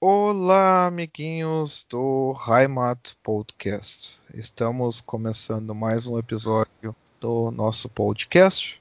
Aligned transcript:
Olá, 0.00 0.86
amiguinhos 0.86 1.84
do 1.90 2.32
Heimat 2.46 3.14
Podcast. 3.20 4.20
Estamos 4.32 5.00
começando 5.00 5.74
mais 5.74 6.06
um 6.06 6.16
episódio 6.16 6.94
do 7.20 7.50
nosso 7.50 7.88
podcast. 7.88 8.80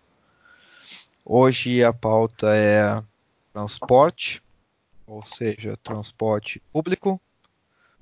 Hoje 1.25 1.83
a 1.83 1.91
pauta 1.91 2.55
é 2.55 3.01
transporte, 3.51 4.43
ou 5.07 5.23
seja, 5.23 5.75
transporte 5.83 6.61
público. 6.71 7.19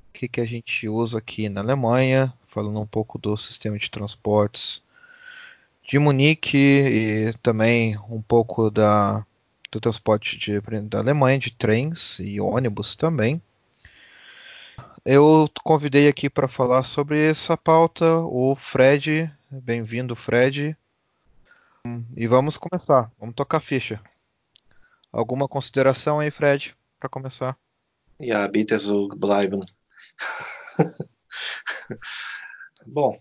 O 0.10 0.12
que, 0.12 0.28
que 0.28 0.42
a 0.42 0.46
gente 0.46 0.90
usa 0.90 1.20
aqui 1.20 1.48
na 1.48 1.62
Alemanha, 1.62 2.34
falando 2.48 2.82
um 2.82 2.86
pouco 2.86 3.18
do 3.18 3.38
sistema 3.38 3.80
de 3.80 3.90
transportes 3.90 4.84
de 5.82 5.98
Munique 5.98 6.58
e 6.58 7.34
também 7.42 7.98
um 8.10 8.22
pouco 8.22 8.70
da 8.70 9.26
do 9.76 9.82
transporte 9.82 10.38
de, 10.38 10.62
da 10.88 11.00
Alemanha, 11.00 11.38
de 11.38 11.52
trens 11.52 12.18
e 12.20 12.40
ônibus 12.40 12.96
também. 12.96 13.42
Eu 15.04 15.50
convidei 15.64 16.08
aqui 16.08 16.30
para 16.30 16.48
falar 16.48 16.86
sobre 16.86 17.30
essa 17.30 17.58
pauta 17.58 18.20
o 18.22 18.56
Fred. 18.56 19.30
Bem-vindo, 19.52 20.16
Fred. 20.16 20.76
E 22.16 22.26
vamos 22.26 22.58
começar. 22.58 23.12
Vamos 23.20 23.36
tocar 23.36 23.60
ficha. 23.60 24.02
Alguma 25.12 25.48
consideração 25.48 26.20
aí, 26.20 26.32
Fred, 26.32 26.76
para 26.98 27.10
começar? 27.10 27.58
Ja, 28.20 28.48
bitte 28.48 28.80
so 28.80 29.10
bleiben. 29.10 29.60
Bom, 32.88 33.14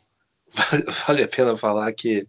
vale 1.07 1.25
a 1.25 1.29
pena 1.29 1.57
falar 1.57 1.93
que 1.93 2.29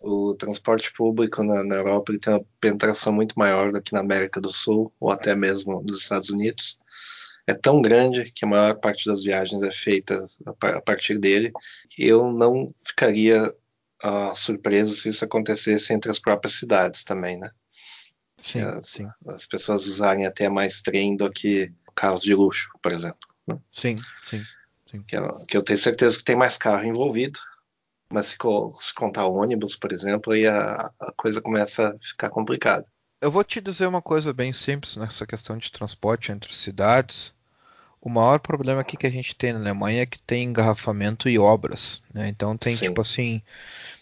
o 0.00 0.34
transporte 0.34 0.92
público 0.92 1.42
na, 1.42 1.62
na 1.62 1.76
Europa 1.76 2.12
tem 2.20 2.34
uma 2.34 2.44
penetração 2.60 3.12
muito 3.12 3.38
maior 3.38 3.72
do 3.72 3.82
que 3.82 3.92
na 3.92 4.00
América 4.00 4.40
do 4.40 4.52
Sul 4.52 4.92
ou 4.98 5.10
até 5.10 5.36
mesmo 5.36 5.82
nos 5.82 6.02
Estados 6.02 6.30
Unidos. 6.30 6.78
É 7.46 7.54
tão 7.54 7.82
grande 7.82 8.30
que 8.32 8.44
a 8.44 8.48
maior 8.48 8.78
parte 8.78 9.06
das 9.06 9.22
viagens 9.22 9.62
é 9.62 9.72
feita 9.72 10.24
a 10.46 10.80
partir 10.80 11.18
dele. 11.18 11.52
Eu 11.98 12.32
não 12.32 12.72
ficaria 12.82 13.52
uh, 14.04 14.34
surpreso 14.34 14.94
se 14.94 15.08
isso 15.08 15.24
acontecesse 15.24 15.92
entre 15.92 16.10
as 16.10 16.18
próprias 16.18 16.54
cidades 16.54 17.04
também, 17.04 17.38
né? 17.38 17.50
Sim, 18.42 18.60
as, 18.62 18.86
sim. 18.86 19.08
as 19.26 19.46
pessoas 19.46 19.86
usarem 19.86 20.26
até 20.26 20.48
mais 20.48 20.80
trem 20.80 21.16
do 21.16 21.30
que 21.30 21.72
carros 21.94 22.22
de 22.22 22.34
luxo, 22.34 22.70
por 22.82 22.92
exemplo. 22.92 23.28
Né? 23.46 23.58
Sim, 23.72 23.96
sim. 24.28 24.42
sim. 24.86 25.02
Que, 25.02 25.16
eu, 25.16 25.46
que 25.46 25.56
eu 25.56 25.62
tenho 25.62 25.78
certeza 25.78 26.16
que 26.16 26.24
tem 26.24 26.36
mais 26.36 26.56
carro 26.56 26.84
envolvido, 26.84 27.38
mas 28.10 28.26
se, 28.26 28.36
se 28.80 28.94
contar 28.94 29.26
ônibus, 29.26 29.76
por 29.76 29.92
exemplo, 29.92 30.32
aí 30.32 30.46
a, 30.46 30.90
a, 31.00 31.12
coisa 31.16 31.40
começa 31.40 31.88
a 31.88 32.06
ficar 32.06 32.28
complicada. 32.28 32.84
Eu 33.20 33.30
vou 33.30 33.44
te 33.44 33.60
dizer 33.60 33.86
uma 33.86 34.02
coisa 34.02 34.32
bem 34.32 34.52
simples 34.52 34.96
nessa 34.96 35.26
questão 35.26 35.56
de 35.56 35.70
transporte 35.70 36.32
entre 36.32 36.54
cidades. 36.54 37.32
O 38.00 38.08
maior 38.08 38.40
problema 38.40 38.80
aqui 38.80 38.96
que 38.96 39.06
a 39.06 39.10
gente 39.10 39.34
tem 39.34 39.52
na 39.52 39.60
Alemanha 39.60 40.02
é 40.02 40.06
que 40.06 40.18
tem 40.22 40.44
engarrafamento 40.44 41.28
e 41.28 41.38
obras. 41.38 42.02
Né? 42.12 42.28
Então 42.28 42.56
tem 42.56 42.74
Sim. 42.74 42.86
tipo 42.86 43.02
assim. 43.02 43.42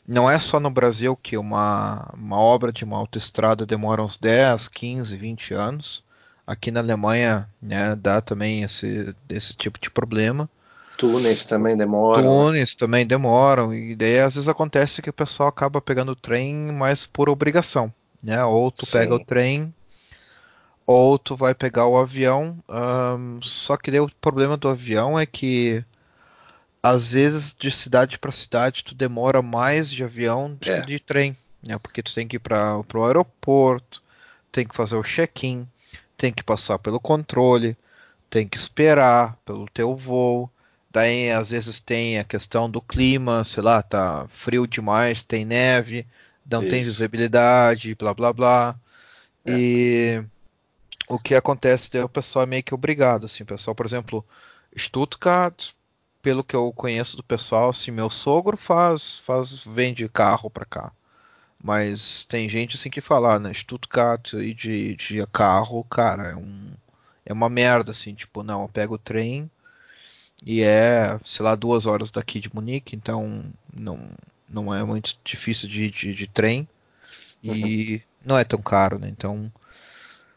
Não 0.06 0.30
é 0.30 0.38
só 0.38 0.58
no 0.58 0.70
Brasil 0.70 1.14
que 1.16 1.36
uma, 1.36 2.08
uma 2.14 2.38
obra 2.38 2.72
de 2.72 2.84
uma 2.84 2.96
autoestrada 2.96 3.66
demora 3.66 4.02
uns 4.02 4.16
10, 4.16 4.68
15, 4.68 5.16
20 5.16 5.52
anos. 5.52 6.04
Aqui 6.46 6.70
na 6.70 6.80
Alemanha 6.80 7.46
né, 7.60 7.94
dá 7.94 8.22
também 8.22 8.62
esse, 8.62 9.14
esse 9.28 9.54
tipo 9.54 9.78
de 9.78 9.90
problema. 9.90 10.48
Túneis 10.98 11.44
também 11.44 11.76
demoram. 11.76 12.24
Túneis 12.24 12.74
também 12.74 13.06
demoram. 13.06 13.72
E 13.72 13.94
daí 13.94 14.18
às 14.18 14.34
vezes 14.34 14.48
acontece 14.48 15.00
que 15.00 15.08
o 15.08 15.12
pessoal 15.12 15.48
acaba 15.48 15.80
pegando 15.80 16.10
o 16.10 16.16
trem 16.16 16.52
mais 16.72 17.06
por 17.06 17.28
obrigação. 17.28 17.94
Né? 18.20 18.44
Ou 18.44 18.72
tu 18.72 18.84
Sim. 18.84 18.98
pega 18.98 19.14
o 19.14 19.24
trem, 19.24 19.72
ou 20.84 21.16
tu 21.16 21.36
vai 21.36 21.54
pegar 21.54 21.86
o 21.86 21.96
avião. 21.96 22.58
Um, 22.68 23.40
só 23.40 23.76
que 23.76 23.92
daí 23.92 24.00
o 24.00 24.10
problema 24.20 24.56
do 24.56 24.68
avião 24.68 25.16
é 25.16 25.24
que 25.24 25.84
às 26.82 27.12
vezes 27.12 27.54
de 27.56 27.70
cidade 27.70 28.18
para 28.18 28.32
cidade 28.32 28.82
tu 28.82 28.92
demora 28.92 29.40
mais 29.40 29.88
de 29.88 30.02
avião 30.02 30.52
do 30.52 30.68
é. 30.68 30.80
que 30.80 30.86
de 30.88 30.98
trem. 30.98 31.36
Né? 31.62 31.78
Porque 31.78 32.02
tu 32.02 32.12
tem 32.12 32.26
que 32.26 32.36
ir 32.36 32.40
para 32.40 32.82
o 32.92 33.04
aeroporto, 33.04 34.02
tem 34.50 34.66
que 34.66 34.74
fazer 34.74 34.96
o 34.96 35.04
check-in, 35.04 35.64
tem 36.16 36.32
que 36.32 36.42
passar 36.42 36.80
pelo 36.80 36.98
controle, 36.98 37.76
tem 38.28 38.48
que 38.48 38.56
esperar 38.56 39.36
pelo 39.44 39.68
teu 39.68 39.94
voo. 39.94 40.50
Daí 40.90 41.30
às 41.30 41.50
vezes 41.50 41.80
tem 41.80 42.18
a 42.18 42.24
questão 42.24 42.70
do 42.70 42.80
clima, 42.80 43.44
sei 43.44 43.62
lá, 43.62 43.82
tá 43.82 44.26
frio 44.28 44.66
demais, 44.66 45.22
tem 45.22 45.44
neve, 45.44 46.06
não 46.50 46.60
Isso. 46.62 46.70
tem 46.70 46.82
visibilidade, 46.82 47.94
blá 47.94 48.14
blá 48.14 48.32
blá. 48.32 48.76
É. 49.44 49.52
E 49.52 50.24
o 51.08 51.18
que 51.18 51.34
acontece 51.34 51.96
é 51.96 52.04
o 52.04 52.08
pessoal 52.08 52.44
é 52.44 52.46
meio 52.46 52.62
que 52.62 52.74
obrigado, 52.74 53.26
assim, 53.26 53.44
pessoal, 53.44 53.74
por 53.74 53.86
exemplo, 53.86 54.24
Stuttgart, 54.76 55.72
pelo 56.22 56.44
que 56.44 56.56
eu 56.56 56.72
conheço 56.72 57.16
do 57.16 57.22
pessoal, 57.22 57.70
assim, 57.70 57.90
meu 57.90 58.10
sogro 58.10 58.56
faz, 58.56 59.18
faz 59.20 59.62
vende 59.64 60.08
carro 60.08 60.50
para 60.50 60.64
cá. 60.64 60.92
Mas 61.62 62.24
tem 62.24 62.48
gente 62.48 62.76
assim 62.76 62.90
que 62.90 63.00
fala, 63.00 63.38
né, 63.38 63.52
Stuttgart 63.52 64.32
e 64.34 64.54
de, 64.54 64.94
de 64.96 65.26
carro, 65.28 65.84
cara, 65.84 66.28
é 66.28 66.36
um 66.36 66.72
é 67.26 67.32
uma 67.32 67.48
merda 67.50 67.90
assim, 67.90 68.14
tipo, 68.14 68.42
não, 68.42 68.62
eu 68.62 68.68
pego 68.68 68.94
o 68.94 68.98
trem, 68.98 69.50
e 70.44 70.62
é, 70.62 71.18
sei 71.24 71.44
lá, 71.44 71.54
duas 71.54 71.86
horas 71.86 72.10
daqui 72.10 72.40
de 72.40 72.54
Munique, 72.54 72.94
então 72.94 73.44
não, 73.72 73.98
não 74.48 74.74
é 74.74 74.82
muito 74.84 75.18
difícil 75.24 75.68
de, 75.68 75.90
de, 75.90 76.14
de 76.14 76.26
trem 76.26 76.68
e 77.42 77.94
uhum. 77.94 78.00
não 78.24 78.38
é 78.38 78.44
tão 78.44 78.60
caro, 78.60 78.98
né? 78.98 79.08
Então 79.08 79.52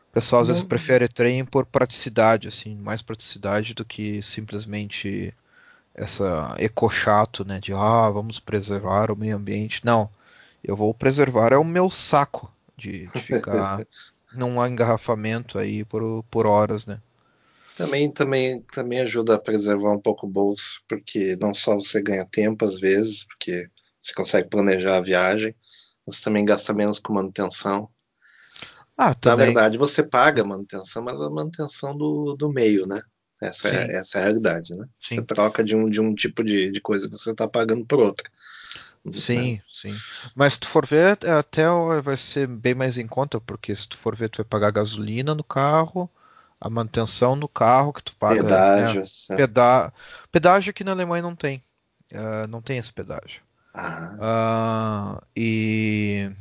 o 0.10 0.14
pessoal 0.14 0.42
às 0.42 0.48
vezes 0.50 0.64
prefere 0.64 1.08
trem 1.08 1.46
por 1.46 1.66
praticidade, 1.66 2.48
assim, 2.48 2.76
mais 2.76 3.02
praticidade 3.02 3.74
do 3.74 3.86
que 3.86 4.22
simplesmente 4.22 5.34
essa 5.94 6.56
ecochato, 6.58 7.46
né? 7.46 7.60
De 7.60 7.74
ah, 7.74 8.10
vamos 8.10 8.40
preservar 8.40 9.12
o 9.12 9.16
meio 9.16 9.38
ambiente. 9.38 9.86
Não, 9.86 10.10
eu 10.64 10.76
vou 10.76 10.94
preservar 10.94 11.54
é 11.54 11.58
o 11.58 11.64
meu 11.64 11.90
saco 11.90 12.52
de, 12.76 13.06
de 13.06 13.20
ficar 13.20 13.86
num 14.34 14.66
engarrafamento 14.66 15.60
aí 15.60 15.86
por, 15.86 16.24
por 16.24 16.46
horas, 16.46 16.86
né? 16.86 17.00
Também, 17.86 18.12
também, 18.12 18.62
também 18.74 19.00
ajuda 19.02 19.36
a 19.36 19.40
preservar 19.40 19.92
um 19.92 20.00
pouco 20.00 20.28
o 20.28 20.30
bolso, 20.30 20.82
porque 20.88 21.36
não 21.40 21.54
só 21.54 21.76
você 21.76 22.02
ganha 22.02 22.26
tempo 22.26 22.64
às 22.66 22.80
vezes, 22.80 23.26
porque 23.26 23.70
você 24.00 24.14
consegue 24.14 24.50
planejar 24.50 24.98
a 24.98 25.02
viagem, 25.02 25.56
mas 26.06 26.22
também 26.22 26.46
gasta 26.46 26.74
menos 26.74 27.00
com 27.00 27.14
manutenção. 27.14 27.90
Ah, 28.98 29.16
Na 29.26 29.36
verdade, 29.36 29.78
você 29.78 30.04
paga 30.04 30.42
a 30.42 30.46
manutenção, 30.46 31.02
mas 31.04 31.20
a 31.20 31.30
manutenção 31.30 31.98
do, 31.98 32.36
do 32.36 32.52
meio, 32.52 32.86
né? 32.86 33.02
Essa 33.42 33.70
é, 33.70 33.96
essa 33.96 34.20
é 34.20 34.22
a 34.22 34.24
realidade, 34.26 34.76
né? 34.76 34.88
Sim. 35.00 35.16
Você 35.16 35.22
troca 35.24 35.64
de 35.64 35.76
um, 35.76 35.90
de 35.90 36.00
um 36.00 36.14
tipo 36.14 36.44
de, 36.44 36.70
de 36.70 36.80
coisa 36.80 37.10
que 37.10 37.18
você 37.18 37.32
está 37.32 37.48
pagando 37.48 37.84
por 37.84 38.00
outra. 38.00 38.30
Sim, 39.12 39.56
né? 39.56 39.62
sim. 39.68 39.96
Mas 40.36 40.54
se 40.54 40.60
tu 40.60 40.68
for 40.68 40.86
ver, 40.86 41.18
até 41.28 41.64
vai 42.04 42.18
ser 42.18 42.46
bem 42.48 42.76
mais 42.76 43.00
em 43.00 43.08
conta, 43.08 43.42
porque 43.42 43.76
se 43.76 43.88
tu 43.88 43.98
for 43.98 44.16
ver, 44.16 44.30
tu 44.30 44.38
vai 44.38 44.46
pagar 44.46 44.72
gasolina 44.72 45.34
no 45.34 45.44
carro, 45.44 46.08
a 46.62 46.70
manutenção 46.70 47.36
no 47.36 47.48
carro 47.48 47.92
que 47.92 48.04
tu 48.04 48.16
paga. 48.16 48.44
Pedágios. 48.44 49.26
Né? 49.32 49.38
Peda... 49.38 49.92
Pedágio 50.32 50.70
aqui 50.70 50.84
na 50.84 50.92
Alemanha 50.92 51.24
não 51.24 51.36
tem. 51.36 51.64
Uh, 52.14 52.48
não 52.48 52.62
tem 52.62 52.78
esse 52.78 52.94
pedágio. 52.94 53.42
Ah. 53.74 55.18
Uh, 55.18 55.26
e 55.36 56.32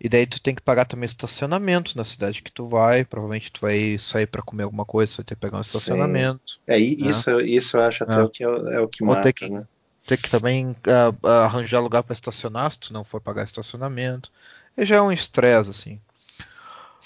e 0.00 0.08
daí 0.08 0.26
tu 0.26 0.40
tem 0.40 0.54
que 0.54 0.62
pagar 0.62 0.84
também 0.84 1.06
estacionamento 1.06 1.96
na 1.96 2.04
cidade 2.04 2.42
que 2.42 2.52
tu 2.52 2.68
vai. 2.68 3.04
Provavelmente 3.04 3.50
tu 3.50 3.60
vai 3.60 3.98
sair 3.98 4.26
para 4.26 4.42
comer 4.42 4.62
alguma 4.62 4.84
coisa, 4.84 5.12
você 5.12 5.16
vai 5.18 5.24
ter 5.24 5.34
que 5.34 5.40
pegar 5.40 5.58
um 5.58 5.62
estacionamento. 5.62 6.52
Sim. 6.52 6.58
É, 6.68 6.78
isso, 6.78 7.36
né? 7.36 7.42
isso 7.42 7.76
eu 7.76 7.84
acho 7.84 8.04
até 8.04 8.18
é. 8.18 8.22
o 8.22 8.28
que 8.28 8.44
é, 8.44 8.46
é, 8.46 8.80
o 8.80 8.88
que 8.88 9.02
Ou 9.02 9.08
mata, 9.08 9.32
que, 9.32 9.48
né? 9.48 9.66
Ter 10.06 10.16
que 10.16 10.30
também 10.30 10.70
uh, 10.70 11.26
arranjar 11.26 11.80
lugar 11.80 12.02
para 12.02 12.14
estacionar 12.14 12.70
se 12.70 12.78
tu 12.78 12.92
não 12.92 13.02
for 13.02 13.20
pagar 13.20 13.44
estacionamento. 13.44 14.30
E 14.76 14.86
já 14.86 14.96
é 14.96 15.02
um 15.02 15.10
estresse, 15.10 15.70
assim. 15.70 16.00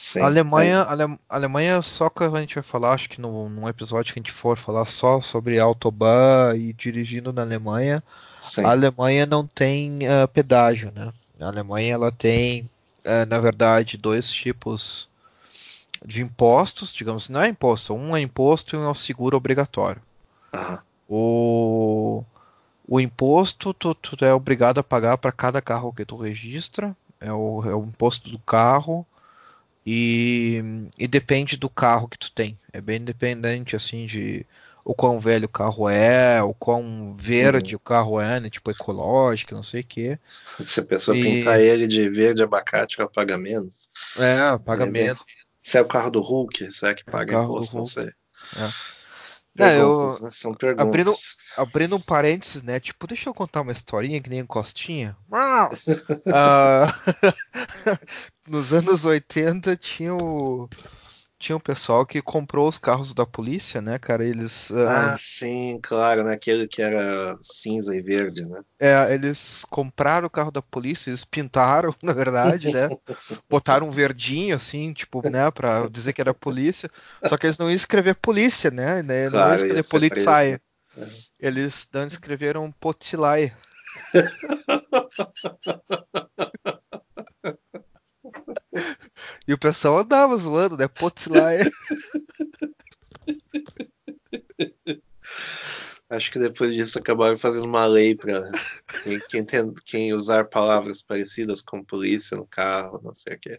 Sim, 0.03 0.19
a 0.19 0.25
Alemanha, 0.25 0.83
a 0.83 1.37
Alemanha 1.37 1.81
só 1.81 2.11
que 2.11 2.25
a 2.25 2.41
gente 2.41 2.57
vai 2.57 2.65
falar, 2.65 2.93
acho 2.93 3.09
que 3.09 3.21
no, 3.21 3.49
num 3.49 3.69
episódio 3.69 4.13
que 4.13 4.19
a 4.19 4.21
gente 4.21 4.33
for 4.33 4.59
falar 4.59 4.85
só 4.85 5.21
sobre 5.21 5.61
autobahn 5.61 6.57
e 6.57 6.73
dirigindo 6.73 7.33
na 7.33 7.43
Alemanha, 7.43 8.03
Sim. 8.41 8.65
a 8.65 8.71
Alemanha 8.73 9.27
não 9.27 9.47
tem 9.47 10.01
uh, 10.01 10.27
pedágio, 10.27 10.93
né? 10.93 11.13
A 11.39 11.47
Alemanha 11.47 11.95
ela 11.95 12.11
tem, 12.11 12.69
uh, 13.05 13.25
na 13.29 13.39
verdade, 13.39 13.97
dois 13.97 14.29
tipos 14.33 15.09
de 16.05 16.21
impostos, 16.21 16.93
digamos, 16.93 17.29
não 17.29 17.41
é 17.41 17.49
imposto, 17.49 17.95
um 17.95 18.17
é 18.17 18.21
imposto 18.21 18.75
e 18.75 18.79
um 18.81 18.83
é 18.83 18.89
o 18.89 18.97
seguro 18.97 19.37
obrigatório. 19.37 20.03
Uhum. 20.53 20.79
O, 21.09 22.25
o 22.89 23.01
imposto 23.01 23.73
tu, 23.73 23.95
tu 23.95 24.25
é 24.25 24.35
obrigado 24.35 24.79
a 24.79 24.83
pagar 24.83 25.17
para 25.17 25.31
cada 25.31 25.63
carro 25.63 25.93
que 25.93 26.05
tu 26.05 26.17
registra, 26.17 26.97
é 27.21 27.33
o, 27.33 27.63
é 27.65 27.73
o 27.73 27.85
imposto 27.85 28.29
do 28.29 28.39
carro 28.41 29.07
e, 29.85 30.63
e, 30.99 31.09
depende 31.09 31.57
do 31.57 31.69
carro 31.69 32.09
que 32.09 32.19
tu 32.19 32.31
tem. 32.33 32.59
É 32.73 32.81
bem 32.81 33.03
dependente 33.03 33.75
assim 33.75 34.07
de 34.07 34.47
o 34.85 34.95
quão 34.95 35.19
velho 35.19 35.47
o 35.47 35.49
carro 35.49 35.89
é, 35.89 36.43
o 36.43 36.55
quão 36.55 37.15
verde 37.17 37.75
uhum. 37.75 37.77
o 37.77 37.81
carro 37.81 38.21
é, 38.21 38.41
né? 38.41 38.51
Tipo 38.51 38.71
ecológico, 38.71 39.55
não 39.55 39.63
sei 39.63 39.81
o 39.81 39.85
que. 39.85 40.19
Se 40.65 40.81
a 40.81 40.85
pessoa 40.85 41.17
e... 41.17 41.23
pintar 41.23 41.61
ele 41.61 41.87
de 41.87 42.09
verde 42.09 42.43
abacate, 42.43 43.01
ela 43.01 43.11
paga 43.11 43.37
menos. 43.37 43.91
É, 44.19 44.59
paga 44.59 44.85
é 44.85 44.91
menos. 44.91 45.25
Se 45.61 45.79
é 45.79 45.81
o 45.81 45.87
carro 45.87 46.11
do 46.11 46.21
Hulk, 46.21 46.71
será 46.71 46.95
que 46.95 47.05
paga 47.05 47.33
carro 47.33 47.55
imposto? 47.55 47.77
Não 47.77 47.87
sei. 47.87 48.11
É, 48.57 48.69
eu- 49.57 49.67
Perguntas, 49.67 50.21
né? 50.23 50.31
São 50.31 50.55
perguntas. 50.55 50.87
Abrindo, 50.87 51.13
abrindo 51.57 51.97
um 51.97 52.01
parênteses, 52.01 52.63
né? 52.63 52.81
Tipo, 52.81 53.07
deixa 53.07 53.29
eu 53.29 53.35
contar 53.35 53.61
uma 53.61 53.73
historinha 53.73 54.21
que 54.21 54.31
nem 54.31 54.43
um 54.43 54.47
Costinha. 54.47 55.17
Ah, 56.35 56.93
nos 58.49 58.73
anos 58.73 59.05
80 59.05 59.77
tinha 59.77 60.15
o, 60.15 60.69
tinha 61.43 61.57
um 61.57 61.61
pessoal 61.61 62.07
que 62.07 62.23
comprou 62.23 62.69
os 62.69 62.79
carros 62.79 63.13
da 63.13 63.27
polícia, 63.27 63.83
né, 63.83 63.99
cara? 63.99 64.25
Eles, 64.25 64.71
ah, 64.71 65.13
Ah, 65.13 65.17
sim, 65.19 65.81
claro, 65.83 66.23
né? 66.23 66.35
Aquele 66.35 66.69
que 66.69 66.81
era 66.81 67.37
cinza 67.41 67.97
e 67.97 68.01
verde, 68.01 68.49
né? 68.49 68.61
é, 68.79 69.13
eles 69.15 69.65
compraram 69.71 70.27
o 70.27 70.31
carro 70.31 70.53
da 70.53 70.63
polícia, 70.63 71.11
eles 71.11 71.25
pintaram, 71.25 71.95
na 72.03 72.13
verdade, 72.13 72.73
né? 72.73 72.89
Botaram 73.51 73.89
um 73.89 73.91
verdinho, 73.91 74.57
assim, 74.57 74.93
tipo, 74.93 75.21
né, 75.29 75.51
pra 75.51 75.89
dizer 75.89 76.13
que 76.13 76.21
era 76.21 76.33
polícia. 76.33 76.89
Só 77.29 77.37
que 77.37 77.47
eles 77.47 77.59
não 77.59 77.69
iam 77.69 77.77
escrever 77.77 78.15
polícia, 78.15 78.71
né? 78.71 79.03
né, 79.03 79.29
Não 79.29 79.39
iam 79.39 79.41
Claro, 79.41 79.51
ia 79.51 79.55
escrever 79.57 79.83
ser 79.83 80.01
Polizei. 80.01 80.53
preso. 80.53 80.61
Eles 81.41 81.89
não 81.93 82.07
escreveram 82.07 82.71
Potilai. 82.73 83.53
E 89.47 89.53
o 89.53 89.59
pessoal 89.59 89.99
andava 89.99 90.37
zoando, 90.37 90.77
né? 90.77 90.87
Potilai. 90.89 91.59
Acho 96.09 96.31
que 96.31 96.39
depois 96.39 96.75
disso 96.75 96.99
acabaram 96.99 97.39
fazendo 97.39 97.65
uma 97.65 97.87
lei 97.87 98.15
para 98.15 98.51
quem, 99.31 99.45
tem- 99.45 99.75
quem 99.87 100.13
usar 100.13 100.45
palavras 100.45 101.03
parecidas 101.03 101.63
com 101.63 101.83
polícia 101.83 102.37
no 102.37 102.47
carro, 102.47 103.01
não 103.03 103.15
sei 103.15 103.37
o 103.37 103.39
que. 103.39 103.59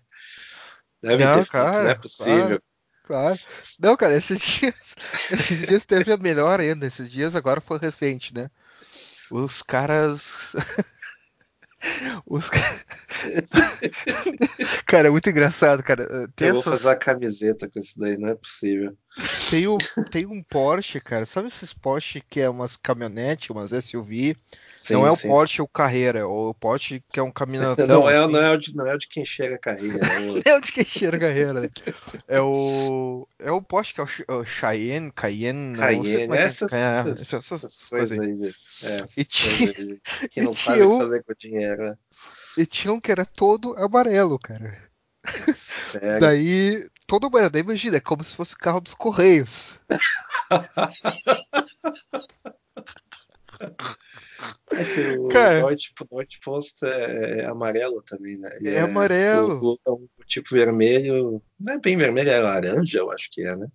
Deve 1.02 1.26
Não, 1.26 1.44
ter 1.44 1.46
feito, 1.46 1.54
não 1.66 1.70
é 1.70 1.72
cara, 1.72 1.96
possível. 1.96 2.62
Claro. 3.04 3.40
Não, 3.80 3.98
cara, 3.98 4.16
esses 4.16 4.40
dias, 4.40 4.96
esses 5.32 5.68
dias 5.68 5.86
teve 5.86 6.14
a 6.14 6.18
melhor 6.18 6.60
ainda. 6.60 6.86
Esses 6.86 7.12
dias 7.12 7.36
agora 7.36 7.60
foi 7.60 7.78
recente, 7.78 8.34
né? 8.34 8.50
Os 9.30 9.62
caras. 9.62 10.54
Os... 12.26 12.50
ca- 12.50 12.60
Cara, 14.86 15.08
é 15.08 15.12
muito 15.12 15.30
engraçado, 15.30 15.84
cara. 15.84 16.28
Tem, 16.36 16.48
Eu 16.50 16.56
vou 16.56 16.62
essas- 16.62 16.74
fazer 16.82 16.90
a 16.90 16.96
camiseta 16.96 17.70
com 17.70 17.80
isso 17.80 17.98
daí, 18.00 18.18
não 18.18 18.30
é 18.30 18.36
possível. 18.36 18.96
Tem, 19.50 19.68
um, 19.68 19.78
tem 20.10 20.26
um 20.26 20.42
Porsche, 20.44 21.00
cara. 21.00 21.26
Sabe 21.26 21.48
esses 21.48 21.74
Porsche 21.74 22.22
que 22.30 22.40
é 22.40 22.50
umas 22.50 22.76
caminhonetes, 22.76 23.50
umas 23.50 23.72
SUV? 23.72 24.36
Sim, 24.68 24.96
não 24.96 25.08
é 25.08 25.12
o 25.12 25.16
sim, 25.18 25.28
Porsche 25.28 25.62
o 25.62 25.68
Carreira, 25.68 26.20
é 26.20 26.24
o 26.26 26.54
Porsche 26.54 27.04
que 27.12 27.20
é 27.20 27.24
um 27.24 27.32
caminhonetão. 27.32 27.88
Não 27.88 28.10
é, 28.10 28.18
assim. 28.18 28.32
não, 28.32 28.40
é 28.42 28.52
o 28.52 28.58
de, 28.58 28.76
não 28.76 28.88
é 28.88 28.96
o 28.96 28.98
de 28.98 29.08
quem 29.08 29.26
chega 29.26 29.56
a 29.56 29.60
carreira. 29.60 30.00
É 30.00 30.20
o, 30.20 30.42
É 30.46 30.56
o 30.58 30.62
de 30.62 30.72
quem 30.72 30.86
cheira 30.86 31.18
a 31.18 31.20
carreira, 31.20 31.54
né? 31.62 31.70
É 32.28 32.42
o. 32.42 33.28
É 33.40 33.52
o 33.52 33.62
Porsche 33.62 33.94
que 33.94 34.02
é 34.02 34.04
o, 34.04 34.40
o 34.40 34.46
Cheyenne, 34.46 35.12
Cayenne, 35.12 35.72
não 35.74 35.80
Cayenne, 35.80 36.34
é 36.34 36.38
que 36.38 36.44
é. 36.44 36.48
essas, 36.48 36.74
É, 36.74 36.90
essas, 36.90 37.22
essas- 37.22 37.34
essas 37.34 37.64
essas 37.64 37.90
coisas 37.90 38.20
aí. 38.20 38.56
é, 38.84 38.96
essas 39.00 39.16
E 39.18 39.26
coisas 39.26 39.30
tinha- 39.30 39.74
aí 39.78 40.02
que 40.30 40.42
não 40.42 40.52
tinha 40.54 40.76
sabem 40.76 40.84
um- 40.88 40.98
fazer 40.98 41.24
com 41.24 41.34
dinheiro. 41.38 41.84
né? 41.84 41.96
E 42.58 42.66
tinha 42.66 42.94
um 42.94 43.00
que 43.00 43.12
era 43.12 43.26
todo 43.26 43.76
amarelo, 43.78 44.38
cara. 44.40 44.82
Sério. 45.26 46.20
Daí, 46.20 46.88
todo 47.08 47.30
daí 47.50 47.62
imagina, 47.62 47.98
é 47.98 48.02
como 48.02 48.24
se 48.24 48.36
fosse 48.36 48.54
o 48.54 48.58
carro 48.58 48.82
dos 48.82 48.94
Correios. 48.94 49.78
É 54.76 54.84
que 54.84 55.00
o 55.20 55.28
Cara. 55.30 55.62
Deutsche, 55.62 55.94
o 56.02 56.06
Deutsche 56.16 56.40
Post 56.44 56.84
é, 56.86 57.42
é 57.42 57.46
amarelo 57.46 58.02
também, 58.02 58.38
né? 58.38 58.50
E 58.62 58.68
É 58.70 58.82
amarelo. 58.82 59.78
O, 59.86 59.92
o- 59.92 60.10
o 60.20 60.24
tipo 60.26 60.50
vermelho, 60.52 61.42
não 61.60 61.74
é 61.74 61.80
bem 61.80 61.96
vermelho, 61.96 62.30
é 62.30 62.40
laranja, 62.40 63.00
eu 63.00 63.12
acho 63.12 63.30
que 63.32 63.42
é, 63.44 63.56
né? 63.56 63.68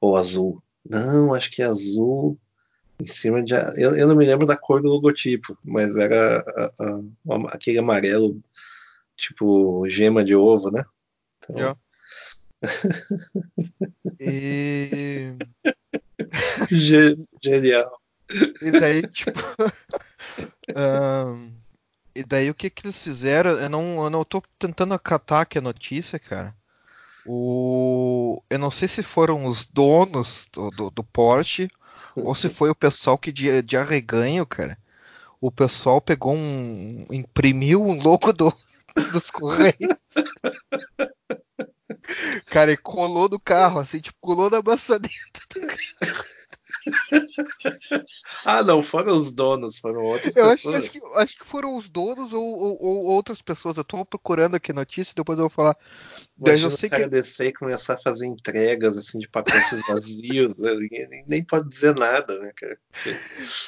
Ou 0.00 0.16
azul. 0.16 0.62
Não, 0.88 1.34
acho 1.34 1.50
que 1.50 1.62
é 1.62 1.66
azul 1.66 2.38
em 3.00 3.06
cima 3.06 3.42
de. 3.42 3.54
Eu, 3.76 3.96
eu 3.96 4.08
não 4.08 4.16
me 4.16 4.24
lembro 4.24 4.46
da 4.46 4.56
cor 4.56 4.80
do 4.82 4.88
logotipo, 4.88 5.56
mas 5.62 5.94
era 5.96 6.38
a- 6.40 6.72
a- 6.80 7.54
aquele 7.54 7.78
amarelo, 7.78 8.42
tipo 9.16 9.86
gema 9.88 10.24
de 10.24 10.34
ovo, 10.34 10.70
né? 10.70 10.82
Então, 11.38 11.56
Já. 11.56 11.76
E, 14.20 15.36
ge- 16.70 17.16
genial. 17.42 17.90
e 18.62 18.70
daí, 18.70 19.06
tipo. 19.06 19.38
ahn, 20.74 21.54
e 22.14 22.22
daí 22.24 22.50
o 22.50 22.54
que 22.54 22.70
que 22.70 22.86
eles 22.86 23.02
fizeram? 23.02 23.52
Eu 23.52 23.68
não, 23.68 24.04
eu 24.04 24.10
não 24.10 24.24
tô 24.24 24.42
tentando 24.58 24.94
acatar 24.94 25.42
aqui 25.42 25.58
a 25.58 25.62
notícia, 25.62 26.18
cara. 26.18 26.54
O, 27.26 28.42
eu 28.50 28.58
não 28.58 28.70
sei 28.70 28.88
se 28.88 29.02
foram 29.02 29.46
os 29.46 29.64
donos 29.64 30.48
do, 30.52 30.70
do, 30.70 30.90
do 30.90 31.04
Porsche 31.04 31.70
ou 32.16 32.34
se 32.34 32.48
foi 32.48 32.68
o 32.68 32.74
pessoal 32.74 33.16
que 33.16 33.30
de, 33.30 33.62
de 33.62 33.76
arreganho, 33.76 34.44
cara. 34.44 34.76
O 35.40 35.50
pessoal 35.50 36.00
pegou 36.00 36.34
um. 36.34 37.06
imprimiu 37.10 37.82
um 37.82 38.00
logo 38.00 38.32
do, 38.32 38.52
dos 39.12 39.30
Correios. 39.30 39.98
Cara, 42.46 42.72
e 42.72 42.76
colou 42.76 43.28
no 43.28 43.38
carro, 43.40 43.80
assim, 43.80 44.00
tipo, 44.00 44.18
colou 44.20 44.50
na 44.50 44.62
maçaneta. 44.62 45.08
Ah, 48.44 48.62
não, 48.62 48.82
foram 48.82 49.16
os 49.18 49.32
donos, 49.32 49.78
foram 49.78 50.00
outras 50.02 50.34
Eu 50.34 50.46
acho, 50.46 50.68
pessoas. 50.68 50.84
acho 50.84 50.90
que, 50.90 51.00
acho 51.16 51.38
que 51.38 51.44
foram 51.44 51.76
os 51.76 51.88
donos 51.88 52.32
ou, 52.32 52.42
ou- 52.42 52.78
ou 52.82 53.04
outras 53.06 53.40
pessoas. 53.40 53.76
Eu 53.76 53.84
tô 53.84 54.04
procurando 54.04 54.56
aqui 54.56 54.72
notícia, 54.72 55.14
depois 55.16 55.38
eu 55.38 55.44
vou 55.44 55.50
falar. 55.50 55.76
Imagina 56.38 56.68
eu 56.68 56.76
sei 56.76 56.88
o 56.88 56.90
cara 56.90 57.04
que. 57.04 57.10
descer 57.10 57.46
e 57.48 57.52
começar 57.52 57.94
a 57.94 57.98
fazer 57.98 58.26
entregas 58.26 58.96
assim 58.98 59.18
de 59.18 59.28
pacotes 59.28 59.80
vazios, 59.86 60.58
né? 60.58 60.70
Nem, 61.08 61.24
nem 61.26 61.44
pode 61.44 61.68
dizer 61.68 61.94
nada, 61.94 62.38
né, 62.40 62.52
cara? 62.56 62.78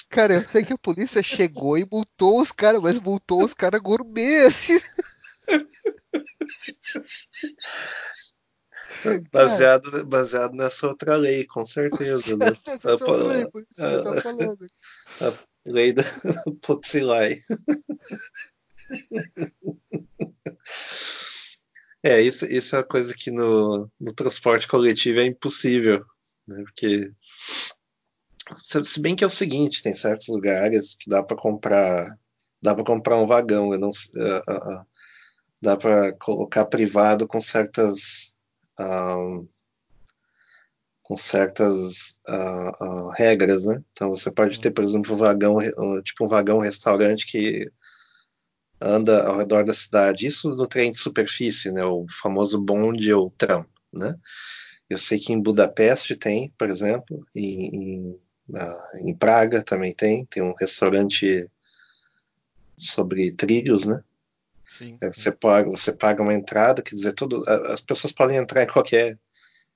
Cara, 0.09 0.35
eu 0.35 0.43
sei 0.43 0.65
que 0.65 0.73
a 0.73 0.79
polícia 0.79 1.23
chegou 1.23 1.79
e 1.79 1.87
multou 1.91 2.41
os 2.41 2.53
caras, 2.53 2.81
mas 2.81 2.99
multou 3.01 3.45
os 3.45 3.55
caras 3.55 3.81
gourmet, 3.81 4.47
assim. 4.47 4.79
Baseado, 9.33 10.07
baseado 10.07 10.55
nessa 10.55 10.87
outra 10.87 11.17
lei, 11.17 11.45
com 11.47 11.67
certeza, 11.67 12.37
né? 12.37 12.47
Lei, 13.27 13.47
por 13.49 13.63
isso 13.63 13.75
que 13.75 13.83
eu 13.83 14.05
tô 14.05 14.21
falando. 14.21 14.67
Lei 15.67 15.93
da 15.93 16.03
Potsilai. 16.63 17.39
É, 22.03 22.21
isso, 22.21 22.45
isso 22.47 22.77
é 22.77 22.79
uma 22.79 22.85
coisa 22.85 23.15
que 23.15 23.31
no, 23.31 23.91
no 23.99 24.13
transporte 24.13 24.69
coletivo 24.69 25.21
é 25.21 25.27
impossível, 25.27 26.05
né? 26.47 26.63
Porque 26.65 27.11
se 28.63 29.01
bem 29.01 29.17
que 29.17 29.25
é 29.25 29.27
o 29.27 29.31
seguinte, 29.31 29.83
tem 29.83 29.95
certos 29.95 30.29
lugares 30.29 30.95
que 30.95 31.09
dá 31.09 31.23
para 31.23 31.37
comprar, 31.37 32.07
dá 32.61 32.75
para 32.75 32.85
comprar 32.85 33.17
um 33.17 33.27
vagão, 33.27 33.73
eu 33.73 33.79
não, 33.79 33.91
ah, 33.91 34.43
ah, 34.47 34.53
ah, 34.53 34.87
dá 35.61 35.77
para 35.77 36.13
colocar 36.15 36.67
privado 36.67 37.27
com 37.27 37.41
certas 37.41 38.35
ah, 38.79 39.41
com 41.05 41.17
certas 41.17 42.19
ah, 42.27 42.73
ah, 42.81 43.15
regras, 43.15 43.67
né? 43.67 43.83
Então 43.93 44.09
você 44.09 44.31
pode 44.31 44.59
ter, 44.59 44.71
por 44.71 44.83
exemplo, 44.83 45.15
um 45.15 45.19
vagão, 45.19 45.59
tipo 46.03 46.25
um 46.25 46.29
vagão 46.29 46.59
restaurante 46.59 47.27
que 47.27 47.71
anda 48.81 49.27
ao 49.27 49.37
redor 49.37 49.65
da 49.65 49.75
cidade. 49.75 50.27
Isso 50.27 50.51
no 50.51 50.67
trem 50.67 50.91
de 50.91 50.99
superfície, 50.99 51.71
né? 51.71 51.85
O 51.85 52.07
famoso 52.09 52.59
bonde 52.61 53.13
ou 53.13 53.31
tram, 53.31 53.67
né? 53.93 54.19
Eu 54.89 54.99
sei 54.99 55.19
que 55.19 55.33
em 55.33 55.41
Budapeste 55.41 56.17
tem, 56.17 56.53
por 56.59 56.71
exemplo, 56.71 57.21
em, 57.35 57.67
em, 57.75 58.21
em 59.07 59.15
Praga 59.15 59.63
também 59.63 59.95
tem, 59.95 60.25
tem 60.27 60.43
um 60.43 60.55
restaurante 60.59 61.51
sobre 62.77 63.33
trilhos, 63.33 63.87
né? 63.87 64.03
Sim. 64.79 64.99
É, 65.03 65.07
Você 65.13 65.33
paga, 65.33 65.69
você 65.71 65.93
paga 65.93 66.23
uma 66.23 66.35
entrada, 66.35 66.83
quer 66.83 66.95
dizer, 66.95 67.13
tudo, 67.13 67.43
as 67.49 67.81
pessoas 67.81 68.13
podem 68.13 68.37
entrar 68.37 68.63
em 68.63 68.67
qualquer. 68.67 69.19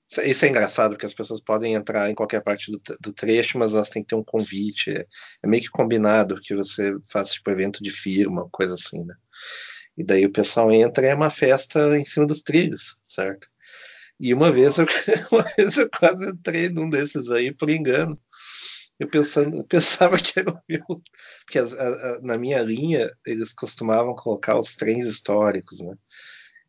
Isso 0.09 0.21
é- 0.21 0.29
Isso 0.29 0.45
é 0.45 0.49
engraçado, 0.49 0.91
porque 0.91 1.05
as 1.05 1.13
pessoas 1.13 1.41
podem 1.41 1.75
entrar 1.75 2.09
em 2.09 2.15
qualquer 2.15 2.41
parte 2.43 2.71
do, 2.71 2.81
do 3.01 3.13
trecho, 3.13 3.59
mas 3.59 3.73
elas 3.73 3.89
têm 3.89 4.03
que 4.03 4.09
ter 4.09 4.15
um 4.15 4.23
convite. 4.23 4.91
É, 4.91 5.05
é 5.43 5.47
meio 5.47 5.63
que 5.63 5.69
combinado 5.69 6.39
que 6.41 6.55
você 6.55 6.93
faz 7.11 7.31
tipo 7.33 7.51
evento 7.51 7.83
de 7.83 7.91
firma, 7.91 8.49
coisa 8.51 8.75
assim, 8.75 9.03
né? 9.05 9.15
E 9.97 10.03
daí 10.03 10.25
o 10.25 10.31
pessoal 10.31 10.71
entra 10.71 11.05
e 11.05 11.09
é 11.09 11.15
uma 11.15 11.29
festa 11.29 11.97
em 11.97 12.05
cima 12.05 12.25
dos 12.25 12.41
trilhos, 12.41 12.97
certo? 13.07 13.47
E 14.19 14.33
uma 14.33 14.51
vez 14.51 14.77
eu, 14.79 14.85
uma 15.31 15.43
vez 15.57 15.77
eu 15.77 15.89
quase 15.89 16.29
entrei 16.29 16.69
num 16.69 16.89
desses 16.89 17.29
aí 17.31 17.53
por 17.53 17.69
engano. 17.69 18.19
Eu 18.99 19.07
pensando, 19.07 19.63
pensava 19.65 20.17
que 20.17 20.39
era 20.39 20.51
o 20.51 20.61
meu. 20.67 21.01
Porque 21.45 21.59
as- 21.59 21.73
a- 21.73 22.15
a- 22.15 22.19
na 22.21 22.37
minha 22.37 22.61
linha 22.61 23.11
eles 23.25 23.53
costumavam 23.53 24.15
colocar 24.15 24.59
os 24.59 24.75
trens 24.75 25.07
históricos, 25.07 25.79
né? 25.81 25.95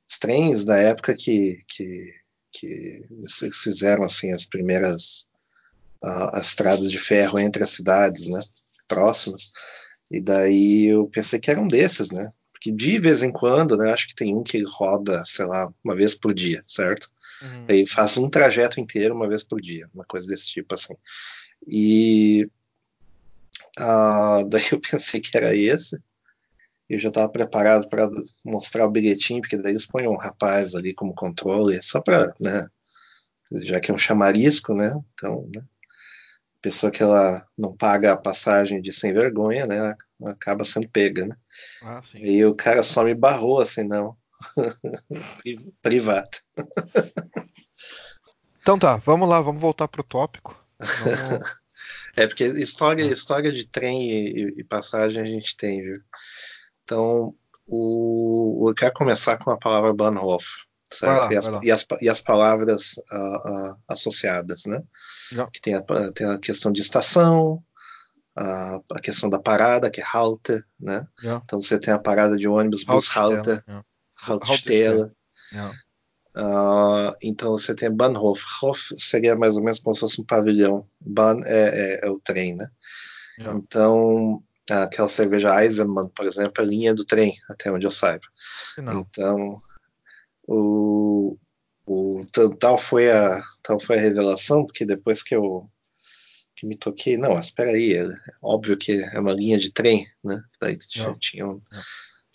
Os 0.08 0.18
trens 0.18 0.64
da 0.64 0.76
época 0.76 1.14
que, 1.16 1.62
que, 1.68 2.12
que 2.52 3.06
eles 3.10 3.38
fizeram 3.62 4.04
assim 4.04 4.32
as 4.32 4.44
primeiras 4.44 5.28
ah, 6.02 6.38
as 6.38 6.49
estradas 6.49 6.90
de 6.90 6.99
ferro 6.99 7.38
entre 7.38 7.62
as 7.62 7.70
cidades, 7.70 8.26
né? 8.28 8.40
Próximas. 8.88 9.52
E 10.10 10.20
daí 10.20 10.87
eu 10.87 11.06
pensei 11.08 11.38
que 11.38 11.50
era 11.50 11.60
um 11.60 11.68
desses, 11.68 12.10
né? 12.10 12.32
Porque 12.52 12.70
de 12.72 12.99
vez 12.99 13.22
em 13.22 13.32
quando, 13.32 13.76
né? 13.76 13.92
Acho 13.92 14.08
que 14.08 14.14
tem 14.14 14.34
um 14.37 14.42
que 14.42 14.62
roda, 14.64 15.22
sei 15.25 15.46
lá, 15.46 15.72
uma 15.84 15.94
vez 15.94 16.14
por 16.14 16.34
dia, 16.34 16.62
certo? 16.66 17.08
Uhum. 17.42 17.66
Aí 17.68 17.87
faz 17.87 18.16
um 18.16 18.28
trajeto 18.28 18.80
inteiro 18.80 19.14
uma 19.14 19.28
vez 19.28 19.42
por 19.42 19.60
dia, 19.60 19.88
uma 19.94 20.04
coisa 20.04 20.26
desse 20.26 20.46
tipo 20.49 20.75
assim. 20.75 20.94
E 21.67 22.49
uh, 23.79 24.45
daí 24.49 24.64
eu 24.73 24.81
pensei 24.81 25.21
que 25.21 25.37
era 25.37 25.55
esse. 25.55 25.99
Eu 26.88 26.99
já 26.99 27.09
estava 27.09 27.29
preparado 27.29 27.88
para 27.88 28.11
mostrar 28.45 28.87
o 28.87 28.90
bilhetinho, 28.90 29.40
porque 29.40 29.57
daí 29.57 29.73
eles 29.73 29.87
põem 29.87 30.09
um 30.09 30.17
rapaz 30.17 30.75
ali 30.75 30.93
como 30.93 31.14
controle, 31.14 31.81
só 31.83 32.00
para, 32.00 32.35
né? 32.40 32.67
Já 33.52 33.81
que 33.81 33.90
é 33.90 33.95
um 33.95 33.99
chamarisco, 33.99 34.75
né? 34.75 34.93
Então, 35.14 35.49
né? 35.55 35.62
pessoa 36.61 36.90
que 36.90 37.02
ela 37.02 37.47
não 37.57 37.75
paga 37.75 38.12
a 38.12 38.17
passagem 38.17 38.81
de 38.81 38.93
sem 38.93 39.12
vergonha, 39.12 39.67
né? 39.67 39.97
Acaba 40.25 40.64
sendo 40.64 40.88
pega, 40.88 41.26
né? 41.26 41.37
Ah, 41.83 42.00
e 42.14 42.45
o 42.45 42.55
cara 42.55 42.83
só 42.83 43.02
me 43.05 43.14
barrou 43.14 43.61
assim, 43.61 43.85
não. 43.85 44.17
Privado. 45.83 46.38
então 48.61 48.79
tá, 48.79 48.97
vamos 48.97 49.29
lá, 49.29 49.40
vamos 49.40 49.61
voltar 49.61 49.88
pro 49.88 50.02
tópico. 50.02 50.60
É 52.16 52.26
porque 52.26 52.44
história, 52.44 53.04
história 53.04 53.52
de 53.52 53.66
trem 53.66 54.02
e, 54.10 54.54
e, 54.58 54.64
passagem 54.64 55.20
a 55.20 55.25
gente 55.25 55.56
tem, 55.56 55.80
viu? 55.82 55.94
Então, 56.82 57.34
o, 57.66 58.66
eu 58.68 58.75
quero 58.75 58.92
começar 58.92 59.38
com 59.38 59.50
a 59.50 59.58
palavra 59.58 59.94
Bahnhof, 59.94 60.44
certo? 60.92 61.26
Lá, 61.26 61.32
e, 61.32 61.37
as, 61.37 61.46
e, 61.46 61.70
as, 61.70 61.87
e, 62.02 62.08
as, 62.08 62.20
palavras 62.20 62.94
uh, 63.12 63.70
uh, 63.70 63.76
associadas, 63.88 64.64
né? 64.66 64.82
Que 65.52 65.60
tem 65.60 65.75
a, 65.75 65.82
tem 66.12 66.26
a 66.26 66.38
questão 66.38 66.72
de 66.72 66.80
estação, 66.80 67.62
a, 68.37 68.80
a, 68.92 69.00
questão 69.00 69.30
da 69.30 69.38
parada, 69.38 69.90
que 69.90 70.00
é 70.00 70.04
Halte, 70.04 70.62
né? 70.78 71.06
Yeah. 71.22 71.42
Então 71.44 71.60
você 71.60 71.78
tem 71.78 71.94
a 71.94 71.99
parada 71.99 72.37
de 72.37 72.49
ônibus, 72.49 72.84
Bushalte, 72.84 73.50
yeah. 73.50 73.84
Haltestelle. 74.16 75.12
Yeah. 75.52 75.75
Uh, 76.37 77.14
então 77.22 77.50
você 77.50 77.75
tem 77.75 77.90
Bahnhof. 77.90 78.42
Hof 78.62 78.92
seria 78.96 79.37
mais 79.37 79.56
ou 79.56 79.62
menos 79.62 79.80
como 79.80 79.94
se 79.94 80.00
fosse 80.00 80.20
um 80.20 80.25
pavilhão. 80.25 80.87
Bahn 81.00 81.42
é, 81.44 82.00
é, 82.02 82.06
é 82.06 82.10
o 82.10 82.20
trem, 82.20 82.54
né? 82.54 82.68
Yeah. 83.38 83.58
Então 83.58 84.42
aquela 84.70 85.08
cerveja 85.08 85.62
Eisenmann, 85.62 86.08
por 86.10 86.26
exemplo, 86.26 86.54
é 86.58 86.60
a 86.62 86.66
linha 86.66 86.94
do 86.94 87.04
trem, 87.04 87.37
até 87.49 87.72
onde 87.72 87.87
eu 87.87 87.90
saiba. 87.90 88.26
Não. 88.78 89.00
Então 89.00 89.58
o, 90.46 91.37
o, 91.87 92.20
tal 92.58 92.78
foi 92.78 93.10
a 93.10 93.40
tal 93.62 93.80
foi 93.80 93.99
a 93.99 94.00
revelação, 94.00 94.64
porque 94.64 94.84
depois 94.84 95.22
que 95.22 95.34
eu 95.34 95.68
que 96.54 96.66
me 96.66 96.76
toquei, 96.76 97.16
não, 97.16 97.40
espera 97.40 97.70
aí, 97.70 97.94
é 97.94 98.06
óbvio 98.42 98.76
que 98.76 98.92
é 98.92 99.18
uma 99.18 99.32
linha 99.32 99.56
de 99.56 99.72
trem, 99.72 100.06
né? 100.22 100.42
Daí 100.60 100.76
tinha, 100.76 101.16
tinha 101.18 101.46
um, 101.46 101.60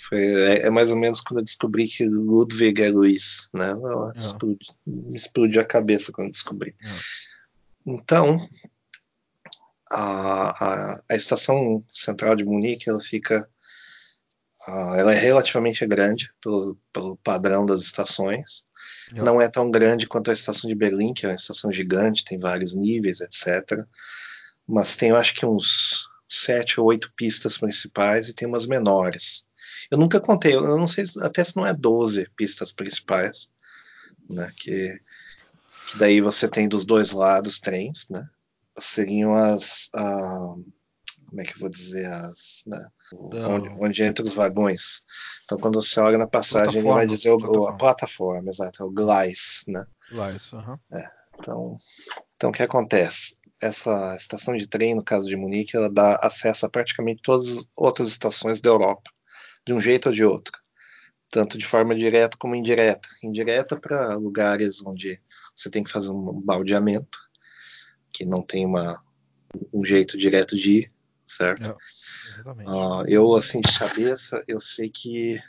foi, 0.07 0.19
é, 0.19 0.67
é, 0.67 0.69
mais 0.69 0.91
ou 0.91 0.97
menos 0.97 1.19
quando 1.19 1.39
eu 1.39 1.43
descobri 1.43 1.87
que 1.87 2.05
Ludwig 2.05 2.81
é 2.81 2.89
Luiz, 2.89 3.49
né? 3.51 3.73
Explodi, 4.15 4.67
me 4.85 5.15
explodiu 5.15 5.61
a 5.61 5.65
cabeça 5.65 6.11
quando 6.11 6.31
descobri. 6.31 6.75
Então, 7.85 8.47
a, 9.89 10.65
a, 10.65 11.03
a, 11.09 11.15
estação 11.15 11.83
central 11.87 12.35
de 12.35 12.45
Munique, 12.45 12.87
ela 12.87 12.99
fica, 12.99 13.49
uh, 14.67 14.95
ela 14.95 15.13
é 15.13 15.17
relativamente 15.17 15.85
grande 15.87 16.31
pelo, 16.41 16.77
pelo 16.93 17.17
padrão 17.17 17.65
das 17.65 17.81
estações. 17.81 18.63
Não 19.11 19.41
é 19.41 19.47
tão 19.47 19.71
grande 19.71 20.07
quanto 20.07 20.29
a 20.29 20.33
estação 20.33 20.67
de 20.67 20.75
Berlim, 20.75 21.13
que 21.13 21.25
é 21.25 21.29
uma 21.29 21.35
estação 21.35 21.71
gigante, 21.71 22.25
tem 22.25 22.39
vários 22.39 22.75
níveis, 22.75 23.21
etc. 23.21 23.83
Mas 24.67 24.95
tem, 24.95 25.09
eu 25.09 25.15
acho 25.15 25.33
que 25.33 25.45
uns 25.45 26.07
sete 26.27 26.79
ou 26.79 26.87
oito 26.87 27.11
pistas 27.15 27.57
principais 27.57 28.29
e 28.29 28.33
tem 28.33 28.47
umas 28.47 28.65
menores. 28.65 29.45
Eu 29.91 29.97
nunca 29.97 30.19
contei, 30.19 30.55
eu 30.55 30.77
não 30.77 30.87
sei 30.87 31.05
até 31.21 31.43
se 31.43 31.55
não 31.55 31.65
é 31.65 31.73
12 31.73 32.27
pistas 32.35 32.71
principais, 32.71 33.49
né? 34.29 34.51
Que, 34.57 34.99
que 35.87 35.97
daí 35.97 36.21
você 36.21 36.47
tem 36.47 36.67
dos 36.67 36.85
dois 36.85 37.11
lados 37.11 37.59
trens, 37.59 38.07
né? 38.09 38.27
Seriam 38.77 39.35
as. 39.35 39.89
Como 39.91 41.41
é 41.41 41.43
que 41.43 41.53
eu 41.53 41.59
vou 41.59 41.69
dizer? 41.69 42.05
As, 42.05 42.63
né? 42.67 42.87
onde, 43.13 43.69
onde 43.79 44.03
entra 44.03 44.23
os 44.23 44.33
vagões. 44.33 45.03
Então, 45.43 45.57
quando 45.57 45.81
você 45.81 45.99
olha 45.99 46.17
na 46.17 46.27
passagem, 46.27 46.79
ele 46.79 46.87
vai 46.87 47.05
dizer 47.05 47.31
o, 47.31 47.37
plataforma. 47.37 47.69
a 47.69 47.77
plataforma, 47.77 48.49
exato, 48.49 48.83
é 48.83 48.85
o 48.85 48.91
Gleis, 48.91 49.63
né? 49.67 49.85
Gleis, 50.11 50.53
uhum. 50.53 50.77
é, 50.91 51.09
então, 51.39 51.75
então, 52.35 52.49
o 52.49 52.53
que 52.53 52.63
acontece? 52.63 53.39
Essa 53.61 54.15
estação 54.15 54.55
de 54.55 54.67
trem, 54.67 54.95
no 54.95 55.03
caso 55.03 55.27
de 55.27 55.35
Munique, 55.35 55.77
ela 55.77 55.89
dá 55.89 56.15
acesso 56.15 56.65
a 56.65 56.69
praticamente 56.69 57.21
todas 57.21 57.47
as 57.47 57.67
outras 57.75 58.07
estações 58.09 58.59
da 58.59 58.69
Europa 58.69 59.09
de 59.65 59.73
um 59.73 59.79
jeito 59.79 60.07
ou 60.07 60.13
de 60.13 60.23
outro, 60.23 60.59
tanto 61.29 61.57
de 61.57 61.65
forma 61.65 61.95
direta 61.95 62.37
como 62.37 62.55
indireta. 62.55 63.07
Indireta 63.23 63.79
para 63.79 64.15
lugares 64.15 64.81
onde 64.85 65.21
você 65.55 65.69
tem 65.69 65.83
que 65.83 65.91
fazer 65.91 66.11
um 66.11 66.41
baldeamento, 66.41 67.17
que 68.11 68.25
não 68.25 68.41
tem 68.41 68.65
uma, 68.65 69.03
um 69.73 69.83
jeito 69.83 70.17
direto 70.17 70.55
de 70.55 70.79
ir, 70.79 70.91
certo? 71.25 71.75
uh, 72.45 73.03
eu, 73.07 73.33
assim, 73.33 73.59
de 73.59 73.77
cabeça, 73.77 74.43
eu 74.47 74.59
sei 74.59 74.89
que 74.89 75.41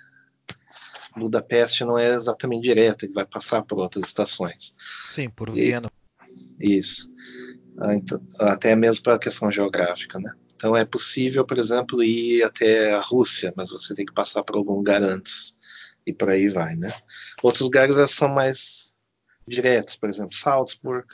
Budapeste 1.16 1.84
não 1.84 1.98
é 1.98 2.12
exatamente 2.12 2.64
direto, 2.64 3.04
ele 3.04 3.12
vai 3.12 3.26
passar 3.26 3.62
por 3.62 3.78
outras 3.78 4.04
estações. 4.04 4.72
Sim, 5.10 5.30
por 5.30 5.50
Viena. 5.50 5.90
Isso. 6.60 7.10
Uh, 7.78 7.92
então, 7.92 8.20
até 8.40 8.74
mesmo 8.74 9.02
para 9.02 9.14
a 9.14 9.18
questão 9.18 9.50
geográfica, 9.50 10.18
né? 10.18 10.32
Então 10.56 10.74
é 10.74 10.84
possível, 10.84 11.44
por 11.44 11.58
exemplo, 11.58 12.02
ir 12.02 12.42
até 12.42 12.94
a 12.94 13.00
Rússia, 13.00 13.52
mas 13.54 13.70
você 13.70 13.94
tem 13.94 14.06
que 14.06 14.14
passar 14.14 14.42
por 14.42 14.56
algum 14.56 14.72
lugar 14.72 15.02
antes. 15.02 15.58
E 16.06 16.12
por 16.12 16.30
aí 16.30 16.48
vai, 16.48 16.74
né? 16.76 16.92
Outros 17.42 17.62
lugares 17.62 17.96
são 18.10 18.28
mais 18.28 18.94
diretos, 19.46 19.96
por 19.96 20.08
exemplo, 20.08 20.34
Salzburg. 20.34 21.06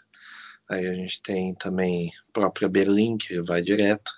Aí 0.69 0.87
a 0.87 0.95
gente 0.95 1.21
tem 1.23 1.55
também 1.55 2.13
a 2.29 2.33
própria 2.33 2.69
Berlim, 2.69 3.17
que 3.19 3.43
vai 3.43 3.63
direto. 3.63 4.13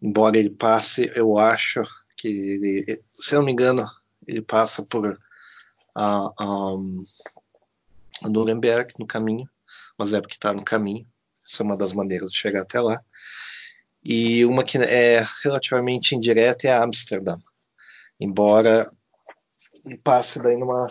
Embora 0.00 0.38
ele 0.38 0.50
passe, 0.50 1.10
eu 1.14 1.38
acho 1.38 1.82
que, 2.16 2.28
ele, 2.28 3.02
se 3.10 3.34
eu 3.34 3.40
não 3.40 3.46
me 3.46 3.52
engano, 3.52 3.84
ele 4.26 4.40
passa 4.42 4.82
por 4.82 5.18
um, 6.40 7.02
Nuremberg 8.30 8.94
no 8.98 9.06
caminho, 9.06 9.48
mas 9.98 10.12
é 10.12 10.20
porque 10.20 10.34
está 10.34 10.52
no 10.52 10.64
caminho. 10.64 11.06
Essa 11.44 11.62
é 11.62 11.64
uma 11.64 11.76
das 11.76 11.92
maneiras 11.92 12.30
de 12.30 12.38
chegar 12.38 12.62
até 12.62 12.80
lá. 12.80 13.02
E 14.10 14.42
uma 14.46 14.64
que 14.64 14.78
é 14.78 15.22
relativamente 15.44 16.14
indireta 16.14 16.66
é 16.66 16.72
Amsterdã, 16.72 17.36
embora 18.18 18.90
passe 20.02 20.42
daí 20.42 20.56
numa 20.56 20.90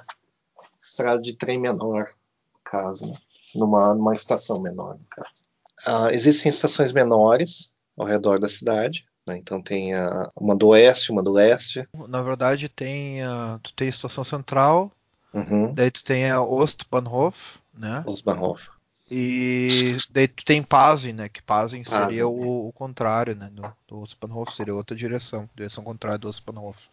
estrada 0.79 1.19
de 1.19 1.35
trem 1.35 1.59
menor, 1.59 2.09
no 2.53 2.59
caso, 2.63 3.07
né? 3.07 3.17
numa, 3.55 3.95
numa 3.95 4.13
estação 4.13 4.61
menor, 4.61 4.99
no 4.99 5.05
caso. 5.09 5.47
Uh, 5.87 6.11
existem 6.11 6.47
estações 6.47 6.91
menores 6.91 7.75
ao 7.97 8.05
redor 8.05 8.39
da 8.39 8.47
cidade, 8.47 9.03
né? 9.27 9.35
então 9.35 9.63
tem 9.63 9.95
a, 9.95 10.29
uma 10.39 10.55
do 10.55 10.67
oeste, 10.67 11.11
uma 11.11 11.23
do 11.23 11.31
leste. 11.31 11.89
Na 12.07 12.21
verdade 12.21 12.69
tem 12.69 13.23
a, 13.23 13.59
tu 13.63 13.73
tem 13.73 13.87
a 13.87 13.89
estação 13.89 14.23
central, 14.23 14.91
uhum. 15.33 15.73
daí 15.73 15.89
tu 15.89 16.03
tem 16.03 16.29
a 16.29 16.39
Ostbahnhof, 16.39 17.57
né? 17.73 18.03
Ostbahnhof. 18.05 18.69
E 19.09 19.95
daí 20.11 20.27
tu 20.27 20.43
tem 20.43 20.61
Pazin, 20.61 21.13
né? 21.13 21.29
Que 21.29 21.41
Pazin 21.41 21.83
seria 21.85 22.27
o, 22.27 22.67
o, 22.67 22.73
contrário, 22.73 23.35
né? 23.35 23.49
Do, 23.51 23.73
do 23.87 24.01
Ospanhof, 24.01 24.53
seria 24.53 24.75
outra 24.75 24.95
direção, 24.95 25.49
direção 25.55 25.83
contrária 25.83 26.17
do 26.17 26.27
Ospanhof. 26.27 26.89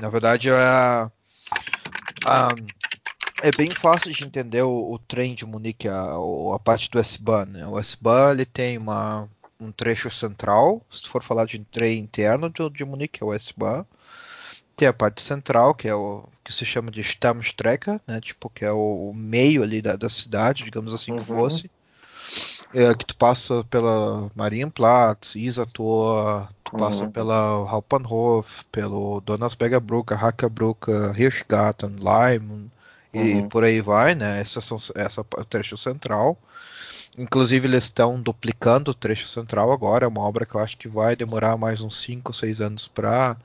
Na 0.00 0.08
verdade, 0.08 0.48
é, 0.48 0.52
a, 0.54 1.10
a, 2.24 2.48
é 3.42 3.50
bem 3.50 3.70
fácil 3.70 4.12
de 4.12 4.24
entender 4.24 4.62
o, 4.62 4.92
o 4.92 4.98
trem 4.98 5.34
de 5.34 5.44
Munique, 5.44 5.88
a, 5.88 6.14
a 6.54 6.58
parte 6.58 6.88
do 6.88 7.00
S-Bahn. 7.00 7.46
Né? 7.46 7.66
O 7.66 7.78
S-Bahn 7.80 8.30
ele 8.30 8.46
tem 8.46 8.78
uma, 8.78 9.28
um 9.58 9.72
trecho 9.72 10.10
central, 10.10 10.82
se 10.88 11.02
tu 11.02 11.10
for 11.10 11.22
falar 11.22 11.46
de 11.46 11.58
trem 11.58 11.98
interno 11.98 12.48
de, 12.48 12.70
de 12.70 12.84
Munique, 12.84 13.22
é 13.22 13.26
o 13.26 13.34
S-Bahn. 13.34 13.84
Tem 14.76 14.88
a 14.88 14.92
parte 14.92 15.22
central, 15.22 15.74
que 15.74 15.88
é 15.88 15.94
o 15.94 16.24
que 16.44 16.52
se 16.52 16.66
chama 16.66 16.90
de 16.90 17.00
Stammstrecke, 17.00 18.00
né? 18.06 18.20
Tipo, 18.20 18.50
que 18.50 18.64
é 18.64 18.72
o, 18.72 19.10
o 19.10 19.14
meio 19.14 19.62
ali 19.62 19.80
da, 19.80 19.96
da, 19.96 20.08
cidade, 20.08 20.64
digamos 20.64 20.92
assim 20.92 21.12
uhum. 21.12 21.18
que 21.18 21.24
fosse. 21.24 21.70
É, 22.72 22.92
que 22.94 23.06
tu 23.06 23.16
passa 23.16 23.64
pela 23.64 24.30
Marienplatz, 24.34 25.36
Isator, 25.36 26.48
tu 26.64 26.72
uhum. 26.72 26.78
passa 26.78 27.08
pela 27.08 27.64
Hauptbahnhof, 27.70 28.64
pelo 28.72 29.20
Donnersberger 29.20 29.80
Brücke, 29.80 30.14
Hackerbrücke, 30.14 30.90
Hirschgarten, 31.16 31.96
Leim 32.00 32.70
e 33.14 33.34
uhum. 33.34 33.48
por 33.48 33.62
aí 33.62 33.80
vai, 33.80 34.14
né? 34.14 34.40
Essa, 34.40 34.60
são, 34.60 34.76
essa 34.96 35.20
é 35.20 35.40
o 35.40 35.44
trecho 35.44 35.78
central. 35.78 36.36
Inclusive 37.16 37.68
eles 37.68 37.84
estão 37.84 38.20
duplicando 38.20 38.90
o 38.90 38.94
trecho 38.94 39.28
central 39.28 39.70
agora, 39.70 40.04
é 40.04 40.08
uma 40.08 40.22
obra 40.22 40.44
que 40.44 40.56
eu 40.56 40.60
acho 40.60 40.76
que 40.76 40.88
vai 40.88 41.14
demorar 41.14 41.56
mais 41.56 41.80
uns 41.80 42.02
5 42.02 42.30
ou 42.30 42.34
6 42.34 42.60
anos 42.60 42.88
para 42.88 43.36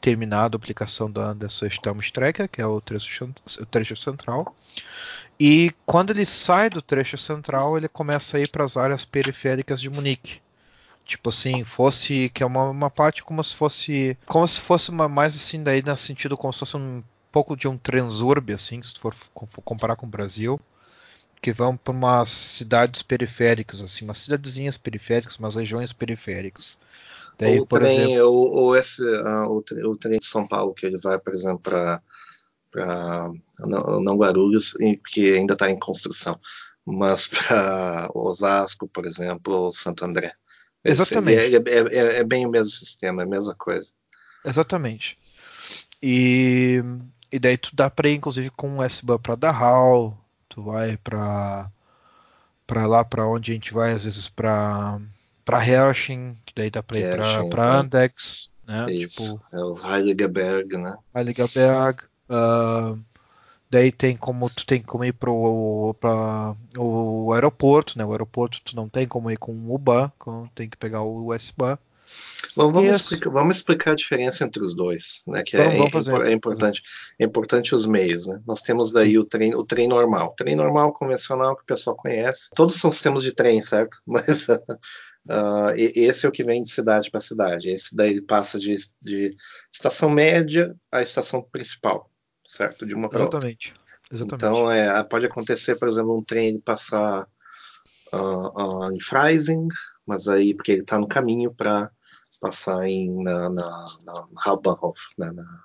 terminado 0.00 0.56
a 0.56 0.58
aplicação 0.58 1.10
da, 1.10 1.32
dessa 1.32 1.66
Stammstrecke, 1.66 2.48
que 2.48 2.60
é 2.60 2.66
o 2.66 2.80
trecho, 2.80 3.32
o 3.60 3.66
trecho 3.66 3.96
central. 3.96 4.54
E 5.38 5.72
quando 5.84 6.10
ele 6.10 6.26
sai 6.26 6.70
do 6.70 6.82
trecho 6.82 7.18
central, 7.18 7.76
ele 7.76 7.88
começa 7.88 8.36
a 8.36 8.40
ir 8.40 8.48
para 8.48 8.64
as 8.64 8.76
áreas 8.76 9.04
periféricas 9.04 9.80
de 9.80 9.90
Munique. 9.90 10.40
Tipo 11.04 11.30
assim, 11.30 11.64
fosse 11.64 12.30
que 12.32 12.42
é 12.42 12.46
uma, 12.46 12.70
uma 12.70 12.90
parte 12.90 13.22
como 13.22 13.42
se 13.44 13.54
fosse 13.54 14.16
como 14.24 14.48
se 14.48 14.60
fosse 14.60 14.90
uma 14.90 15.06
mais 15.06 15.36
assim 15.36 15.62
daí 15.62 15.82
no 15.82 15.94
sentido 15.96 16.34
como 16.34 16.50
se 16.50 16.60
fosse 16.60 16.76
um 16.78 17.02
pouco 17.34 17.56
de 17.56 17.66
um 17.66 17.76
transurb, 17.76 18.52
assim, 18.52 18.80
se 18.80 18.96
for 18.96 19.12
comparar 19.64 19.96
com 19.96 20.06
o 20.06 20.08
Brasil, 20.08 20.60
que 21.42 21.52
vão 21.52 21.76
para 21.76 21.92
umas 21.92 22.28
cidades 22.28 23.02
periféricas, 23.02 23.82
assim, 23.82 24.04
umas 24.04 24.18
cidadezinhas 24.18 24.76
periféricas, 24.76 25.36
umas 25.36 25.56
regiões 25.56 25.92
periféricas. 25.92 26.78
Daí, 27.38 27.60
o, 27.60 27.66
trem, 27.66 28.12
exemplo... 28.12 28.28
ou, 28.28 28.52
ou 28.52 28.76
esse, 28.76 29.04
uh, 29.04 29.48
o, 29.48 29.64
o, 29.90 29.96
trem 29.96 30.18
de 30.18 30.26
São 30.26 30.46
Paulo, 30.46 30.74
que 30.74 30.86
ele 30.86 30.98
vai, 30.98 31.18
por 31.18 31.34
exemplo, 31.34 31.60
para 31.60 32.02
não, 33.60 34.00
não 34.00 34.16
Guarulhos, 34.16 34.76
que 35.08 35.34
ainda 35.34 35.54
está 35.54 35.70
em 35.70 35.78
construção, 35.78 36.38
mas 36.84 37.26
para 37.28 38.08
Osasco, 38.14 38.86
por 38.88 39.06
exemplo, 39.06 39.54
ou 39.54 39.72
Santo 39.72 40.04
André. 40.04 40.32
Exatamente. 40.84 41.38
É, 41.38 41.56
é, 41.56 41.78
é, 41.78 42.16
é, 42.18 42.24
bem 42.24 42.46
o 42.46 42.50
mesmo 42.50 42.70
sistema, 42.70 43.22
é 43.22 43.24
a 43.24 43.28
mesma 43.28 43.54
coisa. 43.54 43.90
Exatamente. 44.44 45.18
E, 46.02 46.82
e 47.32 47.38
daí 47.38 47.56
tu 47.56 47.70
dá 47.74 47.88
para 47.88 48.08
ir, 48.08 48.16
inclusive, 48.16 48.50
com 48.50 48.78
o 48.78 48.82
S-Bahn 48.82 49.18
para 49.18 49.34
Dachau, 49.34 50.18
tu 50.48 50.62
vai 50.62 50.96
para 50.98 51.70
para 52.66 52.86
lá 52.86 53.04
para 53.04 53.26
onde 53.26 53.50
a 53.50 53.54
gente 53.54 53.74
vai, 53.74 53.92
às 53.92 54.04
vezes 54.04 54.28
para 54.28 54.98
para 55.44 55.66
Hersching, 55.66 56.36
que 56.44 56.52
daí 56.56 56.70
dá 56.70 56.82
para 56.82 56.98
ir 56.98 57.16
para 57.50 57.80
Andex, 57.80 58.50
né? 58.66 58.90
Isso, 58.90 59.34
tipo, 59.34 59.56
é 59.56 59.64
o 59.64 59.76
Heiligenberg, 59.76 60.78
né? 60.78 60.96
Heiligenberg. 61.14 62.04
Uh, 62.28 62.98
daí 63.70 63.92
tem 63.92 64.16
como 64.16 64.48
tu 64.48 64.66
tem 64.66 64.82
como 64.82 65.04
ir 65.04 65.12
pro 65.12 65.94
pra, 66.00 66.54
o 66.78 67.32
aeroporto, 67.32 67.98
né? 67.98 68.04
O 68.04 68.12
aeroporto 68.12 68.60
tu 68.64 68.74
não 68.74 68.88
tem 68.88 69.06
como 69.06 69.30
ir 69.30 69.36
com 69.36 69.52
o 69.52 69.74
UBAN, 69.74 70.10
tem 70.54 70.68
que 70.68 70.76
pegar 70.76 71.02
o 71.02 71.28
USB. 71.28 71.76
Bom, 72.56 72.70
vamos, 72.70 72.96
explicar, 72.96 73.30
vamos, 73.30 73.56
explicar, 73.56 73.92
a 73.92 73.94
diferença 73.96 74.44
entre 74.44 74.62
os 74.62 74.74
dois, 74.74 75.24
né? 75.26 75.42
Que 75.42 75.56
é, 75.56 75.60
é, 75.60 76.28
é, 76.28 76.32
importante, 76.32 76.82
é 77.18 77.24
importante 77.24 77.74
os 77.74 77.86
meios, 77.86 78.26
né? 78.26 78.40
Nós 78.46 78.60
temos 78.60 78.92
daí 78.92 79.18
o 79.18 79.24
trem, 79.24 79.54
o 79.54 79.64
trem 79.64 79.88
normal, 79.88 80.28
o 80.28 80.34
trem 80.36 80.54
normal 80.54 80.92
convencional 80.92 81.56
que 81.56 81.62
o 81.62 81.66
pessoal 81.66 81.96
conhece. 81.96 82.50
Todos 82.54 82.76
são 82.76 82.92
sistemas 82.92 83.22
de 83.22 83.32
trem, 83.32 83.60
certo? 83.60 83.98
Mas 84.06 84.46
uh, 85.28 85.74
esse 85.76 86.26
é 86.26 86.28
o 86.28 86.32
que 86.32 86.44
vem 86.44 86.62
de 86.62 86.70
cidade 86.70 87.10
para 87.10 87.20
cidade. 87.20 87.70
Esse 87.70 87.94
daí 87.94 88.20
passa 88.20 88.58
de, 88.58 88.76
de 89.00 89.30
estação 89.72 90.10
média 90.10 90.74
à 90.90 91.02
estação 91.02 91.42
principal 91.42 92.10
certo? 92.46 92.86
De 92.86 92.94
uma 92.94 93.08
para 93.08 93.24
outra. 93.24 93.38
Exatamente. 93.38 93.74
Então, 94.12 94.70
é, 94.70 95.02
pode 95.04 95.26
acontecer, 95.26 95.76
por 95.76 95.88
exemplo, 95.88 96.16
um 96.16 96.22
trem 96.22 96.60
passar 96.60 97.26
uh, 98.12 98.86
uh, 98.86 98.92
em 98.92 99.00
Freising, 99.00 99.66
mas 100.06 100.28
aí, 100.28 100.54
porque 100.54 100.72
ele 100.72 100.82
está 100.82 100.98
no 100.98 101.08
caminho 101.08 101.52
para 101.52 101.90
passar 102.40 102.86
em, 102.86 103.22
na, 103.22 103.48
na, 103.48 103.84
na 104.04 104.26
Hauptbahnhof, 104.44 105.00
né, 105.16 105.30
na, 105.32 105.64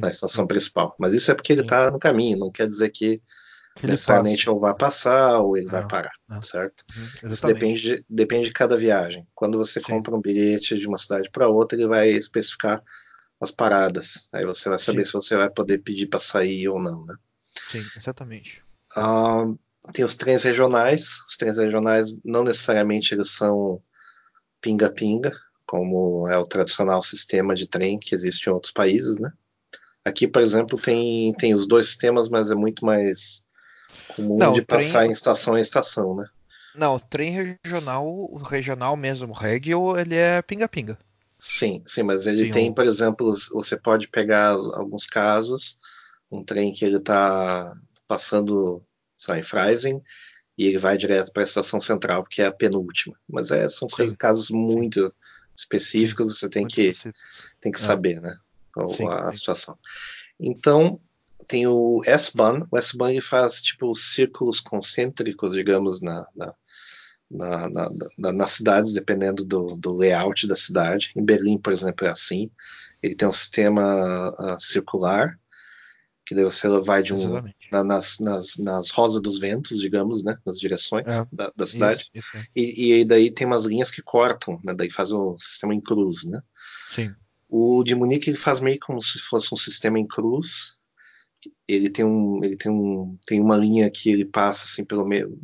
na, 0.00 0.08
estação 0.08 0.46
principal. 0.46 0.94
Mas 0.98 1.14
isso 1.14 1.30
é 1.30 1.34
porque 1.34 1.52
ele 1.52 1.62
está 1.62 1.90
no 1.90 1.98
caminho, 1.98 2.38
não 2.38 2.52
quer 2.52 2.68
dizer 2.68 2.90
que 2.90 3.20
ele 3.82 3.92
necessariamente 3.92 4.48
ou 4.48 4.58
vai 4.58 4.74
passar 4.74 5.38
ou 5.38 5.56
ele 5.56 5.66
não, 5.66 5.72
vai 5.72 5.88
parar, 5.88 6.12
não. 6.28 6.42
certo? 6.42 6.84
Uhum, 6.96 7.30
isso 7.30 7.46
depende 7.46 7.80
de, 7.80 8.04
depende 8.08 8.48
de 8.48 8.52
cada 8.52 8.76
viagem. 8.76 9.26
Quando 9.34 9.58
você 9.58 9.80
Sim. 9.80 9.86
compra 9.86 10.14
um 10.14 10.20
bilhete 10.20 10.78
de 10.78 10.86
uma 10.86 10.98
cidade 10.98 11.30
para 11.30 11.48
outra, 11.48 11.78
ele 11.78 11.88
vai 11.88 12.08
especificar 12.08 12.82
as 13.40 13.50
paradas. 13.50 14.28
Aí 14.32 14.44
você 14.44 14.68
vai 14.68 14.78
saber 14.78 15.04
Sim. 15.04 15.06
se 15.06 15.12
você 15.12 15.36
vai 15.36 15.50
poder 15.50 15.78
pedir 15.78 16.06
para 16.06 16.20
sair 16.20 16.68
ou 16.68 16.80
não, 16.80 17.04
né? 17.04 17.14
Sim, 17.70 17.84
exatamente. 17.96 18.62
Uh, 18.96 19.58
tem 19.92 20.04
os 20.04 20.16
trens 20.16 20.42
regionais. 20.42 21.20
Os 21.28 21.36
trens 21.36 21.58
regionais 21.58 22.16
não 22.24 22.42
necessariamente 22.42 23.14
eles 23.14 23.30
são 23.30 23.82
pinga-pinga, 24.60 25.32
como 25.66 26.26
é 26.28 26.36
o 26.38 26.44
tradicional 26.46 27.02
sistema 27.02 27.54
de 27.54 27.68
trem 27.68 27.98
que 27.98 28.14
existe 28.14 28.48
em 28.48 28.52
outros 28.52 28.72
países, 28.72 29.18
né? 29.18 29.32
Aqui, 30.04 30.26
por 30.26 30.40
exemplo, 30.40 30.80
tem, 30.80 31.32
tem 31.34 31.54
os 31.54 31.66
dois 31.66 31.86
sistemas, 31.86 32.28
mas 32.28 32.50
é 32.50 32.54
muito 32.54 32.84
mais 32.84 33.44
comum 34.14 34.36
não, 34.36 34.52
de 34.52 34.62
passar 34.62 35.00
trem... 35.00 35.10
em 35.10 35.12
estação 35.12 35.56
em 35.56 35.60
estação, 35.60 36.16
né? 36.16 36.26
Não, 36.74 36.94
o 36.94 37.00
trem 37.00 37.58
regional, 37.64 38.06
o 38.06 38.38
regional 38.38 38.96
mesmo, 38.96 39.32
o 39.32 39.36
regio, 39.36 39.98
ele 39.98 40.14
é 40.14 40.40
pinga-pinga. 40.42 40.98
Sim, 41.38 41.82
sim, 41.86 42.02
mas 42.02 42.26
ele 42.26 42.44
sim, 42.44 42.50
tem, 42.50 42.72
por 42.72 42.84
exemplo, 42.84 43.34
você 43.52 43.76
pode 43.76 44.08
pegar 44.08 44.50
alguns 44.50 45.06
casos, 45.06 45.78
um 46.30 46.44
trem 46.44 46.72
que 46.72 46.84
ele 46.84 46.96
está 46.96 47.76
passando 48.06 48.82
sei 49.16 49.38
em 49.38 49.42
Freising 49.42 50.00
e 50.56 50.66
ele 50.66 50.78
vai 50.78 50.96
direto 50.96 51.32
para 51.32 51.42
a 51.42 51.44
estação 51.44 51.80
central, 51.80 52.24
que 52.24 52.42
é 52.42 52.46
a 52.46 52.52
penúltima. 52.52 53.16
Mas 53.28 53.50
é, 53.50 53.68
são 53.68 53.88
coisas, 53.88 54.16
casos 54.16 54.50
muito 54.50 55.12
específicos, 55.54 56.38
você 56.38 56.48
tem 56.48 56.66
que, 56.66 56.94
tem 57.60 57.72
que 57.72 57.78
é. 57.78 57.82
saber 57.82 58.20
né, 58.20 58.36
sim, 58.96 59.06
a, 59.06 59.28
a 59.28 59.34
situação. 59.34 59.76
Então, 60.38 61.00
tem 61.48 61.66
o 61.66 62.02
S-Bahn. 62.04 62.66
O 62.70 62.78
S-Bahn 62.78 63.20
faz 63.20 63.62
tipo 63.62 63.94
círculos 63.94 64.60
concêntricos, 64.60 65.54
digamos, 65.54 66.00
na, 66.00 66.26
na 66.36 66.54
na, 67.30 67.68
na, 67.68 67.88
na, 68.18 68.32
nas 68.32 68.52
cidades, 68.52 68.92
dependendo 68.92 69.44
do, 69.44 69.66
do, 69.78 69.94
layout 69.94 70.46
da 70.46 70.56
cidade. 70.56 71.12
Em 71.14 71.22
Berlim, 71.22 71.58
por 71.58 71.72
exemplo, 71.72 72.06
é 72.06 72.10
assim. 72.10 72.50
Ele 73.02 73.14
tem 73.14 73.28
um 73.28 73.32
sistema 73.32 74.30
uh, 74.30 74.58
circular, 74.58 75.38
que 76.24 76.34
daí 76.34 76.44
você 76.44 76.68
vai 76.80 77.02
de 77.02 77.14
um, 77.14 77.42
na, 77.70 77.84
nas, 77.84 78.18
nas, 78.18 78.56
nas 78.58 78.90
rosas 78.90 79.20
dos 79.20 79.38
ventos, 79.38 79.78
digamos, 79.78 80.22
né, 80.22 80.36
nas 80.44 80.58
direções 80.58 81.06
é, 81.06 81.26
da, 81.32 81.52
da, 81.54 81.66
cidade. 81.66 82.10
Isso, 82.14 82.36
isso. 82.36 82.46
E, 82.54 83.00
e 83.00 83.04
daí 83.04 83.30
tem 83.30 83.46
umas 83.46 83.64
linhas 83.64 83.90
que 83.90 84.02
cortam, 84.02 84.60
né, 84.64 84.74
daí 84.74 84.90
faz 84.90 85.12
o 85.12 85.36
sistema 85.38 85.74
em 85.74 85.80
cruz, 85.80 86.24
né. 86.24 86.42
Sim. 86.90 87.14
O 87.48 87.82
de 87.82 87.94
Munique 87.94 88.28
ele 88.28 88.36
faz 88.36 88.60
meio 88.60 88.78
como 88.78 89.00
se 89.00 89.18
fosse 89.20 89.54
um 89.54 89.56
sistema 89.56 89.98
em 89.98 90.06
cruz. 90.06 90.77
Ele 91.66 91.90
tem 91.90 92.04
um, 92.04 92.42
ele 92.42 92.56
tem 92.56 92.70
um, 92.70 93.18
tem 93.26 93.40
uma 93.40 93.56
linha 93.56 93.90
que 93.90 94.10
ele 94.10 94.24
passa 94.24 94.64
assim 94.64 94.84
pelo 94.84 95.06
meio, 95.06 95.38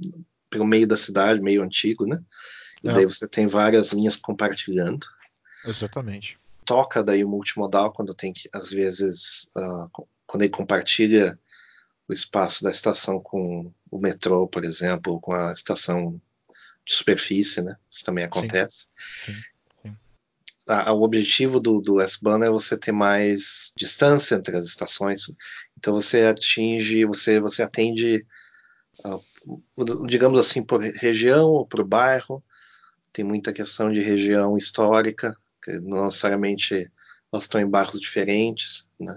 pelo 0.51 0.67
meio 0.67 0.87
da 0.87 0.97
cidade, 0.97 1.41
meio 1.41 1.63
antigo, 1.63 2.07
né? 2.07 2.21
E 2.83 2.89
é. 2.89 2.93
daí 2.93 3.07
você 3.07 3.27
tem 3.27 3.47
várias 3.47 3.93
linhas 3.93 4.17
compartilhando. 4.17 5.07
Exatamente. 5.65 6.39
Toca 6.65 7.03
daí 7.03 7.25
o 7.25 7.29
multimodal 7.29 7.93
quando 7.93 8.15
tem 8.15 8.33
que, 8.33 8.49
às 8.53 8.71
vezes, 8.71 9.49
uh, 9.57 10.07
quando 10.27 10.43
ele 10.43 10.51
compartilha 10.51 11.39
o 12.09 12.13
espaço 12.13 12.63
da 12.63 12.71
estação 12.71 13.21
com 13.21 13.73
o 13.91 13.99
metrô, 13.99 14.47
por 14.47 14.65
exemplo, 14.65 15.21
com 15.21 15.33
a 15.33 15.53
estação 15.53 16.21
de 16.87 16.95
superfície, 16.95 17.63
né? 17.63 17.77
Isso 17.91 18.05
também 18.05 18.25
acontece. 18.25 18.87
Sim. 19.25 19.33
Sim. 19.33 19.43
Sim. 20.67 20.91
o 20.91 21.03
objetivo 21.03 21.61
do, 21.61 21.81
do 21.81 22.01
S-Bahn 22.01 22.43
é 22.45 22.51
você 22.51 22.77
ter 22.77 22.93
mais 22.93 23.73
distância 23.77 24.35
entre 24.37 24.57
as 24.57 24.67
estações. 24.67 25.27
Então 25.79 25.95
você 25.95 26.23
atinge, 26.23 27.05
você, 27.05 27.41
você 27.41 27.63
atende 27.63 28.27
uh, 29.05 30.07
digamos 30.07 30.39
assim, 30.39 30.63
por 30.63 30.81
região 30.81 31.49
ou 31.51 31.67
por 31.67 31.85
bairro. 31.85 32.43
Tem 33.13 33.25
muita 33.25 33.53
questão 33.53 33.93
de 33.93 34.01
região 34.01 34.57
histórica, 34.57 35.37
que 35.63 35.73
não 35.81 36.05
necessariamente 36.05 36.91
elas 37.33 37.45
estão 37.45 37.61
em 37.61 37.69
bairros 37.69 38.01
diferentes, 38.01 38.89
né? 38.99 39.15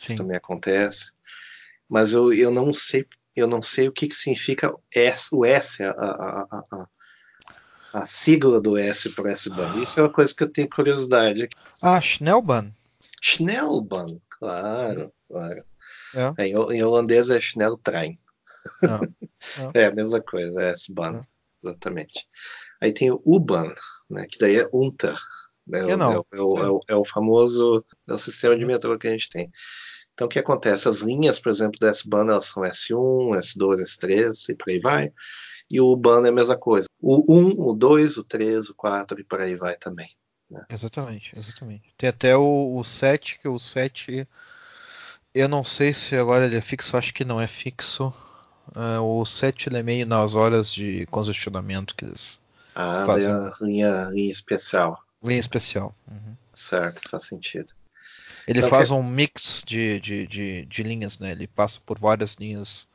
Sim. 0.00 0.06
Isso 0.06 0.16
também 0.16 0.36
acontece. 0.36 1.12
Mas 1.88 2.12
eu, 2.12 2.32
eu 2.32 2.50
não 2.50 2.72
sei 2.72 3.06
eu 3.36 3.46
não 3.46 3.60
sei 3.60 3.86
o 3.86 3.92
que, 3.92 4.08
que 4.08 4.14
significa 4.14 4.74
S, 4.90 5.28
o 5.30 5.44
S, 5.44 5.84
a, 5.84 5.90
a, 5.90 6.64
a, 6.72 6.88
a 7.96 8.04
sigla 8.04 8.60
do 8.60 8.76
S 8.76 9.08
para 9.10 9.32
S-Bahn. 9.32 9.80
Isso 9.80 9.98
é 9.98 10.02
uma 10.02 10.12
coisa 10.12 10.34
que 10.34 10.44
eu 10.44 10.52
tenho 10.52 10.68
curiosidade. 10.68 11.48
Ah, 11.80 11.98
Schnellbahn. 11.98 12.70
Schnellbahn, 13.22 14.20
claro, 14.28 15.10
claro. 15.26 15.64
É. 16.14 16.44
Em, 16.44 16.52
em 16.52 16.82
holandês 16.82 17.30
é 17.30 17.40
Schnelltrein. 17.40 18.18
Não, 18.82 19.00
não. 19.00 19.70
é 19.72 19.86
a 19.86 19.94
mesma 19.94 20.20
coisa, 20.20 20.62
é 20.62 20.70
S-Bahn, 20.72 21.20
exatamente. 21.64 22.26
Aí 22.82 22.92
tem 22.92 23.10
o 23.10 23.22
U-Bahn, 23.24 23.72
né, 24.10 24.26
que 24.28 24.38
daí 24.38 24.56
é 24.56 24.68
UNTA. 24.74 25.14
Né, 25.66 25.90
é, 25.90 25.96
não. 25.96 26.12
É, 26.12 26.40
o, 26.40 26.58
é, 26.58 26.70
o, 26.70 26.80
é 26.88 26.96
o 26.96 27.04
famoso 27.04 27.82
é 28.08 28.12
o 28.12 28.18
sistema 28.18 28.56
de 28.56 28.66
metrô 28.66 28.98
que 28.98 29.08
a 29.08 29.12
gente 29.12 29.30
tem. 29.30 29.50
Então, 30.12 30.26
o 30.26 30.30
que 30.30 30.38
acontece? 30.38 30.86
As 30.86 31.00
linhas, 31.00 31.38
por 31.38 31.50
exemplo, 31.50 31.80
da 31.80 31.88
S-Bahn, 31.88 32.28
elas 32.28 32.46
são 32.46 32.62
S1, 32.62 33.38
S2, 33.38 33.82
S3 33.82 34.50
e 34.50 34.54
por 34.54 34.70
aí 34.70 34.80
vai. 34.80 35.12
E 35.70 35.80
o 35.80 35.90
U-Bahn 35.92 36.26
é 36.26 36.28
a 36.28 36.32
mesma 36.32 36.58
coisa. 36.58 36.85
O 37.00 37.32
1, 37.32 37.60
o 37.60 37.72
2, 37.74 38.16
o 38.16 38.24
3, 38.24 38.70
o 38.70 38.74
4 38.74 39.20
e 39.20 39.24
por 39.24 39.40
aí 39.40 39.54
vai 39.54 39.76
também. 39.76 40.10
Né? 40.50 40.64
Exatamente, 40.68 41.36
exatamente. 41.36 41.92
Tem 41.96 42.08
até 42.08 42.36
o, 42.36 42.76
o 42.76 42.84
7, 42.84 43.38
que 43.40 43.48
o 43.48 43.58
7, 43.58 44.26
eu 45.34 45.48
não 45.48 45.64
sei 45.64 45.92
se 45.92 46.16
agora 46.16 46.46
ele 46.46 46.56
é 46.56 46.60
fixo, 46.60 46.96
acho 46.96 47.12
que 47.12 47.24
não 47.24 47.40
é 47.40 47.46
fixo. 47.46 48.12
Uh, 48.74 49.00
o 49.02 49.24
7 49.24 49.68
ele 49.68 49.78
é 49.78 49.82
meio 49.82 50.06
nas 50.06 50.34
horas 50.34 50.72
de 50.72 51.06
congestionamento 51.06 51.94
que 51.94 52.04
eles 52.04 52.40
ah, 52.74 53.04
fazem. 53.06 53.32
Ah, 53.32 53.52
linha, 53.60 54.04
linha 54.12 54.30
especial. 54.30 55.02
Linha 55.22 55.40
especial. 55.40 55.94
Uhum. 56.10 56.36
Certo, 56.54 57.08
faz 57.08 57.24
sentido. 57.24 57.72
Ele 58.46 58.58
então, 58.58 58.70
faz 58.70 58.88
que... 58.88 58.94
um 58.94 59.02
mix 59.02 59.62
de, 59.66 59.98
de, 60.00 60.26
de, 60.26 60.66
de, 60.66 60.82
linhas, 60.82 61.18
né? 61.18 61.32
Ele 61.32 61.46
passa 61.46 61.80
por 61.84 61.98
várias 61.98 62.34
linhas 62.34 62.88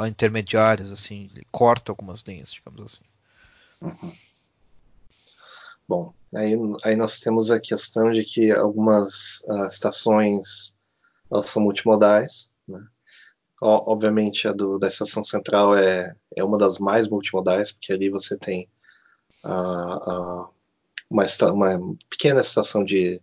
intermediárias, 0.00 0.90
assim, 0.90 1.30
ele 1.32 1.46
corta 1.50 1.92
algumas 1.92 2.22
linhas, 2.22 2.52
digamos 2.52 2.92
assim. 2.92 3.04
Uhum. 3.80 4.12
Bom, 5.88 6.14
aí, 6.34 6.54
aí 6.84 6.96
nós 6.96 7.18
temos 7.20 7.50
a 7.50 7.58
questão 7.58 8.12
de 8.12 8.24
que 8.24 8.52
algumas 8.52 9.40
uh, 9.48 9.66
estações 9.66 10.76
elas 11.30 11.46
são 11.46 11.62
multimodais. 11.62 12.50
Né? 12.66 12.84
Obviamente 13.60 14.46
a 14.46 14.52
do, 14.52 14.78
da 14.78 14.88
estação 14.88 15.24
central 15.24 15.76
é, 15.76 16.14
é 16.36 16.44
uma 16.44 16.58
das 16.58 16.78
mais 16.78 17.08
multimodais, 17.08 17.72
porque 17.72 17.92
ali 17.92 18.08
você 18.08 18.36
tem 18.36 18.68
a, 19.42 19.52
a, 19.52 20.48
uma, 21.10 21.24
uma, 21.52 21.96
pequena 22.08 22.40
estação 22.40 22.84
de. 22.84 23.20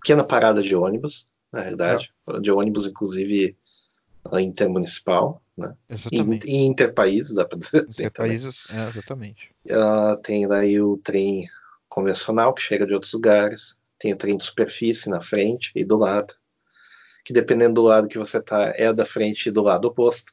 pequena 0.00 0.24
parada 0.24 0.62
de 0.62 0.74
ônibus, 0.74 1.28
na 1.52 1.60
realidade, 1.60 2.12
é. 2.28 2.40
de 2.40 2.50
ônibus, 2.50 2.86
inclusive 2.86 3.56
intermunicipal, 4.40 5.42
né? 5.56 5.74
Exatamente. 5.88 6.46
E, 6.46 6.66
interpaíses, 6.66 7.34
dá 7.34 7.44
para 7.44 7.58
dizer 7.58 7.86
assim. 7.86 8.02
Interpaíses, 8.02 8.66
é, 8.70 8.88
exatamente. 8.88 9.50
Uh, 9.66 10.16
tem 10.22 10.46
daí 10.46 10.80
o 10.80 10.96
trem 10.98 11.46
convencional 11.88 12.52
que 12.52 12.62
chega 12.62 12.86
de 12.86 12.94
outros 12.94 13.12
lugares, 13.12 13.76
tem 13.98 14.12
o 14.12 14.16
trem 14.16 14.36
de 14.36 14.44
superfície 14.44 15.08
na 15.08 15.20
frente 15.20 15.72
e 15.74 15.84
do 15.84 15.96
lado, 15.96 16.34
que 17.24 17.32
dependendo 17.32 17.74
do 17.74 17.82
lado 17.82 18.08
que 18.08 18.18
você 18.18 18.40
tá, 18.40 18.72
é 18.76 18.92
da 18.92 19.04
frente 19.04 19.46
e 19.46 19.52
do 19.52 19.62
lado 19.62 19.86
oposto. 19.86 20.32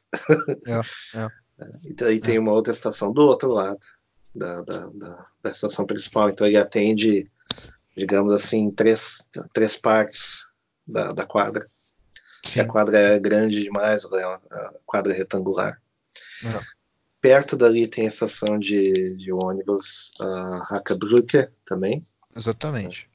É, 0.66 1.18
é. 1.18 1.28
E 1.84 1.92
daí 1.94 2.18
tem 2.18 2.34
é. 2.34 2.40
uma 2.40 2.52
outra 2.52 2.72
estação 2.72 3.12
do 3.12 3.22
outro 3.22 3.52
lado 3.52 3.78
da, 4.34 4.60
da, 4.62 4.86
da, 4.86 5.26
da 5.40 5.50
estação 5.50 5.86
principal, 5.86 6.28
então 6.28 6.46
ele 6.46 6.56
atende, 6.56 7.30
digamos 7.96 8.34
assim, 8.34 8.70
três, 8.72 9.28
três 9.52 9.76
partes 9.76 10.46
da, 10.86 11.12
da 11.12 11.24
quadra. 11.24 11.64
Sim. 12.44 12.60
A 12.60 12.66
quadra 12.66 12.98
é 12.98 13.18
grande 13.18 13.62
demais, 13.62 14.04
é 14.04 14.26
uma 14.26 14.40
quadra 14.84 15.12
retangular. 15.12 15.80
É. 16.44 16.60
Perto 17.20 17.56
dali 17.56 17.88
tem 17.88 18.04
a 18.04 18.08
estação 18.08 18.58
de, 18.58 19.16
de 19.16 19.32
ônibus 19.32 20.12
uh, 20.20 20.62
Hackerbrücke 20.68 21.48
também. 21.64 22.02
Exatamente. 22.36 23.08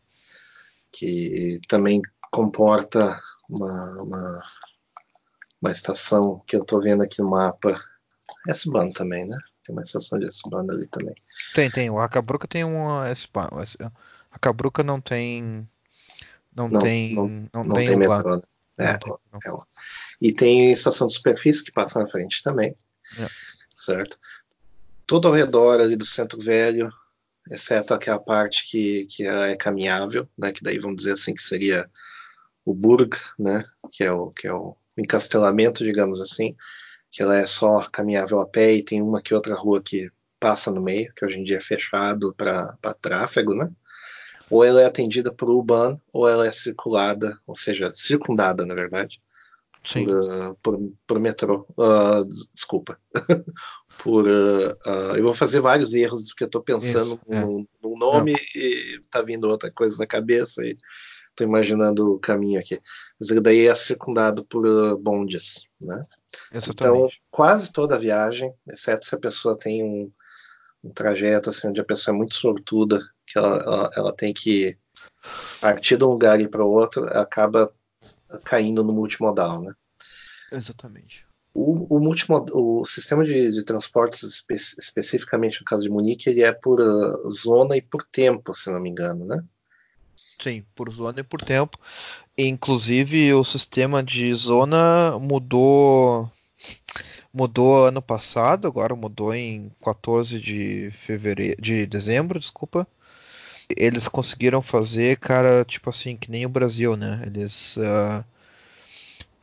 Que 0.91 1.59
também 1.67 2.01
comporta 2.31 3.19
uma, 3.47 4.01
uma, 4.01 4.39
uma 5.61 5.71
estação 5.71 6.41
que 6.47 6.55
eu 6.55 6.61
estou 6.61 6.81
vendo 6.81 7.03
aqui 7.03 7.21
no 7.21 7.29
mapa. 7.29 7.79
S-Bahn 8.47 8.91
também, 8.91 9.25
né? 9.25 9.37
Tem 9.63 9.75
uma 9.75 9.83
estação 9.83 10.17
de 10.19 10.27
S-Bahn 10.27 10.65
ali 10.71 10.87
também. 10.87 11.15
Tem, 11.53 11.69
tem. 11.69 11.89
O 11.89 11.97
Hackerbrücke 11.97 12.47
tem 12.47 12.63
uma 12.63 13.07
S-Bahn. 13.09 13.49
A 13.51 13.91
Hackerbrücke 14.31 14.83
não 14.83 14.99
tem. 14.99 15.67
Não, 16.55 16.67
não 16.67 16.81
tem. 16.81 17.13
Não, 17.13 17.27
não, 17.27 17.63
não 17.63 17.75
tem, 17.75 17.87
tem 17.87 17.97
metrô. 17.97 18.41
Né? 18.79 18.97
É, 19.43 19.49
é, 19.49 19.57
e 20.21 20.33
tem 20.33 20.71
estação 20.71 21.07
de 21.07 21.13
superfície 21.13 21.63
que 21.63 21.71
passa 21.71 21.99
na 21.99 22.07
frente 22.07 22.41
também. 22.41 22.73
É. 23.17 23.27
Certo? 23.77 24.17
Todo 25.05 25.27
ao 25.27 25.33
redor 25.33 25.81
ali 25.81 25.95
do 25.95 26.05
centro 26.05 26.39
velho, 26.39 26.91
exceto 27.49 27.93
aquela 27.93 28.19
parte 28.19 28.69
que, 28.69 29.05
que 29.05 29.25
é 29.25 29.55
caminhável, 29.55 30.27
né, 30.37 30.51
que 30.51 30.63
daí 30.63 30.79
vamos 30.79 30.97
dizer 30.97 31.13
assim 31.13 31.33
que 31.33 31.41
seria 31.41 31.89
o 32.63 32.73
Burg, 32.73 33.17
né, 33.37 33.63
que 33.91 34.03
é 34.03 34.11
o, 34.11 34.31
que 34.31 34.47
é 34.47 34.53
o 34.53 34.75
encastelamento, 34.97 35.83
digamos 35.83 36.21
assim, 36.21 36.55
que 37.09 37.23
ela 37.23 37.35
é 37.35 37.45
só 37.45 37.79
caminhável 37.89 38.39
a 38.39 38.47
pé 38.47 38.73
e 38.73 38.83
tem 38.83 39.01
uma 39.01 39.21
que 39.21 39.33
outra 39.33 39.55
rua 39.55 39.81
que 39.81 40.11
passa 40.39 40.71
no 40.71 40.81
meio, 40.81 41.11
que 41.15 41.25
hoje 41.25 41.39
em 41.39 41.43
dia 41.43 41.57
é 41.57 41.61
fechado 41.61 42.33
para 42.35 42.77
tráfego, 43.01 43.55
né? 43.55 43.69
Ou 44.49 44.63
ela 44.63 44.81
é 44.81 44.85
atendida 44.85 45.31
por 45.31 45.49
Uban, 45.49 45.99
ou 46.11 46.27
ela 46.27 46.47
é 46.47 46.51
circulada, 46.51 47.39
ou 47.45 47.55
seja, 47.55 47.91
circundada, 47.93 48.65
na 48.65 48.73
verdade, 48.73 49.21
Sim. 49.83 50.05
Por, 50.05 50.19
uh, 50.19 50.55
por, 50.61 50.93
por 51.07 51.19
metrô. 51.19 51.65
Uh, 51.77 52.25
desculpa. 52.53 52.99
por, 54.03 54.27
uh, 54.27 55.15
eu 55.15 55.23
vou 55.23 55.33
fazer 55.33 55.59
vários 55.61 55.93
erros 55.93 56.23
porque 56.29 56.43
eu 56.43 56.47
estou 56.47 56.61
pensando 56.61 57.15
Isso, 57.15 57.33
é. 57.33 57.41
num, 57.41 57.65
num, 57.81 57.97
nome 57.97 58.33
Não. 58.33 58.39
e 58.55 58.99
está 58.99 59.21
vindo 59.21 59.49
outra 59.49 59.71
coisa 59.71 59.97
na 59.97 60.05
cabeça 60.05 60.63
e 60.63 60.75
estou 61.29 61.47
imaginando 61.47 62.13
o 62.13 62.19
caminho 62.19 62.59
aqui. 62.59 62.79
Mas 63.19 63.29
daí 63.41 63.67
é 63.67 63.75
circundado 63.75 64.43
por 64.43 64.97
bondes, 64.97 65.67
né? 65.81 66.01
Então, 66.53 67.07
quase 67.31 67.71
toda 67.71 67.95
a 67.95 67.99
viagem, 67.99 68.53
exceto 68.67 69.05
se 69.05 69.15
a 69.15 69.19
pessoa 69.19 69.57
tem 69.57 69.81
um, 69.83 70.11
um 70.83 70.91
trajeto 70.91 71.49
assim, 71.49 71.69
onde 71.69 71.79
a 71.79 71.85
pessoa 71.85 72.13
é 72.13 72.17
muito 72.17 72.35
sortuda 72.35 72.99
que 73.29 73.37
ela, 73.37 73.57
ela, 73.57 73.91
ela 73.95 74.13
tem 74.13 74.33
que 74.33 74.75
partir 75.61 75.97
de 75.97 76.03
um 76.03 76.09
lugar 76.09 76.41
e 76.41 76.47
para 76.47 76.65
o 76.65 76.71
outro, 76.71 77.05
acaba 77.17 77.71
caindo 78.43 78.83
no 78.83 78.93
multimodal, 78.93 79.61
né? 79.61 79.73
Exatamente. 80.51 81.27
O, 81.53 81.95
o, 81.95 81.99
multimod, 81.99 82.51
o 82.53 82.83
sistema 82.83 83.23
de, 83.23 83.51
de 83.51 83.63
transportes, 83.63 84.23
espe 84.23 84.53
especificamente 84.53 85.59
no 85.59 85.65
caso 85.65 85.83
de 85.83 85.89
Munique, 85.89 86.29
ele 86.29 86.41
é 86.41 86.51
por 86.51 86.79
uh, 86.79 87.29
zona 87.29 87.77
e 87.77 87.81
por 87.81 88.03
tempo, 88.03 88.53
se 88.55 88.71
não 88.71 88.79
me 88.79 88.89
engano, 88.89 89.25
né? 89.25 89.43
Sim, 90.41 90.63
por 90.73 90.89
zona 90.91 91.19
e 91.19 91.23
por 91.23 91.41
tempo. 91.41 91.77
Inclusive, 92.37 93.33
o 93.33 93.43
sistema 93.43 94.01
de 94.01 94.33
zona 94.33 95.19
mudou 95.19 96.31
mudou 97.31 97.85
ano 97.85 98.01
passado, 98.01 98.67
agora 98.67 98.95
mudou 98.95 99.33
em 99.33 99.71
14 99.81 100.39
de 100.39 100.91
fevereiro, 100.91 101.61
de 101.61 101.85
dezembro, 101.85 102.39
desculpa 102.39 102.87
eles 103.75 104.07
conseguiram 104.07 104.61
fazer, 104.61 105.17
cara, 105.17 105.63
tipo 105.63 105.89
assim, 105.89 106.17
que 106.17 106.31
nem 106.31 106.45
o 106.45 106.49
Brasil, 106.49 106.97
né? 106.97 107.21
Eles 107.25 107.77
uh, 107.77 108.23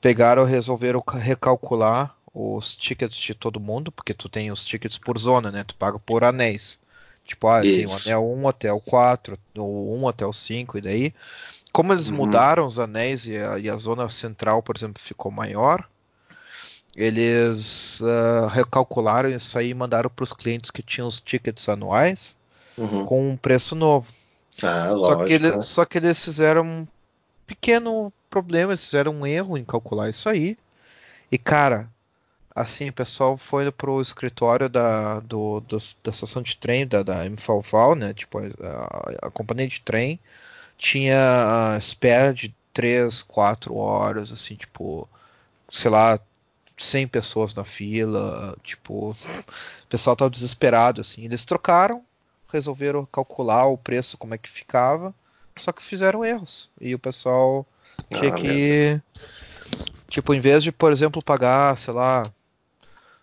pegaram, 0.00 0.44
resolveram 0.44 1.02
recalcular 1.06 2.14
os 2.34 2.74
tickets 2.74 3.16
de 3.18 3.34
todo 3.34 3.60
mundo, 3.60 3.90
porque 3.92 4.12
tu 4.12 4.28
tem 4.28 4.50
os 4.50 4.64
tickets 4.64 4.98
por 4.98 5.18
zona, 5.18 5.50
né? 5.50 5.64
Tu 5.64 5.74
paga 5.76 5.98
por 5.98 6.24
anéis. 6.24 6.80
Tipo, 7.24 7.48
ah, 7.48 7.60
tem 7.60 7.86
o 7.86 7.92
anel 7.92 8.24
1 8.24 8.48
até 8.48 8.72
o 8.72 8.80
4, 8.80 9.38
ou 9.56 9.96
1 10.02 10.08
até 10.08 10.26
o 10.26 10.32
5, 10.32 10.78
e 10.78 10.80
daí. 10.80 11.14
Como 11.72 11.92
eles 11.92 12.08
uhum. 12.08 12.16
mudaram 12.16 12.64
os 12.64 12.78
anéis 12.78 13.26
e 13.26 13.36
a, 13.36 13.58
e 13.58 13.68
a, 13.68 13.76
zona 13.76 14.08
central, 14.08 14.62
por 14.62 14.76
exemplo, 14.76 15.02
ficou 15.02 15.30
maior, 15.30 15.86
eles 16.94 18.00
uh, 18.00 18.46
recalcularam 18.48 19.28
isso 19.28 19.58
aí 19.58 19.70
e 19.70 19.74
mandaram 19.74 20.08
para 20.08 20.24
os 20.24 20.32
clientes 20.32 20.70
que 20.70 20.82
tinham 20.82 21.08
os 21.08 21.20
tickets 21.20 21.68
anuais 21.68 22.36
uhum. 22.76 23.04
com 23.04 23.30
um 23.30 23.36
preço 23.36 23.74
novo. 23.74 24.12
Ah, 24.62 24.88
só, 25.02 25.24
que 25.24 25.32
ele, 25.32 25.62
só 25.62 25.84
que 25.84 25.98
eles 25.98 26.24
fizeram 26.24 26.64
um 26.64 26.86
pequeno 27.46 28.12
problema, 28.30 28.72
eles 28.72 28.84
fizeram 28.84 29.12
um 29.12 29.26
erro 29.26 29.58
em 29.58 29.64
calcular 29.64 30.08
isso 30.08 30.28
aí. 30.28 30.56
E 31.30 31.36
cara, 31.36 31.88
assim, 32.56 32.88
o 32.88 32.92
pessoal 32.92 33.36
foi 33.36 33.70
pro 33.70 34.00
escritório 34.00 34.68
da, 34.68 35.20
do, 35.20 35.60
do 35.60 35.76
da 36.02 36.10
estação 36.10 36.42
de 36.42 36.56
trem 36.56 36.86
da, 36.86 37.02
da 37.02 37.22
né? 37.94 38.14
Tipo, 38.14 38.38
a, 38.38 39.26
a, 39.26 39.30
companhia 39.30 39.68
de 39.68 39.80
trem 39.82 40.18
tinha 40.78 41.74
a 41.74 41.78
espera 41.78 42.32
de 42.32 42.54
3, 42.72 43.22
4 43.24 43.74
horas, 43.74 44.32
assim, 44.32 44.54
tipo, 44.54 45.08
sei 45.70 45.90
lá, 45.90 46.18
100 46.78 47.08
pessoas 47.08 47.54
na 47.54 47.64
fila, 47.64 48.56
tipo, 48.62 49.10
o 49.84 49.86
pessoal 49.88 50.16
tava 50.16 50.30
desesperado, 50.30 51.02
assim. 51.02 51.24
Eles 51.24 51.44
trocaram 51.44 52.04
resolveram 52.56 53.06
calcular 53.06 53.66
o 53.66 53.78
preço, 53.78 54.18
como 54.18 54.34
é 54.34 54.38
que 54.38 54.50
ficava, 54.50 55.14
só 55.56 55.72
que 55.72 55.82
fizeram 55.82 56.24
erros. 56.24 56.70
E 56.80 56.94
o 56.94 56.98
pessoal 56.98 57.66
tinha 58.10 58.32
ah, 58.32 58.34
que. 58.34 59.00
Tipo, 60.08 60.34
em 60.34 60.40
vez 60.40 60.62
de, 60.62 60.72
por 60.72 60.92
exemplo, 60.92 61.22
pagar, 61.22 61.76
sei 61.78 61.94
lá. 61.94 62.22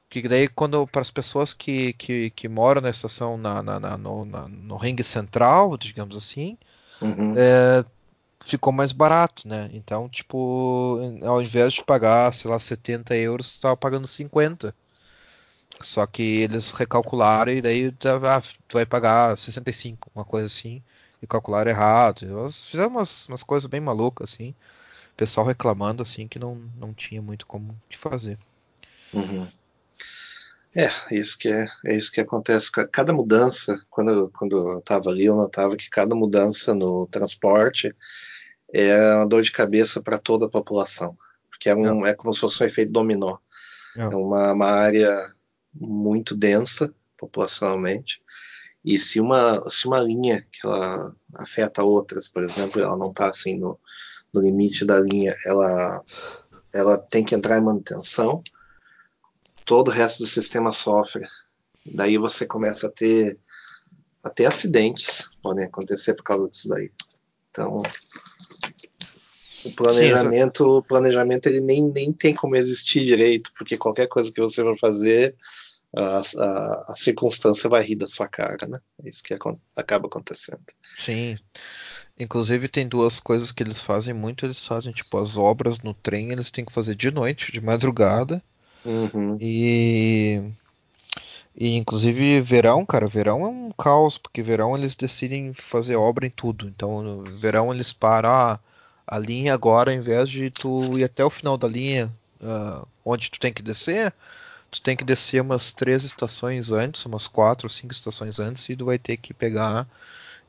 Que 0.10 0.28
daí, 0.28 0.48
quando 0.48 0.86
para 0.86 1.02
as 1.02 1.10
pessoas 1.10 1.54
que, 1.54 1.94
que, 1.94 2.30
que, 2.32 2.48
moram 2.48 2.82
na 2.82 2.92
estação 2.92 3.36
na, 3.36 3.64
na, 3.64 3.80
na 3.80 3.98
no, 3.98 4.26
na, 4.26 4.48
no 4.48 4.78
ringue 4.78 5.04
central, 5.04 5.76
digamos 5.76 6.16
assim, 6.16 6.56
uhum. 7.02 7.34
é, 7.36 7.84
ficou 8.46 8.72
mais 8.72 8.92
barato, 8.92 9.48
né? 9.48 9.72
Então, 9.74 10.08
tipo, 10.08 11.00
ao 11.24 11.42
invés 11.42 11.74
de 11.74 11.84
pagar, 11.84 12.32
sei 12.34 12.52
lá, 12.52 12.60
70 12.60 13.16
euros, 13.16 13.48
estava 13.48 13.76
pagando 13.76 14.06
50. 14.06 14.76
Só 15.84 16.06
que 16.08 16.22
eles 16.22 16.72
recalcularam 16.72 17.52
e 17.52 17.62
daí 17.62 17.94
ah, 18.28 18.42
tu 18.68 18.74
vai 18.74 18.86
pagar 18.86 19.38
65, 19.38 20.10
uma 20.16 20.26
coisa 20.26 20.48
assim, 20.48 20.82
e 21.22 21.28
calcularam 21.28 21.70
errado. 21.70 22.26
Eles 22.26 22.66
fizeram 22.66 22.90
umas, 22.90 23.28
umas 23.28 23.44
coisas 23.44 23.70
bem 23.70 23.82
malucas, 23.82 24.34
assim. 24.34 24.56
O 25.14 25.16
pessoal 25.16 25.46
reclamando, 25.46 26.02
assim, 26.02 26.28
que 26.28 26.40
não, 26.40 26.56
não 26.78 26.94
tinha 26.94 27.22
muito 27.22 27.46
como 27.46 27.76
te 27.90 27.98
fazer. 27.98 28.38
Uhum. 29.14 29.48
É, 30.76 30.90
isso 31.12 31.38
que 31.38 31.50
é, 31.50 31.68
é 31.86 31.96
isso 31.96 32.12
que 32.12 32.20
acontece. 32.20 32.72
Cada 32.72 33.14
mudança, 33.14 33.80
quando, 33.90 34.30
quando 34.30 34.58
eu 34.58 34.80
estava 34.80 35.12
ali, 35.12 35.26
eu 35.26 35.36
notava 35.36 35.78
que 35.78 35.90
cada 35.90 36.16
mudança 36.16 36.74
no 36.74 37.06
transporte 37.06 37.96
é 38.74 39.16
uma 39.16 39.28
dor 39.28 39.44
de 39.44 39.52
cabeça 39.52 40.02
para 40.02 40.18
toda 40.18 40.48
a 40.48 40.50
população. 40.50 41.16
Porque 41.50 41.70
é, 41.70 41.76
um, 41.76 42.06
é 42.06 42.14
como 42.16 42.34
se 42.34 42.40
fosse 42.40 42.64
um 42.64 42.66
efeito 42.66 42.92
dominó. 42.92 43.38
É, 43.96 44.02
é 44.02 44.08
uma, 44.08 44.52
uma 44.52 44.66
área 44.66 45.33
muito 45.74 46.36
densa 46.36 46.94
populacionalmente. 47.18 48.22
E 48.84 48.98
se 49.00 49.20
uma, 49.20 49.64
se 49.70 49.88
uma 49.88 50.00
linha 50.02 50.46
que 50.52 50.66
ela 50.66 51.16
afeta 51.36 51.84
outras, 51.84 52.28
por 52.28 52.44
exemplo, 52.44 52.82
ela 52.82 52.98
não 52.98 53.12
está 53.12 53.30
assim 53.30 53.58
no, 53.58 53.80
no 54.34 54.42
limite 54.42 54.86
da 54.86 55.00
linha, 55.00 55.36
ela, 55.46 56.04
ela 56.74 56.98
tem 56.98 57.24
que 57.24 57.34
entrar 57.34 57.58
em 57.58 57.64
manutenção, 57.64 58.44
todo 59.66 59.88
o 59.88 59.92
resto 59.92 60.20
do 60.24 60.28
sistema 60.28 60.72
sofre. 60.72 61.26
Daí 61.86 62.18
você 62.18 62.46
começa 62.46 62.88
a 62.88 62.92
ter 62.92 63.40
até 64.24 64.46
acidentes 64.46 65.30
podem 65.42 65.66
acontecer 65.66 66.14
por 66.14 66.24
causa 66.24 66.50
disso 66.50 66.70
daí. 66.70 66.92
Então 67.52 67.84
O 69.66 69.72
planejamento, 69.72 70.64
Sim, 70.64 70.70
o 70.70 70.82
planejamento 70.82 71.48
ele 71.48 71.62
nem, 71.62 71.84
nem 71.84 72.12
tem 72.12 72.34
como 72.34 72.56
existir 72.56 73.06
direito, 73.06 73.52
porque 73.58 73.78
qualquer 73.78 74.08
coisa 74.08 74.32
que 74.32 74.42
você 74.42 74.62
for 74.62 74.78
fazer, 74.78 75.36
a, 75.96 76.22
a, 76.38 76.86
a 76.92 76.96
circunstância 76.96 77.70
vai 77.70 77.84
rir 77.84 77.96
da 77.96 78.08
sua 78.08 78.28
cara, 78.28 78.68
né? 78.68 78.80
É 79.04 79.10
isso 79.10 79.24
que 79.24 79.34
acaba 79.76 80.08
acontecendo. 80.08 80.62
Sim. 80.98 81.38
Inclusive 82.20 82.68
tem 82.68 82.88
duas 82.88 83.20
coisas 83.20 83.52
que 83.52 83.64
eles 83.64 83.82
fazem 83.82 84.14
muito, 84.14 84.46
eles 84.46 84.66
fazem 84.66 84.92
tipo 84.92 85.18
as 85.18 85.38
obras 85.38 85.80
no 85.80 85.94
trem, 85.94 86.32
eles 86.32 86.52
têm 86.52 86.66
que 86.66 86.72
fazer 86.74 86.96
de 86.96 87.10
noite, 87.10 87.52
de 87.52 87.62
madrugada. 87.62 88.42
Uhum. 88.86 89.38
E 89.40 90.42
e 91.56 91.76
inclusive 91.76 92.42
verão, 92.42 92.86
cara, 92.86 93.08
verão 93.08 93.46
é 93.46 93.48
um 93.48 93.72
caos, 93.72 94.18
porque 94.18 94.42
verão 94.42 94.76
eles 94.76 94.96
decidem 94.96 95.54
fazer 95.54 95.96
obra 95.96 96.26
em 96.26 96.30
tudo. 96.30 96.68
Então, 96.68 97.24
verão 97.24 97.74
eles 97.74 97.94
param 97.94 98.30
ah, 98.30 98.60
a 99.08 99.20
linha 99.20 99.54
agora, 99.54 99.92
ao 99.92 99.98
invés 99.98 100.30
de 100.30 100.50
tu 100.50 100.98
ir 100.98 101.04
até 101.04 101.24
o 101.24 101.30
final 101.30 101.58
da 101.58 101.68
linha, 101.68 102.12
uh, 102.42 102.88
onde 103.06 103.30
tu 103.30 103.40
tem 103.40 103.54
que 103.54 103.62
descer, 103.62 104.14
tu 104.72 104.82
tem 104.82 104.96
que 104.96 105.04
descer 105.04 105.42
umas 105.42 105.72
três 105.72 106.04
estações 106.04 106.72
antes, 106.72 107.06
umas 107.06 107.28
quatro 107.28 107.66
ou 107.66 107.70
cinco 107.70 107.94
estações 107.94 108.40
antes, 108.40 108.68
e 108.70 108.76
tu 108.76 108.86
vai 108.86 108.98
ter 108.98 109.18
que 109.18 109.34
pegar 109.34 109.88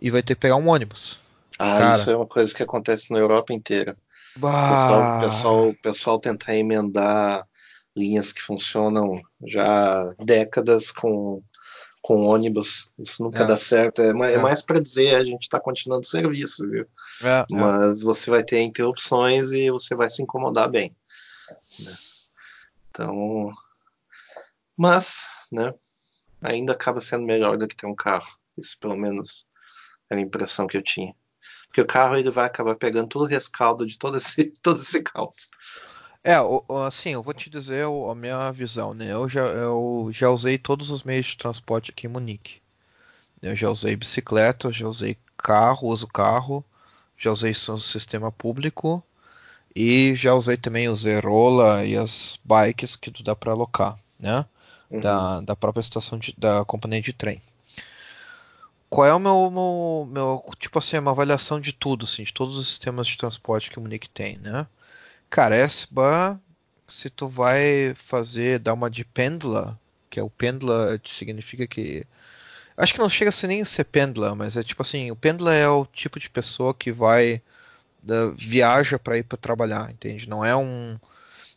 e 0.01 0.11
vai 0.11 0.23
ter 0.23 0.35
que 0.35 0.41
pegar 0.41 0.57
um 0.57 0.69
ônibus. 0.69 1.19
Ah, 1.59 1.79
cara, 1.79 1.97
isso 1.97 2.11
é 2.11 2.17
uma 2.17 2.27
coisa 2.27 2.55
que 2.55 2.63
acontece 2.63 3.13
na 3.13 3.19
Europa 3.19 3.53
inteira. 3.53 3.97
Bah... 4.37 4.49
O 4.49 4.73
pessoal, 4.73 5.21
pessoal, 5.21 5.75
pessoal 5.83 6.19
tentar 6.19 6.57
emendar 6.57 7.47
linhas 7.97 8.33
que 8.33 8.43
funcionam 8.43 9.21
já 9.47 10.01
há 10.01 10.15
décadas 10.25 10.91
com, 10.91 11.43
com 12.05 12.27
ônibus. 12.27 12.93
Isso 12.99 13.23
nunca 13.23 13.45
é. 13.45 13.47
dá 13.47 13.57
certo. 13.57 14.03
É, 14.03 14.09
é. 14.09 14.35
é 14.35 14.39
mais 14.39 14.61
para 14.61 14.79
dizer 14.79 15.15
a 15.15 15.25
gente 15.25 15.45
está 15.45 15.59
continuando 15.59 16.03
o 16.03 16.07
serviço, 16.07 16.69
viu? 16.69 16.87
É, 17.23 17.41
é, 17.41 17.47
Mas 17.49 18.03
você 18.03 18.29
vai 18.29 18.45
ter 18.45 18.61
interrupções 18.61 19.53
e 19.53 19.71
você 19.71 19.95
vai 19.95 20.11
se 20.11 20.23
incomodar 20.23 20.69
bem. 20.69 20.95
Né? 21.81 21.93
Então, 22.91 23.51
mas, 24.77 25.27
né? 25.51 25.73
Ainda 26.43 26.75
acaba 26.75 27.01
sendo 27.01 27.25
melhor 27.25 27.57
do 27.57 27.67
que 27.67 27.75
ter 27.75 27.87
um 27.87 27.95
carro. 27.95 28.37
Isso, 28.59 28.79
pelo 28.79 28.99
menos, 28.99 29.47
era 30.11 30.21
a 30.21 30.23
impressão 30.23 30.67
que 30.67 30.77
eu 30.77 30.83
tinha. 30.83 31.17
Porque 31.69 31.81
o 31.81 31.87
carro 31.87 32.19
ele 32.19 32.31
vai 32.31 32.45
acabar 32.45 32.77
pegando 32.77 33.09
todo 33.09 33.23
o 33.23 33.29
rescaldo 33.29 33.87
de 33.87 33.99
todo 33.99 34.19
esse, 34.19 34.51
todo 34.63 34.79
esse 34.79 35.03
caos. 35.03 35.49
É, 36.27 36.37
assim, 36.87 37.11
eu 37.11 37.23
vou 37.23 37.35
te 37.35 37.51
dizer 37.51 37.85
a 37.85 38.15
minha 38.15 38.51
visão, 38.51 38.95
né? 38.95 39.13
Eu 39.13 39.29
já, 39.29 39.43
eu 39.43 40.09
já 40.11 40.31
usei 40.31 40.57
todos 40.57 40.89
os 40.89 41.03
meios 41.03 41.27
de 41.27 41.37
transporte 41.37 41.91
aqui 41.91 42.07
em 42.07 42.11
Munique. 42.11 42.63
Eu 43.43 43.55
já 43.55 43.69
usei 43.69 43.95
bicicleta, 43.95 44.73
já 44.73 44.89
usei 44.89 45.19
carro, 45.37 45.89
uso 45.89 46.07
carro, 46.07 46.65
já 47.19 47.31
usei 47.31 47.53
o 47.53 47.79
sistema 47.79 48.33
público 48.33 49.05
e 49.77 50.15
já 50.15 50.35
usei 50.35 50.57
também 50.57 50.89
o 50.89 50.97
Zerola 50.97 51.85
e 51.85 51.95
as 51.95 52.41
bikes 52.43 52.97
que 52.97 53.11
tu 53.11 53.23
dá 53.23 53.37
para 53.37 53.53
alocar, 53.53 53.99
né? 54.19 54.47
Uhum. 54.89 55.01
Da, 55.01 55.41
da 55.43 55.55
própria 55.55 55.83
estação 55.83 56.19
de, 56.19 56.35
da 56.39 56.65
companhia 56.65 57.03
de 57.03 57.13
trem. 57.13 57.43
Qual 58.89 59.07
é 59.07 59.13
o 59.13 59.19
meu, 59.19 59.51
meu, 59.51 60.09
meu, 60.11 60.45
tipo 60.59 60.79
assim, 60.79 60.97
uma 60.97 61.11
avaliação 61.11 61.61
de 61.61 61.73
tudo, 61.73 62.07
assim, 62.07 62.25
de 62.25 62.33
todos 62.33 62.57
os 62.57 62.69
sistemas 62.69 63.07
de 63.07 63.19
transporte 63.19 63.69
que 63.69 63.79
o 63.79 63.83
Munique 63.83 64.09
tem, 64.09 64.39
né? 64.39 64.67
Cara, 65.35 65.57
S-Bahn, 65.57 66.39
se 66.87 67.11
tu 67.11 67.27
vai 67.27 67.93
fazer, 67.97 68.61
dar 68.61 68.73
uma 68.73 68.89
de 68.89 69.05
pendla, 69.05 69.77
que 70.09 70.21
é 70.21 70.23
o 70.23 70.31
pendla 70.31 71.01
significa 71.05 71.67
que. 71.67 72.07
Acho 72.77 72.95
que 72.95 73.01
não 73.01 73.11
chega 73.11 73.31
a 73.31 73.33
ser 73.33 73.49
nem 73.49 73.65
ser 73.65 73.83
pendla, 73.83 74.33
mas 74.37 74.57
é 74.57 74.63
tipo 74.63 74.81
assim, 74.83 75.11
o 75.11 75.17
pendla 75.17 75.53
é 75.53 75.69
o 75.69 75.87
tipo 75.87 76.21
de 76.21 76.31
pessoa 76.31 76.73
que 76.73 76.93
vai 76.93 77.43
da, 78.01 78.29
viaja 78.29 78.97
para 78.97 79.19
ir 79.19 79.25
para 79.25 79.37
trabalhar, 79.37 79.91
entende? 79.91 80.29
Não 80.29 80.45
é 80.45 80.55
um 80.55 80.97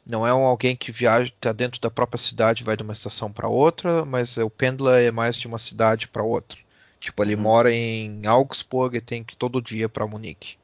não 0.04 0.26
é 0.26 0.34
um 0.34 0.42
alguém 0.42 0.76
que 0.76 0.92
viaja 0.92 1.32
tá 1.40 1.54
dentro 1.54 1.80
da 1.80 1.92
própria 1.92 2.18
cidade, 2.18 2.64
vai 2.64 2.76
de 2.76 2.82
uma 2.82 2.94
estação 2.94 3.32
para 3.32 3.48
outra, 3.48 4.04
mas 4.04 4.38
o 4.38 4.50
pendla 4.50 5.00
é 5.00 5.12
mais 5.12 5.36
de 5.36 5.46
uma 5.46 5.60
cidade 5.60 6.08
para 6.08 6.24
outra. 6.24 6.58
Tipo, 7.00 7.24
ele 7.24 7.36
uhum. 7.36 7.42
mora 7.44 7.72
em 7.72 8.26
Augsburg 8.26 8.98
e 8.98 9.02
tem 9.02 9.24
que 9.24 9.36
ir 9.36 9.38
todo 9.38 9.62
dia 9.62 9.88
para 9.88 10.08
Munique. 10.08 10.58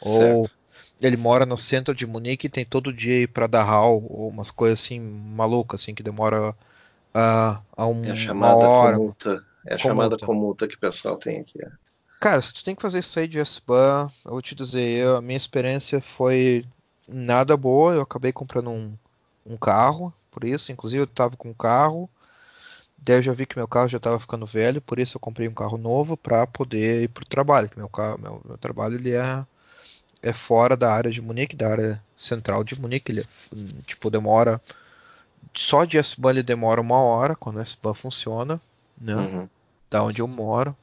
Certo. 0.00 0.59
Ele 1.00 1.16
mora 1.16 1.46
no 1.46 1.56
centro 1.56 1.94
de 1.94 2.06
Munique 2.06 2.46
e 2.46 2.50
tem 2.50 2.64
todo 2.64 2.92
dia 2.92 3.22
ir 3.22 3.28
para 3.28 3.46
Dachau, 3.46 4.04
ou 4.08 4.28
umas 4.28 4.50
coisas 4.50 4.80
assim 4.80 5.00
malucas, 5.00 5.80
assim, 5.80 5.94
que 5.94 6.02
demora 6.02 6.50
uh, 6.50 7.62
a 7.76 7.86
um, 7.86 8.04
é 8.04 8.10
a 8.10 8.16
chamada 8.16 8.58
uma 8.58 8.68
hora. 8.68 8.96
Comuta. 8.96 9.44
É 9.66 9.74
a 9.74 9.78
chamada 9.78 10.18
comuta 10.18 10.66
que 10.66 10.74
o 10.74 10.78
pessoal 10.78 11.16
tem 11.16 11.40
aqui. 11.40 11.62
É. 11.62 11.70
Cara, 12.20 12.40
se 12.42 12.52
tu 12.52 12.62
tem 12.62 12.74
que 12.74 12.82
fazer 12.82 12.98
isso 12.98 13.18
aí 13.18 13.26
de 13.26 13.38
S-Bahn, 13.38 14.08
eu 14.24 14.32
vou 14.32 14.42
te 14.42 14.54
dizer, 14.54 14.80
eu, 14.80 15.16
a 15.16 15.22
minha 15.22 15.36
experiência 15.36 16.00
foi 16.00 16.66
nada 17.08 17.56
boa. 17.56 17.94
Eu 17.94 18.02
acabei 18.02 18.32
comprando 18.32 18.70
um, 18.70 18.92
um 19.46 19.56
carro, 19.56 20.12
por 20.30 20.44
isso, 20.44 20.70
inclusive 20.70 21.02
eu 21.02 21.06
tava 21.06 21.36
com 21.36 21.48
um 21.50 21.54
carro. 21.54 22.08
Daí 22.98 23.16
eu 23.16 23.22
já 23.22 23.32
vi 23.32 23.46
que 23.46 23.56
meu 23.56 23.66
carro 23.66 23.88
já 23.88 23.96
estava 23.96 24.20
ficando 24.20 24.44
velho, 24.44 24.82
por 24.82 24.98
isso 24.98 25.16
eu 25.16 25.20
comprei 25.20 25.48
um 25.48 25.54
carro 25.54 25.78
novo 25.78 26.16
para 26.16 26.46
poder 26.46 27.04
ir 27.04 27.08
pro 27.08 27.24
trabalho. 27.24 27.70
Meu 27.74 27.88
carro, 27.88 28.18
meu, 28.20 28.42
meu 28.44 28.58
trabalho 28.58 28.96
ele 28.96 29.12
é 29.12 29.46
é 30.22 30.32
fora 30.32 30.76
da 30.76 30.92
área 30.92 31.10
de 31.10 31.20
Munique, 31.20 31.56
da 31.56 31.68
área 31.68 32.02
central 32.16 32.62
de 32.62 32.78
Munique. 32.80 33.12
Ele, 33.12 33.24
tipo, 33.86 34.10
demora. 34.10 34.60
Só 35.54 35.84
de 35.84 35.98
S-Bahn 35.98 36.32
ele 36.32 36.42
demora 36.42 36.80
uma 36.80 37.00
hora 37.00 37.34
quando 37.34 37.56
o 37.56 37.60
S-Bahn 37.60 37.94
funciona, 37.94 38.60
né? 39.00 39.14
Uhum. 39.14 39.48
Da 39.90 40.02
onde 40.04 40.20
eu 40.20 40.28
moro. 40.28 40.76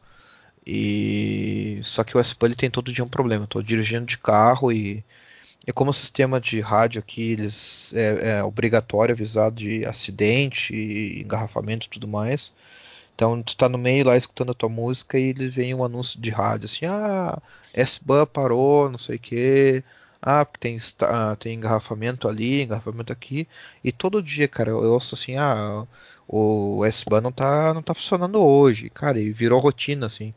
E 0.65 1.79
só 1.83 2.03
que 2.03 2.17
o 2.17 2.19
S-Bahn 2.19 2.53
tem 2.53 2.69
todo 2.69 2.91
dia 2.91 3.03
um 3.03 3.09
problema. 3.09 3.43
Eu 3.43 3.47
tô 3.47 3.61
dirigindo 3.61 4.05
de 4.05 4.17
carro 4.17 4.71
e, 4.71 5.03
e 5.65 5.71
como 5.71 5.91
o 5.91 5.93
sistema 5.93 6.41
de 6.41 6.59
rádio 6.59 6.99
aqui 6.99 7.31
eles 7.31 7.93
é, 7.93 8.39
é 8.39 8.43
obrigatório 8.43 9.13
avisar 9.13 9.51
de 9.51 9.85
acidente, 9.85 10.75
engarrafamento 11.21 11.87
e 11.87 11.89
tudo 11.89 12.07
mais. 12.07 12.51
Então 13.17 13.41
tu 13.41 13.57
tá 13.57 13.67
no 13.67 13.79
meio 13.79 14.05
lá 14.05 14.15
escutando 14.15 14.51
a 14.51 14.53
tua 14.53 14.69
música 14.69 15.17
e 15.17 15.29
ele 15.29 15.47
vem 15.47 15.73
um 15.73 15.83
anúncio 15.83 16.21
de 16.21 16.29
rádio 16.29 16.65
assim, 16.65 16.85
ah, 16.85 17.41
S-Bahn 17.73 18.27
parou, 18.27 18.91
não 18.91 18.99
sei 18.99 19.15
o 19.15 19.19
que, 19.19 19.83
ah, 20.21 20.45
porque 20.45 20.59
tem, 20.59 20.77
ah, 21.01 21.35
tem 21.35 21.55
engarrafamento 21.55 22.27
ali, 22.27 22.61
engarrafamento 22.61 23.11
aqui, 23.11 23.47
e 23.83 23.91
todo 23.91 24.21
dia, 24.21 24.47
cara, 24.47 24.69
eu 24.69 24.77
ouço 24.93 25.15
assim, 25.15 25.35
ah, 25.35 25.87
o 26.27 26.85
S-Bahn 26.85 27.21
não 27.21 27.31
tá, 27.31 27.73
não 27.73 27.81
tá 27.81 27.95
funcionando 27.95 28.39
hoje, 28.39 28.87
cara, 28.87 29.19
e 29.19 29.31
virou 29.31 29.59
rotina, 29.59 30.05
assim. 30.05 30.31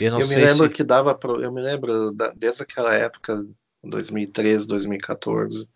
Eu, 0.00 0.18
eu 0.18 0.26
me 0.26 0.34
lembro 0.34 0.68
se... 0.68 0.72
que 0.72 0.82
dava, 0.82 1.14
pro, 1.14 1.42
eu 1.42 1.52
me 1.52 1.60
lembro 1.60 2.10
da, 2.12 2.32
desde 2.32 2.62
aquela 2.62 2.94
época, 2.94 3.44
2013, 3.84 4.66
2014, 4.66 5.68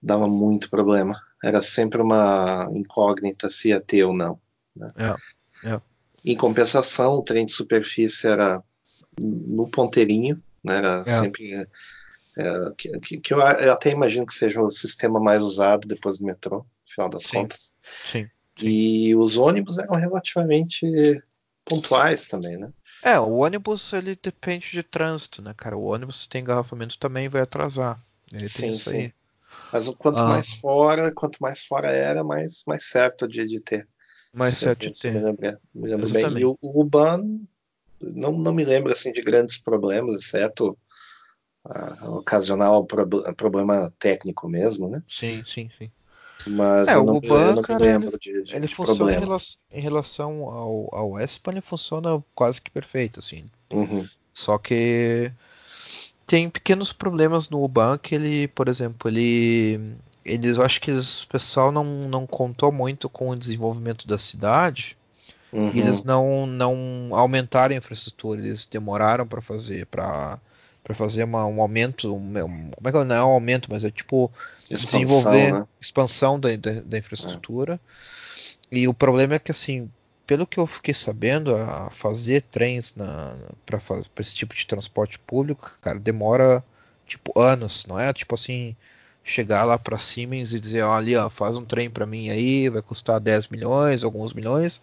dava 0.00 0.26
muito 0.26 0.70
problema. 0.70 1.20
Era 1.44 1.60
sempre 1.60 2.00
uma 2.00 2.66
incógnita 2.72 3.50
se 3.50 3.68
ia 3.68 3.78
ter 3.78 4.04
ou 4.04 4.14
não. 4.14 4.40
Né? 4.78 4.92
É, 4.96 5.70
é. 5.70 5.80
Em 6.24 6.36
compensação, 6.36 7.14
o 7.14 7.22
trem 7.22 7.44
de 7.46 7.52
superfície 7.52 8.26
era 8.26 8.62
no 9.20 9.68
ponteirinho, 9.68 10.42
né? 10.62 10.76
era 10.76 11.04
é. 11.06 11.10
sempre. 11.10 11.52
É, 11.54 12.72
que, 12.76 13.18
que 13.18 13.34
eu, 13.34 13.40
eu, 13.40 13.72
até 13.72 13.90
imagino 13.90 14.24
que 14.24 14.32
seja 14.32 14.62
o 14.62 14.70
sistema 14.70 15.18
mais 15.18 15.42
usado 15.42 15.88
depois 15.88 16.18
do 16.18 16.24
metrô, 16.24 16.58
no 16.58 16.66
final 16.86 17.08
das 17.08 17.24
sim, 17.24 17.30
contas. 17.30 17.74
Sim, 17.82 18.24
sim. 18.24 18.30
E 18.60 19.14
os 19.16 19.36
ônibus 19.36 19.78
eram 19.78 19.96
relativamente 19.96 20.86
pontuais 21.64 22.26
também, 22.26 22.56
né? 22.56 22.72
É, 23.02 23.18
o 23.18 23.38
ônibus 23.38 23.92
ele 23.92 24.18
depende 24.20 24.70
de 24.70 24.82
trânsito, 24.82 25.40
né, 25.40 25.54
cara? 25.56 25.76
O 25.76 25.84
ônibus 25.84 26.22
se 26.22 26.28
tem 26.28 26.40
engarrafamento 26.40 26.98
também 26.98 27.28
vai 27.28 27.42
atrasar. 27.42 28.00
Ele 28.32 28.48
sim, 28.48 28.76
sim. 28.76 29.12
Mas 29.72 29.88
quanto 29.90 30.22
ah. 30.22 30.26
mais 30.26 30.52
fora, 30.54 31.12
quanto 31.12 31.38
mais 31.40 31.64
fora 31.64 31.90
era, 31.90 32.24
mais, 32.24 32.64
mais 32.66 32.84
certo 32.84 33.28
de, 33.28 33.46
de 33.46 33.60
ter. 33.60 33.86
Mais 34.32 34.58
certo 34.58 34.90
de 34.90 35.00
ter. 35.00 35.12
Me 35.12 35.20
lembro, 35.20 35.58
me 35.74 35.88
lembro 35.88 36.10
bem. 36.10 36.38
E 36.38 36.44
o, 36.44 36.58
o 36.60 36.84
não, 38.00 38.32
não 38.32 38.52
me 38.52 38.64
lembro 38.64 38.92
assim 38.92 39.12
de 39.12 39.22
grandes 39.22 39.56
problemas, 39.58 40.14
exceto 40.14 40.76
a, 41.64 42.10
ocasional 42.10 42.86
problema 43.36 43.92
técnico 43.98 44.48
mesmo, 44.48 44.88
né? 44.88 45.02
Sim, 45.08 45.42
sim, 45.44 45.70
sim. 45.76 45.90
Mas 46.46 46.88
é, 46.88 46.94
eu, 46.94 47.04
não, 47.04 47.20
eu 47.22 47.54
não 47.54 47.62
me 47.62 47.78
lembro 47.84 48.08
ele, 48.10 48.18
de, 48.18 48.42
de, 48.44 48.56
ele 48.56 48.66
de 48.66 48.74
funciona 48.74 48.98
problemas. 48.98 49.18
Em 49.18 49.26
relação, 49.26 49.60
em 49.72 49.82
relação 49.82 50.44
ao, 50.44 50.94
ao 50.94 51.20
ESPA, 51.20 51.50
ele 51.50 51.60
funciona 51.60 52.22
quase 52.34 52.62
que 52.62 52.70
perfeito, 52.70 53.20
assim. 53.20 53.50
Uhum. 53.72 54.06
Só 54.32 54.56
que 54.56 55.32
tem 56.26 56.48
pequenos 56.48 56.92
problemas 56.92 57.48
no 57.48 57.64
Uban 57.64 57.98
que 57.98 58.14
ele, 58.14 58.48
por 58.48 58.68
exemplo, 58.68 59.10
ele 59.10 59.96
eles 60.28 60.58
eu 60.58 60.64
acho 60.64 60.80
que 60.80 60.90
eles, 60.90 61.22
o 61.22 61.28
pessoal 61.28 61.72
não, 61.72 61.84
não 61.84 62.26
contou 62.26 62.70
muito 62.70 63.08
com 63.08 63.30
o 63.30 63.36
desenvolvimento 63.36 64.06
da 64.06 64.18
cidade 64.18 64.96
uhum. 65.52 65.70
eles 65.74 66.02
não, 66.02 66.46
não 66.46 67.10
aumentaram 67.12 67.74
a 67.74 67.78
infraestrutura, 67.78 68.40
eles 68.40 68.64
demoraram 68.64 69.26
para 69.26 69.40
fazer 69.40 69.86
para 69.86 70.38
para 70.82 70.94
fazer 70.94 71.24
uma, 71.24 71.44
um 71.44 71.60
aumento, 71.60 72.14
um, 72.14 72.32
como 72.70 72.88
é 72.88 72.92
que 72.92 73.04
não 73.04 73.14
é 73.14 73.22
um 73.22 73.28
aumento, 73.28 73.70
mas 73.70 73.84
é 73.84 73.90
tipo 73.90 74.32
expansão, 74.70 75.00
desenvolver 75.00 75.52
né? 75.52 75.66
expansão 75.78 76.40
da, 76.40 76.56
da, 76.56 76.80
da 76.80 76.96
infraestrutura. 76.96 77.78
É. 78.72 78.78
E 78.78 78.88
o 78.88 78.94
problema 78.94 79.34
é 79.34 79.38
que 79.38 79.50
assim, 79.50 79.90
pelo 80.26 80.46
que 80.46 80.58
eu 80.58 80.66
fiquei 80.66 80.94
sabendo, 80.94 81.54
a 81.54 81.90
fazer 81.90 82.40
trens 82.40 82.94
para 83.66 83.82
esse 84.18 84.34
tipo 84.34 84.54
de 84.54 84.66
transporte 84.66 85.18
público, 85.18 85.76
cara, 85.82 85.98
demora 85.98 86.64
tipo 87.06 87.38
anos, 87.38 87.84
não 87.86 88.00
é 88.00 88.10
tipo 88.14 88.34
assim 88.34 88.74
chegar 89.24 89.64
lá 89.64 89.78
para 89.78 89.98
Siemens 89.98 90.54
e 90.54 90.60
dizer, 90.60 90.82
olha, 90.82 91.26
ó, 91.26 91.30
faz 91.30 91.56
um 91.56 91.64
trem 91.64 91.90
para 91.90 92.06
mim 92.06 92.30
aí, 92.30 92.68
vai 92.68 92.80
custar 92.80 93.20
10 93.20 93.48
milhões, 93.48 94.02
alguns 94.02 94.32
milhões, 94.32 94.80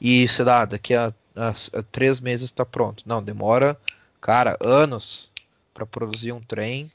e 0.00 0.28
sei 0.28 0.44
lá, 0.44 0.64
daqui 0.64 0.94
a, 0.94 1.12
a, 1.34 1.48
a 1.50 1.82
três 1.90 2.20
meses 2.20 2.46
está 2.46 2.64
pronto. 2.64 3.02
Não, 3.06 3.22
demora, 3.22 3.76
cara, 4.20 4.56
anos 4.60 5.30
para 5.74 5.84
produzir 5.84 6.32
um 6.32 6.40
trem. 6.40 6.90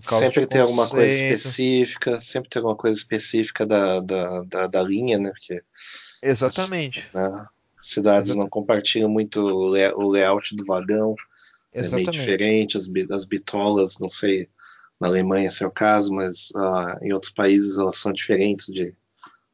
sempre 0.00 0.46
tem 0.46 0.60
alguma 0.60 0.88
coisa 0.88 1.12
específica, 1.12 2.20
sempre 2.20 2.48
tem 2.48 2.60
alguma 2.60 2.76
coisa 2.76 2.96
específica 2.96 3.66
da, 3.66 4.00
da, 4.00 4.42
da, 4.42 4.66
da 4.66 4.82
linha, 4.82 5.18
né? 5.18 5.30
Porque 5.30 5.62
Exatamente. 6.22 7.04
As, 7.12 7.14
né, 7.14 7.46
cidades 7.80 8.30
Exatamente. 8.30 8.36
não 8.38 8.48
compartilham 8.48 9.08
muito 9.08 9.40
o, 9.40 10.10
layout 10.10 10.54
do 10.56 10.64
vagão. 10.64 11.14
Exatamente. 11.72 12.08
É 12.08 12.12
meio 12.12 12.20
diferente, 12.20 12.76
as, 12.76 12.88
as 13.10 13.24
bitolas, 13.24 13.98
não 13.98 14.08
sei 14.08 14.48
na 15.00 15.08
Alemanha 15.08 15.48
esse 15.48 15.62
é 15.62 15.66
o 15.66 15.70
caso, 15.70 16.12
mas 16.12 16.50
uh, 16.50 17.04
em 17.04 17.12
outros 17.12 17.32
países 17.32 17.78
elas 17.78 17.98
são 17.98 18.12
diferentes 18.12 18.66
de 18.66 18.94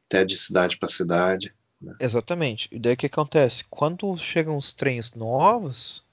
até 0.07 0.23
de 0.23 0.37
cidade 0.37 0.77
para 0.77 0.89
cidade. 0.89 1.53
Né? 1.81 1.95
Exatamente. 1.99 2.69
E 2.71 2.79
daí 2.79 2.93
o 2.93 2.97
que 2.97 3.07
acontece? 3.07 3.65
Quando 3.69 4.15
chegam 4.17 4.55
os 4.57 4.71
trens 4.71 5.13
novos, 5.13 6.03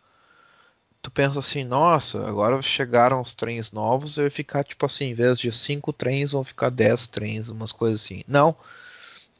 tu 1.02 1.10
pensa 1.10 1.38
assim, 1.38 1.64
nossa, 1.64 2.26
agora 2.26 2.60
chegaram 2.62 3.20
os 3.20 3.34
trens 3.34 3.70
novos, 3.70 4.16
vai 4.16 4.30
ficar 4.30 4.64
tipo 4.64 4.86
assim, 4.86 5.06
em 5.06 5.14
vez 5.14 5.38
de 5.38 5.52
cinco 5.52 5.92
trens, 5.92 6.32
vão 6.32 6.42
ficar 6.42 6.70
dez 6.70 7.06
trens, 7.06 7.48
umas 7.48 7.72
coisas 7.72 8.02
assim. 8.02 8.22
Não 8.26 8.56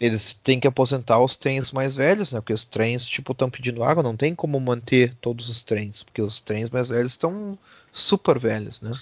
eles 0.00 0.33
têm 0.33 0.59
que 0.59 0.66
aposentar 0.66 1.20
os 1.20 1.37
trens 1.37 1.70
mais 1.70 1.94
velhos, 1.94 2.33
né? 2.33 2.40
Porque 2.40 2.55
os 2.55 2.64
trens, 2.64 3.05
tipo, 3.07 3.33
estão 3.33 3.50
pedindo 3.50 3.85
água, 3.85 4.03
não 4.03 4.16
tem 4.16 4.35
como 4.35 4.59
manter 4.59 5.14
todos 5.20 5.50
os 5.50 5.62
trens, 5.62 6.03
porque 6.03 6.22
os 6.22 6.40
trens 6.40 6.70
mais 6.70 6.88
velhos 6.88 7.12
estão 7.12 7.59
super 7.92 8.38
velhos, 8.38 8.81
né? 8.81 8.92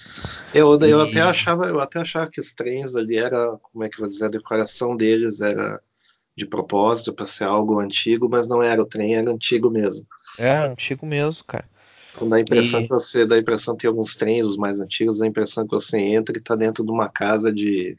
Eu, 0.53 0.79
eu 0.79 1.01
até 1.01 1.21
achava, 1.21 1.67
eu 1.67 1.79
até 1.79 1.99
achava 1.99 2.29
que 2.29 2.41
os 2.41 2.53
trens 2.53 2.95
ali 2.95 3.17
era, 3.17 3.57
como 3.61 3.83
é 3.83 3.89
que 3.89 3.95
eu 3.95 4.01
vou 4.01 4.09
dizer, 4.09 4.25
a 4.25 4.29
decoração 4.29 4.95
deles 4.95 5.41
era 5.41 5.81
de 6.35 6.45
propósito 6.45 7.13
para 7.13 7.25
ser 7.25 7.43
algo 7.43 7.79
antigo, 7.79 8.29
mas 8.29 8.47
não 8.47 8.63
era, 8.63 8.81
o 8.81 8.85
trem 8.85 9.15
era 9.15 9.29
antigo 9.29 9.69
mesmo. 9.69 10.07
É, 10.37 10.57
antigo 10.57 11.05
mesmo, 11.05 11.43
cara. 11.45 11.65
Então 12.15 12.27
dá 12.27 12.37
a 12.37 12.39
impressão 12.39 12.81
e... 12.81 12.83
que 12.83 12.89
você 12.89 13.25
dá 13.25 13.35
a 13.35 13.39
impressão 13.39 13.75
que 13.75 13.81
tem 13.81 13.89
alguns 13.89 14.15
trens, 14.15 14.45
os 14.45 14.57
mais 14.57 14.79
antigos, 14.79 15.19
dá 15.19 15.25
a 15.25 15.29
impressão 15.29 15.65
que 15.65 15.75
você 15.75 15.97
entra 15.97 16.35
e 16.35 16.39
está 16.39 16.55
dentro 16.55 16.83
de 16.83 16.91
uma 16.91 17.09
casa 17.09 17.51
de 17.51 17.97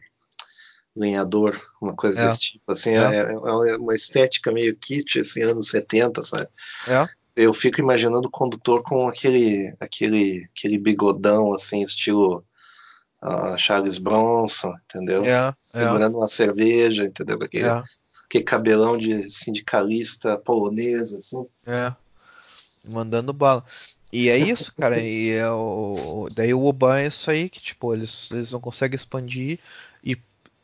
lenhador, 0.94 1.60
uma 1.80 1.94
coisa 1.94 2.20
é. 2.20 2.26
desse 2.26 2.40
tipo. 2.40 2.72
Assim, 2.72 2.90
é. 2.90 3.16
É, 3.16 3.20
é. 3.32 3.76
uma 3.76 3.94
estética 3.94 4.50
meio 4.50 4.76
kit, 4.76 5.20
assim, 5.20 5.42
anos 5.42 5.68
70, 5.68 6.22
sabe? 6.22 6.48
É. 6.88 7.08
Eu 7.40 7.52
fico 7.52 7.80
imaginando 7.80 8.28
o 8.28 8.30
condutor 8.30 8.82
com 8.82 9.08
aquele, 9.08 9.74
aquele, 9.80 10.48
aquele 10.54 10.78
bigodão, 10.78 11.52
assim, 11.54 11.82
estilo 11.82 12.44
uh, 13.22 13.56
Charles 13.56 13.98
Bronson, 13.98 14.74
entendeu? 14.84 15.24
É, 15.24 15.54
Segurando 15.58 16.18
uma 16.18 16.28
cerveja, 16.28 17.04
entendeu? 17.04 17.38
Aquele, 17.42 17.68
aquele 18.26 18.44
cabelão 18.44 18.96
de 18.96 19.30
sindicalista 19.30 20.36
polonesa, 20.36 21.18
assim. 21.18 21.46
É. 21.66 21.94
Mandando 22.88 23.32
bala. 23.32 23.64
E 24.12 24.28
é 24.28 24.36
isso, 24.36 24.74
cara. 24.74 24.98
e 25.00 25.30
é 25.30 25.48
o, 25.50 26.28
daí 26.34 26.52
o 26.52 26.64
Oban 26.64 26.98
é 26.98 27.06
isso 27.06 27.30
aí 27.30 27.48
que, 27.48 27.60
tipo, 27.60 27.94
eles, 27.94 28.28
eles 28.32 28.52
não 28.52 28.60
conseguem 28.60 28.96
expandir 28.96 29.60
e 30.02 30.18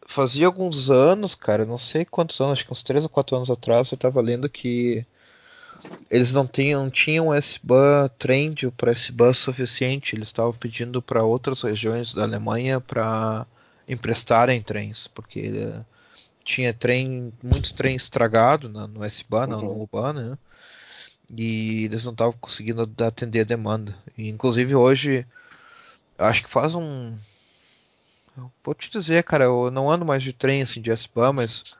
fazia 0.06 0.46
alguns 0.46 0.90
anos, 0.90 1.34
cara, 1.34 1.64
não 1.64 1.78
sei 1.78 2.04
quantos 2.04 2.40
anos, 2.40 2.54
acho 2.54 2.66
que 2.66 2.72
uns 2.72 2.82
3 2.82 3.04
ou 3.04 3.08
4 3.08 3.36
anos 3.36 3.50
atrás, 3.50 3.90
eu 3.92 3.98
tava 3.98 4.20
lendo 4.20 4.48
que 4.48 5.06
eles 6.10 6.32
não 6.32 6.46
tinham, 6.46 6.84
não 6.84 6.90
tinham 6.90 7.34
S-Bahn 7.34 8.08
trend 8.18 8.70
para 8.76 8.92
S-Bahn 8.92 9.32
suficiente, 9.32 10.14
eles 10.14 10.28
estavam 10.28 10.52
pedindo 10.52 11.02
para 11.02 11.24
outras 11.24 11.62
regiões 11.62 12.12
da 12.12 12.22
Alemanha 12.22 12.80
para 12.80 13.46
emprestarem 13.88 14.62
trens, 14.62 15.06
porque 15.08 15.40
eh, 15.40 15.80
tinha 16.44 16.72
trem, 16.72 17.32
muitos 17.42 17.72
trens 17.72 18.04
estragados 18.04 18.70
no 18.72 19.04
S-Bahn, 19.04 19.52
uhum. 19.52 19.60
no 19.60 19.82
U-Bahn, 19.82 20.12
né? 20.12 20.38
E 21.36 21.84
eles 21.84 22.04
não 22.04 22.12
estavam 22.12 22.34
conseguindo 22.40 22.88
atender 23.04 23.40
a 23.40 23.44
demanda. 23.44 23.96
E, 24.16 24.28
inclusive 24.28 24.74
hoje, 24.74 25.26
acho 26.16 26.44
que 26.44 26.48
faz 26.50 26.74
um 26.74 27.16
vou 28.62 28.74
te 28.74 28.90
dizer, 28.90 29.24
cara, 29.24 29.44
eu 29.44 29.70
não 29.70 29.90
ando 29.90 30.04
mais 30.04 30.22
de 30.22 30.32
trem 30.32 30.62
assim 30.62 30.80
de 30.80 30.90
S-Bahn, 30.90 31.32
mas 31.32 31.78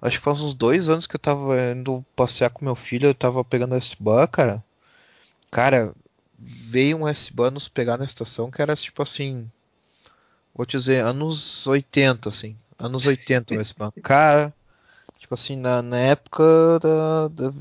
acho 0.00 0.18
que 0.18 0.24
faz 0.24 0.40
uns 0.40 0.54
dois 0.54 0.88
anos 0.88 1.06
que 1.06 1.16
eu 1.16 1.20
tava 1.20 1.54
indo 1.72 2.04
passear 2.14 2.50
com 2.50 2.64
meu 2.64 2.74
filho, 2.74 3.08
eu 3.08 3.14
tava 3.14 3.44
pegando 3.44 3.74
S-Bahn, 3.74 4.26
cara. 4.26 4.64
Cara, 5.50 5.94
veio 6.38 6.98
um 6.98 7.08
S-Bahn 7.08 7.50
nos 7.50 7.68
pegar 7.68 7.96
na 7.96 8.04
estação 8.04 8.50
que 8.50 8.62
era 8.62 8.76
tipo 8.76 9.02
assim, 9.02 9.48
vou 10.54 10.66
te 10.66 10.76
dizer, 10.76 11.04
anos 11.04 11.66
80, 11.66 12.28
assim, 12.28 12.56
anos 12.78 13.06
80 13.06 13.54
o 13.54 13.60
S-Bahn. 13.60 13.90
Cara, 14.02 14.54
tipo 15.18 15.34
assim, 15.34 15.56
na, 15.56 15.82
na 15.82 15.98
época 15.98 16.44
da, 16.80 17.28
da, 17.28 17.52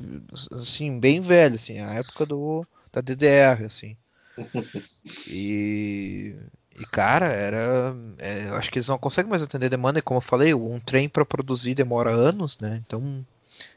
assim, 0.58 1.00
bem 1.00 1.22
velho, 1.22 1.56
assim, 1.56 1.80
a 1.80 1.94
época 1.94 2.26
do 2.26 2.62
da 2.92 3.02
DDR, 3.02 3.66
assim. 3.66 3.98
E 5.30 6.36
e 6.78 6.86
cara, 6.86 7.28
era. 7.28 7.96
É, 8.20 8.50
acho 8.50 8.72
que 8.72 8.78
eles 8.78 8.88
não 8.88 8.98
conseguem 8.98 9.30
mais 9.30 9.42
atender 9.42 9.70
demanda. 9.70 10.00
E 10.00 10.02
como 10.02 10.18
eu 10.18 10.22
falei, 10.22 10.54
um 10.54 10.80
trem 10.80 11.10
para 11.10 11.26
produzir 11.26 11.74
demora 11.74 12.12
anos, 12.12 12.58
né? 12.60 12.82
Então 12.86 13.26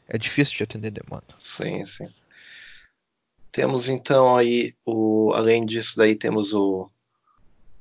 é 0.07 0.17
difícil 0.17 0.55
de 0.57 0.63
atender 0.63 0.91
demanda. 0.91 1.25
Sim, 1.39 1.83
sim. 1.85 2.07
Temos 3.51 3.89
então 3.89 4.35
aí 4.35 4.75
o. 4.85 5.31
Além 5.33 5.65
disso, 5.65 5.97
daí 5.97 6.15
temos 6.15 6.53
o, 6.53 6.89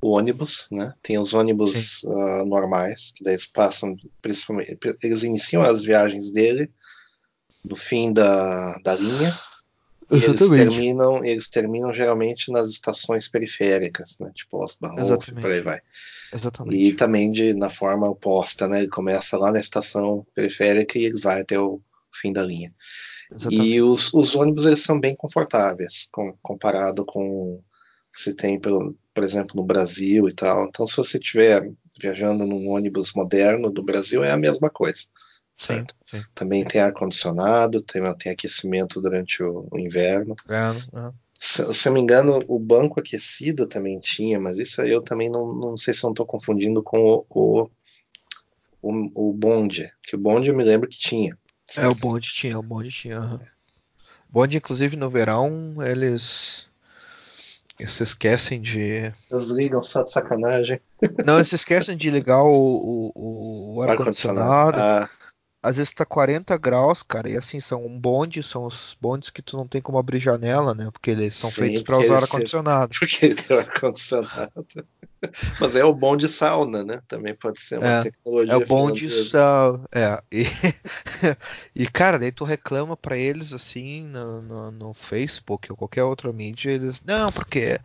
o 0.01 0.17
ônibus, 0.17 0.67
né? 0.71 0.95
Tem 1.03 1.19
os 1.19 1.35
ônibus 1.35 2.03
uh, 2.05 2.45
normais, 2.47 3.13
que 3.15 3.23
daí 3.23 3.35
eles 3.35 3.47
passam, 3.47 3.95
principalmente. 4.23 4.79
Eles 5.03 5.23
iniciam 5.23 5.63
as 5.63 5.85
viagens 5.85 6.33
dele 6.33 6.71
no 7.63 7.77
fim 7.77 8.11
da, 8.11 8.79
da 8.79 8.95
linha 8.95 9.39
e 10.11 10.25
eles 10.25 10.49
terminam, 10.49 11.25
eles 11.25 11.49
terminam 11.49 11.92
geralmente 11.92 12.51
nas 12.51 12.68
estações 12.68 13.29
periféricas, 13.29 14.18
né? 14.18 14.31
Tipo 14.35 14.62
Osbarrof, 14.62 15.33
por 15.33 15.51
aí 15.51 15.61
vai. 15.61 15.81
Exatamente. 16.35 16.77
E 16.77 16.92
também 16.92 17.31
de, 17.31 17.55
na 17.55 17.68
forma 17.68 18.09
oposta, 18.09 18.68
né? 18.68 18.81
Ele 18.81 18.88
começa 18.88 19.38
lá 19.38 19.53
na 19.53 19.61
estação 19.61 20.27
periférica 20.35 20.99
e 20.99 21.05
ele 21.05 21.20
vai 21.20 21.40
até 21.40 21.59
o 21.59 21.81
fim 22.12 22.33
da 22.33 22.42
linha. 22.42 22.75
Exatamente. 23.31 23.68
E 23.68 23.81
os, 23.81 24.12
os 24.12 24.35
ônibus 24.35 24.66
eles 24.66 24.83
são 24.83 24.99
bem 24.99 25.14
confortáveis 25.14 26.09
com, 26.11 26.35
comparado 26.42 27.05
com 27.05 27.55
o 27.55 27.62
que 28.12 28.20
se 28.20 28.35
tem, 28.35 28.59
pelo, 28.59 28.96
por 29.14 29.23
exemplo, 29.23 29.55
no 29.55 29.64
Brasil 29.64 30.29
e 30.29 30.33
tal. 30.33 30.66
Então, 30.66 30.87
se 30.87 30.96
você 30.96 31.18
estiver 31.18 31.70
viajando 32.01 32.44
num 32.44 32.68
ônibus 32.68 33.12
moderno 33.14 33.70
do 33.70 33.83
Brasil, 33.83 34.25
é 34.25 34.33
a 34.33 34.37
mesma 34.37 34.68
coisa. 34.68 35.03
Sim, 35.61 35.85
sim. 36.07 36.23
Também 36.35 36.64
tem 36.64 36.81
ar-condicionado, 36.81 37.83
tem, 37.83 38.03
tem 38.14 38.33
aquecimento 38.33 38.99
durante 38.99 39.42
o, 39.42 39.68
o 39.70 39.79
inverno. 39.79 40.35
uhum. 40.49 41.12
se, 41.38 41.75
se 41.75 41.87
eu 41.87 41.92
me 41.92 42.01
engano, 42.01 42.40
o 42.49 42.59
banco 42.59 42.99
aquecido 42.99 43.66
também 43.66 44.01
tinha, 44.01 44.40
mas 44.40 44.59
isso 44.59 44.81
eu 44.81 45.03
também 45.03 45.29
não, 45.29 45.53
não 45.53 45.77
sei 45.77 45.92
se 45.92 46.03
eu 46.03 46.09
não 46.09 46.12
estou 46.12 46.25
confundindo 46.25 46.83
com 46.83 46.99
o, 46.99 47.27
o, 47.29 47.70
o, 48.81 49.29
o 49.29 49.33
bonde, 49.35 49.92
que 50.03 50.16
o 50.16 50.18
bonde 50.18 50.49
eu 50.49 50.57
me 50.57 50.64
lembro 50.64 50.88
que 50.88 50.96
tinha. 50.96 51.37
Certo? 51.62 51.87
É, 51.87 51.90
o 51.90 51.94
bonde 51.94 52.33
tinha, 52.33 52.59
o 52.59 52.62
bonde 52.62 52.88
tinha. 52.88 53.20
Uhum. 53.20 53.40
Bonde, 54.31 54.57
inclusive, 54.57 54.96
no 54.96 55.11
verão, 55.11 55.77
eles 55.83 56.70
eles 57.79 57.92
se 57.92 58.03
esquecem 58.03 58.62
de. 58.62 59.12
Eles 59.31 59.51
ligam 59.51 59.83
só 59.83 60.03
de 60.03 60.11
sacanagem. 60.11 60.81
Não, 61.27 61.35
eles 61.37 61.49
se 61.49 61.57
esquecem 61.57 61.99
de 61.99 62.09
ligar 62.09 62.42
o, 62.42 63.12
o, 63.14 63.75
o 63.77 63.83
ar-condicionado. 63.85 64.79
Ar 64.79 65.20
às 65.62 65.77
vezes 65.77 65.92
tá 65.92 66.07
40 66.07 66.57
graus, 66.57 67.03
cara, 67.03 67.29
e 67.29 67.37
assim, 67.37 67.61
são 67.61 67.85
um 67.85 67.99
bonde, 67.99 68.42
são 68.42 68.64
os 68.64 68.96
bondes 68.99 69.29
que 69.29 69.42
tu 69.42 69.59
não 69.59 69.66
tem 69.66 69.81
como 69.81 69.99
abrir 69.99 70.18
janela, 70.18 70.75
né? 70.75 70.88
Porque 70.90 71.11
eles 71.11 71.35
são 71.35 71.51
Sim, 71.51 71.62
feitos 71.62 71.83
para 71.83 71.99
usar 71.99 72.16
ar-condicionado. 72.16 72.92
Porque 72.99 73.27
ele 73.27 73.35
tem 73.35 73.59
ar-condicionado. 73.59 74.66
Mas 75.61 75.77
é 75.77 75.85
o 75.85 75.92
bonde 75.92 76.31
sauna, 76.31 76.82
né? 76.82 77.03
Também 77.07 77.35
pode 77.35 77.61
ser 77.61 77.78
uma 77.78 77.99
é, 77.99 78.03
tecnologia. 78.05 78.55
É 78.55 78.57
o 78.57 78.66
bonde 78.66 79.28
sauna. 79.28 79.85
É. 79.93 80.22
E, 80.32 80.47
e, 81.76 81.87
cara, 81.87 82.18
daí 82.18 82.32
tu 82.32 82.45
reclama 82.45 82.97
para 82.97 83.18
eles 83.18 83.53
assim 83.53 84.05
no, 84.05 84.41
no, 84.41 84.70
no, 84.70 84.95
Facebook 84.95 85.70
ou 85.70 85.76
qualquer 85.76 86.05
outra 86.05 86.32
mídia, 86.32 86.70
eles. 86.70 87.03
Não, 87.05 87.30
porque 87.30 87.78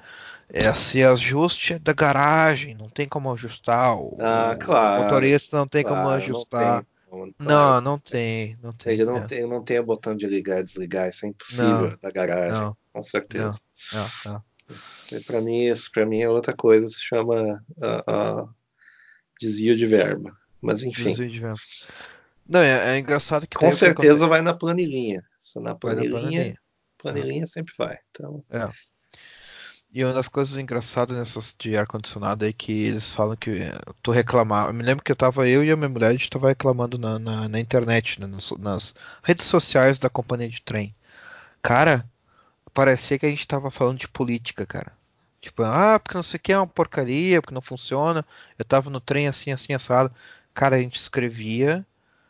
esse 0.49 1.03
ajuste 1.03 1.73
é 1.73 1.79
da 1.79 1.91
garagem, 1.91 2.73
não 2.73 2.87
tem 2.87 3.05
como 3.05 3.33
ajustar. 3.33 3.97
O, 3.97 4.17
ah, 4.21 4.55
claro. 4.57 5.01
O 5.01 5.03
motorista 5.03 5.57
não 5.57 5.67
tem 5.67 5.83
claro, 5.83 6.03
como 6.03 6.09
ajustar. 6.15 6.85
Claro. 7.09 7.33
Não, 7.39 7.81
não 7.81 7.99
tem, 7.99 8.57
não 8.61 8.73
tem. 8.73 8.93
Ele 8.93 9.05
não, 9.05 9.17
é. 9.17 9.25
tem, 9.25 9.47
não 9.47 9.63
tem 9.63 9.79
o 9.79 9.85
botão 9.85 10.15
de 10.15 10.27
ligar 10.27 10.59
e 10.59 10.63
desligar, 10.63 11.09
isso 11.09 11.25
é 11.25 11.29
impossível 11.29 11.91
não, 11.91 11.97
da 12.01 12.11
garagem, 12.11 12.51
não, 12.51 12.77
com 12.91 13.03
certeza. 13.03 13.59
Não, 13.93 14.07
não, 14.25 14.43
Para 15.25 15.41
mim, 15.41 15.65
isso 15.65 15.91
para 15.91 16.05
mim 16.05 16.21
é 16.21 16.29
outra 16.29 16.53
coisa, 16.53 16.87
se 16.87 17.01
chama 17.01 17.63
uh, 17.77 18.43
uh, 18.43 18.55
desvio 19.39 19.75
de 19.75 19.85
verba. 19.85 20.35
Mas 20.61 20.83
enfim. 20.83 21.09
Desvio 21.09 21.29
de 21.29 21.39
verba. 21.39 21.59
Não, 22.47 22.59
é, 22.59 22.95
é 22.95 22.99
engraçado 22.99 23.47
que 23.47 23.57
com 23.57 23.71
certeza 23.71 24.27
vai 24.27 24.41
na 24.41 24.53
planilhinha. 24.53 25.23
Se 25.39 25.59
na 25.59 25.75
planilhinha, 25.75 26.19
planilhinha, 26.19 26.59
planilhinha 26.97 27.47
sempre 27.47 27.73
vai. 27.77 27.97
Então. 28.11 28.43
É. 28.49 28.69
E 29.95 30.03
uma 30.03 30.11
das 30.11 30.27
coisas 30.27 30.57
engraçadas 30.57 31.17
nessas 31.17 31.55
de 31.57 31.77
ar-condicionado 31.77 32.45
é 32.45 32.51
que 32.51 32.73
eles 32.83 33.09
falam 33.13 33.33
que 33.37 33.61
tu 34.03 34.11
reclamar. 34.11 34.67
Eu 34.67 34.73
me 34.73 34.83
lembro 34.83 35.01
que 35.01 35.09
eu 35.09 35.15
tava, 35.15 35.47
eu 35.47 35.63
e 35.63 35.71
a 35.71 35.77
minha 35.77 35.87
mulher, 35.87 36.09
a 36.09 36.11
gente 36.11 36.29
tava 36.29 36.49
reclamando 36.49 36.97
na, 36.97 37.17
na, 37.17 37.47
na 37.47 37.59
internet, 37.61 38.19
né, 38.19 38.27
nas, 38.27 38.51
nas, 38.59 38.93
redes 39.23 39.45
sociais 39.45 39.97
da 39.97 40.09
companhia 40.09 40.49
de 40.49 40.61
trem. 40.61 40.93
Cara, 41.61 42.05
parecia 42.73 43.17
que 43.17 43.25
a 43.25 43.29
gente 43.29 43.47
tava 43.47 43.71
falando 43.71 43.99
de 43.99 44.09
política, 44.09 44.65
cara. 44.65 44.91
Tipo, 45.39 45.63
ah, 45.63 45.97
porque 45.97 46.17
não 46.17 46.23
sei 46.23 46.39
o 46.39 46.41
que 46.41 46.51
é 46.51 46.57
uma 46.57 46.67
porcaria, 46.67 47.41
porque 47.41 47.55
não 47.55 47.61
funciona. 47.61 48.25
Eu 48.59 48.65
tava 48.65 48.89
no 48.89 48.99
trem 48.99 49.29
assim, 49.29 49.53
assim, 49.53 49.73
assado. 49.73 50.13
Cara, 50.53 50.75
a 50.75 50.79
gente 50.79 50.99
escrevia, 50.99 51.85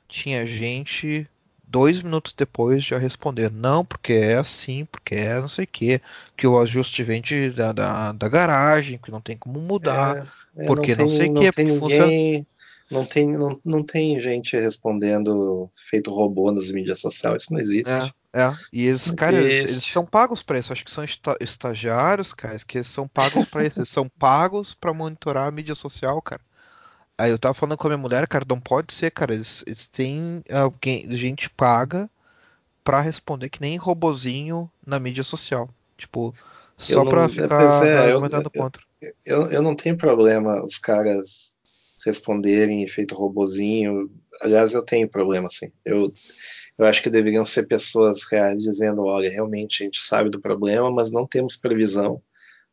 tinha 0.08 0.46
gente 0.46 1.28
dois 1.76 2.02
minutos 2.02 2.32
depois 2.32 2.86
já 2.86 2.98
responder 2.98 3.52
não, 3.52 3.84
porque 3.84 4.14
é 4.14 4.38
assim, 4.38 4.86
porque 4.86 5.14
é 5.14 5.42
não 5.42 5.50
sei 5.50 5.66
o 5.66 5.68
que, 5.68 6.02
que 6.38 6.48
o 6.48 6.58
ajuste 6.58 7.04
vem 7.04 7.22
de, 7.22 7.50
da, 7.50 7.74
da, 7.74 8.14
da, 8.14 8.30
garagem, 8.30 8.98
que 8.98 9.12
não 9.12 9.20
tem 9.20 9.36
como 9.36 9.60
mudar, 9.60 10.26
é, 10.56 10.64
é, 10.64 10.68
porque 10.68 10.96
não, 10.96 11.06
tem, 11.06 11.06
não 11.06 11.10
sei 11.10 11.30
o 11.30 11.34
que, 11.34 11.52
tem 11.52 11.66
ninguém, 11.66 12.48
não 12.90 13.06
tem, 13.06 13.28
não, 13.28 13.60
não 13.66 13.84
tem 13.84 14.18
gente 14.22 14.56
respondendo 14.56 15.70
feito 15.76 16.16
robô 16.16 16.50
nas 16.50 16.72
mídias 16.72 17.02
sociais, 17.02 17.42
isso 17.42 17.52
não 17.52 17.60
existe. 17.60 17.92
É, 18.34 18.42
é. 18.42 18.58
e 18.72 18.86
eles, 18.86 19.12
cara, 19.12 19.36
eles, 19.36 19.72
eles, 19.72 19.84
são 19.84 20.06
pagos 20.06 20.42
para 20.42 20.58
isso, 20.58 20.72
acho 20.72 20.86
que 20.86 20.92
são 20.92 21.04
estagiários, 21.42 22.34
cara, 22.34 22.58
que 22.66 22.82
são 22.86 23.06
pagos 23.06 23.50
para 23.52 23.66
isso, 23.66 23.80
eles 23.80 23.90
são 23.90 24.08
pagos 24.18 24.74
para 24.74 24.94
monitorar 24.94 25.46
a 25.46 25.52
mídia 25.52 25.76
social, 25.76 26.22
cara. 26.22 26.42
Aí 27.18 27.32
eu 27.32 27.40
tava 27.40 27.54
falando 27.54 27.78
com 27.78 27.88
a 27.88 27.92
minha 27.92 27.98
mulher, 27.98 28.28
cara, 28.28 28.46
não 28.48 28.60
pode 28.60 28.94
ser, 28.94 29.12
cara. 29.12 29.34
Eles, 29.34 29.64
eles 29.66 29.88
têm 29.88 30.44
alguém, 30.52 31.10
gente 31.16 31.50
paga 31.50 32.10
pra 32.84 33.02
responder 33.02 33.50
que 33.50 33.62
nem 33.62 33.78
robozinho 33.78 34.70
na 34.86 35.00
mídia 35.00 35.24
social. 35.24 35.70
Tipo, 35.98 36.34
só 36.78 37.04
não, 37.04 37.12
pra 37.12 37.30
ficar 37.30 37.88
é, 37.88 38.12
argumentando 38.12 38.52
eu, 38.54 38.62
contra. 38.62 38.84
Eu, 39.26 39.52
eu 39.52 39.62
não 39.62 39.76
tenho 39.76 39.98
problema 39.98 40.64
os 40.64 40.78
caras 40.78 41.56
responderem 42.06 42.88
feito 42.88 43.16
robozinho. 43.16 44.12
Aliás, 44.42 44.74
eu 44.74 44.84
tenho 44.84 45.08
problema, 45.08 45.48
assim. 45.48 45.72
Eu, 45.84 46.14
eu 46.78 46.86
acho 46.86 47.02
que 47.02 47.10
deveriam 47.10 47.46
ser 47.46 47.66
pessoas 47.66 48.24
reais 48.30 48.62
dizendo, 48.62 49.04
olha, 49.04 49.30
realmente 49.30 49.82
a 49.82 49.86
gente 49.86 50.04
sabe 50.04 50.30
do 50.30 50.42
problema, 50.42 50.92
mas 50.92 51.12
não 51.12 51.26
temos 51.26 51.56
previsão 51.56 52.22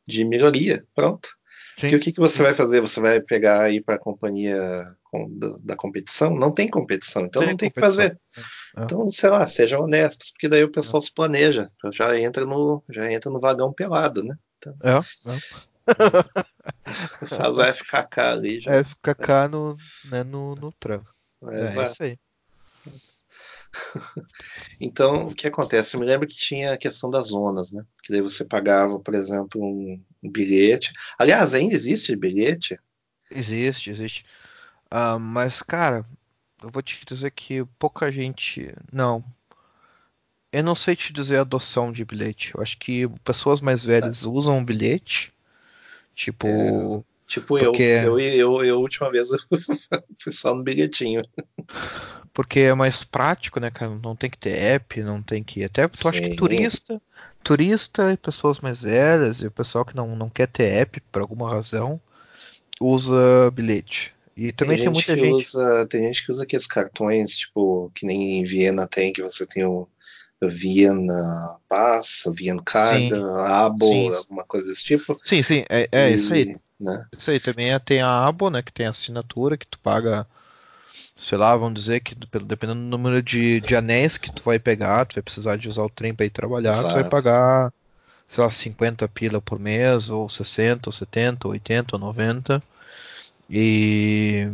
de 0.07 0.25
melhoria. 0.25 0.85
Pronto. 0.95 1.31
Porque 1.77 1.97
o 1.97 2.01
que, 2.01 2.13
que 2.13 2.21
você 2.21 2.43
vai 2.43 2.55
fazer? 2.55 2.81
Você 2.81 3.01
vai 3.01 3.21
pegar 3.21 3.63
aí 3.63 3.81
para 3.81 3.95
a 3.97 3.99
companhia 3.99 4.57
da, 5.31 5.57
da, 5.63 5.77
competição? 5.77 6.35
Não 6.35 6.53
tem 6.53 6.69
competição, 6.69 7.23
então 7.23 7.41
tem 7.41 7.51
não 7.51 7.57
tem 7.57 7.69
o 7.69 7.73
que 7.73 7.81
fazer. 7.81 8.19
É. 8.77 8.83
Então, 8.83 9.09
sei 9.09 9.31
lá, 9.31 9.47
sejam 9.47 9.83
honestos, 9.83 10.31
porque 10.33 10.49
daí 10.49 10.65
o 10.65 10.71
pessoal 10.71 11.03
é. 11.03 11.07
se 11.07 11.13
planeja, 11.13 11.71
já 11.93 12.19
entra 12.19 12.45
no, 12.45 12.83
já 12.91 13.11
entra 13.11 13.31
no 13.31 13.41
vagão 13.41 13.73
pelado, 13.73 14.23
né? 14.23 14.37
Então, 14.59 14.77
é, 14.83 14.93
é. 15.31 17.27
Faz 17.27 17.59
o 17.59 17.65
FKK 17.65 18.21
ali. 18.21 18.61
Já. 18.61 18.85
FKK 18.85 19.49
no, 19.51 19.77
né, 20.11 20.23
no, 20.23 20.55
no 20.55 20.73
tram. 20.73 21.03
É, 21.51 21.61
é 21.61 21.85
isso 21.87 22.03
aí. 22.03 22.19
então, 24.81 25.27
o 25.27 25.35
que 25.35 25.47
acontece? 25.47 25.97
Eu 25.97 26.01
me 26.01 26.07
lembro 26.07 26.27
que 26.27 26.37
tinha 26.37 26.73
a 26.73 26.79
questão 26.79 27.11
das 27.11 27.29
zonas, 27.29 27.73
né? 27.73 27.85
Que 28.03 28.13
daí 28.13 28.21
você 28.21 28.45
pagava, 28.45 28.99
por 28.99 29.15
exemplo, 29.15 29.63
um, 29.63 30.03
um 30.23 30.31
bilhete. 30.31 30.93
Aliás, 31.19 31.55
ainda 31.55 31.75
existe 31.75 32.15
bilhete? 32.15 32.79
Existe, 33.31 33.91
existe. 33.91 34.25
Uh, 34.93 35.19
mas, 35.19 35.63
cara, 35.63 36.05
eu 36.63 36.71
vou 36.71 36.83
te 36.83 37.05
dizer 37.07 37.31
que 37.31 37.65
pouca 37.79 38.13
gente. 38.13 38.75
Não. 38.93 39.25
Eu 40.53 40.63
não 40.63 40.75
sei 40.75 40.95
te 40.95 41.13
dizer 41.13 41.39
adoção 41.39 41.93
de 41.93 42.05
bilhete. 42.05 42.55
Eu 42.55 42.63
acho 42.63 42.77
que 42.79 43.09
pessoas 43.25 43.61
mais 43.61 43.85
velhas 43.85 44.21
tá. 44.21 44.29
usam 44.29 44.65
bilhete. 44.65 45.33
Tipo. 46.15 47.05
Tipo 47.33 47.59
porque... 47.59 47.83
eu. 47.83 48.19
Eu, 48.19 48.21
eu. 48.21 48.65
Eu, 48.65 48.75
a 48.77 48.79
última 48.79 49.11
vez, 49.11 49.29
fui 50.21 50.33
só 50.33 50.55
no 50.55 50.63
bilhetinho 50.63 51.23
porque 52.35 52.61
é 52.61 52.75
mais 52.75 53.05
prático, 53.05 53.59
né, 53.59 53.71
cara? 53.71 53.99
Não 54.03 54.17
tem 54.17 54.29
que 54.31 54.39
ter 54.39 54.57
app, 54.57 55.03
não 55.03 55.23
tem 55.23 55.43
que. 55.43 55.65
Até 55.65 55.89
tu 55.89 56.09
acha 56.09 56.21
que 56.21 56.37
turista, 56.37 57.01
turista 57.43 58.13
e 58.13 58.17
pessoas 58.17 58.61
mais 58.61 58.83
velhas 58.83 59.41
e 59.41 59.47
o 59.47 59.51
pessoal 59.51 59.85
que 59.85 59.97
não, 59.97 60.15
não 60.17 60.29
quer 60.29 60.47
ter 60.47 60.65
app 60.65 61.01
por 61.11 61.23
alguma 61.23 61.51
razão 61.51 62.01
usa 62.81 63.51
bilhete. 63.53 64.13
E 64.37 64.53
também 64.53 64.77
tem, 64.77 64.85
tem 64.85 64.93
muita 64.93 65.15
gente. 65.15 65.31
Usa, 65.31 65.87
tem 65.89 66.03
gente 66.03 66.25
que 66.25 66.33
usa 66.33 66.45
aqueles 66.45 66.67
cartões, 66.67 67.37
tipo, 67.37 67.91
que 67.95 68.07
nem 68.07 68.41
em 68.41 68.45
Viena 68.45 68.87
tem, 68.87 69.13
que 69.13 69.23
você 69.23 69.47
tem 69.47 69.65
o 69.65 69.89
Viena 70.43 71.59
Pass, 71.69 72.25
Viena 72.35 72.63
Card, 72.65 73.11
Abo, 73.15 74.15
alguma 74.15 74.45
coisa 74.45 74.67
desse 74.67 74.85
tipo. 74.85 75.19
Sim, 75.23 75.43
sim, 75.43 75.65
é, 75.69 75.89
é 75.93 76.11
e, 76.11 76.15
isso 76.15 76.33
aí. 76.33 76.57
Né? 76.83 77.07
Isso 77.17 77.31
aí 77.31 77.39
também 77.39 77.79
tem 77.81 78.03
a 78.03 78.27
Abo, 78.27 78.51
né? 78.51 78.61
Que 78.61 78.73
tem 78.73 78.87
a 78.87 78.91
assinatura 78.91 79.57
que 79.57 79.67
tu 79.67 79.79
paga 79.79 80.27
sei 81.17 81.39
lá, 81.39 81.55
vamos 81.57 81.81
dizer 81.81 82.01
que 82.01 82.15
dependendo 82.15 82.81
do 82.81 82.87
número 82.87 83.23
de, 83.23 83.61
de 83.61 83.77
anéis 83.77 84.19
que 84.19 84.33
tu 84.33 84.43
vai 84.43 84.59
pegar, 84.59 85.07
tu 85.07 85.15
vai 85.15 85.23
precisar 85.23 85.57
de 85.57 85.69
usar 85.69 85.85
o 85.85 85.91
trem 85.91 86.15
para 86.15 86.27
ir 86.27 86.31
trabalhar, 86.31 86.73
Exato. 86.73 86.89
tu 86.89 86.95
vai 86.95 87.09
pagar, 87.09 87.73
sei 88.27 88.43
lá, 88.43 88.51
50 88.51 89.09
pila 89.09 89.41
por 89.41 89.59
mês, 89.59 90.11
ou 90.11 90.29
60, 90.29 90.89
ou 90.89 90.93
70, 90.93 91.47
ou 91.47 91.53
80, 91.53 91.97
ou 91.97 92.01
90. 92.01 92.63
E, 93.49 94.51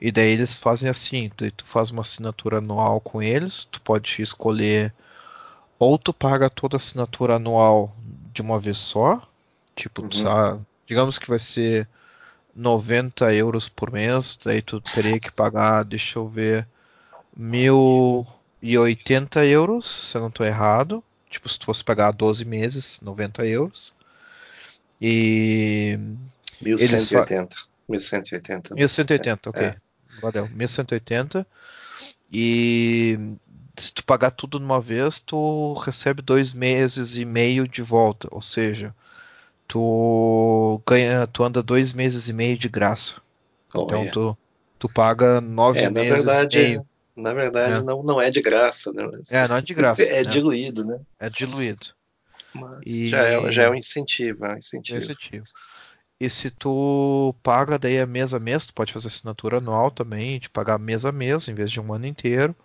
e 0.00 0.12
daí 0.12 0.30
eles 0.30 0.54
fazem 0.54 0.88
assim, 0.88 1.30
tu, 1.36 1.50
tu 1.50 1.64
faz 1.66 1.90
uma 1.90 2.02
assinatura 2.02 2.58
anual 2.58 3.00
com 3.00 3.22
eles, 3.22 3.64
tu 3.64 3.80
pode 3.80 4.22
escolher 4.22 4.92
ou 5.78 5.98
tu 5.98 6.12
paga 6.12 6.48
toda 6.48 6.76
a 6.76 6.78
assinatura 6.78 7.36
anual 7.36 7.94
de 8.32 8.40
uma 8.40 8.58
vez 8.58 8.78
só, 8.78 9.20
tipo, 9.74 10.02
uhum. 10.02 10.12
sabe, 10.12 10.60
digamos 10.86 11.18
que 11.18 11.28
vai 11.28 11.38
ser 11.38 11.86
90 12.54 13.34
euros 13.34 13.68
por 13.68 13.92
mês, 13.92 14.38
daí 14.42 14.62
tu 14.62 14.80
teria 14.80 15.20
que 15.20 15.30
pagar, 15.30 15.84
deixa 15.84 16.18
eu 16.18 16.26
ver, 16.28 16.66
1080 17.36 19.44
euros, 19.44 19.84
se 19.84 20.16
eu 20.16 20.22
não 20.22 20.28
estou 20.28 20.46
errado. 20.46 21.04
Tipo, 21.28 21.48
se 21.48 21.58
tu 21.58 21.66
fosse 21.66 21.84
pagar 21.84 22.12
12 22.12 22.44
meses, 22.44 23.00
90 23.02 23.44
euros. 23.46 23.92
E. 25.00 25.98
1180. 26.62 27.56
1180. 27.88 28.74
1180, 28.74 29.50
ok. 29.50 29.62
É. 29.62 29.76
Valeu. 30.22 30.48
1180. 30.48 31.46
E 32.32 33.18
se 33.76 33.92
tu 33.92 34.04
pagar 34.04 34.30
tudo 34.30 34.58
de 34.58 34.64
uma 34.64 34.80
vez, 34.80 35.20
tu 35.20 35.74
recebe 35.74 36.22
dois 36.22 36.52
meses 36.52 37.18
e 37.18 37.24
meio 37.24 37.68
de 37.68 37.82
volta. 37.82 38.28
Ou 38.30 38.40
seja, 38.40 38.94
tu 39.66 40.80
ganha, 40.86 41.26
tu 41.26 41.42
anda 41.42 41.62
dois 41.62 41.92
meses 41.92 42.28
e 42.28 42.32
meio 42.32 42.56
de 42.56 42.68
graça. 42.68 43.20
Oh, 43.74 43.82
então 43.82 44.02
é. 44.02 44.10
tu, 44.10 44.36
tu 44.78 44.88
paga 44.88 45.40
nove 45.40 45.80
é, 45.80 45.90
meses 45.90 46.12
verdade, 46.12 46.58
e 46.58 46.62
meio. 46.62 46.86
Na 47.16 47.32
verdade, 47.32 47.80
é. 47.80 47.82
não, 47.82 48.02
não 48.02 48.20
é 48.20 48.30
de 48.30 48.42
graça, 48.42 48.92
né? 48.92 49.08
É, 49.30 49.48
não 49.48 49.56
é 49.56 49.62
de 49.62 49.72
graça. 49.72 50.02
é, 50.04 50.22
né? 50.22 50.30
diluído, 50.30 50.84
né? 50.84 51.00
É 51.18 51.30
diluído. 51.30 51.86
Mas 52.54 52.80
e... 52.86 53.08
já, 53.08 53.22
é, 53.24 53.52
já 53.52 53.62
é 53.64 53.70
um 53.70 53.74
incentivo, 53.74 54.44
é 54.44 54.54
um 54.54 54.58
incentivo. 54.58 54.98
incentivo. 54.98 55.46
E 56.18 56.30
se 56.30 56.50
tu 56.50 57.34
paga 57.42 57.78
daí 57.78 57.98
a 57.98 58.06
mês 58.06 58.32
a 58.32 58.40
mês, 58.40 58.66
tu 58.66 58.72
pode 58.72 58.92
fazer 58.92 59.08
assinatura 59.08 59.58
anual 59.58 59.90
também, 59.90 60.40
de 60.40 60.48
pagar 60.48 60.78
mês 60.78 61.04
a 61.04 61.12
mês, 61.12 61.48
em 61.48 61.54
vez 61.54 61.70
de 61.70 61.80
um 61.80 61.92
ano 61.92 62.06
inteiro. 62.06 62.56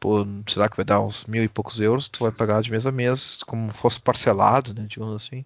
Por, 0.00 0.26
sei 0.48 0.60
lá 0.60 0.68
que 0.68 0.76
vai 0.76 0.84
dar 0.84 1.00
uns 1.00 1.24
mil 1.24 1.42
e 1.42 1.48
poucos 1.48 1.80
euros, 1.80 2.08
tu 2.08 2.20
vai 2.24 2.32
pagar 2.32 2.62
de 2.62 2.70
mês 2.70 2.86
a 2.86 2.92
mês, 2.92 3.38
como 3.44 3.72
fosse 3.72 4.00
parcelado, 4.00 4.74
né? 4.74 4.86
Digamos 4.88 5.14
assim. 5.14 5.44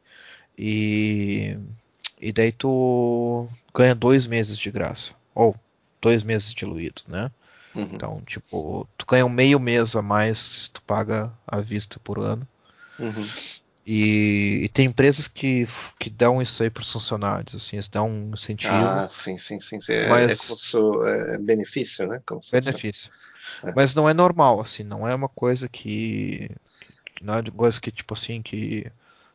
E, 0.57 1.57
e 2.21 2.33
daí 2.33 2.53
tu 2.53 3.49
ganha 3.75 3.95
dois 3.95 4.27
meses 4.27 4.59
de 4.59 4.71
graça. 4.71 5.15
Ou 5.35 5.57
dois 6.01 6.23
meses 6.23 6.53
diluído, 6.53 7.03
né? 7.09 7.31
Uhum. 7.75 7.89
Então, 7.93 8.23
tipo, 8.27 8.87
tu 8.99 9.07
ganha 9.07 9.25
um 9.25 9.31
meio 9.31 9.59
mês 9.59 9.97
a 9.97 10.03
mais 10.03 10.69
tu 10.69 10.83
paga 10.83 11.33
à 11.47 11.61
vista 11.61 11.99
por 12.01 12.19
ano. 12.19 12.47
Uhum. 12.99 13.27
E, 13.85 14.61
e, 14.63 14.69
tem 14.69 14.87
empresas 14.87 15.27
que, 15.27 15.67
que 15.99 16.09
dão 16.09 16.41
isso 16.41 16.63
aí 16.63 16.71
para 16.71 16.83
os 16.83 16.93
funcionários, 16.93 17.57
assim, 17.57 17.77
eles 17.77 17.89
dão 17.89 18.09
um 18.09 18.31
incentivo. 18.33 18.73
Ah, 18.73 19.09
sim, 19.09 19.37
sim, 19.37 19.59
sim. 19.59 19.81
sim. 19.81 19.93
É, 19.93 20.09
mas, 20.09 20.75
é, 20.75 21.35
é 21.35 21.39
benefício, 21.39 22.07
né? 22.07 22.23
Como 22.25 22.41
benefício. 22.53 23.11
É. 23.65 23.73
Mas 23.75 23.93
não 23.93 24.09
é 24.09 24.15
normal, 24.15 24.61
assim, 24.61 24.85
não 24.85 25.09
é 25.09 25.13
uma 25.13 25.29
coisa 25.29 25.69
que, 25.69 26.49
que. 27.17 27.25
Não 27.25 27.35
é 27.35 27.43
coisa 27.43 27.81
que, 27.81 27.91
tipo 27.91 28.15
assim, 28.15 28.41
que 28.41 28.87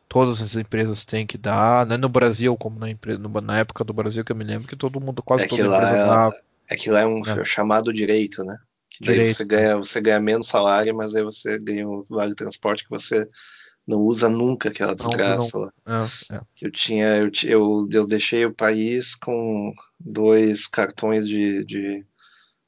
todas 0.08 0.40
as 0.40 0.56
empresas 0.56 1.04
têm 1.04 1.26
que 1.26 1.36
dar, 1.36 1.86
não 1.86 1.94
é 1.94 1.98
no 1.98 2.08
Brasil 2.08 2.56
como 2.56 2.78
na, 2.78 2.90
empresa, 2.90 3.18
na 3.18 3.58
época 3.58 3.84
do 3.84 3.92
Brasil 3.92 4.24
que 4.24 4.32
eu 4.32 4.36
me 4.36 4.44
lembro 4.44 4.66
que 4.66 4.76
todo 4.76 5.00
mundo, 5.00 5.22
quase 5.22 5.44
é 5.44 5.48
toda 5.48 5.64
empresa 5.64 5.96
é, 5.96 6.06
dava. 6.06 6.36
É 6.70 6.76
que 6.76 6.90
lá 6.90 7.00
é 7.00 7.06
um 7.06 7.22
é. 7.24 7.44
chamado 7.44 7.92
direito, 7.92 8.44
né? 8.44 8.58
Que 8.90 9.04
daí 9.04 9.14
direito, 9.16 9.36
você 9.36 9.44
ganha, 9.44 9.76
você 9.76 10.00
ganha 10.00 10.20
menos 10.20 10.48
salário, 10.48 10.94
mas 10.94 11.14
aí 11.14 11.22
você 11.22 11.58
ganha 11.58 11.88
um 11.88 12.02
vale 12.08 12.34
transporte 12.34 12.84
que 12.84 12.90
você 12.90 13.28
não 13.86 14.00
usa 14.00 14.28
nunca 14.28 14.68
aquela 14.68 14.94
desgraça 14.94 15.58
não, 15.58 15.72
não. 15.86 16.02
lá. 16.02 16.10
É, 16.30 16.34
é. 16.36 16.40
Eu 16.60 16.70
tinha, 16.70 17.16
eu, 17.16 17.30
eu, 17.44 17.88
eu 17.90 18.06
deixei 18.06 18.44
o 18.44 18.52
país 18.52 19.14
com 19.14 19.72
dois 19.98 20.66
cartões 20.66 21.26
de, 21.26 21.64
de, 21.64 22.04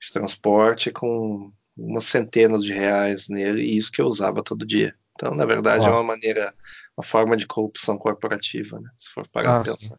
de 0.01 0.13
transporte 0.13 0.91
com 0.91 1.53
umas 1.77 2.07
centenas 2.07 2.65
de 2.65 2.73
reais 2.73 3.29
nele, 3.29 3.63
e 3.63 3.77
isso 3.77 3.93
que 3.93 4.01
eu 4.01 4.07
usava 4.07 4.43
todo 4.43 4.67
dia. 4.67 4.95
Então, 5.15 5.35
na 5.35 5.45
verdade, 5.45 5.85
é 5.85 5.91
uma 5.91 6.03
maneira, 6.03 6.55
uma 7.01 7.03
forma 7.03 7.37
de 7.37 7.47
corrupção 7.47 7.97
corporativa, 7.97 8.79
né? 8.81 8.91
Se 8.97 9.11
for 9.11 9.27
parar 9.29 9.61
ah, 9.61 9.63
pensar. 9.63 9.99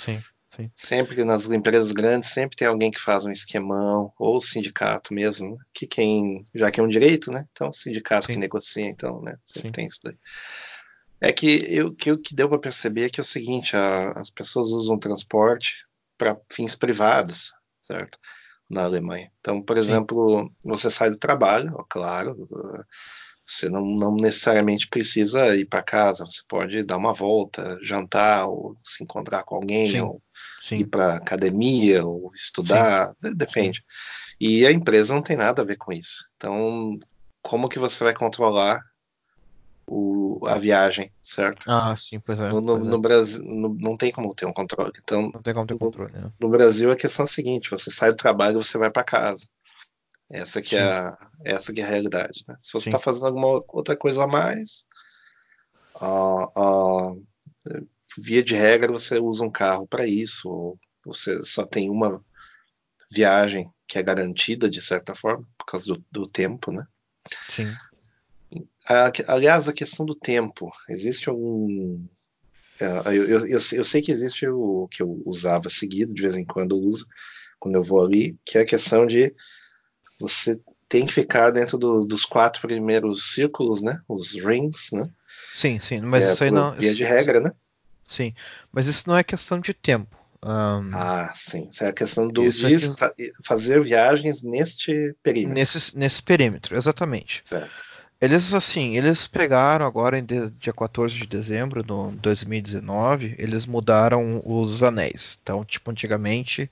Sim. 0.00 0.18
sim. 0.18 0.22
Sim. 0.56 0.70
Sempre 0.74 1.22
nas 1.22 1.50
empresas 1.50 1.92
grandes, 1.92 2.30
sempre 2.30 2.56
tem 2.56 2.66
alguém 2.66 2.90
que 2.90 3.00
faz 3.00 3.26
um 3.26 3.30
esquemão, 3.30 4.10
ou 4.18 4.40
sindicato 4.40 5.12
mesmo, 5.12 5.58
que 5.74 5.86
quem, 5.86 6.46
já 6.54 6.70
que 6.70 6.80
é 6.80 6.82
um 6.82 6.88
direito, 6.88 7.30
né? 7.30 7.44
Então, 7.52 7.70
sindicato 7.70 8.26
Sim. 8.26 8.32
que 8.32 8.38
negocia, 8.38 8.86
então, 8.86 9.20
né? 9.20 9.36
Sempre 9.44 9.68
Sim. 9.68 9.72
tem 9.72 9.86
isso 9.86 10.00
daí. 10.02 10.16
É 11.20 11.30
que, 11.30 11.66
eu, 11.68 11.94
que 11.94 12.10
o 12.10 12.18
que 12.18 12.34
deu 12.34 12.48
para 12.48 12.58
perceber 12.58 13.06
é 13.06 13.10
que 13.10 13.20
é 13.20 13.22
o 13.22 13.26
seguinte, 13.26 13.76
a, 13.76 14.12
as 14.12 14.30
pessoas 14.30 14.68
usam 14.68 14.98
transporte 14.98 15.86
para 16.16 16.38
fins 16.50 16.74
privados, 16.74 17.52
certo? 17.82 18.18
Na 18.68 18.84
Alemanha. 18.84 19.30
Então, 19.40 19.60
por 19.62 19.76
exemplo, 19.76 20.50
você 20.64 20.90
sai 20.90 21.10
do 21.10 21.18
trabalho, 21.18 21.74
ó, 21.76 21.84
claro, 21.86 22.48
você 23.46 23.68
não, 23.68 23.84
não 23.84 24.16
necessariamente 24.16 24.88
precisa 24.88 25.54
ir 25.56 25.66
para 25.66 25.82
casa, 25.82 26.24
você 26.24 26.42
pode 26.48 26.82
dar 26.84 26.96
uma 26.96 27.12
volta, 27.12 27.78
jantar, 27.80 28.48
ou 28.48 28.76
se 28.82 29.04
encontrar 29.04 29.44
com 29.44 29.54
alguém, 29.54 29.92
Sim. 29.92 30.00
ou 30.00 30.22
Sim. 30.60 30.76
ir 30.76 30.86
para 30.86 31.16
academia, 31.16 32.04
ou 32.04 32.32
estudar, 32.34 33.14
Sim. 33.22 33.34
depende. 33.34 33.84
E 34.40 34.66
a 34.66 34.72
empresa 34.72 35.14
não 35.14 35.22
tem 35.22 35.36
nada 35.36 35.62
a 35.62 35.64
ver 35.64 35.76
com 35.76 35.92
isso. 35.92 36.26
Então, 36.36 36.98
como 37.40 37.68
que 37.68 37.78
você 37.78 38.02
vai 38.02 38.12
controlar 38.12 38.82
o, 39.86 40.40
a 40.46 40.58
viagem, 40.58 41.12
certo? 41.22 41.70
Ah, 41.70 41.94
sim, 41.96 42.18
pois 42.18 42.40
é. 42.40 42.48
No, 42.48 42.60
no, 42.60 42.78
no 42.78 43.00
Brasil 43.00 43.44
no, 43.44 43.74
não 43.80 43.96
tem 43.96 44.10
como 44.10 44.34
ter 44.34 44.44
um 44.46 44.52
controle. 44.52 44.92
Então, 45.02 45.30
não 45.32 45.42
tem 45.42 45.54
como 45.54 45.66
ter 45.66 45.78
controle. 45.78 46.12
Né? 46.12 46.32
No 46.40 46.48
Brasil 46.48 46.90
a 46.90 46.96
questão 46.96 47.24
é 47.24 47.28
a 47.28 47.30
seguinte: 47.30 47.70
você 47.70 47.90
sai 47.90 48.10
do 48.10 48.16
trabalho, 48.16 48.62
você 48.62 48.76
vai 48.76 48.90
para 48.90 49.04
casa. 49.04 49.46
Essa 50.28 50.60
que 50.60 50.74
é 50.74 50.82
a, 50.82 51.16
essa 51.44 51.72
que 51.72 51.80
é 51.80 51.84
a 51.84 51.88
realidade. 51.88 52.44
Né? 52.48 52.56
Se 52.60 52.72
você 52.72 52.88
está 52.88 52.98
fazendo 52.98 53.26
alguma 53.26 53.62
outra 53.68 53.96
coisa 53.96 54.24
a 54.24 54.26
mais, 54.26 54.86
uh, 56.00 57.14
uh, 57.14 57.26
via 58.18 58.42
de 58.42 58.54
regra 58.54 58.92
você 58.92 59.18
usa 59.18 59.44
um 59.44 59.50
carro 59.50 59.86
para 59.86 60.06
isso, 60.06 60.48
ou 60.48 60.78
você 61.04 61.44
só 61.44 61.64
tem 61.64 61.90
uma 61.90 62.24
viagem 63.10 63.70
que 63.86 63.98
é 63.98 64.02
garantida 64.02 64.68
de 64.68 64.82
certa 64.82 65.14
forma 65.14 65.46
por 65.56 65.64
causa 65.64 65.86
do, 65.86 66.04
do 66.10 66.26
tempo, 66.26 66.72
né? 66.72 66.84
Sim. 67.50 67.72
Aliás, 69.26 69.68
a 69.68 69.72
questão 69.72 70.06
do 70.06 70.14
tempo, 70.14 70.72
existe 70.88 71.28
algum. 71.28 72.04
É, 72.80 73.08
eu, 73.08 73.28
eu, 73.28 73.46
eu, 73.48 73.84
sei 73.84 74.02
que 74.02 74.12
existe 74.12 74.46
o 74.48 74.86
que 74.88 75.02
eu 75.02 75.22
usava 75.24 75.68
seguido, 75.68 76.14
de 76.14 76.22
vez 76.22 76.36
em 76.36 76.44
quando 76.44 76.76
eu 76.76 76.80
uso, 76.80 77.06
quando 77.58 77.76
eu 77.76 77.82
vou 77.82 78.04
ali, 78.04 78.38
que 78.44 78.58
é 78.58 78.60
a 78.60 78.66
questão 78.66 79.06
de 79.06 79.34
você 80.18 80.58
tem 80.88 81.06
que 81.06 81.12
ficar 81.12 81.50
dentro 81.50 81.76
do, 81.76 82.04
dos 82.04 82.24
quatro 82.24 82.62
primeiros 82.62 83.34
círculos, 83.34 83.82
né? 83.82 84.00
Os 84.08 84.32
rings, 84.32 84.90
né? 84.92 85.08
Sim, 85.54 85.80
sim, 85.80 86.00
mas 86.00 86.24
é, 86.24 86.32
isso 86.32 86.44
aí 86.44 86.50
não. 86.50 86.76
Via 86.76 86.94
de 86.94 87.02
regra, 87.02 87.40
né? 87.40 87.52
Sim, 88.08 88.32
mas 88.72 88.86
isso 88.86 89.08
não 89.08 89.16
é 89.16 89.24
questão 89.24 89.60
de 89.60 89.74
tempo. 89.74 90.16
Um, 90.42 90.90
ah, 90.92 91.32
sim. 91.34 91.68
Isso 91.70 91.82
é 91.82 91.88
a 91.88 91.92
questão 91.92 92.28
do, 92.28 92.42
aqui... 92.42 93.32
fazer 93.42 93.82
viagens 93.82 94.42
neste 94.42 95.14
perímetro. 95.22 95.54
Nesse, 95.54 95.98
nesse 95.98 96.22
perímetro, 96.22 96.76
exatamente. 96.76 97.42
Certo. 97.44 97.70
Eles, 98.20 98.54
assim, 98.54 98.96
eles 98.96 99.26
pegaram 99.26 99.86
agora, 99.86 100.18
em 100.18 100.24
dia 100.24 100.72
14 100.72 101.14
de 101.14 101.26
dezembro 101.26 101.82
de 101.82 102.16
2019, 102.18 103.34
eles 103.38 103.66
mudaram 103.66 104.42
os 104.44 104.82
anéis. 104.82 105.38
Então, 105.42 105.64
tipo, 105.64 105.90
antigamente, 105.90 106.70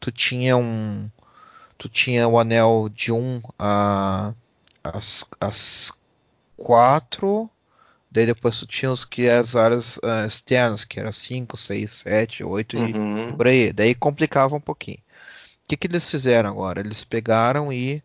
tu 0.00 0.10
tinha 0.10 0.56
um... 0.56 1.08
Tu 1.80 1.88
tinha 1.88 2.28
o 2.28 2.38
anel 2.38 2.90
de 2.92 3.10
1 3.10 3.42
a... 3.58 4.34
as, 4.84 5.24
as 5.40 5.92
4... 6.58 7.50
Daí 8.12 8.26
depois 8.26 8.58
tu 8.58 8.66
tinha 8.66 8.90
os 8.90 9.04
que 9.04 9.28
as 9.28 9.54
áreas 9.54 9.96
uh, 9.98 10.26
externas, 10.26 10.84
que 10.84 10.98
era 10.98 11.12
5, 11.12 11.56
6, 11.56 11.94
7, 11.94 12.42
8 12.42 12.76
e 12.76 13.32
por 13.36 13.46
aí. 13.46 13.72
Daí 13.72 13.94
complicava 13.94 14.56
um 14.56 14.60
pouquinho. 14.60 14.98
O 15.64 15.68
que, 15.68 15.76
que 15.76 15.86
eles 15.86 16.10
fizeram 16.10 16.50
agora? 16.50 16.80
Eles 16.80 17.04
pegaram 17.04 17.72
e 17.72 18.02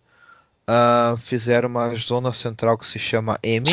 uh, 0.69 1.17
fizeram 1.17 1.69
uma 1.69 1.95
zona 1.95 2.31
central 2.31 2.77
que 2.77 2.85
se 2.85 2.99
chama 2.99 3.39
M, 3.41 3.65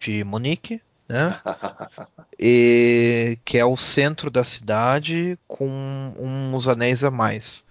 de 0.00 0.24
Munique, 0.24 0.80
né? 1.06 1.38
e, 2.40 3.38
que 3.44 3.58
é 3.58 3.64
o 3.66 3.76
centro 3.76 4.30
da 4.30 4.42
cidade 4.42 5.38
com 5.46 6.14
uns 6.16 6.66
anéis 6.66 7.04
a 7.04 7.10
mais. 7.10 7.62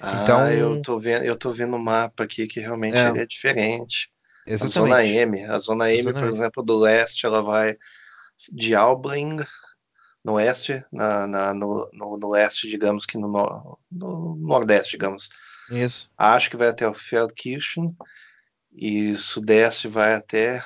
Ah, 0.00 0.22
então, 0.22 0.50
eu 0.50 0.82
tô 0.82 0.98
vendo, 0.98 1.24
eu 1.24 1.36
tô 1.36 1.52
vendo 1.52 1.76
o 1.76 1.82
mapa 1.82 2.24
aqui 2.24 2.46
que 2.46 2.60
realmente 2.60 2.96
é, 2.96 3.08
é 3.08 3.26
diferente. 3.26 4.10
Exatamente. 4.46 4.78
A 4.78 4.80
zona 4.80 5.04
M, 5.04 5.44
a 5.44 5.58
zona 5.58 5.90
M, 5.90 5.98
exatamente. 6.00 6.20
por 6.20 6.34
exemplo, 6.34 6.62
do 6.62 6.78
leste, 6.78 7.26
ela 7.26 7.42
vai 7.42 7.76
de 8.52 8.74
Albling 8.74 9.36
no 10.24 10.34
oeste, 10.34 10.84
na, 10.92 11.26
na 11.26 11.54
no, 11.54 11.88
no, 11.92 12.16
no, 12.18 12.30
leste, 12.30 12.68
digamos 12.68 13.06
que 13.06 13.16
no, 13.16 13.78
no, 13.90 14.36
nordeste, 14.36 14.92
digamos, 14.92 15.28
isso. 15.70 16.10
Acho 16.16 16.50
que 16.50 16.56
vai 16.56 16.68
até 16.68 16.86
o 16.88 16.94
Feldkirchen 16.94 17.86
e 18.72 19.14
sudeste 19.14 19.88
vai 19.88 20.14
até 20.14 20.62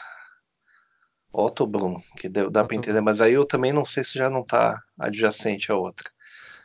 Ottobrunn, 1.33 1.97
que 2.17 2.29
dá 2.29 2.65
para 2.65 2.77
entender, 2.77 3.01
mas 3.01 3.21
aí 3.21 3.35
eu 3.35 3.47
também 3.47 3.73
não 3.73 3.85
sei 3.85 4.03
se 4.03 4.19
já 4.19 4.29
não 4.29 4.41
está 4.41 4.83
adjacente 4.99 5.71
a 5.71 5.77
outra. 5.77 6.11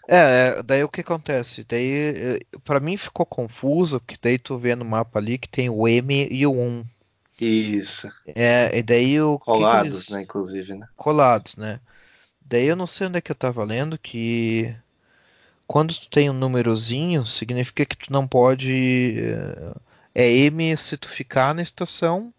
É, 0.07 0.17
é, 0.57 0.63
daí 0.63 0.83
o 0.83 0.89
que 0.89 1.01
acontece? 1.01 1.63
Daí, 1.63 2.39
eh, 2.39 2.39
para 2.63 2.79
mim 2.79 2.95
ficou 2.95 3.25
confuso, 3.25 3.99
porque 3.99 4.17
daí 4.21 4.37
tu 4.37 4.57
vê 4.57 4.75
no 4.75 4.85
mapa 4.85 5.19
ali 5.19 5.37
que 5.37 5.49
tem 5.49 5.69
o 5.69 5.87
M 5.87 6.27
e 6.29 6.45
o 6.45 6.53
1. 6.53 6.85
Isso. 7.41 8.09
É, 8.27 8.77
e 8.77 8.83
daí 8.83 9.19
o 9.19 9.39
colados, 9.39 9.81
que 9.81 9.89
que 9.89 9.95
eles... 9.95 10.09
né, 10.09 10.21
inclusive, 10.21 10.73
né? 10.75 10.87
Colados, 10.95 11.55
né? 11.57 11.79
Daí 12.41 12.65
eu 12.67 12.75
não 12.75 12.87
sei 12.87 13.07
onde 13.07 13.17
é 13.17 13.21
que 13.21 13.31
eu 13.31 13.35
tava 13.35 13.63
lendo 13.63 13.97
que 13.97 14.75
quando 15.67 15.93
tu 15.93 16.09
tem 16.09 16.29
um 16.29 16.33
númerozinho, 16.33 17.25
significa 17.25 17.85
que 17.85 17.97
tu 17.97 18.13
não 18.13 18.27
pode. 18.27 19.15
É, 20.13 20.23
é 20.23 20.31
M 20.31 20.77
se 20.77 20.97
tu 20.97 21.09
ficar 21.09 21.53
na 21.55 21.63
estação 21.63 22.33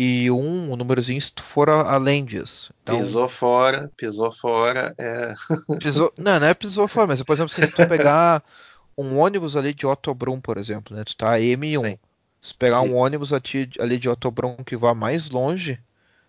e 0.00 0.30
um, 0.30 0.70
o 0.70 0.76
númerozinho 0.76 1.20
se 1.20 1.32
tu 1.32 1.42
for 1.42 1.68
além 1.68 2.24
disso. 2.24 2.72
Então, 2.84 2.96
pisou 3.00 3.26
fora, 3.26 3.90
pisou 3.96 4.30
fora, 4.30 4.94
é. 4.96 5.34
pisou, 5.82 6.14
não, 6.16 6.38
não 6.38 6.46
é 6.46 6.54
pisou 6.54 6.86
fora, 6.86 7.08
mas 7.08 7.20
por 7.20 7.32
exemplo, 7.32 7.48
se 7.48 7.66
tu 7.66 7.88
pegar 7.88 8.44
um 8.96 9.18
ônibus 9.18 9.56
ali 9.56 9.74
de 9.74 9.84
Ottobrunn, 9.84 10.40
por 10.40 10.56
exemplo, 10.56 10.96
né? 10.96 11.02
Tu 11.02 11.16
tá 11.16 11.32
M1. 11.32 11.80
Sim. 11.80 11.98
Se 12.40 12.54
pegar 12.54 12.84
Isso. 12.84 12.94
um 12.94 12.96
ônibus 12.96 13.32
ali 13.32 13.98
de 13.98 14.08
Ottobrunn 14.08 14.62
que 14.64 14.76
vá 14.76 14.94
mais 14.94 15.30
longe, 15.30 15.80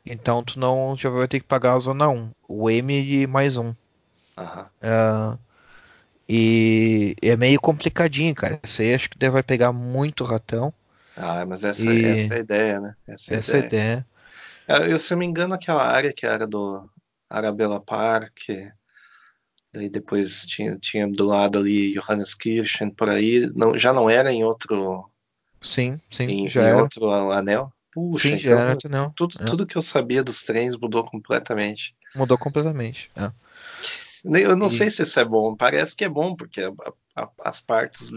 então 0.04 0.44
tu 0.44 0.60
não 0.60 0.96
já 0.98 1.12
vai 1.12 1.28
ter 1.28 1.40
que 1.40 1.46
pagar 1.46 1.74
a 1.76 1.80
zona 1.80 2.10
1, 2.10 2.32
o 2.48 2.72
M 2.72 3.28
mais 3.28 3.56
um. 3.56 3.68
Uhum. 3.68 4.66
Uh, 4.82 5.38
e 6.28 7.16
é 7.22 7.38
meio 7.38 7.62
complicadinho, 7.62 8.34
cara. 8.34 8.60
Isso 8.64 8.82
aí 8.82 8.96
acho 8.96 9.12
que 9.12 9.30
vai 9.30 9.44
pegar 9.44 9.72
muito 9.72 10.24
ratão. 10.24 10.74
Ah, 11.20 11.46
mas 11.46 11.64
essa, 11.64 11.84
e... 11.84 12.06
essa 12.06 12.34
é 12.34 12.38
a 12.38 12.42
ideia, 12.42 12.80
né? 12.80 12.96
Essa, 13.06 13.36
essa 13.36 13.58
é 13.58 13.62
a 13.62 13.66
ideia. 13.66 14.06
ideia. 14.68 14.90
Eu, 14.90 14.98
se 14.98 15.14
eu 15.14 15.18
me 15.18 15.26
engano, 15.26 15.54
aquela 15.54 15.84
área 15.84 16.14
que 16.14 16.26
era 16.26 16.48
do 16.48 16.90
Arabella 17.30 17.80
Park, 17.80 18.50
daí 19.74 19.90
depois 19.90 20.46
tinha, 20.46 20.78
tinha 20.78 21.08
do 21.08 21.26
lado 21.26 21.58
ali 21.58 21.94
Johannes 21.94 22.34
Kirchen, 22.34 22.92
por 22.92 23.10
aí, 23.10 23.52
não, 23.54 23.78
já 23.78 23.92
não 23.92 24.10
era 24.10 24.32
em 24.32 24.44
outro. 24.44 25.10
Sim, 25.62 26.00
sim, 26.10 26.24
em, 26.24 26.50
já 26.50 26.62
em 26.62 26.68
era. 26.68 26.82
outro 26.82 27.12
anel. 27.32 27.74
Puxa, 27.92 28.30
sim, 28.30 28.36
então, 28.36 28.58
já 28.58 28.60
era, 28.60 28.78
não. 28.90 29.12
Tudo, 29.12 29.36
é. 29.42 29.46
tudo 29.46 29.66
que 29.66 29.76
eu 29.76 29.82
sabia 29.82 30.24
dos 30.24 30.44
trens 30.44 30.78
mudou 30.78 31.04
completamente. 31.04 31.96
Mudou 32.16 32.38
completamente. 32.38 33.12
É. 33.16 33.32
Eu 34.24 34.56
não 34.56 34.68
e... 34.68 34.72
sei 34.72 34.90
se 34.90 35.02
isso 35.02 35.20
é 35.20 35.26
bom, 35.26 35.56
parece 35.56 35.96
que 35.96 36.06
é 36.06 36.10
bom, 36.10 36.36
porque 36.36 36.62
a, 36.62 36.72
a, 37.16 37.30
as 37.44 37.60
partes 37.60 38.10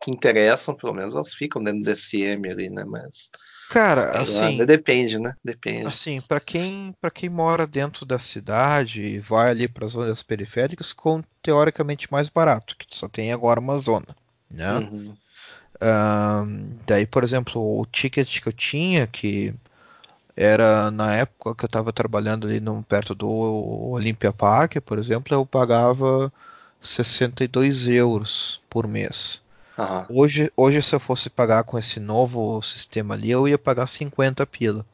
que 0.00 0.10
interessam, 0.10 0.74
pelo 0.74 0.94
menos 0.94 1.14
elas 1.14 1.34
ficam 1.34 1.62
dentro 1.62 1.82
desse 1.82 2.22
M 2.22 2.50
ali, 2.50 2.70
né? 2.70 2.84
Mas. 2.84 3.30
Cara, 3.70 4.22
assim. 4.22 4.40
Lá, 4.40 4.50
né? 4.52 4.66
depende, 4.66 5.18
né? 5.18 5.34
Depende. 5.44 5.86
Assim, 5.86 6.20
para 6.20 6.40
quem, 6.40 6.94
para 7.00 7.10
quem 7.10 7.28
mora 7.28 7.66
dentro 7.66 8.06
da 8.06 8.18
cidade 8.18 9.02
e 9.02 9.18
vai 9.18 9.50
ali 9.50 9.68
para 9.68 9.84
as 9.84 9.92
zonas 9.92 10.22
periféricas, 10.22 10.92
com 10.92 11.22
teoricamente 11.42 12.10
mais 12.10 12.28
barato, 12.28 12.76
que 12.78 12.86
só 12.90 13.08
tem 13.08 13.32
agora 13.32 13.60
uma 13.60 13.78
zona, 13.78 14.16
né? 14.50 14.78
Uhum. 14.78 15.14
daí, 16.86 17.06
por 17.06 17.22
exemplo, 17.22 17.80
o 17.80 17.84
ticket 17.84 18.40
que 18.40 18.48
eu 18.48 18.52
tinha, 18.52 19.06
que 19.06 19.54
era 20.34 20.90
na 20.90 21.16
época 21.16 21.54
que 21.54 21.64
eu 21.64 21.66
estava 21.66 21.92
trabalhando 21.92 22.46
ali 22.46 22.60
no, 22.60 22.82
perto 22.84 23.14
do 23.14 23.28
Olympia 23.28 24.32
Park, 24.32 24.76
por 24.80 24.98
exemplo, 24.98 25.34
eu 25.34 25.44
pagava 25.44 26.32
62 26.80 27.88
euros 27.88 28.62
por 28.70 28.86
mês. 28.86 29.42
Uhum. 29.78 30.04
Hoje, 30.08 30.52
hoje, 30.56 30.82
se 30.82 30.94
eu 30.94 31.00
fosse 31.00 31.30
pagar 31.30 31.62
com 31.64 31.78
esse 31.78 32.00
novo 32.00 32.60
sistema 32.62 33.14
ali, 33.14 33.30
eu 33.30 33.46
ia 33.46 33.58
pagar 33.58 33.86
50 33.86 34.44
pila. 34.46 34.84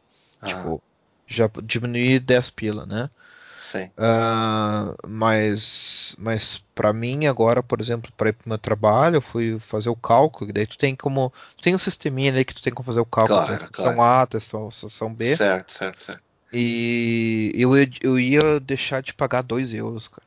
Uhum. 0.43 0.49
Tipo, 0.49 0.83
já 1.27 1.51
diminuir 1.63 2.21
10 2.21 2.51
pila, 2.51 2.85
né? 2.85 3.09
Sim. 3.57 3.89
Uh, 3.97 4.95
mas 5.09 6.15
mas 6.19 6.63
para 6.75 6.93
mim 6.93 7.27
agora, 7.27 7.63
por 7.63 7.81
exemplo, 7.81 8.13
para 8.17 8.29
ir 8.29 8.33
pro 8.33 8.49
meu 8.49 8.59
trabalho, 8.59 9.17
eu 9.17 9.23
fui 9.23 9.59
fazer 9.59 9.89
o 9.89 9.97
cálculo, 9.97 10.53
daí 10.53 10.67
tu 10.67 10.77
tem 10.77 10.95
como. 10.95 11.33
Tu 11.57 11.63
tem 11.63 11.75
um 11.75 11.79
sisteminha 11.79 12.33
ali 12.33 12.45
que 12.45 12.55
tu 12.55 12.63
tem 12.63 12.73
como 12.73 12.85
fazer 12.85 13.01
o 13.01 13.07
cálculo 13.07 13.39
Claro, 13.39 13.51
da 13.51 13.55
estação 13.65 13.95
claro. 13.95 14.01
A, 14.03 14.25
da 14.27 15.15
B. 15.15 15.25
Certo, 15.37 15.73
certo, 15.73 16.03
certo. 16.03 16.25
E 16.53 17.53
eu, 17.55 17.77
ia- 17.77 17.91
eu 18.01 18.19
ia 18.19 18.61
deixar 18.61 19.03
de 19.03 19.15
pagar 19.15 19.43
2 19.43 19.73
euros, 19.73 20.09
cara. 20.09 20.23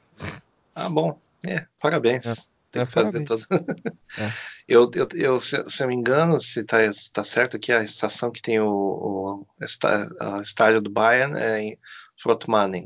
Ah, 0.76 0.90
bom. 0.90 1.18
É, 1.46 1.66
parabéns. 1.82 2.26
É. 2.26 2.57
Tem 2.78 2.84
É, 2.84 2.86
que 2.86 2.92
fazer 2.92 3.24
todo. 3.24 3.46
É. 4.18 4.30
Eu, 4.70 4.92
eu, 4.96 5.08
eu, 5.16 5.40
se, 5.40 5.64
se 5.70 5.82
eu 5.82 5.88
me 5.88 5.96
engano, 5.96 6.42
se 6.42 6.62
tá, 6.62 6.78
tá 7.14 7.24
certo 7.24 7.56
aqui, 7.56 7.72
a 7.72 7.82
estação 7.82 8.30
que 8.30 8.42
tem 8.42 8.60
o, 8.60 8.68
o 8.68 9.48
estádio 10.42 10.82
do 10.82 10.90
Bayern 10.90 11.40
é 11.40 11.60
em 11.62 11.78
Frotmanen. 12.22 12.84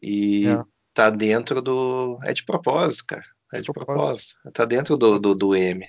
E 0.00 0.46
É. 0.46 0.58
tá 0.92 1.10
dentro 1.10 1.60
do. 1.60 2.18
É 2.22 2.32
de 2.32 2.44
propósito, 2.44 3.04
cara. 3.08 3.24
É 3.52 3.60
de 3.60 3.72
Propósito. 3.72 3.86
propósito. 4.00 4.52
Tá 4.52 4.64
dentro 4.64 4.96
do, 4.96 5.18
do, 5.18 5.34
do 5.34 5.54
M. 5.56 5.84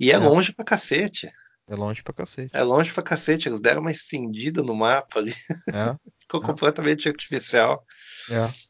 E 0.00 0.10
é, 0.10 0.14
É. 0.14 0.18
longe 0.18 0.52
pra 0.52 0.64
cacete. 0.64 1.30
É 1.68 1.74
longe 1.76 2.02
pra 2.02 2.12
cacete. 2.12 2.50
É 2.52 2.62
longe 2.64 2.92
pra 2.92 3.02
cacete. 3.04 3.48
Eles 3.48 3.60
deram 3.60 3.80
uma 3.82 3.92
estendida 3.92 4.62
no 4.64 4.74
mapa 4.74 5.20
ali. 5.20 5.32
É, 5.72 5.94
Ficou 6.22 6.42
É. 6.42 6.46
completamente 6.46 7.08
artificial. 7.08 7.84
é. 8.28 8.69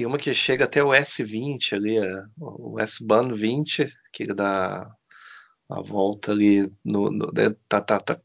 Tem 0.00 0.06
uma 0.06 0.16
que 0.16 0.32
chega 0.32 0.64
até 0.64 0.82
o 0.82 0.94
S20 0.94 1.74
ali, 1.74 1.98
é, 1.98 2.24
o 2.40 2.80
S-Bahn 2.80 3.34
20, 3.34 3.86
que 4.10 4.24
dá 4.26 4.90
a 5.70 5.82
volta 5.82 6.32
ali 6.32 6.62
no, 6.84 7.10
no- 7.10 7.32
né, 7.32 7.50
tá, 7.68 7.82
tá, 7.82 8.00
tá 8.00 8.20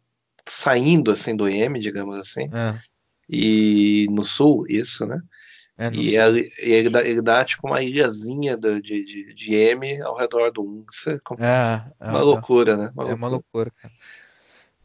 saindo 0.48 1.12
assim 1.12 1.36
do 1.36 1.50
M, 1.50 1.80
digamos 1.80 2.16
assim, 2.18 2.50
É, 2.52 2.80
e 3.30 4.08
no 4.12 4.24
sul, 4.24 4.66
isso, 4.70 5.06
né? 5.06 5.20
é 5.78 5.90
e 5.92 6.16
ele, 6.18 6.50
ele 6.60 6.90
dá, 6.90 7.04
ele 7.08 7.22
dá 7.22 7.46
tipo 7.46 7.68
uma 7.68 7.84
ilhazinha 7.84 8.58
de, 8.58 8.82
de, 8.82 9.34
de 9.34 9.56
M 9.56 10.02
ao 10.04 10.18
redor 10.18 10.52
do 10.52 10.64
1. 10.64 10.86
Isso 10.92 11.12
é 11.12 11.20
É, 11.38 11.92
é, 12.00 12.08
uma 12.08 12.22
é. 12.38 12.44
loucura, 12.44 12.78
né? 12.78 12.92
Uma 12.96 13.04
É 13.04 13.14
uma 13.16 13.28
loucura. 13.30 13.30
loucura, 13.30 13.72
cara. 13.72 13.94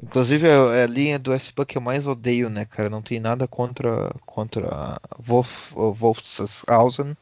Inclusive 0.02 0.46
é 0.48 0.82
a 0.84 0.86
linha 0.86 1.18
do 1.18 1.32
S-Bahn 1.32 1.64
que 1.66 1.78
eu 1.78 1.82
mais 1.82 2.06
odeio, 2.06 2.50
né, 2.50 2.64
cara? 2.64 2.90
Não 2.90 3.00
tem 3.02 3.20
nada 3.20 3.46
contra 3.48 4.10
contra 4.26 5.00
Wolf, 5.18 5.72
Wolfshausen, 5.74 7.16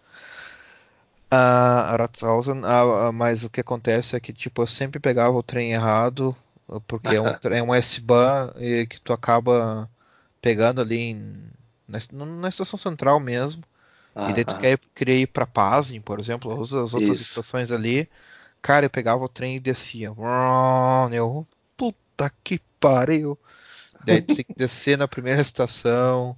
a 1.31 1.97
Ratshausen, 1.99 2.63
ah, 2.65 3.09
ah, 3.09 3.13
mas 3.13 3.45
o 3.45 3.51
que 3.51 3.61
acontece 3.61 4.17
é 4.17 4.21
que 4.21 4.33
tipo 4.33 4.63
eu 4.63 4.67
sempre 4.67 4.99
pegava 5.01 5.37
o 5.37 5.43
trem 5.43 5.73
errado, 5.73 6.35
porque 6.87 7.15
é 7.15 7.21
um, 7.21 7.35
é 7.51 7.63
um 7.63 7.75
S-Bahn 7.75 8.53
e 8.59 8.87
que 8.87 9.01
tu 9.01 9.13
acaba 9.13 9.89
pegando 10.43 10.81
ali 10.81 10.99
em- 11.13 11.51
na, 11.89 11.99
na 12.27 12.49
estação 12.49 12.79
central 12.79 13.21
mesmo. 13.21 13.63
Ah, 14.15 14.21
E 14.27 14.33
daí 14.35 14.45
tu 14.47 14.57
ah, 14.57 14.59
quer, 14.59 14.79
queria 14.95 15.17
ir 15.23 15.29
pra 15.29 15.47
Pasing, 15.47 16.01
por 16.03 16.21
exemplo, 16.21 16.53
as 16.63 16.73
as 16.75 16.95
outras 16.95 17.21
Isso. 17.21 17.23
estações 17.23 17.73
ali. 17.73 18.09
Cara, 18.63 18.87
eu 18.87 18.91
pegava 18.91 19.25
o 19.25 19.29
trem 19.29 19.57
e 19.57 19.61
descia. 19.61 20.13
Eu, 21.13 21.47
puta 22.19 22.33
que 22.43 22.61
pariu. 22.81 23.39
Daí 24.05 24.21
tem 24.23 24.37
que 24.37 24.55
descer 24.57 24.99
na 24.99 25.07
primeira 25.09 25.41
estação. 25.41 26.37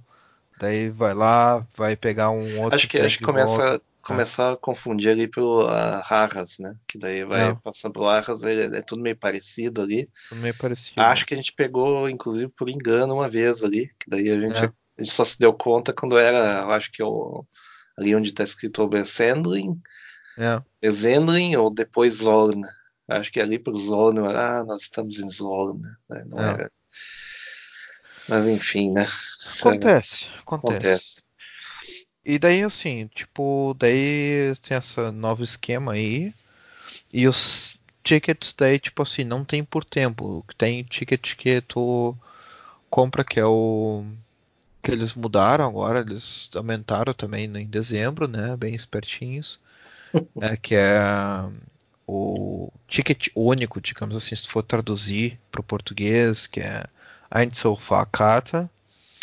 Daí 0.59 0.89
vai 0.91 1.13
lá, 1.13 1.65
vai 1.75 1.95
pegar 1.95 2.29
um 2.29 2.61
outro 2.61 2.75
Acho 2.75 2.87
que, 2.87 2.99
acho 2.99 3.17
que 3.17 3.25
volta. 3.25 3.39
começa, 3.47 3.81
começa 4.01 4.51
a 4.51 4.57
confundir 4.57 5.09
ali 5.11 5.27
pelo 5.27 5.67
Harras, 5.67 6.59
né? 6.59 6.75
Que 6.87 6.99
daí 6.99 7.23
vai 7.23 7.49
Não. 7.49 7.55
passando 7.57 7.93
pelo 7.93 8.07
Harras, 8.09 8.43
ele- 8.43 8.77
é 8.77 8.81
tudo 8.81 9.01
meio 9.01 9.15
parecido 9.17 9.81
ali. 9.81 10.07
Tudo 10.29 10.41
meio 10.41 10.55
parecido. 10.57 11.01
Acho 11.01 11.25
que 11.25 11.33
a 11.33 11.37
gente 11.37 11.53
pegou, 11.53 12.07
inclusive, 12.07 12.47
por 12.49 12.69
engano 12.69 13.15
uma 13.15 13.27
vez 13.27 13.63
ali, 13.63 13.87
que 13.99 14.07
daí 14.07 14.29
a 14.29 14.39
gente, 14.39 14.63
É. 14.63 14.67
a 14.67 15.03
gente 15.03 15.13
só 15.13 15.25
se 15.25 15.39
deu 15.39 15.51
conta 15.53 15.93
quando 15.93 16.17
era, 16.17 16.61
eu 16.61 16.71
acho 16.71 16.91
que 16.91 17.01
o, 17.01 17.43
ali 17.97 18.15
onde 18.15 18.29
está 18.29 18.43
escrito 18.43 18.83
Obersendling, 18.83 19.79
É, 20.37 20.89
Zendling 20.89 21.55
ou 21.57 21.69
depois 21.73 22.15
Zorn. 22.15 22.61
Acho 23.07 23.31
que 23.31 23.39
ali 23.39 23.59
por 23.59 23.75
Zorn, 23.75 24.19
ah, 24.19 24.63
nós 24.65 24.83
estamos 24.83 25.19
em 25.19 25.29
Zorn, 25.29 25.81
né? 26.09 26.23
Não 26.27 26.39
É. 26.39 26.51
era. 26.53 26.71
Mas 28.29 28.47
enfim, 28.47 28.91
né? 28.91 29.03
É- 29.03 29.59
acontece, 29.59 30.27
acontece. 30.39 30.41
acontece. 30.41 31.23
E 32.23 32.37
daí, 32.37 32.63
assim, 32.63 33.07
tipo, 33.07 33.75
daí 33.77 34.55
tem 34.61 34.77
esse 34.77 35.11
novo 35.11 35.43
esquema 35.43 35.93
aí. 35.93 36.33
E 37.13 37.27
os 37.27 37.79
tickets 38.03 38.53
daí, 38.53 38.79
tipo 38.79 39.01
assim, 39.01 39.23
não 39.23 39.43
tem 39.45 39.63
por 39.63 39.83
tempo. 39.83 40.45
Tem 40.57 40.83
ticket 40.83 41.35
que 41.35 41.61
tu 41.61 42.15
compra, 42.89 43.23
que 43.23 43.39
é 43.39 43.45
o. 43.45 44.05
Que 44.83 44.91
eles 44.91 45.13
mudaram 45.13 45.65
agora, 45.67 45.99
eles 45.99 46.49
aumentaram 46.55 47.13
também 47.13 47.45
em 47.45 47.67
dezembro, 47.67 48.27
né? 48.27 48.55
Bem 48.57 48.75
espertinhos. 48.75 49.59
É, 50.41 50.57
que 50.57 50.75
é 50.75 50.99
o 52.13 52.71
ticket 52.87 53.29
único, 53.33 53.79
digamos 53.79 54.15
assim, 54.15 54.35
se 54.35 54.47
for 54.47 54.61
traduzir 54.63 55.39
para 55.49 55.61
o 55.61 55.63
português, 55.63 56.45
que 56.45 56.59
é 56.59 56.83
Einzelfahrkarte. 57.33 58.69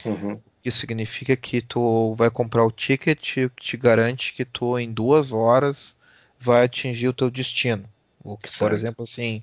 Uhum. 0.05 0.41
que 0.63 0.71
significa 0.71 1.37
que 1.37 1.61
tu 1.61 2.15
vai 2.15 2.31
comprar 2.31 2.65
o 2.65 2.71
ticket 2.71 3.19
que 3.35 3.49
te 3.49 3.77
garante 3.77 4.33
que 4.35 4.45
tu 4.45 4.79
em 4.79 4.93
duas 4.93 5.33
horas 5.33 5.97
vai 6.39 6.65
atingir 6.65 7.09
o 7.09 7.13
teu 7.13 7.31
destino. 7.31 7.85
O 8.23 8.37
que, 8.37 8.49
por 8.59 8.73
Certo. 8.73 8.75
exemplo, 8.75 9.03
assim, 9.05 9.43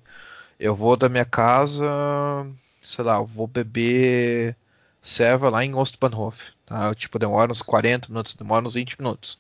eu 0.60 0.76
vou 0.76 0.96
da 0.98 1.10
minha 1.10 1.26
casa, 1.26 1.86
sei 2.82 3.04
lá, 3.04 3.18
eu 3.18 3.26
vou 3.26 3.48
beber 3.48 4.56
serva 5.02 5.50
lá 5.50 5.64
em 5.64 5.76
Ostbahnhof, 5.76 6.52
tá? 6.66 6.88
Eu, 6.88 6.96
tipo, 6.96 7.20
demora 7.20 7.52
uns 7.52 7.62
40 7.62 8.08
minutos, 8.10 8.34
demora 8.34 8.66
uns 8.66 8.74
20 8.74 8.98
minutos. 9.00 9.40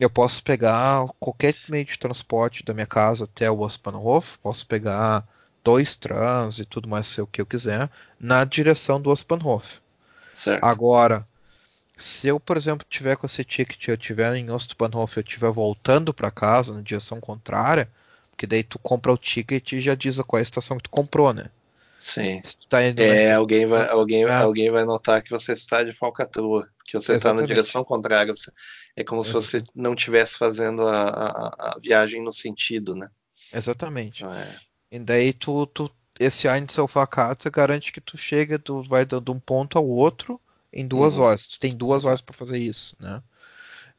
Eu 0.00 0.10
posso 0.10 0.42
pegar 0.42 1.06
qualquer 1.20 1.54
meio 1.68 1.84
de 1.84 1.98
transporte 1.98 2.64
da 2.64 2.74
minha 2.74 2.86
casa 2.86 3.24
até 3.24 3.50
o 3.50 3.60
Ostbahnhof, 3.60 4.38
posso 4.38 4.66
pegar 4.66 5.26
dois 5.62 5.94
trams 5.96 6.58
e 6.58 6.64
tudo 6.64 6.88
mais 6.88 7.16
o 7.18 7.26
que 7.26 7.40
eu 7.40 7.46
quiser 7.46 7.88
na 8.18 8.44
direção 8.44 9.00
do 9.00 9.10
Ostbahnhof. 9.10 9.78
Certo. 10.34 10.64
Agora, 10.64 11.26
se 11.96 12.26
eu, 12.26 12.40
por 12.40 12.56
exemplo, 12.56 12.86
tiver 12.88 13.16
com 13.16 13.26
esse 13.26 13.44
ticket, 13.44 13.86
eu 13.88 13.96
tiver 13.96 14.34
em 14.34 14.50
Ostbahnhof, 14.50 15.16
eu 15.16 15.22
estiver 15.22 15.50
voltando 15.52 16.12
para 16.12 16.30
casa 16.30 16.74
na 16.74 16.80
direção 16.80 17.20
contrária, 17.20 17.88
porque 18.30 18.46
daí 18.46 18.64
tu 18.64 18.78
compra 18.78 19.12
o 19.12 19.16
ticket 19.18 19.72
e 19.72 19.80
já 19.80 19.94
diz 19.94 20.18
a 20.18 20.24
qual 20.24 20.38
é 20.38 20.42
a 20.42 20.42
estação 20.42 20.78
que 20.78 20.84
tu 20.84 20.90
comprou, 20.90 21.32
né? 21.32 21.48
Sim. 22.00 22.42
Tá 22.68 22.84
indo 22.84 23.00
na 23.00 23.08
É, 23.08 23.32
alguém 23.34 23.64
vai, 23.64 23.88
alguém, 23.88 24.24
Ah. 24.24 24.40
alguém 24.40 24.68
vai 24.68 24.84
notar 24.84 25.22
que 25.22 25.30
você 25.30 25.52
está 25.52 25.84
de 25.84 25.92
falcatrua, 25.92 26.68
que 26.84 26.98
você 26.98 27.14
está 27.14 27.32
na 27.32 27.42
direção 27.42 27.84
contrária. 27.84 28.34
Você- 28.34 28.50
é 28.96 29.04
como 29.04 29.22
se 29.24 29.32
você 29.32 29.62
não 29.74 29.94
estivesse 29.94 30.38
fazendo 30.38 30.86
a, 30.86 31.02
a- 31.08 31.72
a 31.74 31.78
viagem 31.80 32.22
no 32.22 32.32
sentido, 32.32 32.94
né? 32.94 33.08
Exatamente. 33.52 34.24
É, 34.24 34.72
E 34.90 34.98
daí 34.98 35.32
tu, 35.32 35.66
tu 35.66 35.90
esse 36.20 36.48
Einzelfahrkarte 36.48 37.48
garante 37.50 37.92
que 37.92 38.00
tu 38.00 38.16
chega, 38.18 38.58
tu 38.58 38.82
vai 38.82 39.04
de 39.04 39.16
um 39.30 39.40
ponto 39.40 39.78
ao 39.78 39.86
outro 39.88 40.40
em 40.72 40.86
duas 40.86 41.16
Uhum. 41.16 41.22
horas. 41.24 41.46
Tu 41.46 41.58
tem 41.58 41.76
duas 41.76 42.04
horas 42.04 42.20
para 42.20 42.36
fazer 42.36 42.58
isso, 42.58 42.96
né? 43.00 43.22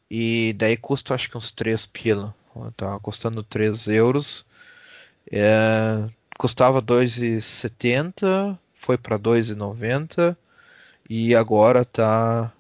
E 0.10 0.54
daí 0.54 0.78
custa 0.78 1.16
acho 1.16 1.30
que 1.30 1.38
uns 1.38 1.52
3 1.52 1.86
pila. 1.86 2.36
Tá 2.78 3.00
custando 3.00 3.44
3 3.44 3.88
euros. 3.88 4.46
É, 5.32 6.08
custava 6.38 6.82
2,70, 6.82 8.58
foi 8.76 8.98
para 8.98 9.18
2,90 9.18 10.38
e 11.10 11.36
agora 11.36 11.86
tá 11.86 12.52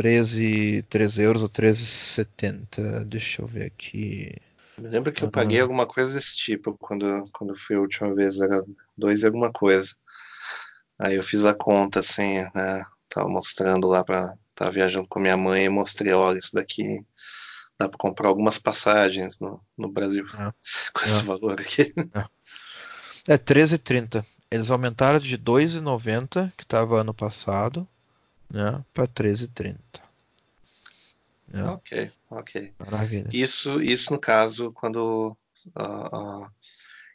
13, 0.00 0.82
3 0.88 1.18
euros 1.18 1.42
ou 1.42 1.48
13,70. 1.48 3.04
Deixa 3.04 3.42
eu 3.42 3.46
ver 3.46 3.66
aqui. 3.66 4.34
Me 4.78 4.88
lembro 4.88 5.12
que 5.12 5.22
eu 5.22 5.30
paguei 5.30 5.60
alguma 5.60 5.86
coisa 5.86 6.14
desse 6.14 6.36
tipo 6.36 6.74
quando, 6.78 7.28
quando 7.32 7.54
fui 7.54 7.76
a 7.76 7.80
última 7.80 8.14
vez, 8.14 8.40
era 8.40 8.64
dois 8.96 9.22
e 9.22 9.26
alguma 9.26 9.52
coisa. 9.52 9.94
Aí 10.98 11.16
eu 11.16 11.22
fiz 11.22 11.44
a 11.44 11.52
conta 11.52 12.00
assim, 12.00 12.38
né? 12.54 12.82
Tava 13.10 13.28
mostrando 13.28 13.86
lá 13.86 14.02
pra. 14.02 14.34
Tava 14.54 14.70
viajando 14.70 15.06
com 15.06 15.20
minha 15.20 15.36
mãe 15.36 15.64
e 15.64 15.68
mostrei, 15.70 16.12
olha, 16.12 16.38
isso 16.38 16.54
daqui 16.54 17.02
dá 17.78 17.88
pra 17.88 17.98
comprar 17.98 18.28
algumas 18.28 18.58
passagens 18.58 19.38
no, 19.38 19.60
no 19.76 19.88
Brasil 19.90 20.24
Ah. 20.34 20.52
com 20.94 21.04
esse 21.04 21.20
Ah. 21.20 21.24
valor 21.24 21.60
aqui. 21.60 21.92
É 23.28 23.36
13,30. 23.36 24.24
Eles 24.50 24.70
aumentaram 24.70 25.18
de 25.18 25.36
2,90 25.36 26.50
que 26.56 26.62
estava 26.62 27.00
ano 27.00 27.12
passado, 27.14 27.86
né, 28.50 28.84
para 28.92 29.06
13,30. 29.06 30.02
É, 31.52 31.62
Ok, 31.62 31.92
ok. 32.30 32.74
maravilha. 32.80 33.32
Isso, 33.32 33.80
isso 33.82 34.12
no 34.12 34.18
caso, 34.20 34.72
quando. 34.72 35.36
ah, 35.76 36.08
ah, 36.46 36.50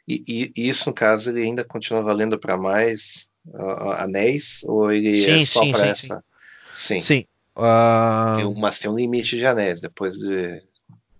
e, 0.08 0.52
e 0.56 0.68
isso 0.68 0.88
no 0.90 0.94
caso, 0.94 1.30
ele 1.30 1.42
ainda 1.42 1.64
continua 1.64 2.02
valendo 2.02 2.38
para 2.38 2.56
mais 2.56 3.30
ah, 3.54 4.04
anéis? 4.04 4.62
Ou 4.64 4.92
ele 4.92 5.26
é 5.26 5.38
Sim, 5.38 5.40
só 5.40 5.66
sim, 5.66 5.66
para 5.66 5.86
sim, 5.92 5.92
essa? 5.92 6.24
Sim. 6.72 7.02
Sim. 7.02 7.26
ah, 7.56 8.32
Tem 8.32 8.54
mas 8.54 8.78
tem 8.78 8.90
um 8.90 8.96
limite 8.96 9.36
de 9.36 9.46
anéis. 9.46 9.80
Depois 9.80 10.16
de, 10.18 10.60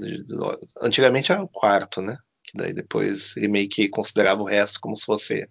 de- 0.00 0.24
de- 0.24 0.36
Antigamente 0.82 1.32
era 1.32 1.42
o 1.42 1.48
quarto, 1.48 2.02
né? 2.02 2.18
Que 2.44 2.56
daí 2.58 2.72
depois 2.72 3.36
ele 3.36 3.48
meio 3.48 3.68
que 3.68 3.88
considerava 3.88 4.42
o 4.42 4.46
resto 4.46 4.80
como 4.80 4.96
se 4.96 5.04
fosse 5.04 5.48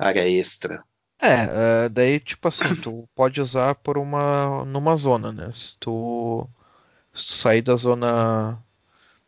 área 0.00 0.28
extra. 0.28 0.84
É, 1.20 1.84
é, 1.86 1.88
daí 1.88 2.20
tipo 2.20 2.46
assim, 2.48 2.74
tu 2.76 3.08
pode 3.14 3.40
usar 3.40 3.74
por 3.76 3.96
uma 3.98 4.64
numa 4.66 4.96
zona, 4.96 5.32
né? 5.32 5.50
Se 5.52 5.76
tu, 5.78 6.46
se 7.14 7.26
tu 7.28 7.32
sair 7.34 7.62
da 7.62 7.76
zona 7.76 8.58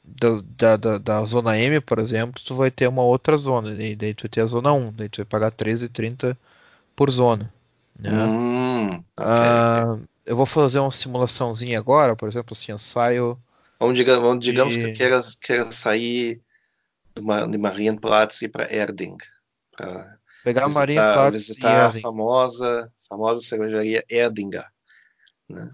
da, 0.05 0.76
da, 0.76 0.99
da, 0.99 1.24
zona 1.24 1.59
M, 1.59 1.80
por 1.80 1.99
exemplo, 1.99 2.43
tu 2.45 2.55
vai 2.55 2.70
ter 2.70 2.89
uma 2.89 3.03
outra 3.03 3.36
zona, 3.39 3.72
e 3.82 3.97
daí 3.97 4.14
tu 4.14 4.22
vai 4.24 4.30
ter 4.30 4.41
a 4.43 4.47
zona 4.47 4.72
1, 4.72 4.93
daí 4.93 5.09
tu 5.09 5.18
vai 5.18 5.26
pagar 5.26 5.51
13,30 5.53 6.39
por 6.97 7.11
zona, 7.11 7.53
né? 7.99 8.11
Hum. 8.28 9.05
Ah, 9.18 9.99
eu 10.26 10.36
vou 10.36 10.47
fazer 10.47 10.80
uma 10.80 10.91
simulaçãozinha 10.91 11.78
agora, 11.78 12.16
por 12.16 12.28
exemplo, 12.28 12.55
assim, 12.55 12.72
eu 12.72 12.78
saio 12.78 13.39
Vamos, 13.80 13.97
diga- 13.97 14.18
vamos- 14.20 14.45
digamos 14.45 14.76
que 14.76 14.86
eu 14.86 14.91
de 14.91 14.99
queira, 14.99 15.20
queira 15.41 15.70
sair 15.72 16.41
de, 17.16 17.22
Ma- 17.22 17.47
de 17.47 17.59
Marienplatz 17.59 18.43
e 18.43 18.49
para 18.49 18.72
Erding, 18.72 19.16
para 19.76 20.18
pegar 20.45 20.64
visitar, 20.64 20.80
Marienplatz 20.80 21.34
e 21.34 21.39
visitar 21.39 21.86
a 21.86 21.93
famosa, 21.93 22.93
famosa 23.09 23.41
cervejaria 23.41 24.05
Erdinger, 24.09 24.66
né? 25.49 25.70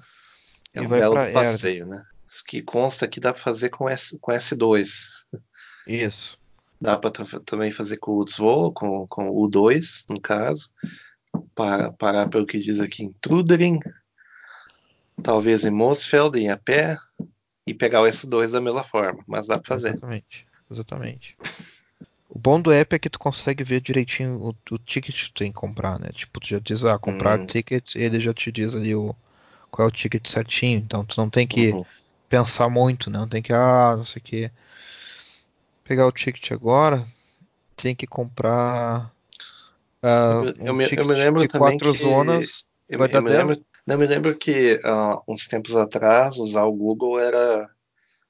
É 0.73 0.83
e 0.83 0.87
um 0.87 0.89
belo 0.89 1.15
passeio, 1.33 1.87
né? 1.87 2.05
Isso 2.29 2.45
que 2.45 2.62
consta 2.62 3.07
que 3.07 3.21
dá 3.21 3.33
para 3.33 3.43
fazer 3.43 3.69
com, 3.71 3.89
S, 3.89 4.19
com 4.19 4.33
S2. 4.33 5.07
isso. 5.87 6.39
Dá 6.81 6.99
para 6.99 7.12
também 7.45 7.71
fazer 7.71 7.97
com 7.99 8.12
o 8.12 8.19
Utzvo, 8.19 8.73
com, 8.73 9.07
com 9.07 9.31
o 9.31 9.49
U2, 9.49 10.05
no 10.09 10.21
caso. 10.21 10.69
Para, 11.55 11.93
parar 11.93 12.29
pelo 12.29 12.47
que 12.47 12.59
diz 12.59 12.81
aqui 12.81 13.05
em 13.05 13.12
Trudering, 13.21 13.79
talvez 15.23 15.65
em 15.65 15.71
Mosfeld, 15.71 16.39
em 16.39 16.51
a 16.51 16.57
pé, 16.57 16.97
e 17.67 17.73
pegar 17.73 18.03
o 18.03 18.07
S2 18.07 18.51
da 18.51 18.61
mesma 18.61 18.83
forma, 18.83 19.23
mas 19.27 19.47
dá 19.47 19.59
para 19.59 19.69
fazer. 19.69 19.91
Exatamente, 19.91 20.47
exatamente. 20.71 21.37
O 22.35 22.39
bom 22.39 22.61
do 22.61 22.70
app 22.70 22.95
é 22.95 22.99
que 22.99 23.09
tu 23.09 23.18
consegue 23.18 23.64
ver 23.64 23.80
direitinho 23.80 24.39
o, 24.39 24.55
o 24.74 24.78
ticket 24.78 25.14
que 25.16 25.32
tu 25.32 25.39
tem 25.39 25.51
que 25.53 25.59
comprar, 25.59 25.99
né? 25.99 26.11
Tipo, 26.12 26.39
tu 26.41 26.49
já 26.49 26.59
diz, 26.59 26.85
ah, 26.85 26.99
comprar 26.99 27.39
Hum, 27.39 27.47
ticket, 27.47 27.95
ele 27.97 28.20
já 28.20 28.35
te 28.35 28.53
diz 28.53 28.74
ali 28.76 28.95
o, 28.95 29.14
qual 29.70 29.87
é 29.89 29.91
o 29.91 29.93
ticket 29.93 30.26
certinho, 30.28 30.78
então 30.80 31.05
tu 31.05 31.18
não 31.18 31.30
tem 31.30 31.47
que 31.47 31.76
uhum. 31.76 31.85
pensar 32.28 32.70
muito, 32.70 33.11
né? 33.11 33.18
Não 33.20 33.28
tem 33.28 33.43
que, 33.43 33.53
ah, 33.53 33.95
não 33.97 34.05
sei 34.05 34.20
o 34.20 34.24
que. 34.24 34.53
Pegar 35.85 36.07
o 36.07 36.12
ticket 36.12 36.53
agora, 36.53 37.07
tem 37.76 37.95
que 37.97 38.07
comprar 38.07 39.12
Eu, 40.26 40.37
me, 40.37 40.55
eu, 40.64 40.74
um 40.74 40.78
me, 40.78 40.93
eu 40.97 41.05
me 41.07 41.14
lembro 41.14 41.45
de 41.45 41.49
também 41.49 41.78
quatro 41.78 41.93
que. 41.93 41.95
zonas, 41.95 42.64
Eu, 42.89 42.99
vai 42.99 43.09
me- 43.09 43.11
eu 43.14 43.20
dar 43.20 43.22
me 43.22 43.30
10. 43.30 43.30
lembro, 43.30 43.64
não 43.87 43.99
me 43.99 44.07
lembro 44.07 44.37
que 44.39 44.80
ah, 44.85 45.20
uns 45.28 45.47
tempos 45.47 45.74
atrás 45.76 46.39
usar 46.39 46.64
o 46.64 46.72
Google 46.74 47.18
era, 47.18 47.70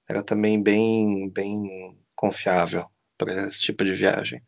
era 0.08 0.22
também 0.24 0.62
bem, 0.62 1.30
bem 1.30 1.98
confiável 2.16 2.88
para 3.18 3.46
esse 3.46 3.60
tipo 3.60 3.84
de 3.84 3.94
viagem. 3.94 4.42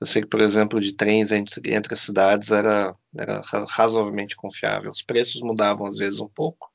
Eu 0.00 0.06
sei 0.06 0.22
que, 0.22 0.28
por 0.28 0.40
exemplo, 0.40 0.80
de 0.80 0.94
trens 0.94 1.32
entre, 1.32 1.74
entre 1.74 1.94
as 1.94 2.00
cidades 2.00 2.50
era, 2.52 2.94
era 3.16 3.40
ra- 3.40 3.66
razoavelmente 3.68 4.36
confiável. 4.36 4.90
Os 4.90 5.02
preços 5.02 5.42
mudavam 5.42 5.86
às 5.86 5.96
vezes 5.96 6.20
um 6.20 6.28
pouco, 6.28 6.70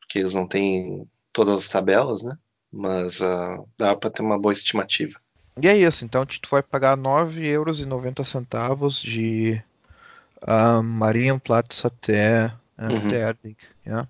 porque 0.00 0.18
eles 0.18 0.34
não 0.34 0.46
têm 0.46 1.06
todas 1.32 1.58
as 1.60 1.68
tabelas, 1.68 2.22
né? 2.22 2.36
Mas 2.70 3.22
ah, 3.22 3.58
dá 3.78 3.96
para 3.96 4.10
ter 4.10 4.22
uma 4.22 4.38
boa 4.38 4.52
estimativa. 4.52 5.18
E 5.60 5.66
é 5.66 5.76
isso, 5.76 6.04
então 6.04 6.24
tu 6.24 6.38
vai 6.50 6.62
pagar 6.62 6.96
9,90 6.96 8.56
euros 8.58 9.00
de 9.00 9.60
ah, 10.42 10.82
Marienplatz 10.82 11.84
até, 11.84 12.52
Uhum, 12.78 12.96
até 13.08 13.28
Erding, 13.28 13.56
né? 13.84 14.06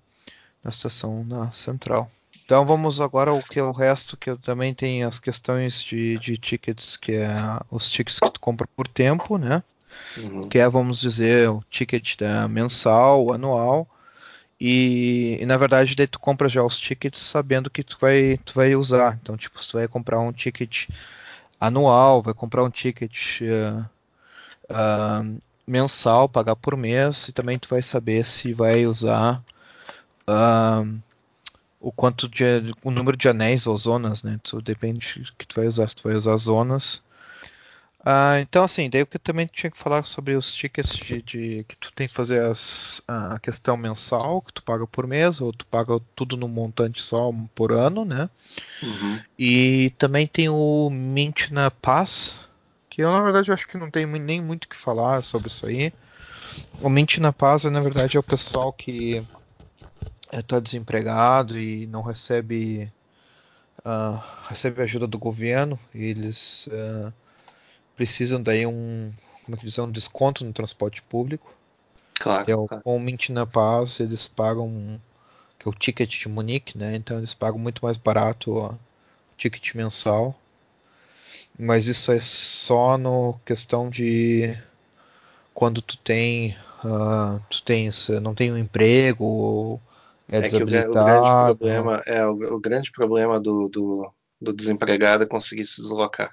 na 0.63 0.71
estação 0.71 1.25
na 1.25 1.53
central. 1.53 2.11
Então 2.49 2.65
vamos 2.65 2.99
agora 2.99 3.31
ao 3.31 3.43
que 3.43 3.59
é 3.59 3.63
o 3.63 3.73
resto, 3.73 4.17
que 4.17 4.31
eu 4.31 4.39
também 4.39 4.73
tem 4.73 5.05
as 5.05 5.21
questões 5.21 5.83
de, 5.83 6.19
de 6.19 6.39
tickets, 6.39 6.97
que 6.97 7.13
é 7.13 7.31
os 7.71 7.91
tickets 7.91 8.19
que 8.19 8.31
tu 8.31 8.41
compra 8.41 8.67
por 8.75 8.89
tempo, 8.89 9.37
né? 9.37 9.63
uhum, 10.17 10.49
Que 10.49 10.59
é, 10.59 10.67
vamos 10.67 10.99
dizer, 10.99 11.51
o 11.51 11.63
ticket 11.71 12.17
da 12.17 12.49
mensal, 12.49 13.35
anual, 13.35 13.87
e, 14.59 15.37
e, 15.39 15.45
na 15.45 15.59
verdade 15.59 15.95
daí 15.95 16.07
tu 16.07 16.19
compra 16.19 16.49
já 16.49 16.63
os 16.63 16.79
tickets 16.79 17.21
sabendo 17.21 17.69
que 17.69 17.83
tu 17.85 17.99
vai, 18.01 18.41
tu 18.43 18.55
vai 18.55 18.75
usar. 18.75 19.19
Então, 19.21 19.37
tipo, 19.37 19.63
se 19.63 19.69
tu 19.69 19.77
vai 19.77 19.87
comprar 19.87 20.19
um 20.19 20.33
ticket 20.33 20.89
anual, 21.61 22.23
vai 22.23 22.33
comprar 22.33 22.65
um 22.65 22.71
ticket 22.71 23.43
uh, 23.43 23.85
uh, 24.71 25.43
mensal, 25.67 26.31
pagar 26.31 26.57
por 26.57 26.79
mês, 26.79 27.29
e 27.29 27.33
também 27.33 27.59
tu 27.59 27.69
vai 27.69 27.83
saber 27.83 28.27
se 28.27 28.55
vai 28.55 28.87
usar 28.87 29.43
uh, 30.27 30.99
o 31.81 31.93
quanto 31.93 32.29
de 32.29 32.45
o 32.83 32.91
número 32.91 33.17
de 33.17 33.29
anéis 33.29 33.67
ou 33.67 33.77
zonas, 33.77 34.23
né? 34.23 34.39
Tu 34.43 34.61
depende 34.61 35.21
do 35.21 35.33
que 35.35 35.47
tu 35.47 35.57
vai 35.57 35.67
usar, 35.67 35.89
se 35.89 35.97
tu 35.97 36.05
vai 36.05 36.15
usar 36.15 36.37
zonas. 36.37 37.03
Ah, 38.05 38.41
então 38.41 38.65
assim, 38.65 38.89
daí 38.89 39.01
eu 39.01 39.07
também 39.19 39.47
tinha 39.47 39.71
que 39.71 39.79
falar 39.79 40.05
sobre 40.05 40.35
os 40.35 40.55
tickets 40.55 40.97
de, 40.97 41.21
de 41.21 41.65
que 41.69 41.77
tu 41.77 41.93
tem 41.93 42.07
que 42.09 42.15
fazer 42.15 42.43
as, 42.43 43.03
a 43.07 43.39
questão 43.39 43.77
mensal, 43.77 44.41
que 44.41 44.53
tu 44.53 44.63
paga 44.63 44.87
por 44.87 45.07
mês, 45.07 45.41
ou 45.41 45.53
tu 45.53 45.67
paga 45.67 46.01
tudo 46.15 46.37
num 46.37 46.49
montante 46.49 47.03
só 47.03 47.33
por 47.55 47.73
ano, 47.73 48.05
né? 48.05 48.31
uhum. 48.83 49.21
E 49.39 49.93
também 49.99 50.27
tem 50.27 50.49
o 50.49 50.89
Mint 50.91 51.51
na 51.51 51.71
Pass, 51.71 52.41
que 52.89 53.03
eu 53.03 53.11
na 53.11 53.21
verdade 53.21 53.53
acho 53.53 53.69
que 53.69 53.77
não 53.77 53.91
tem 53.91 54.07
nem 54.07 54.41
muito 54.41 54.65
o 54.65 54.69
que 54.69 54.77
falar 54.77 55.23
sobre 55.23 55.49
isso 55.49 55.67
aí. 55.67 55.93
O 56.81 56.89
Mint 56.89 57.19
na 57.19 57.33
Paz, 57.33 57.65
na 57.65 57.81
verdade, 57.81 58.17
é 58.17 58.21
o 58.21 58.23
pessoal 58.23 58.73
que 58.73 59.25
está 60.33 60.61
desempregado 60.61 61.59
e 61.59 61.87
não 61.87 62.03
recebe 62.03 62.93
uh, 63.81 64.21
recebe 64.49 64.83
ajuda 64.83 65.07
do 65.07 65.19
governo 65.19 65.79
e 65.95 66.05
eles 66.05 66.69
uh, 66.69 67.13
precisam 67.97 68.43
daí 68.43 68.67
um 68.67 69.13
como 69.45 69.57
é 69.57 69.59
que 69.59 69.65
diz, 69.65 69.79
um 69.79 69.91
desconto 69.91 70.45
no 70.45 70.53
transporte 70.53 71.01
público. 71.03 71.55
Que 72.15 72.23
Claro, 72.23 72.51
é 72.51 72.57
o 72.57 72.67
claro. 72.67 72.83
com 72.83 73.17
na 73.31 73.47
Paz 73.47 74.01
eles 74.01 74.29
pagam 74.29 75.01
que 75.59 75.67
é 75.67 75.71
o 75.71 75.75
ticket 75.75 76.21
de 76.21 76.29
Munique 76.29 76.77
né? 76.77 76.95
Então 76.97 77.19
eles 77.19 77.35
pagam 77.35 77.59
muito 77.59 77.85
mais 77.85 77.97
barato 77.97 78.53
o 78.53 78.79
ticket 79.37 79.75
mensal. 79.75 80.39
Mas 81.59 81.87
isso 81.87 82.13
é 82.13 82.21
só 82.21 82.99
no 82.99 83.39
questão 83.45 83.89
de 83.89 84.57
quando 85.55 85.81
tu 85.81 85.97
tem 85.97 86.57
uh, 86.85 87.41
tu 87.49 87.63
tens 87.63 88.09
não 88.21 88.35
tem 88.35 88.53
um 88.53 88.59
emprego 88.59 89.25
ou 89.25 89.81
é 90.31 90.43
É 90.47 90.51
que 90.51 90.63
o, 90.65 90.67
o 90.93 90.99
grande 91.03 91.33
problema 91.37 92.03
é 92.07 92.27
o, 92.27 92.33
o 92.57 92.61
grande 92.61 92.91
problema 92.93 93.41
do, 93.41 93.69
do, 93.69 94.13
do 94.41 94.53
desempregado 94.55 95.25
é 95.25 95.27
conseguir 95.27 95.65
se 95.67 95.83
deslocar. 95.83 96.31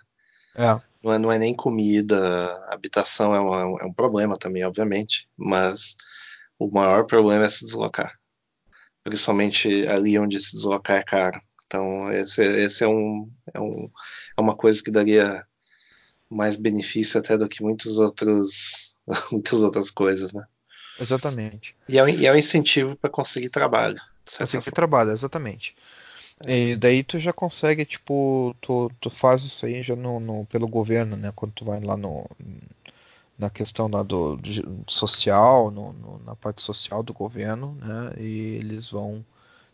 é 0.56 0.96
Não 1.04 1.14
é, 1.14 1.20
não 1.20 1.32
é 1.32 1.38
nem 1.40 1.56
comida, 1.56 2.18
habitação 2.72 3.36
é, 3.36 3.40
uma- 3.40 3.82
é 3.82 3.86
um 3.86 3.94
problema 3.94 4.36
também, 4.38 4.64
obviamente, 4.66 5.28
mas 5.38 5.96
o 6.60 6.70
maior 6.72 7.06
problema 7.06 7.46
é 7.46 7.50
se 7.50 7.66
deslocar. 7.66 8.14
Principalmente 9.04 9.88
ali 9.88 10.20
onde 10.20 10.40
se 10.42 10.56
deslocar 10.56 10.98
é 11.00 11.04
caro. 11.04 11.42
Então, 11.68 12.12
esse, 12.14 12.44
esse 12.44 12.84
é, 12.84 12.88
um, 12.88 13.32
é, 13.54 13.60
um, 13.62 13.92
é 14.38 14.42
uma 14.42 14.56
coisa 14.58 14.82
que 14.84 14.92
daria 14.92 15.46
mais 16.30 16.56
benefício 16.58 17.20
até 17.20 17.38
do 17.38 17.48
que 17.50 17.64
muitos 17.64 17.98
outros, 18.00 18.96
muitas 19.32 19.64
outras 19.64 19.92
coisas, 19.92 20.34
né? 20.34 20.46
Exatamente. 21.00 21.76
E 21.90 21.98
é, 21.98 22.04
um- 22.04 22.10
e 22.10 22.26
é 22.26 22.32
um 22.32 22.36
incentivo 22.38 22.96
para 22.96 23.10
conseguir 23.10 23.50
trabalho, 23.50 24.00
conseguir 24.26 24.62
forma. 24.64 24.72
trabalho 24.76 25.12
exatamente. 25.12 25.76
É. 26.46 26.58
e 26.72 26.76
daí 26.76 27.02
tu 27.04 27.18
já 27.18 27.32
consegue 27.32 27.86
tipo 27.86 28.54
tu, 28.60 28.92
tu 29.00 29.10
faz 29.10 29.44
isso 29.44 29.66
aí 29.66 29.82
já 29.82 29.96
no, 29.96 30.20
no- 30.20 30.46
pelo 30.48 30.68
governo 30.68 31.16
né? 31.16 31.32
Quando 31.34 31.54
tu 31.54 31.64
vai 31.66 31.80
lá 31.80 31.96
no 31.96 32.30
na 33.40 33.50
questão 33.50 33.88
lá 33.90 34.02
do 34.04 34.36
de- 34.38 34.64
social 34.88 35.72
no, 35.72 35.94
no- 35.94 36.20
na 36.26 36.36
parte 36.36 36.62
social 36.62 37.02
do 37.04 37.14
governo 37.14 37.74
né? 37.82 38.14
E 38.18 38.56
eles 38.56 38.90
vão 38.90 39.24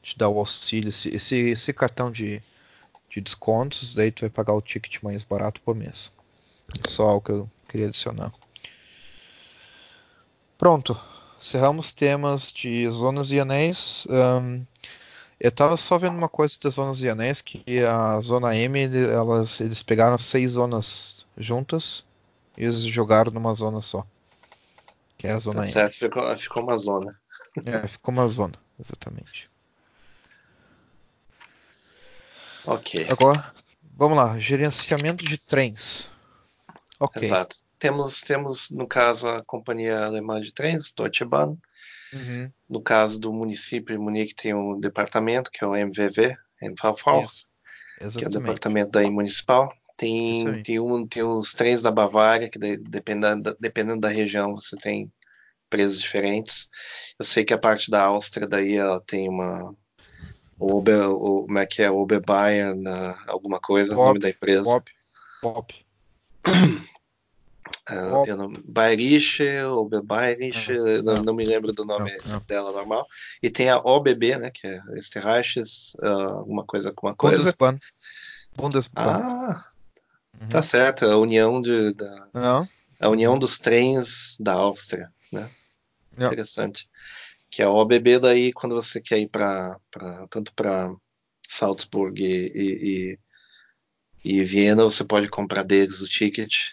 te 0.03 0.17
dar 0.17 0.29
o 0.29 0.37
auxílio 0.39 0.89
esse, 0.89 1.09
esse, 1.09 1.35
esse 1.49 1.73
cartão 1.73 2.11
de, 2.11 2.41
de 3.09 3.21
descontos 3.21 3.93
daí 3.95 4.11
tu 4.11 4.21
vai 4.21 4.29
pagar 4.29 4.53
o 4.53 4.61
ticket 4.61 5.01
mais 5.01 5.23
barato 5.23 5.61
por 5.61 5.75
mês. 5.75 6.11
Só 6.87 7.17
o 7.17 7.21
que 7.21 7.31
eu 7.31 7.49
queria 7.67 7.87
adicionar 7.87 8.31
pronto 10.61 10.95
encerramos 11.41 11.91
temas 11.91 12.51
de 12.51 12.87
zonas 12.91 13.31
e 13.31 13.39
anéis 13.39 14.05
Ahn, 14.07 14.63
Eu 15.39 15.51
tava 15.51 15.75
só 15.75 15.97
vendo 15.97 16.15
uma 16.15 16.29
coisa 16.29 16.55
das 16.61 16.75
zonas 16.75 17.01
e 17.01 17.09
anéis, 17.09 17.41
que 17.41 17.79
a 17.83 18.21
zona 18.21 18.55
M, 18.55 18.79
elas, 19.11 19.59
eles 19.59 19.81
pegaram 19.81 20.15
seis 20.19 20.51
zonas 20.51 21.25
juntas 21.35 22.05
e 22.55 22.63
eles 22.63 22.81
jogaram 22.81 23.31
numa 23.31 23.51
zona 23.55 23.81
só, 23.81 24.05
que 25.17 25.25
é 25.25 25.31
a 25.31 25.33
Tá 25.33 25.39
zona 25.39 25.63
M. 25.63 25.67
certo, 25.67 25.97
ficou, 25.97 26.37
ficou 26.37 26.61
uma 26.61 26.77
zona. 26.77 27.19
É, 27.65 27.87
ficou 27.87 28.13
uma 28.13 28.27
zona, 28.27 28.53
exatamente. 28.79 29.49
Ok, 32.67 33.07
Agora, 33.09 33.51
vamos 33.97 34.15
lá, 34.15 34.37
gerenciamento 34.37 35.25
de 35.25 35.39
trens. 35.39 36.11
Ok. 36.99 37.23
exato. 37.23 37.55
Temos, 37.81 38.21
temos, 38.21 38.69
no 38.69 38.85
caso, 38.85 39.27
a 39.27 39.43
companhia 39.43 40.05
alemã 40.05 40.39
de 40.39 40.53
trens, 40.53 40.93
Deutsche 40.93 41.25
Bahn. 41.25 41.57
Uhum, 42.13 42.51
No 42.69 42.79
caso 42.79 43.19
do 43.19 43.33
município 43.33 43.95
de 43.95 43.99
Munique, 43.99 44.35
tem 44.35 44.53
um 44.53 44.79
departamento, 44.79 45.49
que 45.49 45.63
é 45.63 45.67
o 45.67 45.75
MVV, 45.75 46.37
MVV, 46.61 47.23
isso, 47.23 48.19
que 48.19 48.23
é 48.23 48.27
o 48.27 48.31
departamento 48.31 48.91
daí 48.91 49.09
municipal. 49.09 49.73
Tem, 49.97 50.61
tem, 50.61 50.79
um, 50.79 51.07
tem 51.07 51.23
os 51.23 51.53
trens 51.53 51.81
da 51.81 51.89
Bavária, 51.89 52.51
que 52.51 52.59
dependendo, 52.59 53.57
dependendo 53.59 54.01
da 54.01 54.09
região 54.09 54.55
você 54.55 54.75
tem 54.75 55.11
preços 55.67 55.99
diferentes. 55.99 56.69
Eu 57.17 57.25
sei 57.25 57.43
que 57.43 57.53
a 57.53 57.57
parte 57.57 57.89
da 57.89 58.03
Áustria 58.03 58.47
daí 58.47 58.75
ela 58.75 59.01
tem 59.01 59.27
uma 59.27 59.75
o 60.59 60.77
Uber, 60.77 61.09
o, 61.09 61.45
como 61.47 61.57
é 61.57 61.65
que 61.65 61.81
é, 61.81 61.89
Uber 61.89 62.21
Bayern, 62.23 62.83
alguma 63.25 63.59
coisa, 63.59 63.95
Bob, 63.95 64.03
o 64.03 64.07
nome 64.09 64.19
da 64.19 64.29
empresa. 64.29 64.65
Bob. 64.65 64.85
Bob. 65.41 65.73
Uh, 67.91 68.23
eu 68.25 68.37
não, 68.37 68.53
Bayerisch, 68.65 69.41
Uber 69.77 70.01
Bayerisch, 70.01 70.69
não, 71.03 71.15
não, 71.15 71.23
não, 71.23 71.33
me 71.33 71.43
lembro 71.43 71.73
do 71.73 71.83
nome 71.83 72.11
dela 72.47 72.71
normal. 72.71 73.05
E 73.43 73.49
tem 73.49 73.69
a 73.69 73.77
OBB, 73.77 74.37
né, 74.37 74.49
que 74.49 74.65
é 74.65 74.81
Österreichs, 74.91 75.93
uh, 75.95 76.37
alguma 76.37 76.63
coisa 76.63 76.91
com 76.93 77.07
uma 77.07 77.15
coisa. 77.15 77.53
Bundesbahn. 77.57 77.79
Bundesbahn. 78.55 79.21
Ah, 79.21 79.65
uhum. 80.39 80.49
tá 80.49 80.61
certo, 80.61 81.05
a 81.05 81.17
união 81.17 81.61
de, 81.61 81.93
da, 81.93 82.67
a 82.99 83.09
união 83.09 83.37
dos 83.37 83.57
trens 83.57 84.37
da 84.39 84.53
Áustria, 84.53 85.11
né? 85.31 85.49
Interessante. 86.17 86.89
Que 87.49 87.61
é 87.61 87.65
a 87.65 87.69
OBB 87.69 88.19
daí 88.19 88.53
quando 88.53 88.75
você 88.75 89.01
quer 89.01 89.19
ir 89.19 89.27
para 89.27 89.77
tanto 90.29 90.53
para 90.53 90.93
Salzburg 91.47 92.23
e, 92.23 92.51
e, 92.55 93.19
e, 94.23 94.39
e, 94.39 94.43
Viena, 94.43 94.83
você 94.83 95.03
pode 95.03 95.27
comprar 95.27 95.63
deles 95.63 95.99
o 96.01 96.07
ticket. 96.07 96.69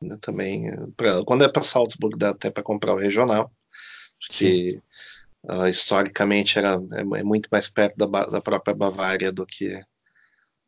Né, 0.00 0.16
também, 0.20 0.66
pra, 0.96 1.22
quando 1.24 1.44
é 1.44 1.48
para 1.48 1.62
Salzburg 1.62 2.16
dá 2.16 2.30
até 2.30 2.50
para 2.50 2.62
comprar 2.62 2.94
o 2.94 2.98
regional, 2.98 3.52
que 4.30 4.80
uh, 5.44 5.66
historicamente 5.66 6.58
era 6.58 6.80
é, 6.92 7.00
é, 7.00 7.22
muito 7.22 7.48
mais 7.50 7.68
perto 7.68 7.96
da, 7.96 8.24
da 8.26 8.40
própria 8.40 8.74
Bavária 8.74 9.30
do 9.30 9.46
que 9.46 9.82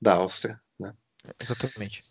da 0.01 0.14
Áustria, 0.14 0.61
né? 0.78 0.93
Exatamente. 1.41 2.05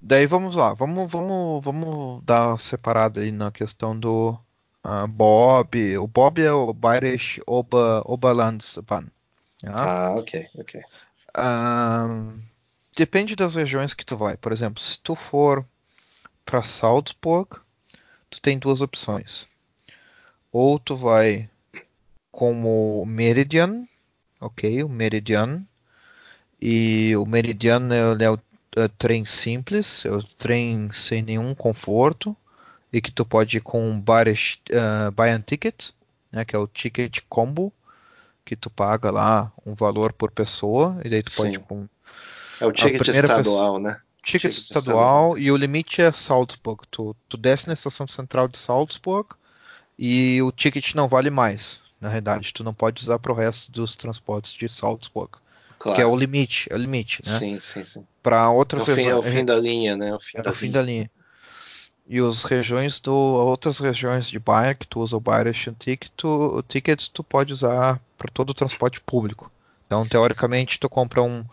Daí 0.00 0.26
vamos 0.26 0.56
lá, 0.56 0.74
vamos, 0.74 1.10
vamos, 1.10 1.64
vamos 1.64 2.22
dar 2.24 2.58
separado 2.58 3.20
aí 3.20 3.30
na 3.30 3.50
questão 3.50 3.98
do 3.98 4.38
uh, 4.84 5.06
Bob. 5.08 5.98
O 5.98 6.06
Bob 6.06 6.42
é 6.42 6.52
o 6.52 6.72
Bayerisch 6.72 7.40
Ober, 7.46 8.02
Oberlandsbahn. 8.04 9.06
Ja? 9.62 9.72
Ah, 9.72 10.14
ok, 10.16 10.48
ok. 10.56 10.80
Uh, 11.36 12.36
depende 12.96 13.36
das 13.36 13.54
regiões 13.54 13.94
que 13.94 14.04
tu 14.04 14.16
vai. 14.16 14.36
Por 14.36 14.52
exemplo, 14.52 14.82
se 14.82 14.98
tu 15.00 15.14
for 15.14 15.64
para 16.44 16.62
Salzburg, 16.62 17.60
tu 18.30 18.40
tem 18.40 18.58
duas 18.58 18.80
opções. 18.80 19.46
Ou 20.50 20.78
tu 20.78 20.96
vai 20.96 21.48
como 22.30 23.04
Meridian, 23.06 23.86
ok, 24.40 24.82
o 24.82 24.88
Meridian. 24.88 25.64
E 26.60 27.16
o 27.16 27.26
Meridian 27.26 27.88
é, 27.90 28.24
é 28.24 28.30
o 28.30 28.38
é, 28.76 28.88
trem 28.88 29.26
simples, 29.26 30.04
é 30.04 30.10
o 30.10 30.22
trem 30.22 30.90
sem 30.92 31.22
nenhum 31.22 31.54
conforto 31.54 32.36
e 32.92 33.00
que 33.00 33.10
tu 33.10 33.24
pode 33.24 33.56
ir 33.56 33.60
com 33.60 33.90
um 33.90 34.00
buy, 34.00 34.32
uh, 34.32 35.10
buy 35.12 35.30
and 35.30 35.40
ticket, 35.42 35.90
né, 36.30 36.44
que 36.44 36.54
é 36.54 36.58
o 36.58 36.66
ticket 36.66 37.20
combo, 37.28 37.72
que 38.44 38.54
tu 38.54 38.68
paga 38.68 39.10
lá 39.10 39.50
um 39.64 39.74
valor 39.74 40.12
por 40.12 40.30
pessoa, 40.30 41.00
e 41.04 41.08
daí 41.08 41.22
tu 41.22 41.30
Sim. 41.30 41.42
pode 41.42 41.58
com 41.60 41.88
É 42.60 42.66
o 42.66 42.72
ticket 42.72 43.08
estadual, 43.08 43.42
pessoa, 43.42 43.80
né? 43.80 44.00
Ticket, 44.22 44.56
estadual, 44.56 45.36
e 45.36 45.50
o 45.50 45.56
limite 45.56 46.00
é 46.00 46.12
Salzburg. 46.12 46.82
Tu, 46.90 47.16
tu 47.28 47.36
desce 47.36 47.66
na 47.66 47.72
estação 47.72 48.06
central 48.06 48.46
de 48.46 48.56
Salzburg 48.56 49.30
e 49.98 50.40
o 50.42 50.52
ticket 50.52 50.94
não 50.94 51.08
vale 51.08 51.30
mais. 51.30 51.80
Na 52.00 52.08
realidade, 52.08 52.52
tu 52.52 52.64
não 52.64 52.74
pode 52.74 53.02
usar 53.02 53.18
para 53.18 53.32
o 53.32 53.34
resto 53.34 53.70
dos 53.70 53.96
transportes 53.96 54.52
de 54.52 54.68
Salzburg. 54.68 55.32
Claro. 55.78 55.96
Que 55.96 56.02
é 56.02 56.06
o 56.06 56.14
limite, 56.14 56.68
é 56.70 56.74
o 56.74 56.78
limite, 56.78 57.20
né? 57.24 57.32
Sim, 57.32 57.58
sim, 57.58 57.84
sim. 57.84 58.06
Para 58.22 58.48
outras 58.50 58.88
é 58.88 58.94
fim, 58.94 59.06
é 59.06 59.16
o 59.16 59.22
fim 59.22 59.44
da 59.44 59.56
linha, 59.56 59.96
né? 59.96 60.10
É 60.10 60.14
o 60.14 60.20
fim, 60.20 60.38
é 60.38 60.42
da, 60.42 60.50
o 60.50 60.54
fim 60.54 60.66
linha. 60.66 60.72
da 60.72 60.82
linha. 60.82 61.10
E 62.08 62.20
as 62.20 62.44
regiões 62.44 63.00
do 63.00 63.12
outras 63.12 63.78
regiões 63.78 64.28
de 64.28 64.38
Bayer 64.38 64.76
que 64.76 64.86
tu 64.86 65.00
usa 65.00 65.16
o 65.16 65.20
Bayerisch 65.20 65.72
Ticket, 65.78 66.10
tu, 66.16 66.28
o 66.28 66.62
ticket 66.62 67.08
tu 67.12 67.24
pode 67.24 67.52
usar 67.52 68.00
para 68.16 68.30
todo 68.32 68.50
o 68.50 68.54
transporte 68.54 69.00
público. 69.00 69.50
Então, 69.86 70.06
teoricamente, 70.06 70.78
tu 70.78 70.88
compra 70.88 71.22
um 71.22 71.44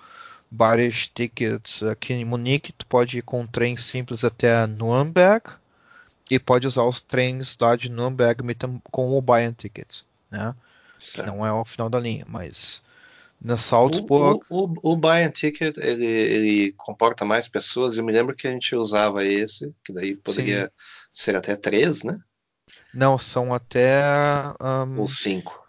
Bayerisch 0.52 1.12
Ticket 1.14 1.84
aqui 1.84 2.14
em 2.14 2.26
Munique, 2.26 2.72
tu 2.72 2.86
pode 2.86 3.20
ir 3.20 3.22
com 3.22 3.42
um 3.42 3.48
trem 3.48 3.78
simples 3.78 4.24
até 4.24 4.66
Nuremberg 4.66 5.52
e 6.30 6.40
pode 6.40 6.66
usar 6.66 6.84
os 6.84 7.02
trens 7.02 7.58
lá 7.60 7.76
de 7.76 7.90
Nuremberg 7.90 8.42
com 8.92 9.18
o 9.18 9.22
Bayern 9.22 9.54
Ticket, 9.54 10.02
né? 10.30 10.56
Não 11.26 11.46
é 11.46 11.52
o 11.52 11.64
final 11.64 11.90
da 11.90 12.00
linha, 12.00 12.26
mas 12.28 12.82
na 13.42 13.58
Salzburg. 13.58 14.42
O, 14.50 14.66
o, 14.66 14.94
o, 14.94 14.96
Bayern 14.96 15.32
Ticket 15.32 15.78
ele, 15.78 16.06
ele, 16.06 16.72
comporta 16.74 17.24
mais 17.24 17.48
pessoas. 17.48 17.98
Eu 17.98 18.04
me 18.04 18.12
lembro 18.12 18.36
que 18.36 18.48
a 18.48 18.52
gente 18.52 18.76
usava 18.76 19.24
esse, 19.24 19.74
que 19.84 19.94
daí 19.94 20.16
poderia 20.16 20.66
Sim. 20.66 20.72
ser 21.14 21.36
até 21.36 21.56
três, 21.56 22.04
né? 22.04 22.18
Não, 22.94 23.18
são 23.18 23.54
até. 23.54 24.04
Um, 24.60 25.00
Ou 25.00 25.08
cinco. 25.08 25.64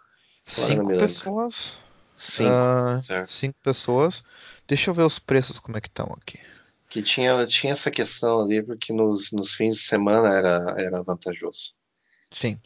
cinco 0.44 0.88
pessoas. 0.88 1.78
Cinco, 2.16 2.50
uh, 2.50 3.02
certo. 3.02 3.32
Cinco 3.32 3.58
pessoas. 3.62 4.24
Deixa 4.70 4.88
eu 4.88 4.94
ver 4.94 5.02
os 5.02 5.18
preços 5.18 5.58
como 5.58 5.76
é 5.76 5.80
que 5.80 5.88
estão 5.88 6.16
aqui. 6.16 6.38
Que 6.88 7.02
tinha, 7.02 7.44
tinha 7.44 7.72
essa 7.72 7.90
questão 7.90 8.40
ali, 8.40 8.62
porque 8.62 8.92
nos, 8.92 9.32
nos 9.32 9.52
fins 9.52 9.74
de 9.74 9.80
semana 9.80 10.32
era, 10.32 10.74
era 10.78 11.02
vantajoso. 11.02 11.74
Sim. 12.30 12.56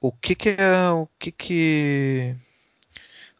O 0.00 0.10
que 0.10 0.34
que 0.34 0.48
é. 0.48 0.88
O 0.90 1.06
que 1.18 1.30
que 1.30 2.34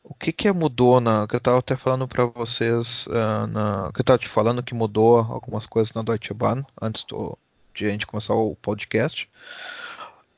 o 0.04 0.12
que 0.12 0.30
que 0.30 0.52
mudou 0.52 1.00
na 1.00 1.26
que 1.26 1.34
eu 1.34 1.38
estava 1.38 1.58
até 1.58 1.74
falando 1.74 2.06
para 2.06 2.26
vocês 2.26 3.06
uh, 3.06 3.46
na 3.46 3.90
que 3.94 4.00
eu 4.00 4.02
estava 4.02 4.18
te 4.18 4.28
falando 4.28 4.62
que 4.62 4.74
mudou 4.74 5.16
algumas 5.20 5.66
coisas 5.66 5.94
na 5.94 6.02
Deutsche 6.02 6.34
Bahn 6.34 6.62
antes 6.82 7.02
do, 7.04 7.38
de 7.74 7.86
a 7.86 7.88
gente 7.88 8.06
começar 8.06 8.34
o 8.34 8.56
podcast. 8.56 9.26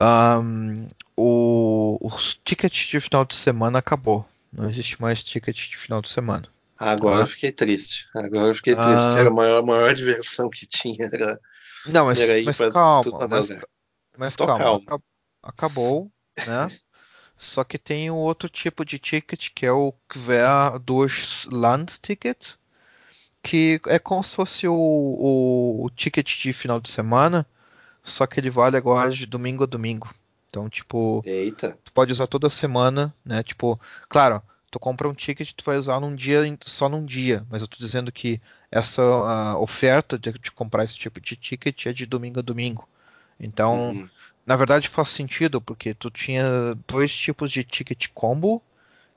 Um, 0.01 0.86
o, 1.16 1.99
o 2.01 2.11
ticket 2.45 2.88
de 2.88 3.01
final 3.01 3.24
de 3.24 3.34
semana 3.34 3.80
acabou. 3.80 4.24
Não 4.53 4.70
existe 4.70 5.03
mais 5.03 5.24
ticket 5.24 5.57
de 5.70 5.76
final 5.76 6.01
de 6.01 6.09
semana. 6.09 6.47
Agora 6.91 7.16
tá? 7.16 7.22
eu 7.22 7.26
fiquei 7.26 7.53
triste. 7.53 8.09
Agora 8.14 8.49
eu 8.49 8.55
fiquei 8.55 8.74
triste, 8.74 9.05
porque 9.05 9.20
era 9.20 9.28
a 9.28 9.33
maior, 9.33 9.64
maior 9.64 9.95
diversão 9.95 10.51
que 10.51 10.66
tinha. 10.66 11.09
Era, 11.12 11.39
não, 11.87 12.07
mas, 12.07 12.20
era 12.20 12.43
mas 12.45 12.59
calma. 12.59 13.28
Mas, 13.28 13.49
mas 14.18 14.37
calma. 14.37 14.85
calmo. 14.85 15.05
Acabou, 15.43 16.12
né? 16.47 16.68
Só 17.37 17.64
que 17.64 17.76
tem 17.76 18.09
um 18.09 18.16
outro 18.16 18.49
tipo 18.49 18.85
de 18.85 19.01
ticket 19.01 19.49
que 19.53 19.66
é 19.66 19.72
o 19.72 19.93
Quer 20.09 20.78
durch 20.78 21.49
Land 21.51 21.99
Ticket, 22.01 22.53
que 23.43 23.80
é 23.87 23.99
como 23.99 24.22
se 24.22 24.37
fosse 24.37 24.68
o, 24.68 24.74
o, 24.74 25.85
o, 25.85 25.91
ticket 25.91 26.41
de 26.41 26.53
final 26.53 26.80
de 26.80 26.89
semana, 26.89 27.45
só 28.01 28.26
que 28.26 28.39
ele 28.39 28.49
vale 28.49 28.76
agora 28.76 29.11
de 29.11 29.26
domingo 29.26 29.64
a 29.64 29.66
domingo. 29.66 30.14
Então, 30.49 30.68
tipo, 30.68 31.20
Eita. 31.26 31.76
tu 31.83 31.93
pode 31.93 32.12
usar 32.12 32.28
toda 32.28 32.49
semana, 32.49 33.12
né? 33.24 33.43
Tipo, 33.43 33.80
claro, 34.09 34.41
tu 34.73 34.81
compra 34.81 35.09
um 35.09 35.14
ticket, 35.14 35.53
tu 35.53 35.62
vai 35.64 35.77
usar 35.77 36.01
num 36.01 36.16
dia, 36.16 36.41
só 36.64 36.89
num 36.89 37.07
dia, 37.07 37.47
mas 37.49 37.62
eu 37.62 37.68
tô 37.68 37.77
dizendo 37.79 38.11
que 38.11 38.41
essa 38.70 39.03
oferta 39.59 40.18
de, 40.18 40.33
de, 40.33 40.51
comprar 40.51 40.83
esse 40.83 40.99
tipo 40.99 41.20
de 41.20 41.37
ticket 41.37 41.87
é 41.87 41.93
de 41.93 42.07
domingo 42.07 42.41
a 42.41 42.43
domingo. 42.43 42.89
Então, 43.39 43.91
uhum. 43.91 44.09
Na 44.45 44.57
verdade 44.57 44.89
faz 44.89 45.11
sentido, 45.11 45.61
porque 45.61 45.95
tu 45.95 46.11
tinha 46.11 46.45
dois 46.87 47.16
tipos 47.16 47.51
de 47.51 47.62
ticket 47.62 48.09
combo, 48.12 48.61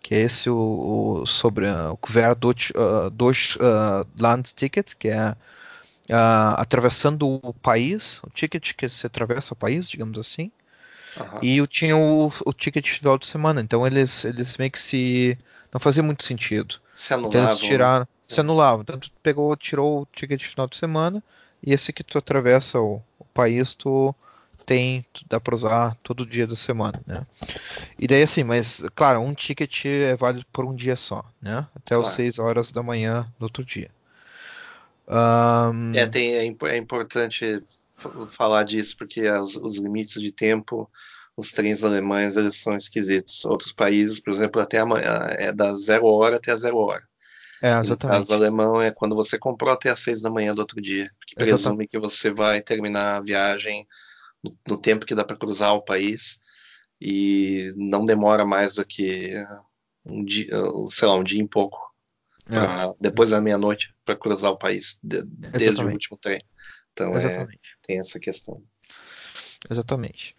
que 0.01 0.13
é 0.13 0.21
esse 0.21 0.49
o, 0.49 1.21
o 1.21 1.25
sobre 1.25 1.65
uh, 1.65 1.91
o 1.91 1.97
Quer 1.97 2.35
durch, 2.35 2.71
uh, 2.75 3.09
durch 3.09 3.57
uh, 3.57 4.07
Land 4.19 4.53
Ticket, 4.53 4.93
que 4.93 5.09
é 5.09 5.31
uh, 5.31 6.55
atravessando 6.57 7.27
o 7.27 7.53
país, 7.53 8.21
o 8.23 8.29
ticket 8.29 8.73
que 8.73 8.87
você 8.87 9.07
atravessa 9.07 9.55
o 9.55 9.57
país, 9.57 9.89
digamos 9.89 10.19
assim. 10.19 10.51
Uhum. 11.19 11.39
E 11.41 11.57
eu 11.57 11.67
tinha 11.67 11.95
o, 11.95 12.31
o 12.45 12.53
ticket 12.53 12.83
de 12.83 12.91
final 12.91 13.17
de 13.17 13.27
semana, 13.27 13.61
então 13.61 13.85
eles, 13.85 14.25
eles 14.25 14.57
meio 14.57 14.71
que 14.71 14.81
se. 14.81 15.37
Não 15.71 15.79
fazia 15.79 16.03
muito 16.03 16.23
sentido. 16.23 16.75
Se 16.93 17.13
anulavam. 17.13 17.41
Então 17.41 17.49
eles 17.49 17.59
tiraram, 17.59 18.07
se 18.27 18.39
anulavam. 18.39 18.81
Então 18.81 18.99
tu 18.99 19.11
pegou, 19.21 19.55
tirou 19.55 20.01
o 20.01 20.07
ticket 20.13 20.39
de 20.39 20.47
final 20.47 20.67
de 20.67 20.77
semana, 20.77 21.23
e 21.61 21.73
esse 21.73 21.91
que 21.91 22.03
tu 22.03 22.17
atravessa 22.17 22.79
o, 22.79 23.01
o 23.19 23.25
país, 23.33 23.73
tu 23.75 24.15
tem, 24.65 25.05
dá 25.29 25.39
para 25.39 25.55
usar 25.55 25.95
todo 26.01 26.25
dia 26.25 26.47
da 26.47 26.55
semana, 26.55 26.99
né? 27.05 27.25
E 27.99 28.07
daí 28.07 28.23
assim, 28.23 28.43
mas 28.43 28.83
claro, 28.95 29.21
um 29.21 29.33
ticket 29.33 29.85
é 29.85 30.15
válido 30.15 30.45
por 30.51 30.65
um 30.65 30.75
dia 30.75 30.95
só, 30.95 31.23
né? 31.41 31.67
Até 31.75 31.95
claro. 31.95 32.09
as 32.09 32.15
6 32.15 32.39
horas 32.39 32.71
da 32.71 32.81
manhã 32.81 33.27
do 33.39 33.43
outro 33.43 33.63
dia. 33.63 33.91
Um... 35.07 35.93
É, 35.93 36.07
tem, 36.07 36.33
é, 36.33 36.45
é, 36.45 36.77
importante 36.77 37.61
falar 38.27 38.63
disso 38.63 38.95
porque 38.97 39.29
os, 39.29 39.55
os, 39.55 39.77
limites 39.77 40.21
de 40.21 40.31
tempo, 40.31 40.89
os 41.35 41.51
trens 41.51 41.83
alemães, 41.83 42.35
eles 42.35 42.61
são 42.61 42.75
esquisitos. 42.75 43.45
Outros 43.45 43.71
países, 43.71 44.19
por 44.19 44.33
exemplo, 44.33 44.61
até 44.61 44.79
amanhã, 44.79 45.27
é 45.37 45.51
da 45.51 45.73
zero 45.75 46.05
hora 46.05 46.35
até 46.35 46.51
a 46.51 46.57
zero 46.57 46.77
hora. 46.77 47.03
É, 47.61 47.69
exatamente. 47.79 48.03
No 48.03 48.09
caso 48.09 48.33
alemão 48.33 48.81
é 48.81 48.91
quando 48.91 49.15
você 49.15 49.37
comprou 49.37 49.71
até 49.71 49.89
às 49.89 49.99
seis 49.99 50.21
da 50.21 50.29
manhã 50.29 50.53
do 50.53 50.59
outro 50.59 50.81
dia, 50.81 51.09
porque 51.19 51.35
presume 51.35 51.55
exatamente. 51.55 51.89
que 51.89 51.99
você 51.99 52.31
vai 52.31 52.61
terminar 52.61 53.17
a 53.17 53.21
viagem 53.21 53.87
no, 54.43 54.57
no 54.67 54.77
tempo 54.77 55.05
que 55.05 55.15
dá 55.15 55.23
para 55.23 55.37
cruzar 55.37 55.73
o 55.73 55.81
país 55.81 56.39
e 56.99 57.73
não 57.75 58.05
demora 58.05 58.45
mais 58.45 58.73
do 58.73 58.85
que 58.85 59.33
um 60.05 60.23
dia, 60.23 60.49
sei 60.89 61.07
lá, 61.07 61.15
um 61.15 61.23
dia 61.23 61.41
em 61.41 61.47
pouco. 61.47 61.79
pra, 62.45 62.91
é. 62.91 62.93
depois 62.99 63.31
da 63.31 63.41
meia-noite 63.41 63.93
para 64.03 64.15
cruzar 64.15 64.51
o 64.51 64.57
país 64.57 64.99
de, 65.01 65.23
desde 65.23 65.83
o 65.83 65.89
último 65.89 66.17
trem. 66.17 66.41
Então 66.95 67.15
é, 67.17 67.45
tem 67.85 67.99
essa 67.99 68.17
questão. 68.19 68.61
Exatamente. 69.69 70.33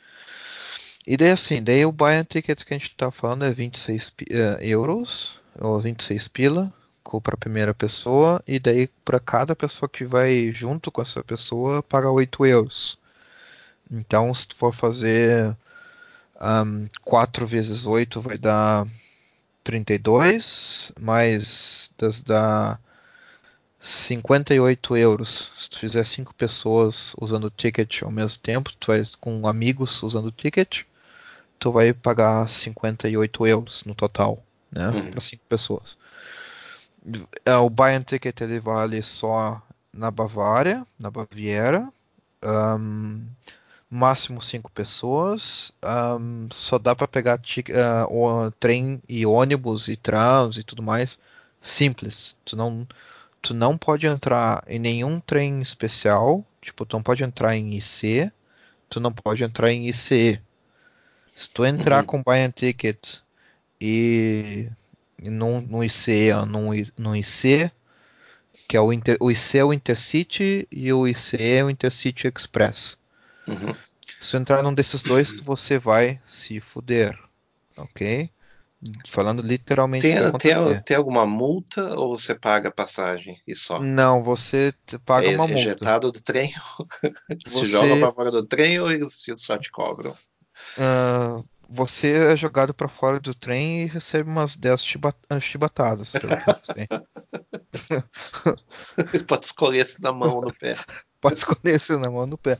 E 1.06 1.16
daí 1.16 1.30
assim, 1.30 1.62
daí 1.62 1.84
o 1.84 1.92
buy 1.92 2.24
ticket 2.24 2.64
que 2.64 2.72
a 2.72 2.78
gente 2.78 2.88
está 2.88 3.10
falando 3.10 3.44
é 3.44 3.52
26 3.52 4.08
uh, 4.08 4.12
eh, 4.30 4.58
euros 4.62 5.40
ou 5.60 5.78
26 5.78 6.28
pila 6.28 6.72
para 7.22 7.34
a 7.34 7.38
primeira 7.38 7.72
pessoa 7.72 8.42
e 8.48 8.58
daí 8.58 8.88
para 9.04 9.20
cada 9.20 9.54
pessoa 9.54 9.88
que 9.88 10.04
vai 10.04 10.50
junto 10.52 10.90
com 10.90 11.00
essa 11.00 11.22
pessoa 11.22 11.82
paga 11.82 12.10
8 12.10 12.44
euros. 12.46 12.98
Então 13.90 14.34
se 14.34 14.48
tu 14.48 14.56
for 14.56 14.74
fazer 14.74 15.56
um, 16.40 16.88
4 17.02 17.46
vezes 17.46 17.86
8 17.86 18.20
vai 18.20 18.38
dar 18.38 18.86
32, 19.62 20.92
mais 21.00 21.92
das 21.98 22.22
dá 22.22 22.78
58 23.78 24.96
euros. 24.96 25.52
Se 25.58 25.70
tu 25.70 25.78
fizer 25.78 26.04
5 26.04 26.34
pessoas 26.34 27.14
usando 27.20 27.44
o 27.44 27.50
ticket 27.50 28.02
ao 28.02 28.10
mesmo 28.10 28.38
tempo, 28.40 28.72
tu 28.78 28.88
vai 28.88 29.06
com 29.20 29.46
amigos 29.46 30.02
usando 30.02 30.26
o 30.26 30.32
ticket, 30.32 30.82
tu 31.58 31.70
vai 31.70 31.92
pagar 31.92 32.48
58 32.48 33.46
euros 33.46 33.84
no 33.84 33.94
total, 33.94 34.42
né? 34.70 34.88
Uhum. 34.88 35.10
Para 35.10 35.20
5 35.20 35.42
pessoas. 35.48 35.96
É, 37.44 37.56
o 37.56 37.70
buy 37.70 38.02
ticket 38.04 38.40
ele 38.40 38.58
vale 38.58 39.02
só 39.02 39.62
na 39.92 40.10
Bavária, 40.10 40.86
na 40.98 41.10
Baviera. 41.10 41.88
Um, 42.42 43.24
máximo 43.90 44.42
5 44.42 44.70
pessoas. 44.72 45.72
Um, 45.82 46.48
só 46.50 46.78
dá 46.78 46.94
para 46.94 47.08
pegar 47.08 47.38
uh, 47.38 48.12
o 48.46 48.50
trem 48.52 49.00
e 49.08 49.24
ônibus 49.24 49.88
e 49.88 49.96
trams 49.96 50.56
e 50.56 50.64
tudo 50.64 50.82
mais 50.82 51.18
simples. 51.60 52.36
Tu 52.44 52.56
não, 52.56 52.86
tu 53.46 53.54
não 53.54 53.78
pode 53.78 54.06
entrar 54.08 54.64
em 54.66 54.78
nenhum 54.78 55.20
trem 55.20 55.62
especial. 55.62 56.44
Tipo, 56.60 56.84
tu 56.84 56.96
não 56.96 57.02
pode 57.02 57.22
entrar 57.22 57.56
em 57.56 57.76
IC. 57.76 58.32
Tu 58.88 58.98
não 58.98 59.12
pode 59.12 59.44
entrar 59.44 59.70
em 59.70 59.88
ICE. 59.88 60.40
Se 61.36 61.50
tu 61.50 61.64
entrar 61.64 62.00
uhum. 62.00 62.06
com 62.06 62.22
buy 62.22 62.50
ticket 62.52 63.18
e 63.80 64.68
num, 65.22 65.60
no 65.60 65.84
IC, 65.84 66.32
no, 66.48 66.70
no 66.96 67.16
IC, 67.16 67.70
que 68.68 68.76
é 68.76 68.80
o, 68.80 68.92
Inter, 68.92 69.16
o 69.20 69.30
IC 69.30 69.58
é 69.58 69.64
o 69.64 69.72
Intercity 69.72 70.66
e 70.70 70.92
o 70.92 71.06
IC 71.06 71.36
é 71.38 71.64
o 71.64 71.70
Intercity 71.70 72.26
Express. 72.26 72.98
Uhum. 73.46 73.74
Se 74.20 74.36
entrar 74.36 74.62
num 74.62 74.74
desses 74.74 75.02
dois, 75.02 75.40
você 75.40 75.78
vai 75.78 76.20
se 76.26 76.58
fuder, 76.58 77.16
ok? 77.76 78.28
Falando 79.08 79.42
literalmente. 79.42 80.02
Tem, 80.02 80.32
tem, 80.32 80.82
tem, 80.82 80.96
alguma 80.96 81.26
multa 81.26 81.98
ou 81.98 82.16
você 82.16 82.34
paga 82.34 82.68
a 82.68 82.72
passagem 82.72 83.40
e 83.46 83.54
só? 83.54 83.80
Não, 83.80 84.22
você 84.22 84.74
paga 85.04 85.26
é, 85.26 85.34
uma 85.34 85.46
multa. 85.46 85.60
Ejetado 85.60 86.12
do 86.12 86.20
trem, 86.20 86.52
você... 87.46 87.66
joga 87.66 87.98
para 87.98 88.12
fora 88.12 88.30
do 88.30 88.46
trem 88.46 88.78
ou 88.78 88.92
eles 88.92 89.24
só 89.38 89.56
te 89.56 89.70
cobram? 89.70 90.14
Uh, 90.76 91.42
você 91.68 92.12
é 92.12 92.36
jogado 92.36 92.72
para 92.72 92.88
fora 92.88 93.18
do 93.18 93.34
trem 93.34 93.82
e 93.82 93.86
recebe 93.86 94.30
umas 94.30 94.54
10 94.54 94.84
chibatadas. 95.40 96.12
Pode 99.26 99.46
escolher 99.46 99.86
se 99.86 100.00
na 100.00 100.12
mão 100.12 100.36
ou 100.36 100.42
no 100.42 100.54
pé. 100.54 100.76
Pode 101.20 101.38
escolher 101.38 101.80
se 101.80 101.96
na 101.96 102.10
mão 102.10 102.20
ou 102.20 102.26
no 102.26 102.38
pé. 102.38 102.58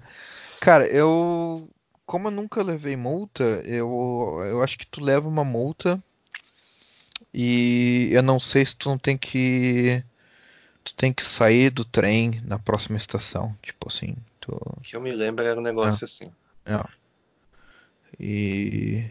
Cara, 0.60 0.86
eu. 0.86 1.68
Como 2.06 2.28
eu 2.28 2.32
nunca 2.32 2.62
levei 2.62 2.96
multa, 2.96 3.42
eu, 3.64 4.40
eu 4.46 4.62
acho 4.62 4.78
que 4.78 4.86
tu 4.86 5.02
leva 5.02 5.28
uma 5.28 5.44
multa. 5.44 6.00
E 7.34 8.08
eu 8.12 8.22
não 8.22 8.38
sei 8.38 8.64
se 8.64 8.76
tu 8.76 8.88
não 8.88 8.96
tem 8.96 9.18
que. 9.18 10.02
Tu 10.84 10.94
tem 10.94 11.12
que 11.12 11.24
sair 11.24 11.68
do 11.68 11.84
trem 11.84 12.40
na 12.44 12.58
próxima 12.58 12.96
estação. 12.96 13.54
Tipo 13.60 13.88
assim. 13.88 14.14
Tu... 14.40 14.56
Que 14.84 14.94
eu 14.94 15.00
me 15.00 15.10
lembro 15.10 15.44
era 15.44 15.58
um 15.58 15.62
negócio 15.62 16.04
é. 16.04 16.06
assim. 16.06 16.32
É. 16.64 16.84
E 18.20 19.10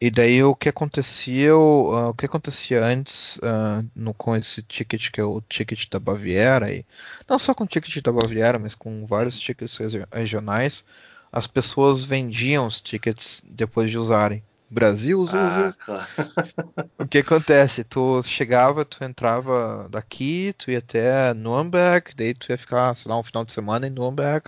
e 0.00 0.10
daí 0.10 0.42
o 0.44 0.54
que 0.54 0.68
acontecia, 0.68 1.56
uh, 1.56 2.10
o 2.10 2.14
que 2.14 2.26
acontecia 2.26 2.84
antes 2.84 3.36
uh, 3.38 3.84
no, 3.96 4.14
com 4.14 4.36
esse 4.36 4.62
ticket 4.62 5.10
que 5.10 5.20
é 5.20 5.24
o 5.24 5.40
ticket 5.40 5.88
da 5.90 5.98
Baviera 5.98 6.72
e 6.72 6.86
não 7.28 7.38
só 7.38 7.52
com 7.52 7.64
o 7.64 7.66
ticket 7.66 8.00
da 8.02 8.12
Baviera, 8.12 8.58
mas 8.60 8.76
com 8.76 9.04
vários 9.06 9.40
tickets 9.40 9.76
regionais, 10.12 10.84
as 11.32 11.48
pessoas 11.48 12.04
vendiam 12.04 12.66
os 12.66 12.80
tickets 12.80 13.42
depois 13.44 13.90
de 13.90 13.98
usarem. 13.98 14.42
Brasil 14.70 15.18
usa, 15.18 15.36
ah, 15.36 15.72
Claro. 15.84 16.06
o 16.98 17.06
que 17.06 17.18
acontece? 17.18 17.82
Tu 17.82 18.22
chegava, 18.22 18.84
tu 18.84 19.02
entrava 19.02 19.88
daqui, 19.90 20.54
tu 20.58 20.70
ia 20.70 20.78
até 20.78 21.32
Nuremberg, 21.34 22.12
daí 22.14 22.34
tu 22.34 22.50
ia 22.50 22.58
ficar, 22.58 22.94
sei 22.94 23.10
lá, 23.10 23.18
um 23.18 23.22
final 23.22 23.44
de 23.44 23.52
semana 23.52 23.86
em 23.86 23.90
Nuremberg. 23.90 24.46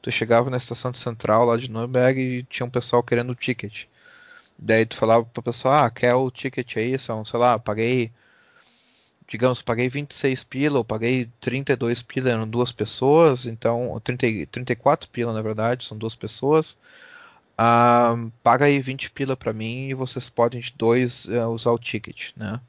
Tu 0.00 0.10
chegava 0.10 0.48
na 0.48 0.56
estação 0.56 0.92
central 0.94 1.44
lá 1.44 1.56
de 1.56 1.70
Nuremberg 1.70 2.20
e 2.20 2.42
tinha 2.44 2.66
um 2.66 2.70
pessoal 2.70 3.02
querendo 3.02 3.30
o 3.30 3.34
ticket. 3.34 3.84
Daí 4.58 4.84
tu 4.84 4.96
falava 4.96 5.24
pra 5.24 5.42
pessoa, 5.42 5.84
ah, 5.86 5.90
quer 5.90 6.14
o 6.14 6.30
ticket 6.30 6.76
aí? 6.76 6.98
São, 6.98 7.24
sei 7.24 7.38
lá, 7.38 7.58
paguei, 7.58 8.10
digamos, 9.28 9.62
paguei 9.62 9.88
26 9.88 10.42
pila, 10.42 10.78
ou 10.78 10.84
paguei 10.84 11.30
32 11.40 12.02
pila, 12.02 12.30
eram 12.30 12.48
duas 12.48 12.72
pessoas, 12.72 13.46
então, 13.46 14.00
30, 14.02 14.26
34 14.50 15.08
pila 15.10 15.32
na 15.32 15.42
verdade, 15.42 15.86
são 15.86 15.96
duas 15.96 16.16
pessoas. 16.16 16.76
Ah, 17.56 18.14
paga 18.42 18.66
aí 18.66 18.80
20 18.80 19.10
pila 19.10 19.36
pra 19.36 19.52
mim 19.52 19.88
e 19.88 19.94
vocês 19.94 20.28
podem 20.28 20.62
dois 20.76 21.24
uh, 21.26 21.48
usar 21.48 21.72
o 21.72 21.78
ticket, 21.78 22.30
né? 22.36 22.60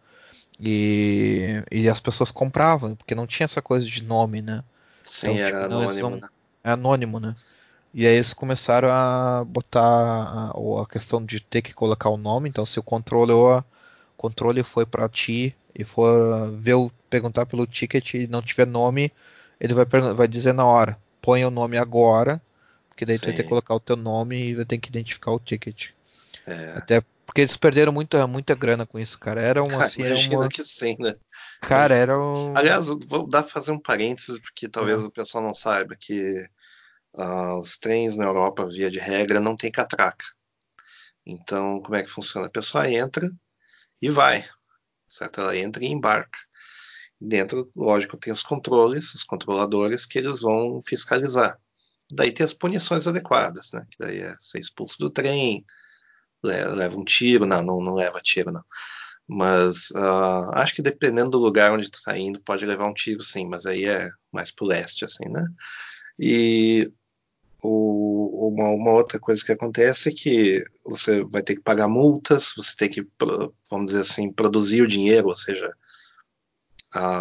E, 0.60 1.64
e 1.72 1.88
as 1.88 2.00
pessoas 2.00 2.32
compravam, 2.32 2.96
porque 2.96 3.16
não 3.16 3.26
tinha 3.26 3.46
essa 3.46 3.62
coisa 3.62 3.86
de 3.86 4.04
nome, 4.04 4.42
né? 4.42 4.64
Sim, 5.06 5.30
então, 5.30 5.38
era 5.38 5.62
tipo, 5.62 5.74
anônimo, 5.74 6.10
né? 6.10 6.30
É 6.64 6.72
anônimo, 6.72 7.20
né? 7.20 7.36
E 7.94 8.06
aí 8.06 8.16
eles 8.16 8.34
começaram 8.34 8.90
a 8.90 9.44
botar 9.46 9.82
a, 9.82 10.52
a, 10.52 10.86
questão 10.88 11.24
de 11.24 11.40
ter 11.40 11.62
que 11.62 11.74
colocar 11.74 12.10
o 12.10 12.18
nome. 12.18 12.48
Então, 12.48 12.66
se 12.66 12.80
o 12.80 12.84
controle, 12.84 13.32
o 13.32 13.64
controle 14.16 14.64
foi 14.64 14.86
para 14.86 15.10
ti 15.10 15.56
e 15.74 15.84
for 15.84 16.52
ver 16.60 16.76
o, 16.76 16.92
perguntar 17.10 17.46
pelo 17.46 17.66
ticket 17.66 18.14
e 18.14 18.28
não 18.28 18.42
tiver 18.42 18.68
nome, 18.68 19.12
ele 19.60 19.74
vai, 19.74 19.86
vai 19.86 20.28
dizer 20.28 20.54
na 20.54 20.66
hora: 20.66 20.98
põe 21.22 21.44
o 21.44 21.52
nome 21.52 21.78
agora, 21.78 22.42
porque 22.90 23.06
daí 23.06 23.18
Sim. 23.18 23.22
tu 23.22 23.26
vai 23.28 23.36
ter 23.36 23.44
que 23.44 23.50
colocar 23.50 23.74
o 23.74 23.80
teu 23.80 23.96
nome 23.96 24.40
e 24.40 24.56
vai 24.56 24.66
ter 24.66 24.78
que 24.78 24.90
identificar 24.90 25.32
o 25.32 25.40
ticket. 25.40 25.90
É. 26.46 26.74
Até 26.78 27.04
porque 27.26 27.42
eles 27.42 27.56
perderam 27.56 27.92
muita, 27.92 28.26
muita 28.26 28.56
grana 28.56 28.88
com 28.88 28.98
isso, 28.98 29.20
cara. 29.20 29.40
Era 29.40 29.64
uma. 29.64 29.86
Assim, 29.86 30.02
Imagina 30.02 30.40
uma... 30.40 30.50
que 30.50 30.64
sim, 30.64 30.96
né? 31.00 31.16
Cara, 31.62 31.94
era 31.96 32.20
um... 32.20 32.58
Aliás, 32.58 32.88
vou 32.88 33.28
dar 33.28 33.44
pra 33.44 33.52
fazer 33.52 33.72
um 33.72 33.80
parênteses, 33.80 34.40
porque 34.40 34.68
talvez 34.68 35.04
o 35.04 35.12
pessoal 35.12 35.44
não 35.44 35.54
saiba 35.54 35.96
que 35.96 36.44
Uh, 37.16 37.58
os 37.60 37.78
trens 37.78 38.16
na 38.16 38.26
Europa, 38.26 38.68
via 38.68 38.90
de 38.90 39.00
regra, 39.00 39.40
não 39.40 39.56
tem 39.56 39.72
catraca. 39.72 40.26
Então, 41.26 41.82
como 41.82 41.96
é 41.96 42.04
que 42.04 42.10
funciona? 42.10 42.48
A 42.48 42.52
pessoa 42.52 42.90
entra 42.90 43.30
e 44.02 44.10
vai, 44.10 44.48
certo? 45.08 45.42
Ela 45.42 45.58
entra 45.58 45.84
e 45.84 45.88
embarca. 45.88 46.40
Dentro, 47.20 47.70
lógico, 47.76 48.18
tem 48.18 48.32
os 48.32 48.44
controles, 48.44 49.14
os 49.14 49.24
controladores 49.24 50.06
que 50.06 50.18
eles 50.18 50.42
vão 50.42 50.82
fiscalizar. 50.86 51.60
Daí 52.12 52.32
tem 52.32 52.46
as 52.46 52.54
punições 52.54 53.06
adequadas, 53.08 53.72
né? 53.74 53.86
Que 53.92 53.98
daí 54.00 54.20
é 54.20 54.36
ser 54.40 54.60
expulso 54.60 54.98
do 54.98 55.10
trem, 55.10 55.66
leva 56.44 56.98
um 56.98 57.04
tiro, 57.04 57.46
não, 57.46 57.62
não, 57.62 57.82
não 57.82 57.94
leva 57.94 58.22
tiro, 58.22 58.52
não. 58.52 58.64
Mas 59.28 59.92
uh, 59.92 60.52
acho 60.54 60.74
que 60.74 60.82
dependendo 60.82 61.32
do 61.32 61.38
lugar 61.38 61.72
onde 61.72 61.92
tu 61.92 61.98
está 62.00 62.18
indo, 62.18 62.42
pode 62.42 62.66
levar 62.66 62.88
um 62.88 62.94
tiro, 62.94 63.22
sim, 63.22 63.48
mas 63.48 63.66
aí 63.66 63.86
é 63.86 64.10
mais 64.32 64.52
pro 64.52 64.66
leste, 64.66 65.06
assim, 65.06 65.30
né? 65.30 65.44
E 66.18 66.92
o, 67.62 68.50
uma, 68.54 68.70
uma, 68.70 68.92
outra 68.92 69.20
coisa 69.20 69.44
que 69.44 69.52
acontece 69.52 70.10
é 70.10 70.12
que 70.12 70.64
você 70.84 71.24
vai 71.24 71.42
ter 71.42 71.56
que 71.56 71.62
pagar 71.62 71.88
multas, 71.90 72.54
você 72.56 72.76
tem 72.76 72.90
que, 72.90 73.06
vamos 73.70 73.88
dizer 73.88 74.02
assim, 74.02 74.32
produzir 74.32 74.82
o 74.82 74.88
dinheiro, 74.88 75.28
ou 75.28 75.36
seja, 75.36 75.74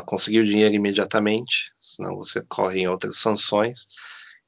conseguir 0.07 0.41
o 0.41 0.47
dinheiro 0.47 0.75
imediatamente, 0.75 1.73
senão 1.79 2.17
você 2.17 2.41
corre 2.43 2.81
em 2.81 2.89
outras 2.89 3.19
sanções. 3.19 3.89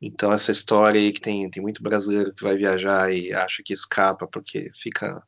Então 0.00 0.32
essa 0.32 0.52
história 0.52 1.00
aí 1.00 1.12
que 1.12 1.20
tem, 1.20 1.50
tem 1.50 1.62
muito 1.62 1.82
brasileiro 1.82 2.32
que 2.32 2.42
vai 2.42 2.56
viajar 2.56 3.12
e 3.12 3.34
acha 3.34 3.62
que 3.64 3.72
escapa 3.72 4.26
porque 4.26 4.70
fica, 4.74 5.22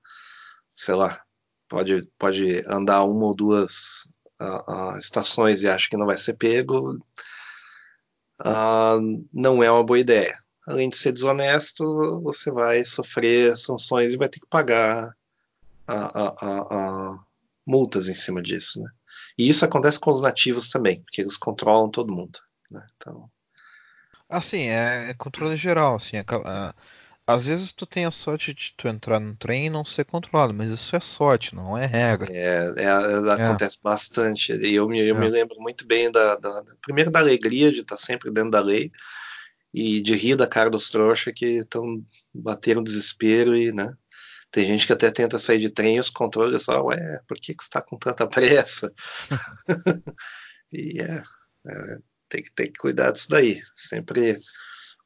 sei 0.75 0.95
lá, 0.95 1.21
pode, 1.69 2.09
pode 2.19 2.65
andar 2.67 3.05
uma 3.05 3.27
ou 3.27 3.35
duas 3.35 4.05
uh, 4.41 4.95
uh, 4.95 4.99
estações 4.99 5.63
e 5.63 5.69
acha 5.69 5.89
que 5.91 5.97
não 5.97 6.07
vai 6.07 6.17
ser 6.17 6.35
pego, 6.35 6.95
uh, 8.41 9.27
não 9.33 9.63
é 9.63 9.71
uma 9.71 9.85
boa 9.85 9.99
ideia 9.99 10.39
além 10.67 10.89
de 10.89 10.97
ser 10.97 11.13
desonesto, 11.13 12.21
você 12.23 12.51
vai 12.51 12.85
sofrer 12.85 13.57
sanções 13.57 14.13
e 14.13 14.17
vai 14.17 14.29
ter 14.29 14.41
que 14.41 14.47
pagar 14.47 15.15
a, 15.87 15.95
a, 15.95 16.35
a, 16.71 17.19
multas 17.67 18.09
em 18.09 18.15
cima 18.15 18.43
disso. 18.43 18.81
Né? 18.81 18.91
E 19.37 19.49
isso 19.49 19.65
acontece 19.65 19.99
com 19.99 20.11
os 20.11 20.21
nativos 20.21 20.69
também, 20.69 21.01
porque 21.03 21.21
eles 21.21 21.37
controlam 21.37 21.91
todo 21.91 22.15
mundo. 22.15 22.39
Né? 22.71 22.87
Então... 22.97 23.29
Assim, 24.29 24.69
é, 24.69 25.11
é 25.11 25.15
controle 25.15 25.57
geral. 25.57 25.97
Assim, 25.97 26.17
a, 26.17 26.75
Às 27.27 27.47
vezes 27.47 27.73
tu 27.73 27.85
tem 27.85 28.07
a 28.07 28.11
sorte 28.11 28.55
de 28.55 28.73
tu 28.77 28.89
entrar 28.89 29.21
no 29.21 29.37
trem 29.37 29.67
e 29.67 29.71
não 29.71 29.85
ser 29.85 30.05
controlado, 30.05 30.55
mas 30.55 30.71
isso 30.71 30.95
é 30.97 31.01
sorte, 31.01 31.55
não 31.55 31.77
é 31.77 31.87
regra. 31.87 32.33
É, 32.33 32.73
é, 32.77 32.85
é 32.85 33.33
acontece 33.33 33.79
bastante. 33.83 34.53
E 34.55 34.75
eu, 34.75 34.89
me, 34.89 35.05
eu 35.05 35.19
me 35.19 35.29
lembro 35.29 35.61
muito 35.61 35.87
bem 35.87 36.11
da, 36.11 36.37
da, 36.37 36.65
primeiro 36.81 37.11
da 37.11 37.19
alegria 37.19 37.71
de 37.73 37.81
estar 37.81 37.97
sempre 37.97 38.31
dentro 38.31 38.53
da 38.53 38.61
lei 38.61 38.91
e 39.73 40.03
de 40.03 40.15
rir 40.15 40.37
da 40.37 40.47
cara 40.47 40.71
dos 40.71 40.91
trouxas 40.91 41.33
que 41.35 41.47
estão 41.59 42.05
batendo 42.35 42.83
desespero 42.83 43.57
e, 43.57 43.73
né? 43.73 43.97
Tem 44.51 44.67
gente 44.67 44.87
que 44.87 44.93
até 44.93 45.11
tenta 45.11 45.39
sair 45.39 45.59
de 45.59 45.71
trem 45.71 45.97
e 45.97 46.01
os 46.01 46.11
controles 46.11 46.65
só, 46.65 46.85
ué, 46.85 47.21
por 47.27 47.39
que, 47.39 47.55
que 47.55 47.63
você 47.63 47.69
está 47.69 47.81
com 47.81 47.97
tanta 47.97 48.27
pressa? 48.27 48.93
e 50.71 51.01
é, 51.01 51.23
é, 51.67 51.99
tem, 52.29 52.43
que, 52.43 52.53
tem 52.53 52.67
que 52.67 52.79
cuidar 52.79 53.13
disso 53.13 53.31
daí. 53.31 53.63
Sempre 53.75 54.39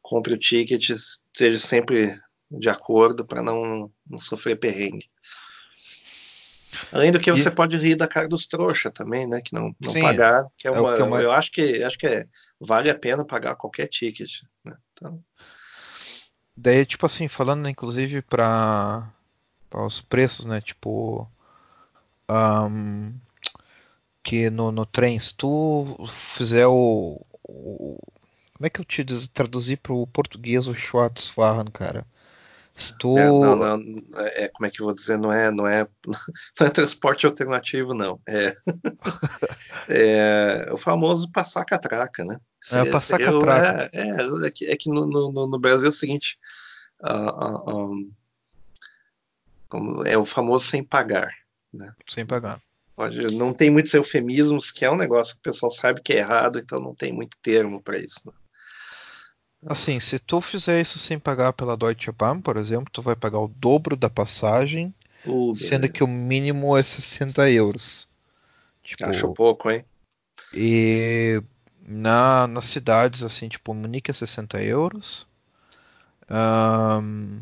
compre 0.02 0.34
o 0.34 0.38
ticket, 0.38 0.90
esteja 0.90 1.60
sempre 1.60 2.20
de 2.50 2.68
acordo 2.68 3.24
para 3.24 3.40
não, 3.40 3.92
não 4.04 4.18
sofrer 4.18 4.56
perrengue. 4.56 5.08
Além 6.92 7.12
do 7.12 7.20
que 7.20 7.30
você 7.30 7.50
pode 7.50 7.76
rir 7.76 7.96
da 7.96 8.06
cara 8.06 8.28
dos 8.28 8.46
trouxa 8.46 8.90
também, 8.90 9.26
né? 9.26 9.40
Que 9.40 9.54
não, 9.54 9.74
não 9.80 9.92
Sim, 9.92 10.00
pagar, 10.00 10.44
que 10.56 10.66
é, 10.66 10.70
uma, 10.70 10.92
é 10.92 10.96
que 10.96 11.02
é 11.02 11.04
uma, 11.04 11.20
Eu 11.20 11.32
acho 11.32 11.52
que 11.52 11.82
acho 11.82 11.98
que 11.98 12.06
é, 12.06 12.24
vale 12.60 12.90
a 12.90 12.98
pena 12.98 13.24
pagar 13.24 13.56
qualquer 13.56 13.86
ticket, 13.86 14.42
né? 14.64 14.76
Então... 14.92 15.22
Daí, 16.56 16.86
tipo 16.86 17.04
assim, 17.04 17.28
falando 17.28 17.68
inclusive 17.68 18.22
para 18.22 19.12
os 19.72 20.00
preços, 20.00 20.44
né? 20.44 20.60
Tipo. 20.60 21.30
Um, 22.28 23.14
que 24.26 24.50
no, 24.50 24.72
no 24.72 24.84
trem, 24.84 25.16
se 25.20 25.32
tu 25.32 25.96
fizer 26.08 26.66
o, 26.66 27.24
o 27.44 27.96
como 28.56 28.66
é 28.66 28.70
que 28.70 28.80
eu 28.80 28.84
te 28.84 29.04
traduzir 29.28 29.76
para 29.76 29.92
o 29.92 30.06
português 30.06 30.66
o 30.66 30.74
Schwarzfahren, 30.74 31.70
cara? 31.70 32.06
Se 32.76 32.96
tu... 32.98 33.16
É, 33.16 33.26
não, 33.26 33.56
não, 33.56 34.02
é, 34.18 34.48
como 34.48 34.66
é 34.66 34.70
que 34.70 34.82
eu 34.82 34.86
vou 34.86 34.94
dizer? 34.94 35.18
Não 35.18 35.32
é, 35.32 35.50
não 35.50 35.66
é, 35.66 35.88
não 36.60 36.66
é 36.66 36.70
transporte 36.70 37.24
alternativo, 37.24 37.94
não. 37.94 38.20
É, 38.28 38.54
é 39.88 40.68
o 40.70 40.76
famoso 40.76 41.32
passar 41.32 41.64
catraca, 41.64 42.22
né? 42.24 42.38
é, 42.72 42.84
passar 42.84 43.18
catraca. 43.18 43.90
É, 43.94 44.10
é, 44.10 44.46
é, 44.46 44.50
que, 44.50 44.66
é 44.66 44.76
que 44.76 44.90
no, 44.90 45.06
no, 45.06 45.46
no, 45.46 45.58
Brasil 45.58 45.86
é 45.86 45.88
o 45.88 45.92
seguinte: 45.92 46.38
uh, 47.02 47.70
uh, 47.70 48.10
um, 49.72 50.04
é 50.04 50.18
o 50.18 50.26
famoso 50.26 50.66
sem 50.66 50.84
pagar. 50.84 51.32
Né? 51.72 51.92
Sem 52.06 52.26
pagar. 52.26 52.60
Não 53.32 53.52
tem 53.52 53.70
muitos 53.70 53.92
eufemismos, 53.94 54.70
que 54.70 54.84
é 54.84 54.90
um 54.90 54.96
negócio 54.96 55.34
que 55.34 55.40
o 55.40 55.52
pessoal 55.52 55.70
sabe 55.70 56.02
que 56.02 56.14
é 56.14 56.18
errado, 56.18 56.58
então 56.58 56.80
não 56.80 56.94
tem 56.94 57.12
muito 57.12 57.36
termo 57.42 57.82
para 57.82 57.98
isso. 57.98 58.20
Né? 58.24 58.32
Assim, 59.64 59.98
se 60.00 60.18
tu 60.18 60.40
fizer 60.40 60.80
isso 60.80 60.98
sem 60.98 61.18
pagar 61.18 61.52
pela 61.52 61.76
Deutsche 61.76 62.12
Bahn, 62.12 62.40
por 62.40 62.56
exemplo, 62.56 62.90
tu 62.92 63.00
vai 63.02 63.16
pagar 63.16 63.38
o 63.40 63.48
dobro 63.48 63.96
da 63.96 64.10
passagem, 64.10 64.94
uh, 65.26 65.56
sendo 65.56 65.88
que 65.88 66.04
o 66.04 66.06
mínimo 66.06 66.76
é 66.76 66.82
60 66.82 67.50
euros. 67.50 68.08
Tipo, 68.82 69.06
Acho 69.06 69.32
pouco, 69.32 69.70
hein? 69.70 69.84
E 70.54 71.42
na, 71.86 72.46
nas 72.46 72.66
cidades, 72.66 73.22
assim, 73.22 73.48
tipo, 73.48 73.74
Munique 73.74 74.10
é 74.10 74.14
60 74.14 74.62
euros. 74.62 75.26
Um, 76.30 77.40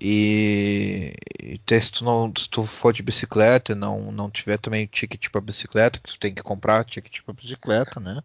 e, 0.00 1.14
e 1.42 1.80
se, 1.80 1.92
tu 1.92 2.04
não, 2.04 2.32
se 2.36 2.48
tu 2.48 2.64
for 2.64 2.92
de 2.92 3.02
bicicleta 3.02 3.72
e 3.72 3.74
não, 3.74 4.12
não 4.12 4.30
tiver 4.30 4.58
também 4.58 4.86
ticket 4.86 5.30
para 5.30 5.40
bicicleta, 5.40 5.98
que 5.98 6.12
tu 6.12 6.18
tem 6.18 6.34
que 6.34 6.42
comprar 6.42 6.84
ticket 6.84 7.22
para 7.22 7.34
bicicleta, 7.34 8.00
né? 8.00 8.22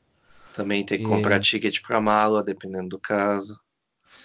Também 0.54 0.86
tem 0.86 0.97
que 0.97 1.04
e... 1.04 1.08
comprar 1.08 1.39
ticket 1.39 1.82
para 1.82 2.02
mala, 2.02 2.43
dependendo 2.43 2.89
do 2.89 2.99
caso. 2.99 3.60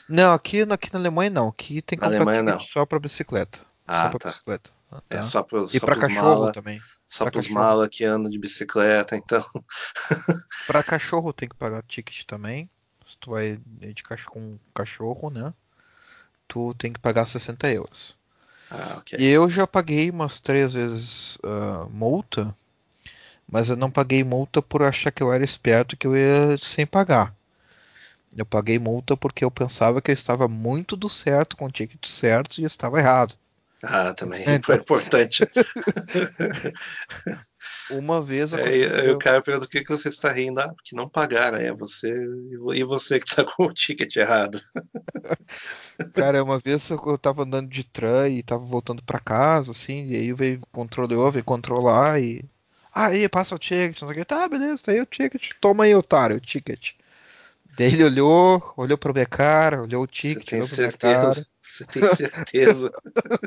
Não, 0.08 0.32
aqui, 0.32 0.62
aqui 0.62 0.92
na 0.92 0.98
Alemanha 0.98 1.30
não. 1.30 1.48
Aqui 1.48 1.82
tem 1.82 1.98
que 1.98 2.04
comprar 2.04 2.16
Alemanha, 2.16 2.40
ticket 2.40 2.60
não. 2.60 2.60
só 2.60 2.86
para 2.86 2.98
bicicleta. 2.98 3.60
Ah, 3.86 4.10
só 4.10 4.18
tá. 4.18 4.28
bicicleta. 4.28 4.70
Ah, 4.90 5.02
é 5.10 5.14
tá. 5.14 5.20
É 5.20 5.22
só 5.22 5.42
pros, 5.42 5.74
e 5.74 5.80
para 5.80 5.96
cachorro 5.96 6.40
mala, 6.40 6.52
também. 6.52 6.78
Só 7.08 7.30
para 7.30 7.38
os 7.38 7.48
malas 7.48 7.88
que 7.90 8.04
andam 8.04 8.30
de 8.30 8.38
bicicleta, 8.38 9.16
então. 9.16 9.44
para 10.66 10.82
cachorro 10.82 11.32
tem 11.32 11.48
que 11.48 11.56
pagar 11.56 11.82
ticket 11.82 12.24
também. 12.24 12.68
Se 13.06 13.16
tu 13.18 13.30
vai 13.30 13.58
de 13.66 14.02
cachorro 14.02 14.32
com 14.32 14.58
cachorro, 14.74 15.30
né? 15.30 15.52
tu 16.48 16.74
tem 16.74 16.92
que 16.92 17.00
pagar 17.00 17.26
60 17.26 17.70
euros. 17.72 18.16
Ah, 18.70 18.96
okay. 18.98 19.18
E 19.20 19.26
eu 19.26 19.48
já 19.48 19.66
paguei 19.66 20.10
umas 20.10 20.40
três 20.40 20.72
vezes 20.72 21.36
uh, 21.36 21.88
multa, 21.90 22.54
mas 23.48 23.70
eu 23.70 23.76
não 23.76 23.90
paguei 23.90 24.24
multa 24.24 24.60
por 24.60 24.82
achar 24.82 25.10
que 25.10 25.22
eu 25.22 25.32
era 25.32 25.44
esperto 25.44 25.96
que 25.96 26.06
eu 26.06 26.16
ia 26.16 26.58
sem 26.60 26.86
pagar. 26.86 27.34
Eu 28.36 28.44
paguei 28.44 28.78
multa 28.78 29.16
porque 29.16 29.44
eu 29.44 29.50
pensava 29.50 30.02
que 30.02 30.10
eu 30.10 30.14
estava 30.14 30.46
muito 30.46 30.96
do 30.96 31.08
certo 31.08 31.56
com 31.56 31.66
o 31.66 31.70
ticket 31.70 32.06
certo 32.06 32.60
e 32.60 32.64
estava 32.64 32.98
errado. 32.98 33.34
Ah, 33.82 34.14
também 34.14 34.42
então... 34.42 34.62
foi 34.62 34.76
importante. 34.76 35.44
Uma 37.90 38.20
vez 38.20 38.52
aconteceu... 38.52 39.10
é, 39.10 39.12
o 39.12 39.18
cara 39.18 39.40
pergunta 39.40 39.66
o 39.66 39.68
que, 39.68 39.84
que 39.84 39.90
você 39.90 40.08
está 40.08 40.32
rindo, 40.32 40.60
ah, 40.60 40.68
porque 40.68 40.96
não 40.96 41.08
pagaram, 41.08 41.58
é 41.58 41.72
você 41.72 42.12
e 42.74 42.82
você 42.82 43.20
que 43.20 43.28
está 43.28 43.44
com 43.44 43.64
o 43.64 43.72
ticket 43.72 44.16
errado. 44.16 44.60
cara, 46.14 46.42
uma 46.42 46.58
vez 46.58 46.90
eu 46.90 47.14
estava 47.14 47.44
andando 47.44 47.68
de 47.68 47.84
tram 47.84 48.26
e 48.26 48.40
estava 48.40 48.64
voltando 48.64 49.04
para 49.04 49.20
casa, 49.20 49.70
assim, 49.70 50.06
e 50.06 50.16
aí 50.16 50.32
veio 50.32 50.58
o 50.62 50.66
controlador, 50.66 51.30
veio 51.30 51.44
controlar 51.44 52.20
e 52.20 52.44
aí 53.04 53.28
passa 53.28 53.54
o 53.54 53.58
ticket, 53.58 54.00
não 54.00 54.08
sei 54.08 54.16
o 54.16 54.20
que, 54.20 54.24
tá, 54.24 54.48
beleza, 54.48 54.82
tá 54.82 54.92
aí 54.92 55.00
o 55.00 55.06
ticket, 55.06 55.50
toma 55.60 55.84
aí, 55.84 55.94
otário, 55.94 56.36
o 56.36 56.40
ticket. 56.40 56.92
Daí 57.76 57.92
ele 57.92 58.04
olhou, 58.04 58.72
olhou 58.74 58.98
minha 59.12 59.26
cara, 59.26 59.82
olhou 59.82 60.02
o 60.02 60.06
ticket, 60.06 60.52
olhou 60.52 60.66
pra 60.66 60.76
minha 60.78 60.92
cara. 60.92 61.46
Você 61.60 61.84
tem 61.84 62.02
certeza? 62.02 62.90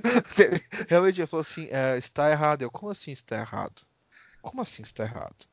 Realmente 0.87 1.21
ele 1.21 1.27
falou 1.27 1.41
assim, 1.41 1.67
é, 1.71 1.97
está 1.97 2.29
errado. 2.29 2.61
Eu, 2.61 2.69
como 2.69 2.91
assim 2.91 3.11
está 3.11 3.37
errado? 3.37 3.81
Como 4.41 4.61
assim 4.61 4.83
está 4.83 5.03
errado? 5.03 5.47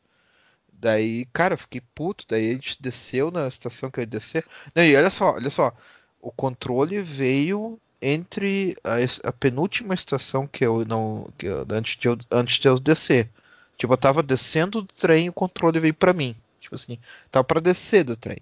Daí, 0.70 1.24
cara, 1.32 1.55
eu 1.55 1.59
fiquei 1.59 1.80
puto. 1.94 2.26
Daí 2.28 2.51
a 2.51 2.55
gente 2.55 2.82
desceu 2.82 3.30
na 3.30 3.49
estação 3.49 3.90
que 3.90 4.01
eu 4.01 4.03
ia 4.03 4.07
descer. 4.07 4.44
Não, 4.74 4.84
e 4.84 4.94
olha 4.94 5.11
só, 5.11 5.32
olha 5.32 5.49
só. 5.49 5.72
O 6.20 6.30
controle 6.30 7.01
veio 7.01 7.80
entre 8.03 8.76
a, 8.84 9.28
a 9.28 9.32
penúltima 9.32 9.94
estação 9.94 10.47
que 10.47 10.66
eu 10.66 10.84
não. 10.84 11.30
Que 11.38 11.47
eu, 11.47 11.66
antes, 11.70 11.97
de 11.97 12.09
eu, 12.09 12.18
antes 12.30 12.59
de 12.59 12.68
eu 12.68 12.78
descer. 12.78 13.30
Tipo, 13.77 13.93
eu 13.93 13.99
tava 13.99 14.22
descendo 14.22 14.83
do 14.83 14.95
trem 14.95 15.27
e 15.27 15.29
o 15.29 15.33
controle 15.33 15.79
veio 15.79 15.95
para 15.95 16.12
mim. 16.12 16.35
Tipo 16.61 16.74
assim, 16.74 16.99
tava 17.31 17.45
para 17.45 17.61
descer 17.61 18.05
do 18.05 18.16
trem. 18.16 18.39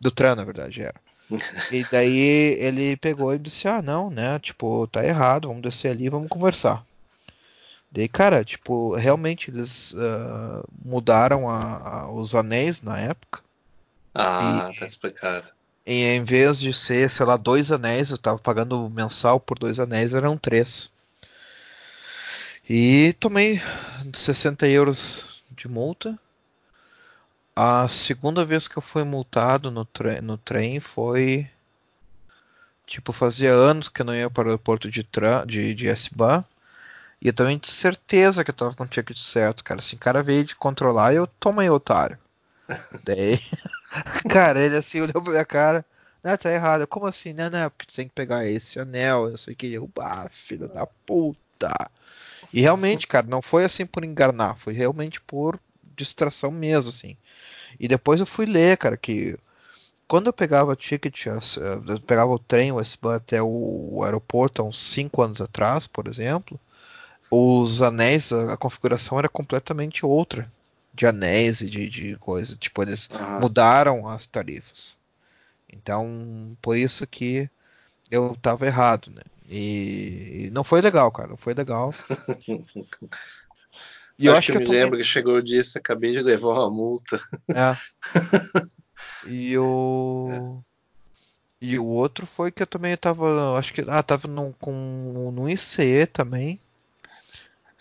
Do 0.00 0.10
trem, 0.10 0.34
na 0.34 0.44
verdade, 0.44 0.82
era. 0.82 1.00
e 1.70 1.84
daí 1.90 2.56
ele 2.58 2.96
pegou 2.96 3.34
e 3.34 3.38
disse: 3.38 3.68
Ah, 3.68 3.80
não, 3.80 4.10
né? 4.10 4.38
Tipo, 4.38 4.86
tá 4.86 5.04
errado, 5.04 5.48
vamos 5.48 5.62
descer 5.62 5.90
ali 5.90 6.08
vamos 6.08 6.28
conversar. 6.28 6.84
Daí, 7.90 8.08
cara, 8.08 8.44
tipo, 8.44 8.94
realmente 8.94 9.50
eles 9.50 9.92
uh, 9.92 10.64
mudaram 10.84 11.50
a, 11.50 12.02
a, 12.02 12.12
os 12.12 12.34
anéis 12.36 12.80
na 12.80 12.98
época. 13.00 13.40
Ah, 14.14 14.70
e, 14.72 14.78
tá 14.78 14.86
explicado. 14.86 15.52
E 15.84 16.04
em 16.04 16.22
vez 16.22 16.58
de 16.60 16.72
ser, 16.72 17.10
sei 17.10 17.26
lá, 17.26 17.36
dois 17.36 17.72
anéis, 17.72 18.10
eu 18.10 18.18
tava 18.18 18.38
pagando 18.38 18.88
mensal 18.90 19.40
por 19.40 19.58
dois 19.58 19.80
anéis, 19.80 20.14
eram 20.14 20.36
três. 20.36 20.90
E 22.72 23.14
tomei 23.14 23.60
60 24.14 24.68
euros 24.68 25.42
de 25.50 25.66
multa. 25.66 26.16
A 27.54 27.88
segunda 27.88 28.44
vez 28.44 28.68
que 28.68 28.76
eu 28.76 28.80
fui 28.80 29.02
multado 29.02 29.72
no, 29.72 29.84
tre 29.84 30.20
no 30.20 30.38
trem 30.38 30.78
foi. 30.78 31.50
Tipo, 32.86 33.12
fazia 33.12 33.50
anos 33.52 33.88
que 33.88 34.02
eu 34.02 34.06
não 34.06 34.14
ia 34.14 34.30
para 34.30 34.44
o 34.44 34.50
aeroporto 34.50 34.88
de, 34.88 35.04
de, 35.48 35.74
de 35.74 35.88
S-Bahn. 35.88 36.44
E 37.20 37.26
eu 37.26 37.32
também 37.32 37.58
tinha 37.58 37.74
certeza 37.74 38.44
que 38.44 38.52
eu 38.52 38.54
tava 38.54 38.72
com 38.76 38.84
o 38.84 38.88
ticket 38.88 39.18
certo, 39.18 39.64
cara. 39.64 39.80
Assim, 39.80 39.96
o 39.96 39.98
cara 39.98 40.22
veio 40.22 40.44
de 40.44 40.54
controlar 40.54 41.12
e 41.12 41.16
eu 41.16 41.26
tomei 41.26 41.68
otário. 41.68 42.20
Daí. 43.04 43.40
cara, 44.30 44.60
ele 44.60 44.76
assim 44.76 45.00
olhou 45.00 45.20
pra 45.20 45.32
minha 45.32 45.44
cara. 45.44 45.84
Não, 46.22 46.38
tá 46.38 46.52
errado. 46.52 46.86
Como 46.86 47.06
assim? 47.06 47.32
Não, 47.32 47.50
não, 47.50 47.68
porque 47.68 47.86
tu 47.86 47.96
tem 47.96 48.06
que 48.06 48.14
pegar 48.14 48.46
esse 48.46 48.78
anel, 48.78 49.28
eu 49.28 49.36
sei 49.36 49.56
que. 49.56 49.72
Eu, 49.72 49.90
ah, 49.98 50.28
filho 50.30 50.68
da 50.68 50.86
puta. 50.86 51.90
E 52.52 52.60
realmente, 52.60 53.06
cara, 53.06 53.26
não 53.26 53.40
foi 53.40 53.64
assim 53.64 53.86
por 53.86 54.04
enganar, 54.04 54.56
foi 54.56 54.72
realmente 54.72 55.20
por 55.20 55.58
distração 55.96 56.50
mesmo, 56.50 56.90
assim. 56.90 57.16
E 57.78 57.86
depois 57.86 58.20
eu 58.20 58.26
fui 58.26 58.46
ler, 58.46 58.76
cara, 58.76 58.96
que 58.96 59.38
quando 60.08 60.26
eu 60.26 60.32
pegava 60.32 60.74
ticket, 60.74 61.26
eu 61.26 62.00
pegava 62.00 62.32
o 62.32 62.38
trem, 62.38 62.72
o 62.72 62.80
S-Bahn 62.80 63.14
até 63.14 63.40
o 63.40 64.02
aeroporto 64.02 64.60
há 64.60 64.64
uns 64.64 64.80
5 64.80 65.22
anos 65.22 65.40
atrás, 65.40 65.86
por 65.86 66.08
exemplo, 66.08 66.58
os 67.30 67.80
anéis, 67.80 68.32
a, 68.32 68.56
configuração 68.56 69.18
era 69.18 69.28
completamente 69.28 70.04
outra 70.04 70.50
de 70.92 71.06
anéis 71.06 71.60
e 71.60 71.70
de, 71.70 71.88
de 71.88 72.16
coisa. 72.16 72.56
Tipo, 72.56 72.82
eles 72.82 73.08
uhum. 73.08 73.40
mudaram 73.40 74.08
as 74.08 74.26
tarifas. 74.26 74.98
Então, 75.72 76.56
por 76.60 76.76
isso 76.76 77.06
que 77.06 77.48
eu 78.10 78.36
tava 78.42 78.66
errado, 78.66 79.12
né? 79.12 79.22
E, 79.50 80.46
e 80.46 80.50
não 80.52 80.62
foi 80.62 80.80
legal, 80.80 81.10
cara. 81.10 81.30
Não 81.30 81.36
foi 81.36 81.52
legal. 81.54 81.92
E 84.16 84.26
eu 84.26 84.32
acho, 84.32 84.52
acho 84.52 84.52
que, 84.52 84.58
eu 84.58 84.60
me 84.60 84.78
lembro 84.78 84.98
que 84.98 85.04
chegou 85.04 85.36
o 85.36 85.42
dia 85.42 85.62
acabei 85.74 86.12
de 86.12 86.20
levar 86.20 86.52
uma 86.52 86.70
multa. 86.70 87.18
É. 87.48 87.74
e 89.26 89.56
o. 89.56 90.62
E 91.58 91.78
o 91.78 91.86
outro 91.86 92.26
foi 92.26 92.50
que 92.50 92.62
eu 92.62 92.66
também 92.66 92.96
tava, 92.96 93.58
acho 93.58 93.72
que, 93.74 93.82
ah, 93.88 94.02
tava 94.02 94.28
no, 94.28 94.54
com, 94.60 95.30
no 95.32 95.48
ICE 95.48 96.06
também. 96.06 96.60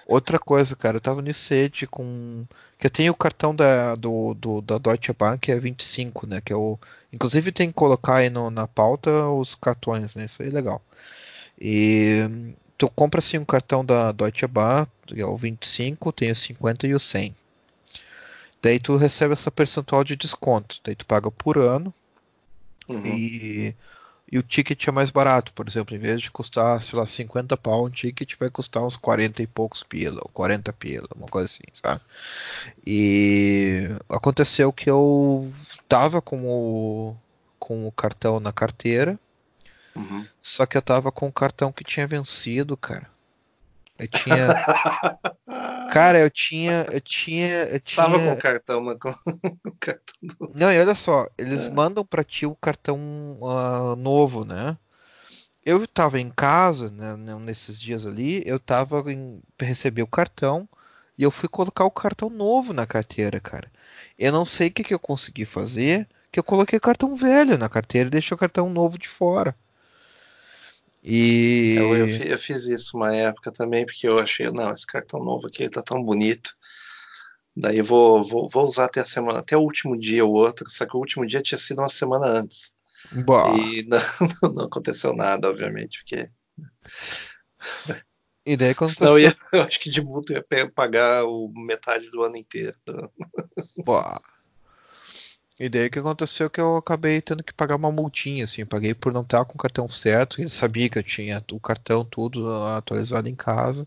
Outra 0.06 0.40
coisa, 0.40 0.76
cara, 0.76 0.98
eu 0.98 1.02
tava 1.02 1.22
no 1.22 1.30
ICE 1.30 1.70
de, 1.70 1.88
com, 1.88 2.46
que 2.78 2.88
eu 2.88 2.91
tenho 2.91 3.14
o 3.14 3.16
cartão 3.16 3.56
da, 3.56 3.96
do, 3.96 4.34
do, 4.34 4.62
da 4.62 4.78
Deutsche 4.78 5.14
Bank, 5.14 5.40
que 5.40 5.52
é 5.52 5.60
25, 5.60 6.26
né, 6.26 6.41
que 6.41 6.52
é 6.52 6.56
o, 6.56 6.80
inclusive 7.14 7.52
tem 7.52 7.68
que 7.68 7.76
colocar 7.76 8.16
aí 8.16 8.30
no, 8.30 8.50
na 8.50 8.68
pauta 8.68 9.30
os 9.30 9.56
cartões, 9.56 10.16
né, 10.16 10.26
isso 10.26 10.41
aí 10.41 10.50
é 10.50 10.52
legal. 10.52 10.82
E 11.60 12.53
tu 12.77 12.90
compra 12.90 13.19
assim 13.19 13.38
um 13.38 13.45
cartão 13.45 13.84
da 13.84 14.11
Deutsche 14.11 14.45
que 15.06 15.22
é 15.22 15.26
o 15.26 15.36
25, 15.36 16.11
tem 16.11 16.31
o 16.31 16.36
50 16.36 16.88
e 16.88 16.94
o 16.94 16.99
100. 16.99 17.36
Daí 18.61 18.80
tu 18.80 18.95
recebe 18.98 19.34
essa 19.34 19.49
percentual 19.49 20.03
de 20.03 20.15
desconto, 20.15 20.80
daí 20.84 20.95
tu 20.95 21.06
paga 21.06 21.31
por 21.31 21.57
ano, 21.57 21.94
Uhum. 22.90 23.06
E, 23.06 23.76
e 24.31 24.40
o 24.40 24.44
ticket 24.44 24.88
é 24.88 24.91
mais 24.91 25.11
barato, 25.11 25.53
por 25.53 25.68
exemplo, 25.68 25.95
em 25.95 25.99
vez 25.99 26.19
de 26.22 26.31
custar, 26.31 26.81
sei 26.81 26.98
lá, 26.98 27.06
50 27.06 27.56
pau, 27.56 27.86
um 27.86 27.90
ticket 27.90 28.34
vai 28.40 28.49
custar 28.49 28.84
uns 28.84 28.98
40 28.98 29.44
e 29.44 29.48
poucos 29.48 29.84
pila, 29.84 30.19
ou 30.23 30.30
40 30.34 30.73
pila, 30.73 31.07
uma 31.15 31.27
coisa 31.27 31.45
assim, 31.45 31.64
sabe? 31.72 32.02
E 32.86 33.90
aconteceu 34.10 34.73
que 34.73 34.90
eu 34.90 35.53
tava 35.88 36.19
com 36.19 36.44
o, 36.45 37.15
com 37.60 37.88
o 37.88 37.91
cartão 37.91 38.40
na 38.40 38.52
carteira, 38.52 39.19
uhum. 40.00 40.26
só 40.42 40.66
que 40.66 40.78
eu 40.78 40.82
tava 40.82 41.12
com 41.12 41.28
o 41.28 41.34
cartão 41.34 41.72
que 41.72 41.84
tinha 41.84 42.08
vencido, 42.08 42.76
cara. 42.76 43.08
Eu 44.00 44.08
tinha. 44.08 44.48
Cara, 45.92 46.20
eu 46.20 46.30
tinha. 46.30 46.86
Eu 46.92 47.02
tinha. 47.02 47.64
Eu 47.66 47.80
tinha... 47.80 48.06
Tava 48.06 48.20
com 48.20 48.32
o 48.32 48.38
cartão, 48.38 48.82
mas 48.82 48.98
com 48.98 49.10
o 49.68 49.72
cartão 49.80 50.16
novo. 50.22 50.54
Não, 50.56 50.72
e 50.72 50.80
olha 50.80 50.96
só, 50.96 51.28
eles 51.38 51.66
é. 51.66 51.70
mandam 51.70 52.06
pra 52.06 52.24
ti 52.24 52.46
o 52.46 52.56
cartão 52.56 52.98
uh, 53.42 53.96
novo, 53.98 54.46
né? 54.46 54.78
Eu 55.66 55.86
tava 55.86 56.20
em 56.20 56.30
casa, 56.30 56.90
né, 56.90 57.16
nesses 57.42 57.80
dias 57.80 58.08
ali, 58.08 58.42
eu 58.46 58.60
tava 58.60 59.12
em 59.12 59.42
receber 59.60 60.02
o 60.02 60.08
cartão 60.08 60.68
e 61.18 61.24
eu 61.24 61.30
fui 61.30 61.50
colocar 61.50 61.84
o 61.84 61.92
cartão 61.92 62.30
novo 62.30 62.72
na 62.72 62.88
carteira, 62.88 63.40
cara. 63.40 63.70
Eu 64.18 64.32
não 64.32 64.46
sei 64.46 64.70
o 64.70 64.72
que, 64.72 64.84
que 64.84 64.94
eu 64.94 65.00
consegui 65.00 65.46
fazer, 65.46 66.08
que 66.32 66.40
eu 66.40 66.44
coloquei 66.44 66.80
cartão 66.80 67.16
velho 67.16 67.58
na 67.58 67.68
carteira 67.68 68.08
e 68.08 68.12
deixei 68.12 68.34
o 68.34 68.38
cartão 68.38 68.70
novo 68.70 68.98
de 68.98 69.08
fora. 69.08 69.56
E. 71.04 71.76
Eu, 71.78 71.96
eu, 71.96 72.08
eu, 72.08 72.38
fiz 72.38 72.68
isso 72.68 72.98
uma 72.98 73.16
época 73.16 73.52
também, 73.52 73.86
porque 73.86 74.08
eu 74.08 74.20
achei, 74.20 74.50
não, 74.52 74.72
esse 74.72 74.86
cartão 74.86 75.24
novo 75.24 75.48
aqui 75.48 75.70
tá 75.70 75.82
tão 75.82 76.04
bonito. 76.04 76.52
Daí 77.56 77.82
vou, 77.82 78.24
vou, 78.24 78.48
vou 78.48 78.64
usar 78.64 78.86
até 78.86 79.02
a 79.02 79.06
semana, 79.06 79.40
até 79.40 79.58
o 79.58 79.62
último 79.62 79.98
dia 79.98 80.26
ou 80.26 80.34
outro, 80.34 80.70
só 80.70 80.86
que 80.86 80.96
o 80.96 81.00
último 81.00 81.26
dia 81.26 81.42
tinha 81.42 81.58
sido 81.58 81.80
uma 81.80 81.90
semana 81.90 82.28
antes. 82.28 82.74
Bah. 83.26 83.54
E 83.56 83.86
não, 84.44 84.54
não, 84.54 84.66
aconteceu 84.66 85.14
nada, 85.14 85.50
obviamente, 85.50 86.00
porque. 86.00 86.30
E 88.46 88.58
daí 88.58 88.74
quando 88.74 88.92
Senão 88.92 89.12
eu, 89.12 89.20
ia, 89.20 89.38
eu 89.54 89.62
acho 89.62 89.80
que 89.80 89.90
de 89.90 90.02
multa 90.02 90.34
eu 90.34 90.58
ia 90.58 90.72
pagar 90.72 91.26
o 91.26 91.52
metade 91.54 92.10
do 92.10 92.24
ano 92.24 92.38
inteiro. 92.38 92.78
Bah. 93.86 94.22
E 95.60 95.68
daí 95.68 95.88
o 95.88 95.91
que 95.91 95.99
aconteceu 95.99 96.48
é 96.48 96.49
que 96.49 96.61
eu 96.61 96.77
acabei 96.77 97.22
tendo 97.22 97.44
que 97.44 97.53
pagar 97.53 97.76
uma 97.76 97.91
multinha, 97.91 98.45
assim, 98.45 98.65
paguei 98.65 98.94
por 98.94 99.11
não 99.11 99.22
estar 99.22 99.44
com 99.44 99.56
o 99.56 99.57
cartão 99.57 99.90
certo, 99.90 100.40
ele 100.40 100.49
sabia 100.49 100.90
que 100.90 100.98
eu 100.98 101.03
tinha 101.03 101.44
o 101.52 101.60
cartão 101.60 102.06
tudo 102.06 102.49
atualizado 102.53 103.27
em 103.27 103.36
casa. 103.36 103.86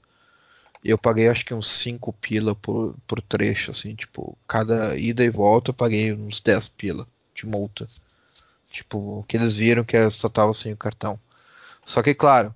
E 0.85 0.90
eu 0.90 0.99
paguei 0.99 1.28
acho 1.28 1.47
que 1.47 1.55
uns 1.55 1.69
5 1.69 2.12
pila 2.12 2.55
por, 2.55 2.94
por 3.07 3.23
trecho, 3.23 3.70
assim, 3.70 3.94
tipo, 3.94 4.36
cada 4.47 4.97
ida 4.99 5.24
e 5.24 5.31
volta 5.31 5.70
eu 5.70 5.74
paguei 5.74 6.12
uns 6.12 6.40
10 6.40 6.69
pila 6.69 7.07
de 7.35 7.47
multa. 7.47 7.86
Tipo, 8.66 9.24
que 9.28 9.36
eles 9.36 9.57
viram 9.57 9.85
que 9.85 9.97
eu 9.97 10.11
só 10.11 10.28
tava 10.28 10.53
sem 10.53 10.73
o 10.73 10.77
cartão. 10.77 11.19
Só 11.86 12.03
que, 12.03 12.15
claro, 12.15 12.55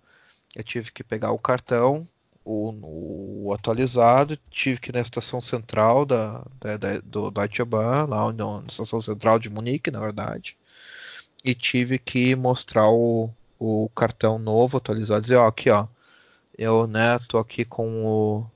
eu 0.55 0.64
tive 0.64 0.90
que 0.93 1.05
pegar 1.05 1.32
o 1.32 1.38
cartão, 1.38 2.06
o, 2.47 3.48
o, 3.48 3.52
atualizado, 3.52 4.39
tive 4.51 4.81
que 4.81 4.90
ir 4.90 4.94
na 4.94 5.01
estação 5.01 5.40
central 5.40 6.06
da, 6.06 6.44
da, 6.60 6.77
da 6.77 7.01
do 7.01 7.31
Deutsche 7.31 7.64
Bahn, 7.64 8.06
lá 8.09 8.24
onde, 8.27 8.39
na 8.39 8.62
estação 8.68 9.02
central 9.02 9.39
de 9.40 9.51
Munique, 9.51 9.90
na 9.90 9.98
verdade, 9.98 10.56
e 11.44 11.55
tive 11.55 11.98
que 11.98 12.36
mostrar 12.36 12.89
o, 12.89 13.31
o 13.59 13.90
cartão 13.97 14.39
novo 14.39 14.78
atualizado, 14.78 15.23
dizer, 15.23 15.36
ó, 15.36 15.48
aqui, 15.48 15.70
ó, 15.70 15.89
eu, 16.56 16.86
né, 16.86 17.18
tô 17.28 17.39
aqui 17.39 17.64
com 17.64 18.06
o 18.06 18.47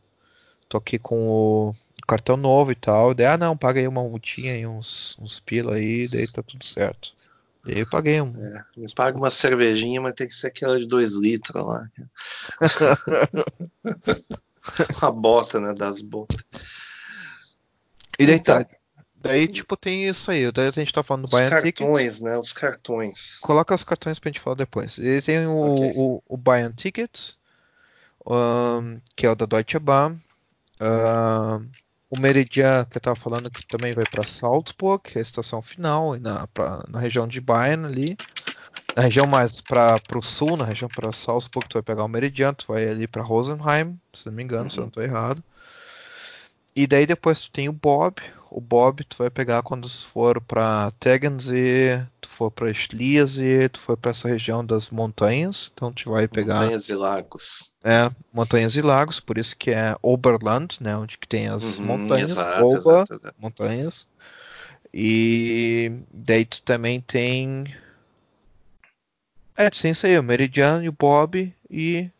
tô 0.69 0.79
aqui 0.79 0.99
com 0.99 1.29
o 1.29 1.75
cartão 2.07 2.37
novo 2.37 2.73
e 2.73 2.77
tal, 2.77 3.15
daí, 3.15 3.27
ah, 3.27 3.37
não, 3.39 3.57
paga 3.57 3.81
aí 3.81 3.89
uma 3.89 4.03
multinha 4.05 4.57
e 4.57 4.67
uns, 4.67 5.17
uns 5.21 5.41
pila 5.41 5.75
aí, 5.77 6.09
daí 6.09 6.29
tá 6.29 6.43
tudo 6.43 6.65
certo. 6.65 7.13
Eu 7.67 7.89
paguei 7.89 8.21
um. 8.21 8.35
É, 8.37 8.65
paga 8.95 9.17
uma 9.17 9.31
cervejinha, 9.31 10.01
mas 10.01 10.15
tem 10.15 10.27
que 10.27 10.35
ser 10.35 10.49
aquela 10.49 10.79
de 10.79 10.87
2 10.87 11.15
litros 11.15 11.65
lá. 11.65 11.89
Uma 15.01 15.13
bota, 15.13 15.61
né? 15.61 15.75
Das 15.75 16.01
botas. 16.01 16.43
E 18.19 18.27
daí 18.27 18.37
então, 18.37 18.65
tá. 18.65 18.71
Daí, 19.17 19.47
tipo, 19.47 19.77
tem 19.77 20.09
isso 20.09 20.31
aí. 20.31 20.51
Daí 20.51 20.69
a 20.69 20.71
gente 20.71 20.93
tá 20.93 21.03
falando 21.03 21.29
do 21.29 21.35
Os 21.35 21.43
cartões, 21.43 22.21
né? 22.21 22.39
Os 22.39 22.53
cartões. 22.53 23.39
Coloca 23.41 23.75
os 23.75 23.85
cartões 23.85 24.19
pra 24.19 24.31
gente 24.31 24.41
falar 24.41 24.57
depois. 24.57 24.97
E 24.99 25.21
tem 25.21 25.47
o, 25.47 25.75
okay. 25.75 25.93
o, 25.95 26.23
o 26.27 26.37
Buy 26.37 26.73
Ticket, 26.75 27.33
um, 28.27 29.01
que 29.15 29.27
é 29.27 29.31
o 29.31 29.35
da 29.35 29.45
Deutsche 29.45 29.79
Bahn. 29.79 30.17
Um, 30.81 31.69
o 32.11 32.19
Meridian, 32.19 32.85
que 32.85 32.97
eu 32.97 32.99
estava 32.99 33.15
falando, 33.15 33.49
que 33.49 33.65
também 33.67 33.93
vai 33.93 34.05
para 34.05 34.27
Salzburg, 34.27 35.03
que 35.05 35.17
é 35.17 35.21
a 35.21 35.23
estação 35.23 35.63
final, 35.63 36.19
na, 36.19 36.47
pra, 36.49 36.85
na 36.89 36.99
região 36.99 37.27
de 37.29 37.41
Bayern 37.41 37.87
ali. 37.87 38.17
Na 38.97 39.03
região 39.03 39.27
mais 39.27 39.61
para 39.61 40.01
o 40.17 40.23
sul, 40.23 40.57
na 40.57 40.65
região 40.65 40.89
para 40.89 41.13
Salzburg, 41.13 41.69
tu 41.69 41.75
vai 41.75 41.83
pegar 41.83 42.05
o 42.05 42.09
Meridian, 42.09 42.53
tu 42.53 42.67
vai 42.67 42.89
ali 42.89 43.07
para 43.07 43.23
Rosenheim, 43.23 43.99
se 44.13 44.27
não 44.27 44.33
me 44.33 44.43
engano, 44.43 44.65
uhum. 44.65 44.71
se 44.71 44.79
eu 44.79 44.83
não 44.83 44.89
estou 44.89 45.03
errado. 45.03 45.43
E 46.75 46.87
daí 46.87 47.07
depois 47.07 47.41
tu 47.41 47.51
tem 47.53 47.69
o 47.69 47.73
Bob. 47.73 48.21
O 48.51 48.61
Bob 48.61 49.05
tu 49.05 49.17
vai 49.19 49.31
pegar 49.31 49.63
quando 49.63 49.89
for 49.89 50.41
para 50.41 50.91
Tegernsee, 50.99 52.05
tu 52.20 52.20
for 52.41 52.51
para 52.51 52.73
Schliersee, 52.73 53.69
tu 53.69 53.79
for 53.79 53.99
para 53.99 54.13
essa 54.13 54.27
região 54.27 54.65
das 54.65 54.89
montanhas. 54.89 55.71
Então 55.75 55.93
tu 55.93 56.09
vai 56.11 56.27
pegar 56.27 56.61
montanhas 56.61 56.89
e 56.89 56.95
lagos. 56.95 57.75
É, 57.85 58.11
montanhas 58.33 58.75
e 58.77 58.81
lagos, 58.81 59.21
por 59.21 59.37
isso 59.37 59.55
que 59.55 59.71
é 59.71 59.95
Oberland, 60.01 60.79
né, 60.81 60.97
onde 60.97 61.19
que 61.19 61.29
tem 61.29 61.49
as 61.49 61.79
uhum, 61.79 61.85
montanhas, 61.85 62.31
exato, 62.31 62.65
Ober, 62.65 62.79
exato, 62.79 63.13
exato. 63.13 63.35
montanhas. 63.39 64.09
E 64.93 65.93
daí 66.13 66.47
tu 66.47 66.63
também 66.63 67.01
tem 67.01 67.67
é, 69.57 69.71
isso 69.91 70.07
aí, 70.07 70.19
o 70.19 70.23
Meridian 70.23 70.83
e 70.83 70.89
o 70.89 70.93
Bob 70.93 71.55
e 71.69 72.11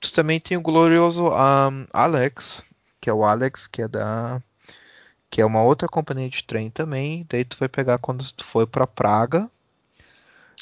tu 0.00 0.10
também 0.12 0.40
tem 0.40 0.56
o 0.56 0.62
glorioso 0.62 1.28
um, 1.28 1.86
Alex, 1.92 2.64
que 2.98 3.10
é 3.10 3.12
o 3.12 3.22
Alex, 3.22 3.66
que 3.66 3.82
é 3.82 3.88
da 3.88 4.42
que 5.30 5.42
é 5.42 5.44
uma 5.44 5.62
outra 5.62 5.86
companhia 5.86 6.30
de 6.30 6.42
trem 6.42 6.70
também. 6.70 7.26
Daí 7.28 7.44
tu 7.44 7.58
vai 7.58 7.68
pegar 7.68 7.98
quando 7.98 8.24
tu 8.32 8.44
for 8.44 8.66
para 8.66 8.86
Praga. 8.86 9.50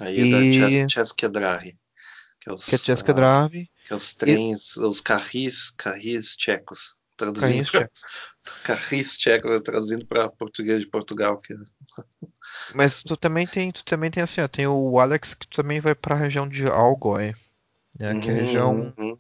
Aí 0.01 0.21
e... 0.21 0.35
é 0.35 0.83
da 0.83 0.89
České 0.89 1.29
Dráhy. 1.29 1.77
Que 2.41 2.51
é, 2.51 2.53
os, 2.53 2.65
que 2.65 2.91
é 2.93 3.15
Dráhy. 3.15 3.71
Que 3.87 3.93
é 3.93 3.97
os 3.97 4.15
trens, 4.15 4.77
e... 4.77 4.81
os 4.81 5.01
carris, 5.01 5.71
carris 5.71 6.37
tchecos. 6.37 6.97
Traduzindo 7.17 7.71
carris 8.63 9.17
tchecos. 9.17 9.19
Tchecos, 9.19 9.63
traduzindo 9.63 10.07
para 10.07 10.29
português 10.29 10.81
de 10.81 10.87
Portugal. 10.87 11.39
Que... 11.39 11.55
É 11.55 11.57
Mas 12.75 13.03
tu 13.03 13.17
também 13.17 13.47
tem, 13.47 13.73
tu 13.73 13.85
também 13.85 14.11
tem 14.11 14.23
assim, 14.23 14.41
ó, 14.41 14.49
tem 14.49 14.67
o 14.67 15.01
Alex 15.01 15.35
que 15.35 15.49
também 15.49 15.81
vai 15.81 15.95
para 15.95 16.15
a 16.15 16.19
região 16.19 16.49
de 16.49 16.67
Algoy, 16.67 17.35
né, 17.99 18.13
uhum, 18.13 18.21
que 18.21 18.31
é 18.31 18.33
a 18.33 18.37
região 18.37 18.95
uhum. 18.97 19.19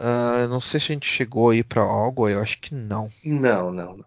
Uh, 0.00 0.48
não 0.48 0.62
sei 0.62 0.80
se 0.80 0.86
a 0.86 0.94
gente 0.94 1.06
chegou 1.06 1.50
aí 1.50 1.62
para 1.62 1.82
algo, 1.82 2.26
eu 2.26 2.40
acho 2.40 2.58
que 2.58 2.74
não. 2.74 3.10
Não, 3.22 3.70
não, 3.70 3.98
não. 3.98 4.06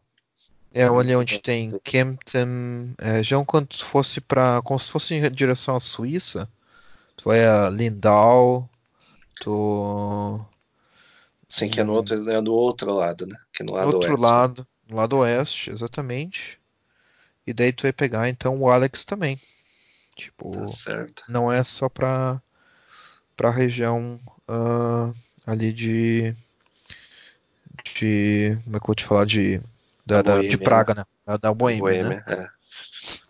É 0.73 0.83
ali 0.85 1.15
onde 1.15 1.39
tem 1.39 1.69
Kempten. 1.83 2.95
É, 2.97 3.23
já 3.23 3.43
quando 3.45 3.75
fosse 3.77 4.19
para, 4.19 4.61
como 4.63 4.79
se 4.79 4.89
fosse 4.89 5.13
em 5.13 5.31
direção 5.31 5.75
à 5.75 5.79
Suíça, 5.79 6.49
tu 7.15 7.25
vai 7.25 7.45
a 7.45 7.69
Lindau, 7.69 8.67
tu. 9.39 10.43
Sim, 11.47 11.69
que 11.69 11.79
é 11.79 11.83
no 11.83 11.93
outro, 11.93 12.15
é 12.29 12.41
do 12.41 12.53
outro 12.53 12.91
lado, 12.91 13.27
né? 13.27 13.37
Que 13.53 13.61
é 13.61 13.65
no 13.65 13.73
lado 13.73 13.93
outro 13.93 14.09
oeste. 14.09 14.21
lado, 14.21 14.67
no 14.89 14.95
lado 14.95 15.17
oeste, 15.17 15.69
exatamente. 15.69 16.59
E 17.45 17.53
daí 17.53 17.71
tu 17.71 17.83
vai 17.83 17.93
pegar 17.93 18.27
então 18.27 18.59
o 18.59 18.71
Alex 18.71 19.05
também. 19.05 19.39
Tipo, 20.15 20.51
tá 20.51 20.67
certo. 20.67 21.23
não 21.27 21.51
é 21.51 21.63
só 21.63 21.87
para 21.87 22.41
para 23.35 23.51
região 23.51 24.19
uh, 24.47 25.13
ali 25.45 25.71
de. 25.71 26.35
de. 27.95 28.57
como 28.63 28.77
é 28.77 28.79
que 28.79 28.83
eu 28.83 28.87
vou 28.87 28.95
te 28.95 29.05
falar? 29.05 29.25
De. 29.25 29.61
Da, 30.05 30.21
da 30.21 30.41
de 30.41 30.57
Praga, 30.57 30.93
né? 30.93 31.05
Da, 31.25 31.37
da 31.37 31.53
Boêmia, 31.53 31.81
Boêmia 31.81 32.09
né? 32.09 32.23
É. 32.27 32.47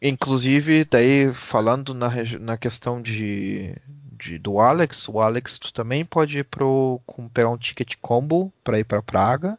Inclusive, 0.01 0.85
daí 0.85 1.33
falando 1.33 1.93
na, 1.93 2.09
na 2.39 2.57
questão 2.57 3.01
de, 3.01 3.75
de, 4.17 4.37
do 4.37 4.59
Alex, 4.59 5.07
o 5.07 5.19
Alex 5.19 5.59
tu 5.59 5.71
também 5.73 6.03
pode 6.03 6.39
ir 6.39 6.43
pro, 6.43 6.99
com, 7.05 7.27
pegar 7.29 7.49
um 7.49 7.57
ticket 7.57 7.95
combo 8.01 8.51
para 8.63 8.79
ir 8.79 8.83
para 8.83 9.01
Praga, 9.01 9.57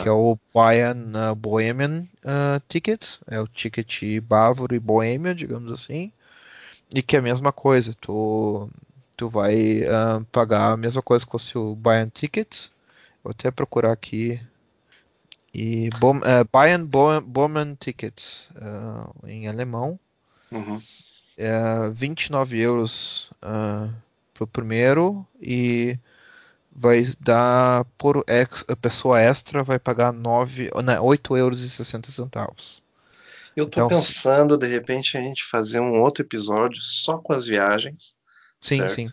que 0.00 0.08
é 0.08 0.12
o 0.12 0.38
Bayern 0.54 1.12
uh, 1.16 1.34
Bohemian 1.34 2.06
uh, 2.24 2.62
Ticket, 2.68 3.18
é 3.26 3.40
o 3.40 3.48
ticket 3.48 4.20
bávaro 4.20 4.74
e 4.74 4.78
Boêmia, 4.78 5.34
digamos 5.34 5.72
assim. 5.72 6.12
E 6.94 7.02
que 7.02 7.16
é 7.16 7.18
a 7.18 7.22
mesma 7.22 7.52
coisa, 7.52 7.94
tu, 8.00 8.68
tu 9.16 9.28
vai 9.28 9.80
uh, 9.80 10.24
pagar 10.30 10.72
a 10.72 10.76
mesma 10.76 11.02
coisa 11.02 11.26
que 11.26 11.38
se 11.38 11.58
o 11.58 11.74
Bayern 11.74 12.10
Tickets. 12.10 12.70
Vou 13.24 13.30
até 13.32 13.50
procurar 13.50 13.92
aqui. 13.92 14.40
E 15.54 15.90
Bom, 15.98 16.18
uh, 16.18 16.48
Bayern 16.50 16.86
Bomen 16.86 17.76
Tickets 17.78 18.48
uh, 18.56 19.26
em 19.26 19.48
alemão. 19.48 19.98
Uhum. 20.50 20.80
É 21.36 21.88
29 21.90 22.58
euros 22.58 23.30
uh, 23.42 23.92
pro 24.34 24.46
primeiro 24.46 25.26
e 25.40 25.98
vai 26.74 27.06
dar 27.20 27.84
por 27.98 28.24
ex, 28.26 28.64
a 28.68 28.76
pessoa 28.76 29.20
extra 29.20 29.62
vai 29.62 29.78
pagar 29.78 30.12
9, 30.12 30.70
não, 30.82 31.04
8 31.04 31.36
euros 31.36 31.62
e 31.62 31.70
60 31.70 32.10
centavos. 32.10 32.82
Eu 33.54 33.66
tô 33.66 33.80
então, 33.80 33.88
pensando, 33.88 34.56
de 34.56 34.66
repente, 34.66 35.16
a 35.18 35.20
gente 35.20 35.44
fazer 35.44 35.80
um 35.80 36.00
outro 36.00 36.24
episódio 36.24 36.80
só 36.80 37.18
com 37.18 37.34
as 37.34 37.46
viagens. 37.46 38.16
Sim, 38.60 38.78
certo? 38.78 38.94
sim. 38.94 39.12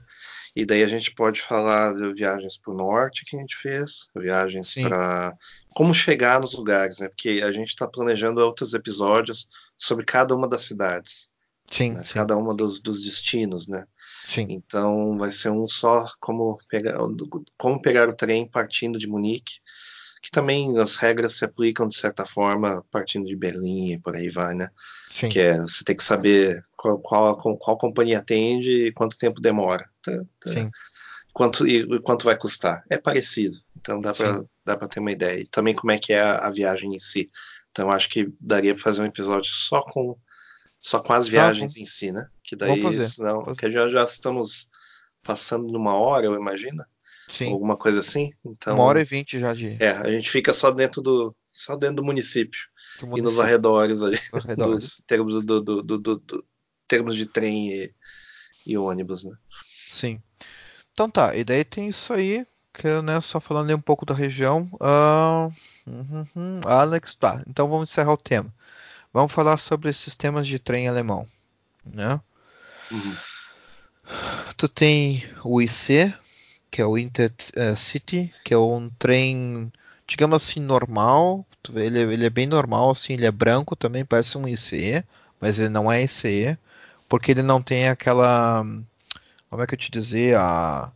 E 0.55 0.65
daí 0.65 0.83
a 0.83 0.87
gente 0.87 1.13
pode 1.13 1.41
falar 1.41 1.93
de 1.95 2.13
viagens 2.13 2.57
para 2.57 2.73
o 2.73 2.77
norte 2.77 3.25
que 3.25 3.35
a 3.35 3.39
gente 3.39 3.55
fez, 3.55 4.07
viagens 4.15 4.73
para 4.75 5.35
como 5.75 5.93
chegar 5.93 6.39
nos 6.39 6.53
lugares, 6.53 6.99
né? 6.99 7.07
Porque 7.07 7.41
a 7.43 7.51
gente 7.51 7.69
está 7.69 7.87
planejando 7.87 8.41
outros 8.41 8.73
episódios 8.73 9.47
sobre 9.77 10.05
cada 10.05 10.35
uma 10.35 10.47
das 10.47 10.63
cidades. 10.63 11.29
Sim, 11.71 11.91
né? 11.91 12.03
sim. 12.03 12.13
Cada 12.13 12.35
uma 12.35 12.55
dos, 12.55 12.79
dos 12.79 13.03
destinos, 13.03 13.67
né? 13.67 13.85
Sim. 14.27 14.47
Então 14.49 15.17
vai 15.17 15.31
ser 15.31 15.51
um 15.51 15.65
só 15.65 16.05
como 16.19 16.57
pegar, 16.67 16.97
como 17.57 17.81
pegar 17.81 18.09
o 18.09 18.15
trem 18.15 18.47
partindo 18.47 18.97
de 18.97 19.07
Munique 19.07 19.59
que 20.21 20.31
também 20.31 20.77
as 20.77 20.97
regras 20.97 21.33
se 21.33 21.45
aplicam 21.45 21.87
de 21.87 21.95
certa 21.95 22.25
forma 22.25 22.83
partindo 22.91 23.25
de 23.25 23.35
Berlim 23.35 23.93
e 23.93 23.99
por 23.99 24.15
aí 24.15 24.29
vai, 24.29 24.53
né? 24.53 24.69
Sim. 25.09 25.29
Que 25.29 25.39
é 25.39 25.57
você 25.57 25.83
tem 25.83 25.95
que 25.95 26.03
saber 26.03 26.63
qual, 26.75 26.99
qual, 26.99 27.57
qual 27.57 27.77
companhia 27.77 28.19
atende 28.19 28.87
e 28.87 28.91
quanto 28.91 29.17
tempo 29.17 29.41
demora. 29.41 29.89
Tá, 30.01 30.11
tá. 30.39 30.51
Sim. 30.51 30.69
Quanto, 31.33 31.65
e 31.65 32.01
quanto 32.01 32.25
vai 32.25 32.37
custar. 32.37 32.83
É 32.89 32.97
parecido, 32.97 33.57
então 33.77 34.01
dá 34.01 34.13
para 34.13 34.87
ter 34.89 34.99
uma 34.99 35.11
ideia. 35.11 35.39
E 35.39 35.47
também 35.47 35.73
como 35.73 35.91
é 35.91 35.97
que 35.97 36.11
é 36.11 36.21
a, 36.21 36.39
a 36.39 36.49
viagem 36.49 36.93
em 36.93 36.99
si. 36.99 37.29
Então 37.71 37.91
acho 37.91 38.09
que 38.09 38.33
daria 38.41 38.73
para 38.73 38.83
fazer 38.83 39.03
um 39.03 39.05
episódio 39.05 39.49
só 39.49 39.81
com 39.81 40.17
só 40.79 41.01
com 41.01 41.13
as 41.13 41.25
tá 41.25 41.31
viagens 41.31 41.75
em 41.75 41.85
si, 41.85 42.11
né? 42.11 42.27
Que 42.43 42.55
daí, 42.55 42.81
senão, 43.03 43.43
que 43.53 43.71
já, 43.71 43.89
já 43.89 44.03
estamos 44.03 44.69
passando 45.21 45.67
numa 45.67 45.93
hora, 45.93 46.25
eu 46.25 46.35
imagino. 46.35 46.83
Sim. 47.29 47.51
alguma 47.51 47.77
coisa 47.77 47.99
assim. 47.99 48.31
Então, 48.45 48.75
Uma 48.75 48.83
hora 48.83 49.01
e 49.01 49.05
vinte 49.05 49.39
já 49.39 49.53
de. 49.53 49.77
É, 49.79 49.91
a 49.91 50.09
gente 50.09 50.29
fica 50.29 50.53
só 50.53 50.71
dentro 50.71 51.01
do, 51.01 51.35
só 51.53 51.75
dentro 51.75 51.97
do 51.97 52.03
município, 52.03 52.59
do 52.99 53.07
município. 53.07 53.17
e 53.17 53.21
nos 53.21 53.39
arredores 53.39 54.01
ali. 54.01 54.17
Do, 54.57 54.79
termos, 55.05 55.43
do, 55.43 55.61
do, 55.61 55.83
do, 55.83 55.97
do, 55.97 56.45
termos 56.87 57.15
de 57.15 57.25
trem 57.25 57.71
e, 57.71 57.93
e 58.65 58.77
ônibus, 58.77 59.23
né? 59.23 59.35
Sim. 59.89 60.21
Então 60.91 61.09
tá, 61.09 61.35
e 61.35 61.43
daí 61.43 61.63
tem 61.63 61.87
isso 61.87 62.11
aí, 62.13 62.45
que 62.73 63.01
né, 63.01 63.21
só 63.21 63.39
falando 63.39 63.73
um 63.73 63.81
pouco 63.81 64.05
da 64.05 64.13
região. 64.13 64.69
Uh, 64.73 65.47
uh, 65.87 66.67
Alex, 66.67 67.15
tá, 67.15 67.41
então 67.47 67.69
vamos 67.69 67.89
encerrar 67.89 68.13
o 68.13 68.17
tema. 68.17 68.53
Vamos 69.13 69.31
falar 69.31 69.57
sobre 69.57 69.91
sistemas 69.93 70.47
de 70.47 70.59
trem 70.59 70.87
alemão, 70.87 71.27
né? 71.85 72.19
Uhum. 72.91 73.15
Tu 74.57 74.67
tem 74.67 75.23
o 75.43 75.61
IC, 75.61 76.13
que 76.71 76.81
é 76.81 76.85
o 76.85 76.97
Intercity, 76.97 78.31
que 78.43 78.53
é 78.53 78.57
um 78.57 78.89
trem, 78.97 79.71
digamos 80.07 80.43
assim, 80.43 80.59
normal. 80.59 81.45
Ele, 81.73 81.99
ele 81.99 82.25
é 82.25 82.29
bem 82.29 82.47
normal, 82.47 82.91
assim, 82.91 83.13
ele 83.13 83.25
é 83.25 83.31
branco 83.31 83.75
também, 83.75 84.05
parece 84.05 84.37
um 84.37 84.47
ICE, 84.47 85.03
mas 85.39 85.59
ele 85.59 85.69
não 85.69 85.91
é 85.91 86.03
ICE, 86.03 86.57
porque 87.07 87.31
ele 87.31 87.43
não 87.43 87.61
tem 87.61 87.89
aquela. 87.89 88.63
Como 89.49 89.63
é 89.63 89.67
que 89.67 89.73
eu 89.73 89.79
te 89.79 89.91
dizer? 89.91 90.35
A, 90.35 90.91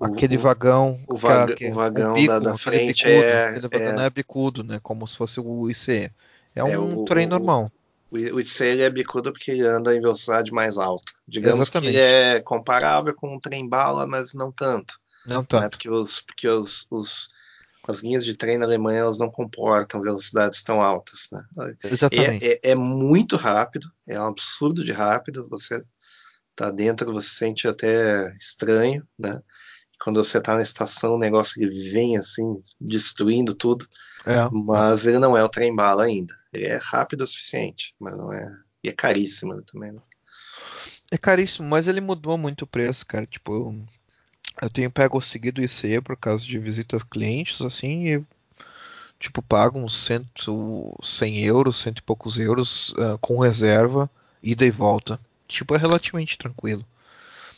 aquele 0.00 0.36
o, 0.36 0.40
vagão. 0.40 0.98
O, 1.06 1.16
vaga, 1.16 1.54
que, 1.54 1.68
o 1.68 1.74
vagão 1.74 2.14
bico, 2.14 2.28
da, 2.28 2.38
da 2.38 2.54
frente 2.56 3.04
bicudo, 3.04 3.24
é. 3.24 3.48
Aquele 3.48 3.68
vagão 3.68 3.88
é, 3.88 3.92
não 3.92 4.02
é 4.02 4.10
bicudo, 4.10 4.64
né? 4.64 4.80
Como 4.82 5.06
se 5.06 5.16
fosse 5.16 5.40
o 5.40 5.70
ICE. 5.70 6.10
É 6.54 6.64
um 6.64 6.68
é, 6.68 6.78
o, 6.78 7.04
trem 7.04 7.26
normal. 7.26 7.70
O 8.12 8.38
IC 8.40 8.64
ele 8.64 8.82
é 8.82 8.90
bicudo 8.90 9.32
porque 9.32 9.52
ele 9.52 9.66
anda 9.66 9.96
em 9.96 10.00
velocidade 10.00 10.52
mais 10.52 10.76
alta. 10.76 11.10
Digamos 11.26 11.68
Exatamente. 11.68 11.92
que 11.92 11.98
ele 11.98 12.36
é 12.36 12.40
comparável 12.40 13.14
com 13.14 13.34
um 13.34 13.40
trem 13.40 13.66
bala, 13.66 14.06
mas 14.06 14.34
não 14.34 14.52
tanto. 14.52 15.00
Não 15.26 15.44
tanto. 15.44 15.62
Né? 15.62 15.68
Porque, 15.68 15.90
os, 15.90 16.20
porque 16.20 16.48
os, 16.48 16.86
os, 16.90 17.28
as 17.86 18.00
linhas 18.00 18.24
de 18.24 18.34
trem 18.34 18.58
na 18.58 18.64
Alemanha 18.64 19.00
elas 19.00 19.18
não 19.18 19.30
comportam 19.30 20.02
velocidades 20.02 20.62
tão 20.62 20.80
altas. 20.80 21.28
Né? 21.32 21.74
Exatamente. 21.84 22.44
É, 22.44 22.52
é, 22.52 22.60
é, 22.70 22.74
muito 22.74 23.36
rápido, 23.36 23.90
é 24.06 24.20
um 24.20 24.26
absurdo 24.26 24.84
de 24.84 24.92
rápido. 24.92 25.48
Você 25.48 25.82
tá 26.54 26.70
dentro, 26.70 27.12
você 27.12 27.28
sente 27.28 27.66
até 27.66 28.34
estranho, 28.36 29.06
né? 29.18 29.40
quando 30.02 30.22
você 30.22 30.40
tá 30.40 30.56
na 30.56 30.62
estação, 30.62 31.14
o 31.14 31.18
negócio 31.18 31.62
ele 31.62 31.90
vem 31.90 32.16
assim, 32.16 32.60
destruindo 32.80 33.54
tudo. 33.54 33.86
É, 34.26 34.48
mas 34.50 35.06
ele 35.06 35.18
não 35.18 35.36
é 35.36 35.44
o 35.44 35.48
trem 35.48 35.74
bala 35.74 36.04
ainda. 36.04 36.34
Ele 36.52 36.66
é 36.66 36.76
rápido 36.76 37.22
o 37.22 37.26
suficiente, 37.26 37.94
mas 38.00 38.18
não 38.18 38.32
é. 38.32 38.52
E 38.82 38.88
é 38.88 38.92
caríssimo 38.92 39.62
também, 39.62 39.92
né? 39.92 40.00
É 41.10 41.16
caríssimo, 41.16 41.68
mas 41.68 41.86
ele 41.86 42.00
mudou 42.00 42.36
muito 42.36 42.62
o 42.62 42.66
preço, 42.66 43.06
cara. 43.06 43.24
Tipo, 43.24 43.74
eu 44.60 44.70
tenho 44.70 44.90
pego 44.90 45.20
seguido 45.20 45.62
IC 45.62 46.00
por 46.02 46.16
causa 46.16 46.44
de 46.44 46.58
visitas 46.58 47.02
clientes, 47.02 47.60
assim, 47.60 48.06
e 48.08 48.24
tipo, 49.18 49.40
pago 49.40 49.78
uns 49.78 49.96
cento, 49.96 50.94
100 51.02 51.44
euros, 51.44 51.80
cento 51.80 51.98
e 51.98 52.02
poucos 52.02 52.38
euros 52.38 52.90
uh, 52.90 53.16
com 53.20 53.38
reserva, 53.38 54.10
ida 54.42 54.64
e 54.64 54.70
volta. 54.70 55.18
Tipo, 55.46 55.74
é 55.74 55.78
relativamente 55.78 56.36
tranquilo. 56.36 56.84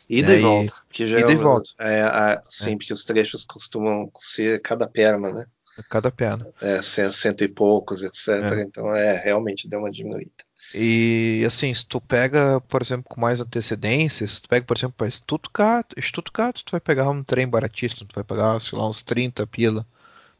Ida 0.08 0.34
é, 0.34 0.38
e 0.38 0.42
volta. 0.42 0.74
Que 0.90 1.06
já 1.06 1.20
ida 1.20 1.32
e 1.32 1.36
volta. 1.36 1.70
É, 1.78 2.00
é, 2.00 2.40
sim, 2.44 2.72
é. 2.72 2.76
porque 2.76 2.92
os 2.92 3.04
trechos 3.04 3.44
costumam 3.44 4.10
ser 4.16 4.60
cada 4.60 4.86
perna, 4.86 5.32
né? 5.32 5.46
Cada 5.88 6.10
perna. 6.10 6.46
É, 6.60 6.80
cento 6.82 7.42
e 7.42 7.48
poucos, 7.48 8.02
etc. 8.02 8.28
É. 8.28 8.62
Então, 8.62 8.94
é, 8.94 9.16
realmente 9.16 9.66
deu 9.66 9.80
uma 9.80 9.90
diminuída. 9.90 10.30
E 10.74 11.44
assim, 11.46 11.72
se 11.72 11.86
tu 11.86 12.00
pega, 12.00 12.60
por 12.62 12.82
exemplo, 12.82 13.04
com 13.08 13.20
mais 13.20 13.40
antecedência, 13.40 14.26
se 14.26 14.42
tu 14.42 14.48
pega, 14.48 14.66
por 14.66 14.76
exemplo, 14.76 14.94
para 14.96 15.10
Stuttgart, 15.10 15.86
Stuttgart, 16.00 16.62
tu 16.64 16.72
vai 16.72 16.80
pegar 16.80 17.08
um 17.08 17.22
trem 17.22 17.46
baratíssimo, 17.46 18.08
tu 18.08 18.14
vai 18.14 18.24
pagar, 18.24 18.60
sei 18.60 18.76
lá, 18.76 18.88
uns 18.88 19.02
30 19.02 19.46
pila 19.46 19.86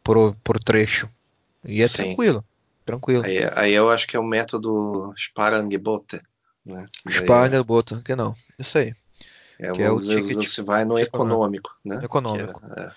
por, 0.02 0.34
por 0.42 0.58
trecho. 0.58 1.08
E 1.64 1.82
é 1.82 1.88
Sim. 1.88 2.04
tranquilo. 2.04 2.44
Tranquilo. 2.84 3.24
Aí, 3.24 3.38
aí, 3.54 3.72
eu 3.72 3.88
acho 3.88 4.06
que 4.06 4.16
é 4.16 4.20
o 4.20 4.24
método 4.24 5.14
Sparangebote. 5.16 6.20
Né? 6.66 6.86
Sparangebote, 7.08 8.02
que 8.02 8.14
não. 8.14 8.34
Isso 8.58 8.76
aí. 8.76 8.92
É, 9.58 9.70
que 9.72 9.82
é 9.82 9.90
o 9.90 9.98
ticket 9.98 10.36
você 10.36 10.62
vai 10.62 10.84
no 10.84 10.98
econômico, 10.98 11.78
né? 11.84 12.00
Econômico. 12.02 12.60
Que, 12.60 12.80
é, 12.80 12.92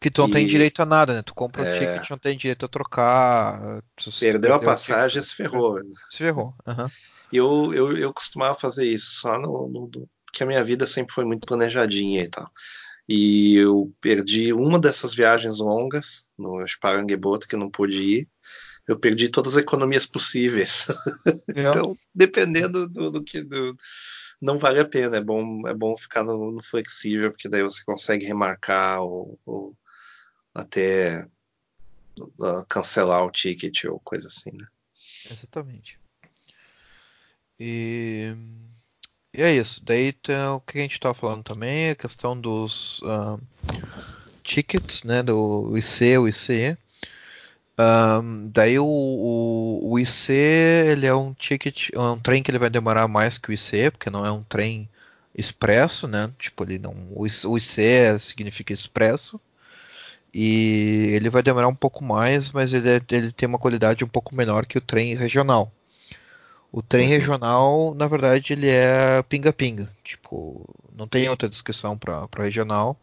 que 0.00 0.10
tu 0.10 0.22
não 0.22 0.30
tem 0.30 0.46
direito 0.46 0.80
a 0.80 0.86
nada, 0.86 1.14
né? 1.14 1.22
Tu 1.22 1.34
compra 1.34 1.62
o 1.62 1.66
é... 1.66 1.78
ticket, 1.78 2.10
não 2.10 2.18
tem 2.18 2.36
direito 2.36 2.64
a 2.64 2.68
trocar. 2.68 3.82
Perdeu 4.18 4.54
a 4.54 4.58
passagem, 4.58 5.22
se 5.22 5.34
ferrou. 5.34 5.78
Se 6.10 6.18
ferrou. 6.18 6.54
Uhum. 6.66 6.86
Eu, 7.32 7.74
eu, 7.74 7.96
eu 7.96 8.12
costumava 8.12 8.54
fazer 8.54 8.86
isso 8.86 9.10
só 9.12 9.38
no, 9.38 9.68
no, 9.68 10.08
porque 10.24 10.42
a 10.42 10.46
minha 10.46 10.64
vida 10.64 10.86
sempre 10.86 11.14
foi 11.14 11.24
muito 11.24 11.46
planejadinha 11.46 12.22
e 12.22 12.28
tal. 12.28 12.50
E 13.08 13.56
eu 13.56 13.92
perdi 14.00 14.52
uma 14.52 14.78
dessas 14.78 15.12
viagens 15.14 15.58
longas 15.58 16.28
no 16.38 16.66
Sparangebot, 16.66 17.46
que 17.46 17.54
eu 17.54 17.58
não 17.58 17.70
pude 17.70 17.96
ir. 17.96 18.28
Eu 18.88 18.98
perdi 18.98 19.28
todas 19.28 19.56
as 19.56 19.62
economias 19.62 20.06
possíveis. 20.06 20.86
É. 21.54 21.68
então, 21.68 21.96
dependendo 22.14 22.88
do, 22.88 23.10
do 23.10 23.24
que. 23.24 23.42
Do, 23.42 23.76
não 24.40 24.56
vale 24.56 24.80
a 24.80 24.84
pena. 24.84 25.16
É 25.16 25.20
bom, 25.20 25.66
é 25.66 25.74
bom 25.74 25.96
ficar 25.96 26.22
no, 26.22 26.52
no 26.52 26.62
flexível, 26.62 27.30
porque 27.30 27.48
daí 27.48 27.62
você 27.62 27.82
consegue 27.84 28.24
remarcar 28.24 29.02
ou, 29.02 29.38
ou 29.44 29.76
até 30.54 31.26
cancelar 32.68 33.24
o 33.24 33.30
ticket 33.30 33.84
ou 33.84 34.00
coisa 34.00 34.28
assim, 34.28 34.50
né? 34.56 34.66
Exatamente. 35.30 35.98
E, 37.58 38.34
e 39.32 39.42
é 39.42 39.54
isso. 39.54 39.84
Daí 39.84 40.08
então, 40.08 40.56
o 40.56 40.60
que 40.60 40.78
a 40.78 40.82
gente 40.82 40.94
estava 40.94 41.14
falando 41.14 41.42
também 41.42 41.88
é 41.88 41.90
a 41.90 41.96
questão 41.96 42.38
dos 42.38 43.00
uh, 43.00 43.40
tickets, 44.42 45.04
né? 45.04 45.22
Do 45.22 45.76
IC, 45.76 46.18
o 46.18 46.28
ICE. 46.28 46.76
Um, 47.78 48.50
daí 48.50 48.78
o, 48.78 48.84
o, 48.84 49.92
o, 49.92 49.98
IC 49.98 50.32
ele 50.32 51.06
é 51.06 51.14
um 51.14 51.32
ticket, 51.32 51.88
é 51.94 51.98
um 51.98 52.18
trem 52.18 52.42
que 52.42 52.50
ele 52.50 52.58
vai 52.58 52.68
demorar 52.68 53.08
mais 53.08 53.38
que 53.38 53.48
o 53.48 53.54
IC, 53.54 53.92
porque 53.92 54.10
não 54.10 54.26
é 54.26 54.30
um 54.30 54.42
trem 54.42 54.86
expresso, 55.34 56.06
né? 56.06 56.30
Tipo, 56.38 56.64
ele 56.64 56.78
não, 56.78 56.94
o 57.14 57.26
IC 57.26 58.18
significa 58.18 58.74
expresso 58.74 59.40
e 60.32 61.12
ele 61.14 61.30
vai 61.30 61.42
demorar 61.42 61.68
um 61.68 61.74
pouco 61.74 62.04
mais, 62.04 62.50
mas 62.52 62.72
ele, 62.72 62.88
é, 62.88 63.00
ele 63.10 63.32
tem 63.32 63.48
uma 63.48 63.58
qualidade 63.58 64.04
um 64.04 64.08
pouco 64.08 64.34
menor 64.34 64.66
que 64.66 64.78
o 64.78 64.80
trem 64.80 65.14
regional. 65.14 65.72
O 66.72 66.82
trem 66.82 67.06
uhum. 67.06 67.12
regional, 67.12 67.94
na 67.94 68.06
verdade, 68.06 68.52
ele 68.52 68.68
é 68.68 69.22
pinga-pinga. 69.24 69.90
Tipo, 70.04 70.64
não 70.94 71.08
tem 71.08 71.28
outra 71.28 71.48
descrição 71.48 71.98
para 71.98 72.28
regional. 72.36 72.96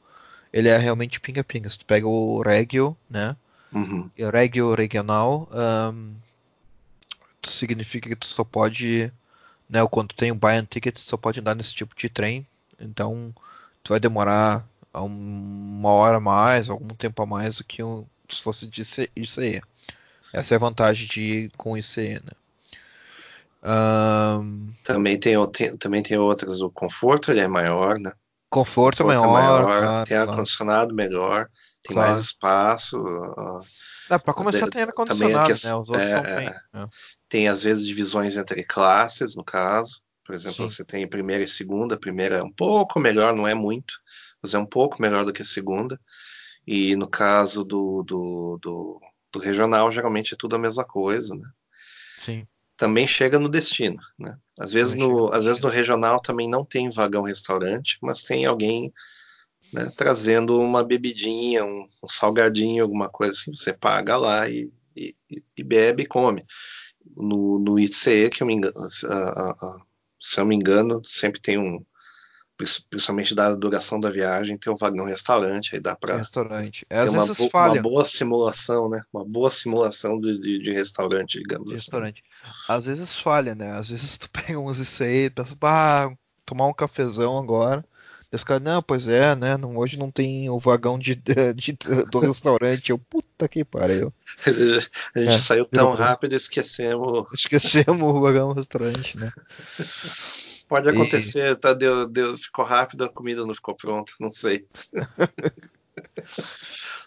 Ele 0.54 0.70
é 0.70 0.78
realmente 0.78 1.20
pinga-pinga. 1.20 1.70
Se 1.70 1.80
tu 1.80 1.86
pega 1.86 2.08
o 2.08 2.42
Regio, 2.42 2.96
né? 3.10 3.36
Uhum. 3.74 4.10
Regio 4.32 4.74
regional, 4.74 5.50
um, 5.94 6.16
significa 7.44 8.08
que 8.08 8.16
tu 8.16 8.26
só 8.26 8.46
pode 8.46 9.12
né? 9.70 9.86
Quando 9.88 10.14
tem 10.14 10.32
o 10.32 10.36
buy 10.36 10.56
and 10.56 10.66
ticket, 10.66 10.98
só 10.98 11.18
pode 11.18 11.40
andar 11.40 11.56
nesse 11.56 11.76
tipo 11.76 11.96
de 11.96 12.10
trem. 12.10 12.46
Então, 12.80 13.34
tu 13.84 13.90
vai 13.90 14.00
demorar 14.00 14.66
uma 15.02 15.90
hora 15.90 16.18
a 16.18 16.22
mais, 16.22 16.70
algum 16.70 16.94
tempo 16.94 17.22
a 17.22 17.26
mais 17.26 17.58
do 17.58 17.64
que 17.64 17.84
um, 17.84 18.06
se 18.30 18.42
fosse 18.42 18.68
de 18.68 18.82
ICE. 19.16 19.62
Essa 20.34 20.54
é 20.54 20.58
a 20.58 20.60
vantagem 20.60 21.08
de 21.08 21.22
ir 21.22 21.52
com 21.58 21.78
ICE, 21.78 22.22
né? 22.24 22.32
Um... 23.64 24.72
Também, 24.84 25.20
tem, 25.20 25.34
tem, 25.52 25.76
também 25.78 26.04
tem 26.04 26.18
outras. 26.18 26.62
O 26.62 26.70
conforto 26.70 27.32
ele 27.32 27.42
é 27.42 27.48
maior, 27.48 28.00
né? 28.00 28.12
Conforto, 28.50 29.04
conforto 29.04 29.26
é 29.26 29.28
maior, 29.28 29.64
maior 29.64 29.82
claro, 29.82 30.08
tem 30.08 30.18
ar-condicionado 30.18 30.96
melhor, 30.96 31.50
tem 31.84 31.94
claro. 31.94 32.12
mais 32.12 32.22
espaço. 32.22 32.98
Dá 34.08 34.18
para 34.18 34.34
começar 34.34 34.70
tem 34.70 34.84
ar-condicionado, 34.84 35.50
né? 35.50 35.54
Os 35.54 35.90
outros 35.90 35.98
é, 35.98 36.16
não 36.16 36.24
tem. 36.24 36.48
É. 36.48 36.88
Tem 37.28 37.48
às 37.50 37.64
vezes 37.64 37.86
divisões 37.86 38.38
entre 38.38 38.64
classes, 38.64 39.36
no 39.36 39.44
caso. 39.44 40.02
Por 40.24 40.34
exemplo, 40.34 40.70
Sim. 40.70 40.76
você 40.76 40.86
tem 40.86 41.08
primeira 41.08 41.44
e 41.44 41.48
segunda. 41.48 41.98
Primeira 41.98 42.38
é 42.38 42.44
um 42.44 42.52
pouco 42.52 43.00
melhor, 43.00 43.36
não 43.36 43.48
é 43.48 43.54
muito, 43.54 43.96
é 44.54 44.58
um 44.58 44.66
pouco 44.66 45.02
melhor 45.02 45.26
do 45.26 45.34
que 45.34 45.42
a 45.42 45.46
segunda. 45.46 46.00
E 46.66 46.96
no 46.96 47.08
caso 47.08 47.64
do, 47.64 48.04
do, 48.04 48.60
do, 48.62 49.02
do 49.32 49.40
regional, 49.40 49.90
geralmente 49.90 50.34
é 50.34 50.38
tudo 50.38 50.56
a 50.56 50.60
mesma 50.60 50.86
coisa, 50.86 51.36
né? 51.36 51.50
Sim 52.24 52.48
também 52.78 53.08
chega 53.08 53.40
no 53.40 53.50
destino, 53.50 53.98
né? 54.18 54.38
Às 54.58 54.72
vezes 54.72 54.94
no, 54.94 55.34
às 55.34 55.46
vezes 55.46 55.60
no 55.60 55.68
regional 55.68 56.22
também 56.22 56.48
não 56.48 56.64
tem 56.64 56.92
vagão 56.92 57.24
restaurante, 57.24 57.98
mas 58.02 58.24
tem 58.24 58.46
alguém 58.46 58.94
né, 59.74 59.92
trazendo 59.98 60.62
uma 60.62 60.84
bebidinha, 60.84 61.66
um, 61.66 61.88
um, 62.04 62.08
salgadinho, 62.08 62.84
alguma 62.84 63.10
coisa 63.10 63.34
assim, 63.34 63.52
você 63.52 63.74
paga 63.74 64.16
lá 64.16 64.48
e, 64.48 64.72
e, 64.96 65.16
e 65.58 65.64
bebe 65.64 66.04
e 66.04 66.08
come. 66.08 66.46
No, 67.16 67.58
no 67.58 67.80
ICE, 67.80 68.30
que 68.30 68.44
eu 68.44 68.48
me 68.48 68.54
engano, 68.54 68.74
se 70.20 70.40
eu 70.40 70.46
me 70.46 70.56
engano, 70.56 71.02
sempre 71.04 71.42
tem 71.42 71.58
um, 71.58 71.84
principalmente 72.58 73.36
dada 73.36 73.54
a 73.54 73.58
duração 73.58 74.00
da 74.00 74.10
viagem, 74.10 74.58
tem 74.58 74.74
um 74.74 74.76
vagão 74.76 75.06
restaurante, 75.06 75.76
aí 75.76 75.80
dá 75.80 75.96
para 75.96 76.18
restaurante. 76.18 76.86
É, 76.90 77.00
às 77.00 77.14
vezes 77.14 77.40
uma, 77.40 77.50
falha. 77.50 77.74
uma 77.74 77.82
boa 77.82 78.04
simulação, 78.04 78.90
né? 78.90 79.02
Uma 79.14 79.24
boa 79.24 79.50
simulação 79.50 80.20
de, 80.20 80.40
de, 80.40 80.60
de 80.60 80.74
restaurante, 80.74 81.40
digamos 81.40 81.68
de 81.68 81.76
assim. 81.76 81.86
Restaurante. 81.86 82.24
Às 82.68 82.86
vezes 82.86 83.16
falha, 83.16 83.54
né? 83.54 83.72
Às 83.72 83.90
vezes 83.90 84.18
tu 84.18 84.30
pega 84.30 84.60
uns 84.60 84.80
ICE 84.80 85.26
e 85.26 85.30
pensa, 85.30 85.56
bah, 85.60 86.12
tomar 86.46 86.68
um 86.68 86.74
cafezão 86.74 87.38
agora. 87.38 87.86
E 88.32 88.36
os 88.36 88.44
caras, 88.44 88.62
não, 88.62 88.84
pois 88.84 89.08
é, 89.08 89.36
né? 89.36 89.56
Não, 89.56 89.78
hoje 89.78 89.98
não 89.98 90.12
tem 90.12 90.50
o 90.50 90.60
vagão 90.60 91.00
de, 91.00 91.16
de 91.16 91.78
do 92.12 92.20
restaurante. 92.20 92.90
Eu, 92.90 92.98
puta 92.98 93.48
que 93.48 93.64
pariu. 93.64 94.12
a 95.16 95.20
gente 95.20 95.34
é, 95.34 95.38
saiu 95.38 95.66
tão 95.66 95.94
rápido 95.94 96.34
e 96.34 96.36
esquecemos. 96.36 97.26
Esquecemos 97.34 98.02
o 98.02 98.22
vagão 98.22 98.50
do 98.50 98.56
restaurante, 98.56 99.18
né? 99.18 99.32
Pode 100.68 100.90
acontecer, 100.90 101.52
e... 101.52 101.56
tá? 101.56 101.74
Deu, 101.74 102.08
deu, 102.08 102.38
ficou 102.38 102.66
rápido, 102.66 103.06
a 103.06 103.10
comida 103.10 103.46
não 103.46 103.54
ficou 103.54 103.76
pronta, 103.76 104.12
não 104.20 104.30
sei. 104.30 104.66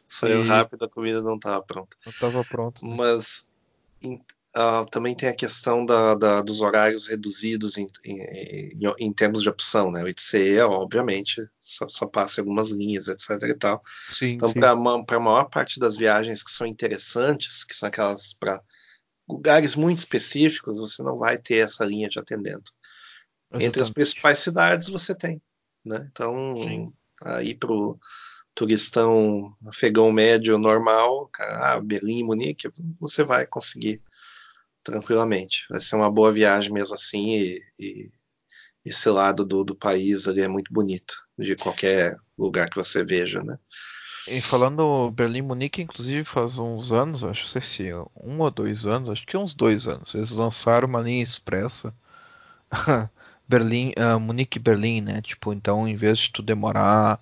Saiu 0.06 0.42
e... 0.42 0.46
rápido, 0.48 0.84
a 0.84 0.88
comida 0.88 1.22
não 1.22 1.36
estava 1.36 1.62
pronta. 1.62 1.96
Não 2.04 2.12
estava 2.12 2.44
pronta. 2.44 2.84
Né? 2.84 2.94
Mas 2.96 3.50
uh, 4.56 4.88
também 4.90 5.14
tem 5.14 5.28
a 5.28 5.34
questão 5.34 5.84
da, 5.84 6.14
da, 6.14 6.42
dos 6.42 6.60
horários 6.60 7.06
reduzidos 7.08 7.76
em, 7.76 7.86
em, 8.04 8.20
em, 8.20 8.94
em, 8.98 9.12
termos 9.12 9.42
de 9.42 9.48
opção, 9.48 9.90
né? 9.90 10.02
O 10.02 10.08
ITCE, 10.08 10.58
obviamente, 10.60 11.36
só, 11.58 11.86
só 11.88 12.06
passa 12.06 12.40
algumas 12.40 12.70
linhas, 12.70 13.08
etc 13.08 13.42
e 13.42 13.54
tal. 13.54 13.82
Sim, 13.84 14.30
então, 14.30 14.52
para 15.04 15.16
a 15.16 15.20
maior 15.20 15.44
parte 15.44 15.78
das 15.78 15.96
viagens 15.96 16.42
que 16.42 16.50
são 16.50 16.66
interessantes, 16.66 17.64
que 17.64 17.74
são 17.74 17.88
aquelas 17.88 18.34
para 18.34 18.60
lugares 19.28 19.76
muito 19.76 19.98
específicos, 19.98 20.78
você 20.78 21.02
não 21.02 21.16
vai 21.16 21.38
ter 21.38 21.58
essa 21.58 21.84
linha 21.84 22.08
te 22.08 22.18
atendendo. 22.18 22.64
Exatamente. 23.50 23.66
Entre 23.66 23.82
as 23.82 23.90
principais 23.90 24.38
cidades 24.38 24.88
você 24.88 25.14
tem. 25.14 25.42
Né? 25.84 26.08
Então, 26.10 26.54
Sim. 26.56 26.92
aí 27.22 27.54
pro 27.54 27.98
turistão 28.54 29.56
afegão 29.66 30.12
médio 30.12 30.58
normal, 30.58 31.30
ah, 31.38 31.80
Berlim, 31.80 32.22
Munique, 32.22 32.68
você 33.00 33.24
vai 33.24 33.46
conseguir 33.46 34.02
tranquilamente. 34.84 35.66
Vai 35.68 35.80
ser 35.80 35.96
uma 35.96 36.10
boa 36.10 36.32
viagem 36.32 36.72
mesmo 36.72 36.94
assim 36.94 37.36
e, 37.36 37.62
e 37.78 38.10
esse 38.84 39.08
lado 39.10 39.44
do, 39.44 39.64
do 39.64 39.74
país 39.74 40.26
ali 40.28 40.42
é 40.42 40.48
muito 40.48 40.72
bonito, 40.72 41.14
de 41.38 41.56
qualquer 41.56 42.16
lugar 42.38 42.68
que 42.68 42.76
você 42.76 43.04
veja, 43.04 43.42
né? 43.42 43.58
E 44.28 44.40
falando 44.40 45.10
Berlim 45.10 45.42
Munique, 45.42 45.82
inclusive 45.82 46.24
faz 46.24 46.58
uns 46.58 46.92
anos, 46.92 47.24
acho 47.24 47.42
não 47.42 47.48
sei 47.48 47.62
se 47.62 47.92
um 48.16 48.40
ou 48.40 48.50
dois 48.50 48.86
anos, 48.86 49.10
acho 49.10 49.26
que 49.26 49.36
uns 49.36 49.54
dois 49.54 49.86
anos, 49.86 50.14
eles 50.14 50.30
lançaram 50.30 50.86
uma 50.86 51.00
linha 51.00 51.22
expressa 51.22 51.94
Berlim, 53.50 53.92
uh, 53.98 54.20
Munique 54.20 54.60
Berlim, 54.60 55.00
né? 55.00 55.20
Tipo, 55.20 55.52
então 55.52 55.88
em 55.88 55.96
vez 55.96 56.18
de 56.18 56.30
tu 56.30 56.40
demorar, 56.40 57.20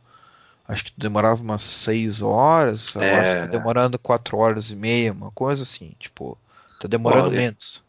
acho 0.66 0.84
que 0.84 0.92
tu 0.92 1.00
demorava 1.00 1.42
umas 1.42 1.62
6 1.62 2.20
horas, 2.20 2.94
é. 2.96 3.10
agora 3.10 3.40
tá 3.40 3.46
demorando 3.46 3.98
4 3.98 4.36
horas 4.36 4.70
e 4.70 4.76
meia, 4.76 5.12
uma 5.12 5.30
coisa 5.30 5.62
assim, 5.62 5.94
tipo, 5.98 6.36
tá 6.78 6.86
demorando 6.86 7.28
Olha, 7.28 7.38
menos. 7.38 7.82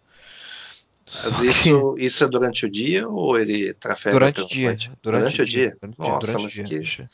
Mas 1.05 1.41
isso, 1.41 1.95
isso 1.99 2.23
é 2.23 2.29
durante 2.29 2.65
o 2.65 2.71
dia 2.71 3.07
ou 3.09 3.37
ele 3.37 3.73
trafega 3.73 4.13
durante 4.13 4.41
o 4.41 4.47
dia, 4.47 4.67
durante, 4.69 4.91
durante, 5.03 5.41
o 5.41 5.45
dia? 5.45 5.67
dia. 5.67 5.77
Durante, 5.81 5.99
Nossa, 5.99 6.27
durante 6.27 6.61
mas 6.61 6.69
que, 6.69 7.07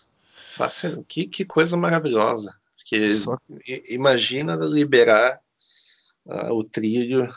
fácil, 0.52 1.06
que, 1.08 1.26
que 1.26 1.44
coisa 1.44 1.76
maravilhosa. 1.76 2.56
Porque 2.78 3.16
Só... 3.16 3.36
imagina 3.90 4.56
liberar 4.56 5.40
uh, 6.26 6.54
o 6.54 6.64
trilho 6.64 7.28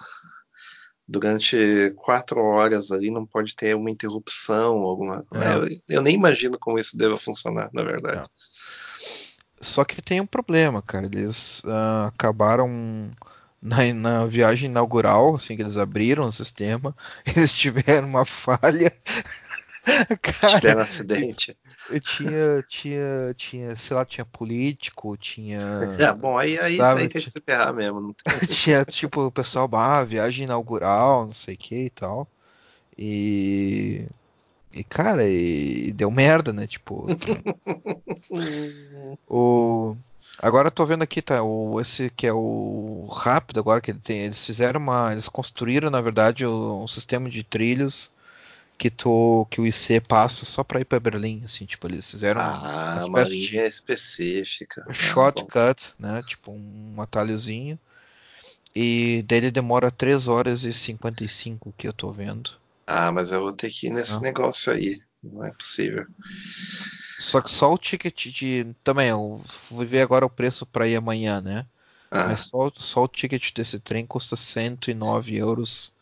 durante 1.09 1.93
quatro 1.97 2.41
horas 2.41 2.91
ali 2.91 3.11
não 3.11 3.25
pode 3.25 3.57
ter 3.57 3.75
uma 3.75 3.91
interrupção, 3.91 4.83
alguma. 4.83 5.25
É. 5.33 5.57
Eu, 5.57 5.79
eu, 5.89 6.03
nem 6.03 6.15
imagino 6.15 6.59
como 6.59 6.79
isso 6.79 6.97
deva 6.99 7.17
funcionar, 7.17 7.71
na 7.73 7.83
verdade. 7.83 8.29
Só 9.61 9.85
que 9.85 10.03
tem 10.03 10.21
um 10.21 10.27
problema, 10.27 10.83
cara. 10.83 11.07
Eles 11.07 11.61
uh, 11.65 12.09
acabaram 12.09 13.11
na, 13.61 13.93
na, 13.95 14.27
viagem 14.27 14.71
inaugural, 14.71 15.35
assim 15.35 15.57
que 15.57 15.63
eles 15.63 15.79
abriram 15.79 16.27
o 16.27 16.33
sistema, 16.33 16.95
eles 17.25 17.53
tiveram 17.53 18.07
uma 18.07 18.25
falha 18.25 18.93
Cara, 20.23 20.83
acidente. 20.83 21.57
Eu 21.91 22.01
tinha, 22.01 22.65
tinha, 22.69 23.35
tinha, 23.37 23.77
sei 23.77 23.97
lá, 23.97 24.05
tinha 24.05 24.25
político, 24.25 25.17
tinha. 25.17 25.59
É, 25.99 26.13
bom, 26.13 26.37
aí, 26.37 26.59
aí, 26.59 26.77
sabe, 26.77 27.03
aí 27.03 27.09
tem 27.09 27.23
que 27.23 27.31
se 27.31 27.41
ferrar 27.41 27.75
mesmo. 27.75 28.15
tinha, 28.49 28.85
tipo, 28.85 29.27
o 29.27 29.33
pessoal, 29.33 29.69
ah, 29.73 30.05
viagem 30.05 30.45
inaugural, 30.45 31.27
não 31.27 31.33
sei 31.33 31.55
o 31.55 31.59
que 31.59 31.85
e 31.85 31.91
tal. 31.91 32.29
E. 32.97 34.07
E, 34.73 34.85
cara, 34.85 35.29
e, 35.29 35.93
deu 35.93 36.11
merda, 36.11 36.53
né? 36.53 36.67
Tipo. 36.67 37.07
o. 39.29 39.97
Agora 40.41 40.69
eu 40.69 40.73
tô 40.73 40.87
vendo 40.87 41.03
aqui, 41.03 41.21
tá? 41.21 41.43
O, 41.43 41.81
esse 41.81 42.11
que 42.11 42.27
é 42.27 42.33
o 42.33 43.09
rápido 43.11 43.59
agora 43.59 43.81
que 43.81 43.91
ele 43.91 43.99
tem. 43.99 44.21
Eles 44.21 44.45
fizeram 44.45 44.81
uma. 44.81 45.13
Eles 45.13 45.29
construíram, 45.29 45.91
na 45.91 46.01
verdade, 46.01 46.47
um 46.47 46.87
sistema 46.87 47.29
de 47.29 47.43
trilhos 47.43 48.13
que 48.79 48.89
tu 48.91 49.47
que 49.51 49.61
o 49.61 49.67
IC 49.67 50.01
passa 50.01 50.45
só 50.47 50.63
para 50.63 50.81
ir 50.81 50.85
para 50.85 51.01
Berlim, 51.01 51.43
assim, 51.45 51.67
tipo 51.67 51.87
eles 51.89 52.09
fizeram 52.09 52.41
ah, 52.41 53.05
uma, 53.05 53.23
linha 53.25 53.67
específica, 53.67 54.87
um 54.89 54.95
shortcut, 54.95 55.95
né, 55.99 56.23
tipo 56.27 56.53
um 56.53 57.03
atalhozinho. 57.03 57.79
E 58.75 59.25
dele 59.27 59.51
demora 59.51 59.91
3 59.91 60.29
horas 60.29 60.63
e 60.63 60.73
55 60.73 61.75
que 61.77 61.89
eu 61.89 61.93
tô 61.93 62.13
vendo. 62.13 62.53
Ah, 62.87 63.11
mas 63.11 63.33
eu 63.33 63.41
vou 63.41 63.53
ter 63.53 63.71
que 63.71 63.89
ir 63.89 63.91
nesse 63.91 64.19
ah. 64.19 64.21
negócio 64.21 64.73
aí. 64.73 65.01
Não 65.21 65.45
é 65.45 65.51
possível. 65.51 66.07
Só 67.19 67.41
que 67.41 67.51
só 67.51 67.73
o 67.73 67.79
ticket 67.79 68.29
de. 68.29 68.67
Também, 68.85 69.09
eu 69.09 69.43
vou 69.69 69.85
ver 69.85 70.03
agora 70.03 70.25
o 70.25 70.31
preço 70.31 70.65
para 70.65 70.87
ir 70.87 70.95
amanhã, 70.95 71.41
né? 71.41 71.67
Ah. 72.11 72.29
Mas 72.29 72.49
só, 72.49 72.71
só 72.79 73.05
o 73.05 73.09
ticket 73.09 73.53
desse 73.53 73.81
trem 73.81 74.07
custa 74.07 74.37
109 74.37 75.37
euros 75.37 75.93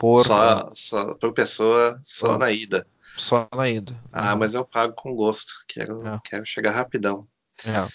por. 0.00 0.24
Só, 0.26 0.68
só 0.72 1.14
por 1.14 1.32
pessoa, 1.34 2.00
só 2.02 2.38
na 2.38 2.50
ida. 2.50 2.86
Só 3.18 3.46
na 3.54 3.68
ida. 3.68 4.02
Ah, 4.10 4.32
uhum. 4.32 4.38
mas 4.38 4.54
eu 4.54 4.64
pago 4.64 4.94
com 4.94 5.14
gosto. 5.14 5.52
Quero, 5.68 6.04
é. 6.08 6.18
quero 6.24 6.44
chegar 6.46 6.72
rapidão. 6.72 7.28
É. 7.66 7.86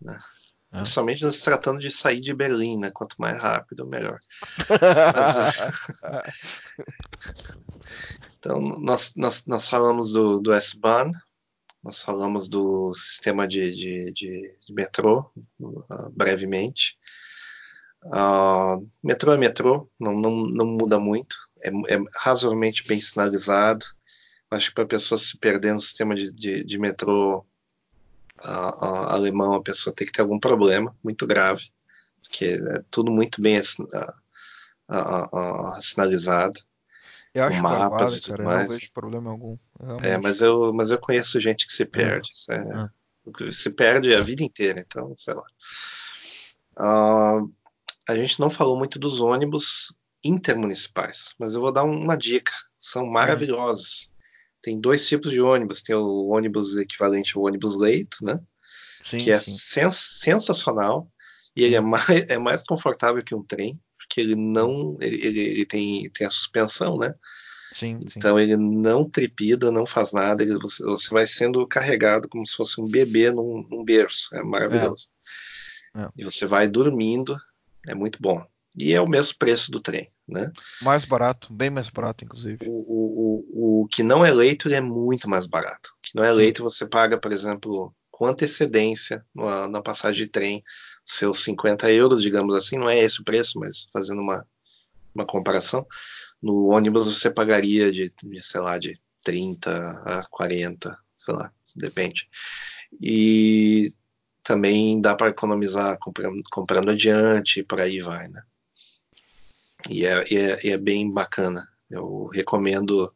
Né? 0.00 0.18
É. 0.72 0.76
Principalmente 0.76 1.32
se 1.32 1.44
tratando 1.44 1.80
de 1.80 1.90
sair 1.90 2.20
de 2.20 2.32
Berlim, 2.32 2.78
né? 2.78 2.92
Quanto 2.92 3.16
mais 3.18 3.36
rápido, 3.36 3.84
melhor. 3.84 4.20
Mas, 5.16 5.58
então, 8.38 8.60
nós, 8.60 9.12
nós, 9.16 9.44
nós 9.46 9.68
falamos 9.68 10.12
do, 10.12 10.38
do 10.38 10.52
S-Bahn, 10.52 11.10
nós 11.82 12.00
falamos 12.00 12.46
do 12.46 12.94
sistema 12.94 13.48
de, 13.48 13.74
de, 13.74 14.12
de, 14.12 14.54
de 14.64 14.72
metrô, 14.72 15.28
uh, 15.60 16.10
brevemente. 16.12 16.96
Uh, 18.04 18.88
metrô 19.02 19.32
é 19.32 19.36
metrô, 19.36 19.90
não, 19.98 20.12
não, 20.14 20.30
não 20.46 20.66
muda 20.66 20.98
muito, 20.98 21.36
é, 21.62 21.68
é 21.68 21.98
razoavelmente 22.16 22.86
bem 22.86 23.00
sinalizado. 23.00 23.84
Acho 24.50 24.68
que 24.70 24.74
para 24.74 24.84
a 24.84 24.88
pessoa 24.88 25.18
se 25.18 25.38
perder 25.38 25.74
no 25.74 25.80
sistema 25.80 26.14
de, 26.14 26.32
de, 26.32 26.64
de 26.64 26.78
metrô 26.78 27.46
uh, 28.42 28.42
uh, 28.42 29.08
alemão, 29.08 29.54
a 29.54 29.62
pessoa 29.62 29.94
tem 29.94 30.06
que 30.06 30.12
ter 30.12 30.22
algum 30.22 30.40
problema 30.40 30.96
muito 31.04 31.26
grave, 31.26 31.70
porque 32.22 32.46
é 32.46 32.82
tudo 32.90 33.12
muito 33.12 33.40
bem 33.40 33.60
sinalizado. 35.80 36.58
Eu 37.32 37.44
acho 37.44 37.62
mapas 37.62 38.16
e 38.16 38.20
tudo 38.22 38.36
cara, 38.38 38.42
eu 38.42 38.48
não 38.48 38.56
mais. 38.56 38.68
vejo 38.68 38.92
problema 38.92 39.30
algum. 39.30 39.56
É, 39.78 39.84
Realmente. 39.86 40.22
mas 40.22 40.40
eu, 40.40 40.72
mas 40.72 40.90
eu 40.90 40.98
conheço 40.98 41.38
gente 41.38 41.66
que 41.66 41.72
se 41.72 41.84
perde. 41.84 42.30
isso 42.32 42.50
é- 42.52 42.90
Se 43.52 43.70
perde 43.70 44.12
a 44.14 44.20
vida 44.20 44.42
inteira, 44.42 44.80
então, 44.80 45.14
sei 45.16 45.34
lá. 45.34 45.44
Ah, 46.76 47.40
a 48.08 48.14
gente 48.14 48.40
não 48.40 48.50
falou 48.50 48.76
muito 48.76 48.98
dos 48.98 49.20
ônibus 49.20 49.94
intermunicipais, 50.24 51.34
mas 51.38 51.54
eu 51.54 51.60
vou 51.60 51.72
dar 51.72 51.84
uma 51.84 52.16
dica. 52.16 52.52
São 52.80 53.06
maravilhosos. 53.06 54.10
Tem 54.62 54.78
dois 54.80 55.06
tipos 55.06 55.30
de 55.30 55.40
ônibus. 55.40 55.82
Tem 55.82 55.94
o 55.94 56.28
ônibus 56.28 56.76
equivalente 56.76 57.36
ao 57.36 57.44
ônibus 57.44 57.76
leito, 57.76 58.18
né? 58.22 58.38
Sim, 59.04 59.18
que 59.18 59.30
é 59.30 59.40
sens- 59.40 60.20
sensacional 60.20 61.10
e 61.56 61.64
ele 61.64 61.74
é 61.74 61.80
mais, 61.80 62.08
é 62.28 62.38
mais 62.38 62.62
confortável 62.62 63.22
que 63.24 63.34
um 63.34 63.42
trem, 63.44 63.80
porque 63.98 64.20
ele 64.20 64.34
não 64.36 64.96
ele, 65.00 65.16
ele- 65.26 65.40
ele 65.40 65.66
tem, 65.66 66.04
tem 66.10 66.26
a 66.26 66.30
suspensão, 66.30 66.98
né? 66.98 67.14
Sim, 67.74 68.00
sim. 68.00 68.08
Então 68.16 68.38
ele 68.38 68.56
não 68.56 69.08
trepida, 69.08 69.70
não 69.72 69.86
faz 69.86 70.12
nada, 70.12 70.42
ele- 70.42 70.58
você, 70.58 70.82
você 70.84 71.08
vai 71.10 71.26
sendo 71.26 71.66
carregado 71.66 72.28
como 72.28 72.46
se 72.46 72.54
fosse 72.54 72.80
um 72.80 72.88
bebê 72.88 73.30
num, 73.30 73.66
num 73.70 73.84
berço, 73.84 74.28
é 74.34 74.42
maravilhoso. 74.42 75.08
É. 75.94 76.02
É. 76.02 76.08
E 76.18 76.24
você 76.24 76.46
vai 76.46 76.68
dormindo, 76.68 77.36
é 77.86 77.94
muito 77.94 78.20
bom. 78.20 78.44
E 78.78 78.92
é 78.92 79.00
o 79.00 79.08
mesmo 79.08 79.36
preço 79.36 79.70
do 79.70 79.80
trem, 79.80 80.08
né? 80.28 80.52
Mais 80.82 81.04
barato, 81.04 81.52
bem 81.52 81.70
mais 81.70 81.90
barato, 81.90 82.24
inclusive. 82.24 82.58
O, 82.66 82.70
o, 82.70 83.44
o, 83.52 83.82
o 83.82 83.88
que 83.88 84.02
não 84.02 84.24
é 84.24 84.30
leito 84.30 84.68
é 84.68 84.80
muito 84.80 85.28
mais 85.28 85.46
barato. 85.46 85.90
O 85.98 86.02
que 86.02 86.14
não 86.14 86.22
é 86.22 86.30
leito 86.30 86.62
você 86.62 86.86
paga, 86.86 87.18
por 87.18 87.32
exemplo, 87.32 87.92
com 88.10 88.26
antecedência 88.26 89.24
na, 89.34 89.66
na 89.66 89.82
passagem 89.82 90.24
de 90.24 90.30
trem, 90.30 90.62
seus 91.04 91.42
50 91.42 91.90
euros, 91.90 92.22
digamos 92.22 92.54
assim, 92.54 92.78
não 92.78 92.88
é 92.88 92.98
esse 92.98 93.20
o 93.20 93.24
preço, 93.24 93.58
mas 93.58 93.88
fazendo 93.92 94.20
uma, 94.20 94.46
uma 95.14 95.26
comparação, 95.26 95.84
no 96.40 96.68
ônibus 96.68 97.06
você 97.06 97.28
pagaria 97.30 97.90
de, 97.90 98.12
de, 98.22 98.42
sei 98.42 98.60
lá, 98.60 98.78
de 98.78 99.00
30 99.24 99.70
a 100.04 100.26
40, 100.30 100.96
sei 101.16 101.34
lá, 101.34 101.52
depende. 101.76 102.28
E 103.00 103.90
também 104.50 105.00
dá 105.00 105.14
para 105.14 105.30
economizar 105.30 105.96
comprando, 106.00 106.40
comprando 106.50 106.90
adiante, 106.90 107.62
por 107.62 107.80
aí 107.80 108.00
vai, 108.00 108.26
né? 108.26 108.42
E 109.88 110.04
é, 110.04 110.24
e 110.28 110.36
é, 110.36 110.66
e 110.66 110.70
é 110.70 110.76
bem 110.76 111.08
bacana. 111.08 111.68
Eu 111.88 112.26
recomendo 112.26 113.14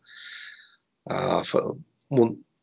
a, 1.11 1.43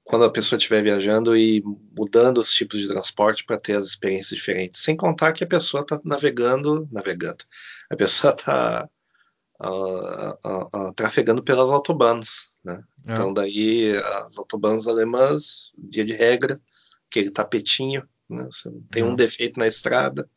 quando 0.05 0.23
a 0.23 0.31
pessoa 0.31 0.57
estiver 0.57 0.81
viajando 0.81 1.35
e 1.35 1.61
mudando 1.97 2.37
os 2.37 2.49
tipos 2.49 2.79
de 2.79 2.87
transporte 2.87 3.43
para 3.43 3.59
ter 3.59 3.73
as 3.73 3.83
experiências 3.83 4.37
diferentes. 4.37 4.81
Sem 4.81 4.95
contar 4.95 5.33
que 5.33 5.43
a 5.43 5.47
pessoa 5.47 5.81
está 5.81 5.99
navegando, 6.05 6.87
navegando. 6.89 7.43
A 7.91 7.97
pessoa 7.97 8.31
está 8.33 8.89
trafegando 10.95 11.43
pelas 11.43 11.69
autobahns, 11.69 12.55
né? 12.63 12.81
É. 13.05 13.11
Então 13.11 13.33
daí 13.33 13.97
as 13.97 14.37
autobahns 14.37 14.87
alemãs, 14.87 15.73
via 15.77 16.05
de 16.05 16.13
regra, 16.13 16.59
aquele 17.09 17.29
tapetinho, 17.29 18.07
né? 18.33 18.45
Você 18.45 18.69
não 18.69 18.81
tem 18.83 19.03
um 19.03 19.13
É. 19.13 19.15
defeito 19.15 19.59
na 19.59 19.67
estrada, 19.67 20.29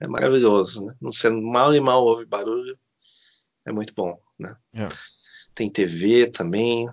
é 0.00 0.06
maravilhoso, 0.06 0.84
né? 0.84 0.94
Não 1.00 1.12
sendo 1.12 1.40
mal 1.40 1.74
e 1.74 1.80
mal 1.80 2.04
ouve 2.04 2.24
barulho, 2.26 2.78
é 3.64 3.72
muito 3.72 3.94
bom, 3.94 4.20
né? 4.38 4.56
É. 4.74 4.88
Tem 5.54 5.70
TV 5.70 6.26
também, 6.28 6.88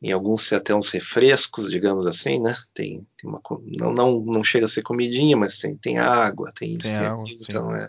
em 0.00 0.10
alguns 0.10 0.48
tem 0.48 0.58
até 0.58 0.74
uns 0.74 0.88
refrescos, 0.88 1.70
digamos 1.70 2.06
assim, 2.06 2.40
né? 2.40 2.56
Tem, 2.74 3.06
tem 3.16 3.30
uma 3.30 3.40
não, 3.78 3.92
não 3.92 4.20
não 4.20 4.42
chega 4.42 4.66
a 4.66 4.68
ser 4.68 4.82
comidinha, 4.82 5.36
mas 5.36 5.58
tem, 5.58 5.76
tem 5.76 5.98
água, 5.98 6.50
tem 6.52 6.74
isso, 6.74 6.88
Tem 6.88 6.96
tem 6.96 7.06
água, 7.06 7.22
aquilo, 7.22 7.38
sim, 7.38 7.46
então 7.48 7.76
é, 7.76 7.88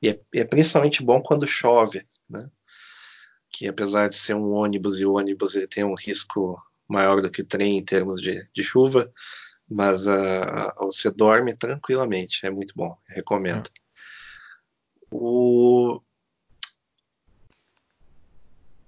e 0.00 0.08
é, 0.10 0.20
é 0.34 0.44
principalmente 0.44 1.02
bom 1.02 1.20
quando 1.20 1.46
chove, 1.46 2.06
né? 2.28 2.48
Que 3.52 3.66
apesar 3.66 4.08
de 4.08 4.14
ser 4.14 4.34
um 4.34 4.52
ônibus 4.52 5.00
e 5.00 5.06
o 5.06 5.14
ônibus 5.14 5.56
ele 5.56 5.66
tem 5.66 5.82
um 5.82 5.94
risco 5.94 6.56
maior 6.86 7.20
do 7.20 7.30
que 7.30 7.42
o 7.42 7.44
trem 7.46 7.78
em 7.78 7.84
termos 7.84 8.20
de, 8.20 8.48
de 8.54 8.62
chuva, 8.62 9.12
mas 9.70 10.06
ah, 10.08 10.74
ah, 10.76 10.84
você 10.84 11.10
dorme 11.10 11.54
tranquilamente, 11.54 12.44
é 12.44 12.50
muito 12.50 12.74
bom, 12.74 12.96
recomendo. 13.06 13.70
O 15.10 16.00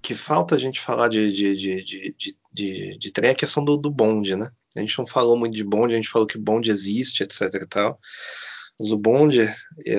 que 0.01 0.13
falta 0.13 0.55
a 0.55 0.59
gente 0.59 0.81
falar 0.81 1.07
de, 1.07 1.31
de, 1.31 1.55
de, 1.55 1.83
de, 1.83 2.15
de, 2.17 2.37
de, 2.51 2.97
de 2.97 3.13
trem 3.13 3.29
é 3.29 3.31
a 3.33 3.35
questão 3.35 3.63
do, 3.63 3.77
do 3.77 3.89
bonde, 3.89 4.35
né? 4.35 4.51
A 4.75 4.81
gente 4.81 4.97
não 4.99 5.07
falou 5.07 5.37
muito 5.37 5.55
de 5.55 5.63
bonde, 5.63 5.93
a 5.93 5.97
gente 5.97 6.09
falou 6.09 6.27
que 6.27 6.37
bonde 6.37 6.69
existe, 6.69 7.23
etc 7.23 7.41
e 7.53 7.67
tal. 7.67 7.97
Mas 8.77 8.91
o 8.91 8.97
bonde, 8.97 9.41
é, 9.41 9.95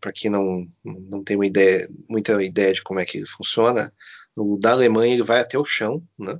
para 0.00 0.12
quem 0.12 0.30
não, 0.30 0.68
não 0.84 1.24
tem 1.24 1.36
uma 1.36 1.46
ideia, 1.46 1.88
muita 2.08 2.40
ideia 2.42 2.72
de 2.72 2.82
como 2.82 3.00
é 3.00 3.04
que 3.04 3.18
ele 3.18 3.26
funciona, 3.26 3.92
o 4.36 4.58
da 4.58 4.72
Alemanha 4.72 5.14
ele 5.14 5.22
vai 5.22 5.40
até 5.40 5.58
o 5.58 5.64
chão, 5.64 6.06
né? 6.16 6.38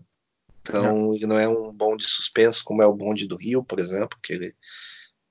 Então 0.68 1.14
ele 1.14 1.26
não 1.26 1.38
é 1.38 1.48
um 1.48 1.72
bonde 1.72 2.04
suspenso 2.06 2.64
como 2.64 2.82
é 2.82 2.86
o 2.86 2.94
bonde 2.94 3.26
do 3.28 3.36
Rio, 3.36 3.64
por 3.64 3.78
exemplo, 3.78 4.18
que 4.22 4.32
ele 4.32 4.54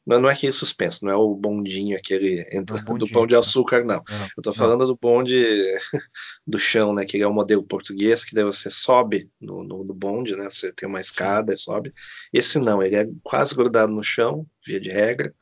não, 0.06 0.20
não 0.20 0.30
é 0.30 0.34
aquele 0.34 0.54
suspenso, 0.54 1.04
não 1.04 1.12
é 1.12 1.16
o 1.16 1.34
bondinho 1.34 1.98
aquele 1.98 2.42
entra, 2.52 2.78
É 2.78 2.80
do 2.82 2.86
bondinho, 2.86 3.12
pão 3.12 3.26
de 3.26 3.36
açúcar, 3.36 3.84
não. 3.84 3.96
É. 3.96 4.28
Eu 4.38 4.44
tô 4.44 4.52
Não. 4.52 4.56
falando 4.56 4.86
do 4.86 4.96
bonde 4.96 5.36
do 6.46 6.60
chão, 6.60 6.94
né? 6.94 7.06
Que 7.06 7.22
é 7.22 7.28
o 7.28 7.34
modelo 7.34 7.64
português, 7.64 8.24
que 8.24 8.36
daí 8.36 8.44
você 8.44 8.70
sobe 8.70 9.32
no, 9.42 9.64
no, 9.64 9.84
no 9.84 9.94
bonde, 9.94 10.36
né? 10.36 10.48
Você 10.50 10.72
tem 10.72 10.88
uma 10.88 11.02
escada 11.02 11.54
e 11.54 11.58
sobe. 11.58 11.92
Esse 12.32 12.60
não, 12.60 12.84
ele 12.84 12.96
é 12.96 13.08
quase 13.24 13.56
grudado 13.56 13.92
no 13.92 14.04
chão, 14.04 14.46
via 14.66 14.80
de 14.80 14.90
regra, 14.90 15.34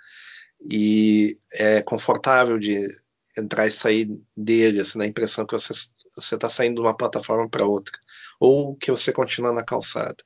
e 0.62 1.38
é 1.52 1.82
confortável 1.82 2.58
de 2.58 2.88
entrar 3.38 3.68
e 3.68 3.72
sair 3.72 4.08
dele, 4.38 4.80
assim, 4.80 4.98
na 4.98 5.08
impressão 5.08 5.46
que 5.46 5.58
você 5.58 6.36
está 6.36 6.48
saindo 6.48 6.76
de 6.76 6.82
uma 6.82 6.96
plataforma 6.96 7.50
para 7.50 7.66
outra, 7.66 7.98
ou 8.40 8.76
que 8.76 8.92
você 8.92 9.12
continua 9.12 9.54
na 9.54 9.64
calçada. 9.64 10.18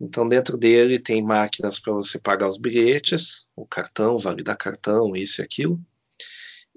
Então, 0.00 0.26
dentro 0.26 0.56
dele 0.56 0.98
tem 0.98 1.22
máquinas 1.22 1.78
para 1.78 1.92
você 1.92 2.18
pagar 2.18 2.48
os 2.48 2.56
bilhetes, 2.56 3.44
o 3.54 3.66
cartão, 3.66 4.16
validar 4.16 4.56
cartão, 4.56 5.14
isso 5.14 5.40
e 5.40 5.44
aquilo. 5.44 5.80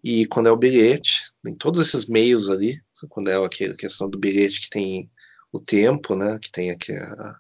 E 0.03 0.25
quando 0.25 0.47
é 0.47 0.51
o 0.51 0.57
bilhete, 0.57 1.31
tem 1.41 1.55
todos 1.55 1.81
esses 1.87 2.05
meios 2.05 2.49
ali, 2.49 2.81
quando 3.07 3.29
é 3.29 3.45
aquela 3.45 3.75
questão 3.75 4.09
do 4.09 4.17
bilhete 4.17 4.59
que 4.59 4.69
tem 4.69 5.09
o 5.51 5.59
tempo, 5.59 6.15
né? 6.15 6.37
Que 6.39 6.51
tem 6.51 6.71
aqui 6.71 6.91
a, 6.91 7.39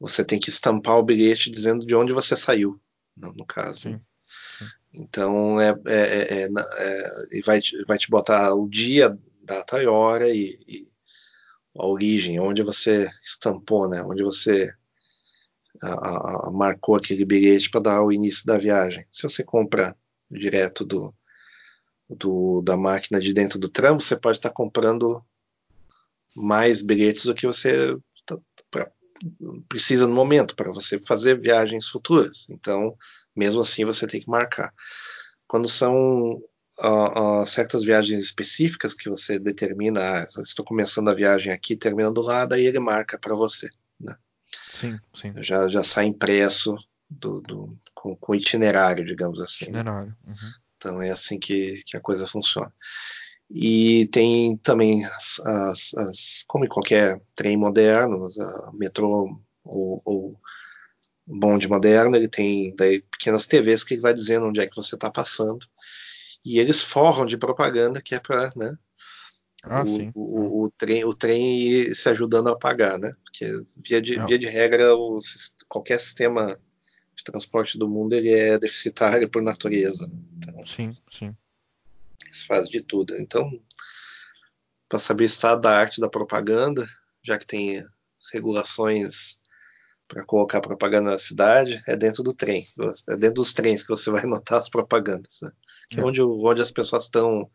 você 0.00 0.24
tem 0.24 0.40
que 0.40 0.48
estampar 0.48 0.98
o 0.98 1.04
bilhete 1.04 1.50
dizendo 1.50 1.86
de 1.86 1.94
onde 1.94 2.12
você 2.12 2.36
saiu, 2.36 2.80
no, 3.16 3.32
no 3.32 3.46
caso. 3.46 3.82
Sim. 3.82 4.00
Então 4.92 5.60
é, 5.60 5.70
é, 5.86 5.94
é, 5.94 6.42
é, 6.42 6.48
é, 6.48 7.40
vai, 7.42 7.60
te, 7.60 7.82
vai 7.84 7.98
te 7.98 8.08
botar 8.08 8.54
o 8.54 8.68
dia, 8.68 9.16
data 9.42 9.82
e 9.82 9.86
hora 9.86 10.28
e, 10.28 10.58
e 10.68 10.93
a 11.76 11.86
origem, 11.86 12.40
onde 12.40 12.62
você 12.62 13.10
estampou, 13.22 13.88
né? 13.88 14.02
Onde 14.02 14.22
você 14.22 14.72
a, 15.82 16.48
a, 16.48 16.50
marcou 16.52 16.94
aquele 16.94 17.24
bilhete 17.24 17.70
para 17.70 17.80
dar 17.80 18.02
o 18.02 18.12
início 18.12 18.46
da 18.46 18.56
viagem. 18.56 19.04
Se 19.10 19.24
você 19.24 19.42
compra 19.42 19.96
direto 20.30 20.84
do, 20.84 21.14
do, 22.08 22.62
da 22.62 22.76
máquina 22.76 23.20
de 23.20 23.32
dentro 23.32 23.58
do 23.58 23.68
tram, 23.68 23.98
você 23.98 24.16
pode 24.16 24.38
estar 24.38 24.50
comprando 24.50 25.24
mais 26.34 26.82
bilhetes 26.82 27.24
do 27.24 27.34
que 27.34 27.46
você 27.46 27.96
pra, 28.70 28.90
precisa 29.68 30.06
no 30.06 30.14
momento 30.14 30.54
para 30.54 30.70
você 30.70 30.98
fazer 30.98 31.40
viagens 31.40 31.88
futuras. 31.88 32.46
Então, 32.50 32.96
mesmo 33.34 33.60
assim, 33.60 33.84
você 33.84 34.06
tem 34.06 34.20
que 34.20 34.28
marcar. 34.28 34.72
Quando 35.46 35.68
são 35.68 36.42
uh, 36.78 37.40
uh, 37.40 37.46
certas 37.46 37.84
viagens 37.84 38.20
específicas 38.20 38.94
que 38.94 39.08
você 39.08 39.38
determina, 39.38 40.00
ah, 40.00 40.26
estou 40.42 40.64
começando 40.64 41.08
a 41.08 41.14
viagem 41.14 41.52
aqui, 41.52 41.76
terminando 41.76 42.20
lá, 42.20 42.44
daí 42.46 42.66
ele 42.66 42.80
marca 42.80 43.18
para 43.18 43.34
você. 43.34 43.68
Né? 44.00 44.16
Sim, 44.72 44.98
sim. 45.14 45.32
Já, 45.36 45.68
já 45.68 45.82
sai 45.82 46.06
impresso 46.06 46.76
do, 47.08 47.40
do, 47.40 47.78
com, 47.94 48.16
com 48.16 48.34
itinerário, 48.34 49.04
digamos 49.04 49.40
assim. 49.40 49.66
Itinerário. 49.66 50.08
Né? 50.08 50.16
Uhum. 50.26 50.50
Então 50.76 51.02
é 51.02 51.10
assim 51.10 51.38
que, 51.38 51.82
que 51.86 51.96
a 51.96 52.00
coisa 52.00 52.26
funciona. 52.26 52.72
E 53.50 54.08
tem 54.08 54.56
também, 54.58 55.04
as, 55.04 55.40
as, 55.40 55.94
as 55.94 56.44
como 56.46 56.64
em 56.64 56.68
qualquer 56.68 57.20
trem 57.34 57.56
moderno, 57.56 58.28
metrô 58.72 59.38
ou, 59.64 60.02
ou 60.04 60.40
bonde 61.26 61.68
moderno, 61.68 62.16
ele 62.16 62.28
tem 62.28 62.74
daí 62.74 63.00
pequenas 63.02 63.46
TVs 63.46 63.84
que 63.84 63.94
ele 63.94 64.00
vai 64.00 64.12
dizendo 64.12 64.46
onde 64.46 64.60
é 64.60 64.66
que 64.66 64.76
você 64.76 64.94
está 64.94 65.10
passando. 65.10 65.66
E 66.44 66.58
eles 66.58 66.82
forram 66.82 67.24
de 67.24 67.36
propaganda 67.36 68.02
que 68.02 68.14
é 68.14 68.20
para 68.20 68.52
né, 68.54 68.76
ah, 69.64 69.82
o. 69.82 70.12
O, 70.14 70.64
o, 70.64 70.70
trem, 70.70 71.04
o 71.04 71.14
trem 71.14 71.92
se 71.92 72.08
ajudando 72.08 72.48
a 72.48 72.58
pagar, 72.58 72.98
né? 72.98 73.12
Porque 73.24 73.46
via 73.78 74.00
de, 74.00 74.18
via 74.26 74.38
de 74.38 74.46
regra, 74.46 74.94
o, 74.94 75.18
qualquer 75.68 75.98
sistema 75.98 76.58
de 77.16 77.24
transporte 77.24 77.78
do 77.78 77.88
mundo 77.88 78.12
ele 78.12 78.32
é 78.32 78.58
deficitário 78.58 79.28
por 79.28 79.42
natureza. 79.42 80.10
Então, 80.36 80.66
sim, 80.66 80.94
sim. 81.10 81.34
Eles 82.24 82.44
fazem 82.44 82.70
de 82.70 82.82
tudo. 82.82 83.16
Então, 83.16 83.50
para 84.88 84.98
saber 84.98 85.24
o 85.24 85.26
estado 85.26 85.60
da 85.60 85.76
arte 85.76 86.00
da 86.00 86.08
propaganda, 86.08 86.86
já 87.22 87.38
que 87.38 87.46
tem 87.46 87.84
regulações 88.32 89.38
para 90.06 90.24
colocar 90.24 90.60
propaganda 90.60 91.12
na 91.12 91.18
cidade, 91.18 91.82
é 91.86 91.96
dentro 91.96 92.22
do 92.22 92.34
trem. 92.34 92.66
É 93.08 93.16
dentro 93.16 93.36
dos 93.36 93.52
trens 93.54 93.82
que 93.82 93.88
você 93.88 94.10
vai 94.10 94.24
notar 94.26 94.58
as 94.58 94.68
propagandas. 94.68 95.40
Né? 95.42 95.50
Que 95.94 96.00
é, 96.00 96.04
onde, 96.04 96.22
onde 96.22 96.62
as 96.62 96.70
pessoas 96.70 97.04
estão 97.04 97.48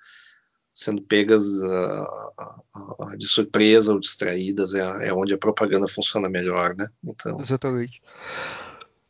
sendo 0.74 1.02
pegas 1.02 1.46
uh, 1.46 2.32
uh, 2.76 3.18
de 3.18 3.28
surpresa 3.28 3.92
ou 3.92 4.00
distraídas, 4.00 4.74
é, 4.74 5.08
é, 5.08 5.14
onde 5.14 5.34
a 5.34 5.38
propaganda 5.38 5.88
funciona 5.88 6.30
melhor, 6.30 6.76
né? 6.76 6.88
Então... 7.04 7.40
Exatamente. 7.40 8.02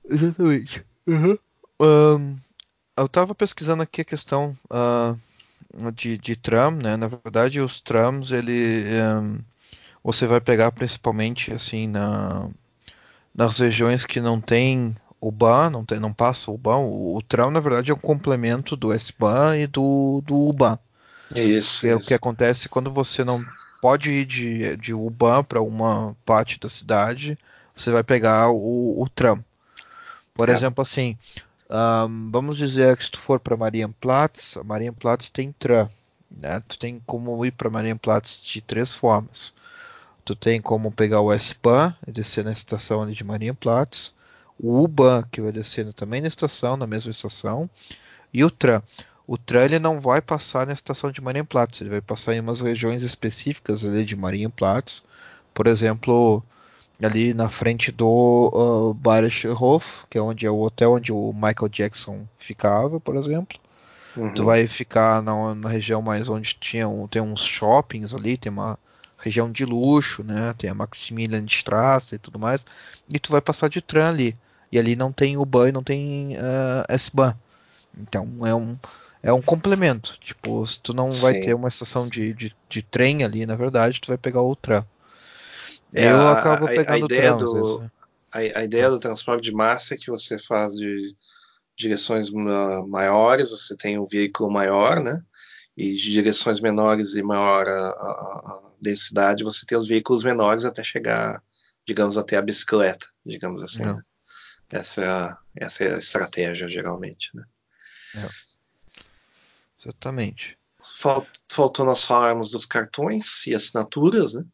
Exatamente. 0.09 0.83
Uhum. 1.05 1.37
Um, 1.79 2.37
eu 2.97 3.05
estava 3.05 3.35
pesquisando 3.35 3.83
aqui 3.83 4.01
a 4.01 4.05
questão 4.05 4.57
uh, 4.71 5.91
de, 5.91 6.17
de 6.17 6.35
tram, 6.35 6.71
né? 6.71 6.97
Na 6.97 7.07
verdade, 7.07 7.61
os 7.61 7.79
trams, 7.81 8.31
ele 8.31 8.83
um, 9.21 9.39
você 10.03 10.25
vai 10.25 10.41
pegar 10.41 10.71
principalmente 10.71 11.53
assim 11.53 11.87
na, 11.87 12.49
nas 13.33 13.59
regiões 13.59 14.05
que 14.05 14.19
não 14.19 14.41
tem 14.41 14.95
o 15.21 15.31
ban, 15.31 15.69
não, 15.69 15.83
tem, 15.83 15.99
não 15.99 16.13
passa 16.13 16.51
o 16.51 16.57
ban. 16.57 16.77
O, 16.77 17.17
o 17.17 17.21
tram, 17.21 17.51
na 17.51 17.59
verdade, 17.59 17.91
é 17.91 17.93
um 17.93 17.99
complemento 17.99 18.75
do 18.75 18.93
S-ban 18.93 19.57
e 19.57 19.67
do, 19.67 20.21
do 20.25 20.35
UBAN. 20.35 20.79
Isso. 21.35 21.85
É 21.85 21.91
isso. 21.91 21.97
o 21.97 21.99
que 21.99 22.13
acontece 22.13 22.69
quando 22.69 22.91
você 22.91 23.23
não 23.23 23.43
pode 23.81 24.11
ir 24.11 24.25
de, 24.25 24.77
de 24.77 24.93
UBAN 24.93 25.43
para 25.43 25.61
uma 25.61 26.15
parte 26.25 26.59
da 26.59 26.69
cidade, 26.69 27.37
você 27.75 27.91
vai 27.91 28.03
pegar 28.03 28.49
o, 28.49 29.01
o 29.01 29.09
tram. 29.09 29.43
Por 30.33 30.49
é. 30.49 30.53
exemplo, 30.53 30.81
assim, 30.81 31.17
um, 31.69 32.31
vamos 32.31 32.57
dizer 32.57 32.95
que 32.97 33.03
se 33.03 33.11
tu 33.11 33.19
for 33.19 33.39
para 33.39 33.57
Marienplatz, 33.57 34.57
a 34.57 34.63
Marienplatz 34.63 35.29
tem 35.29 35.51
tram. 35.51 35.89
Né? 36.31 36.61
Tu 36.67 36.77
tem 36.77 37.01
como 37.05 37.45
ir 37.45 37.51
para 37.51 37.69
Marienplatz 37.69 38.43
de 38.45 38.61
três 38.61 38.95
formas. 38.95 39.53
Tu 40.23 40.35
tem 40.35 40.61
como 40.61 40.91
pegar 40.91 41.21
o 41.21 41.31
S-Bahn 41.31 41.93
e 42.05 42.11
descer 42.11 42.43
na 42.43 42.51
estação 42.51 43.09
de 43.09 43.23
Marienplatz, 43.23 44.13
o 44.59 44.83
U-Bahn 44.83 45.23
que 45.31 45.41
vai 45.41 45.51
descendo 45.51 45.93
também 45.93 46.21
na 46.21 46.27
estação, 46.27 46.75
na 46.75 46.85
mesma 46.85 47.11
estação, 47.11 47.69
e 48.33 48.43
o 48.43 48.51
tram. 48.51 48.83
O 49.25 49.37
tram 49.37 49.61
ele 49.61 49.79
não 49.79 49.99
vai 49.99 50.21
passar 50.21 50.67
na 50.67 50.73
estação 50.73 51.11
de 51.11 51.21
Marienplatz, 51.21 51.79
ele 51.79 51.89
vai 51.89 52.01
passar 52.01 52.33
em 52.35 52.39
umas 52.39 52.61
regiões 52.61 53.03
específicas 53.03 53.85
ali 53.85 54.03
de 54.03 54.15
Marienplatz, 54.15 55.03
por 55.53 55.67
exemplo, 55.67 56.43
ali 57.01 57.33
na 57.33 57.47
frente 57.47 57.91
do 57.91 58.09
uh, 58.53 58.93
Bayerischer 58.93 59.55
que 60.09 60.17
é 60.17 60.21
onde 60.21 60.45
é 60.45 60.51
o 60.51 60.59
hotel 60.59 60.93
onde 60.93 61.13
o 61.13 61.31
Michael 61.33 61.69
Jackson 61.69 62.27
ficava, 62.37 62.99
por 62.99 63.15
exemplo. 63.15 63.57
Uhum. 64.17 64.33
Tu 64.33 64.43
vai 64.43 64.67
ficar 64.67 65.21
na, 65.21 65.55
na, 65.55 65.69
região 65.69 66.01
mais 66.01 66.27
onde 66.27 66.55
tinha 66.55 66.87
um, 66.87 67.07
tem 67.07 67.21
uns 67.21 67.41
shoppings 67.41 68.13
ali, 68.13 68.37
tem 68.37 68.51
uma 68.51 68.77
região 69.17 69.51
de 69.51 69.63
luxo, 69.63 70.23
né? 70.23 70.53
Tem 70.57 70.69
a 70.69 70.73
Maximilian 70.73 71.45
Straße 71.45 72.15
e 72.15 72.17
tudo 72.17 72.39
mais, 72.39 72.65
e 73.07 73.19
tu 73.19 73.31
vai 73.31 73.41
passar 73.41 73.69
de 73.69 73.81
tram 73.81 74.09
ali. 74.09 74.35
E 74.71 74.77
ali 74.77 74.95
não 74.95 75.11
tem 75.11 75.37
o 75.37 75.45
ban 75.45 75.69
e 75.69 75.71
não 75.71 75.83
tem 75.83 76.35
uh, 76.35 76.85
S-Bahn. 76.87 77.33
Então 77.97 78.45
é 78.45 78.53
um 78.53 78.77
é 79.21 79.33
um 79.33 79.41
complemento. 79.41 80.17
Tipo, 80.21 80.65
se 80.65 80.79
tu 80.79 80.93
não 80.93 81.11
Sim. 81.11 81.21
vai 81.21 81.33
ter 81.41 81.53
uma 81.53 81.67
estação 81.67 82.07
de, 82.07 82.33
de, 82.33 82.55
de, 82.69 82.81
trem 82.81 83.23
ali, 83.23 83.45
na 83.45 83.55
verdade, 83.55 83.99
tu 83.99 84.07
vai 84.07 84.17
pegar 84.17 84.41
o 84.41 84.55
tram. 84.55 84.85
É, 85.93 86.11
eu 86.11 86.27
acabo 86.29 86.65
a, 86.65 86.69
pegando 86.69 86.91
a 86.91 86.99
ideia 86.99 87.35
tram, 87.35 87.37
do 87.37 87.91
a, 88.31 88.37
a, 88.37 88.63
ideia 88.63 88.89
do 88.89 88.99
transporte 88.99 89.43
de 89.43 89.51
massa 89.51 89.95
é 89.95 89.97
que 89.97 90.09
você 90.09 90.37
faz 90.37 90.73
de 90.73 91.15
direções 91.75 92.29
maiores, 92.87 93.51
você 93.51 93.75
tem 93.75 93.97
um 93.97 94.05
veículo 94.05 94.51
maior, 94.51 95.01
né? 95.01 95.21
E 95.75 95.95
de 95.95 96.11
direções 96.11 96.59
menores 96.59 97.15
e 97.15 97.23
maior 97.23 97.67
a, 97.67 97.89
a, 97.89 98.61
densidade, 98.81 99.43
você 99.43 99.65
tem 99.65 99.77
os 99.77 99.87
veículos 99.87 100.23
menores 100.23 100.65
até 100.65 100.83
chegar, 100.83 101.41
digamos, 101.87 102.17
até 102.17 102.37
a 102.37 102.41
bicicleta, 102.41 103.05
digamos 103.25 103.63
assim. 103.63 103.83
Né? 103.83 104.01
Essa, 104.69 105.01
é 105.01 105.07
a, 105.07 105.37
essa 105.55 105.83
é 105.83 105.95
a 105.95 105.97
estratégia, 105.97 106.69
geralmente. 106.69 107.29
Né? 107.33 107.43
É. 108.15 108.29
Exatamente. 109.81 110.57
Faltou 111.49 111.85
nós 111.85 112.03
falarmos 112.03 112.51
dos 112.51 112.65
cartões 112.65 113.45
e 113.47 113.55
assinaturas, 113.55 114.33
né? 114.33 114.45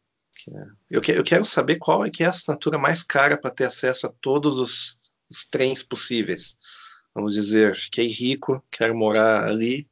É, 0.48 0.66
eu, 0.90 1.00
que, 1.00 1.12
eu 1.12 1.24
quero 1.24 1.44
saber 1.44 1.76
qual 1.76 2.04
é 2.04 2.10
que 2.10 2.22
é 2.22 2.26
a 2.26 2.30
assinatura 2.30 2.78
mais 2.78 3.02
cara 3.02 3.36
para 3.36 3.50
ter 3.50 3.64
acesso 3.64 4.06
a 4.06 4.12
todos 4.20 4.58
os, 4.58 5.10
os 5.28 5.44
trens 5.44 5.82
possíveis. 5.82 6.56
Vamos 7.14 7.34
dizer, 7.34 7.74
fiquei 7.74 8.06
rico, 8.08 8.64
quero 8.70 8.94
morar 8.94 9.44
ali, 9.44 9.88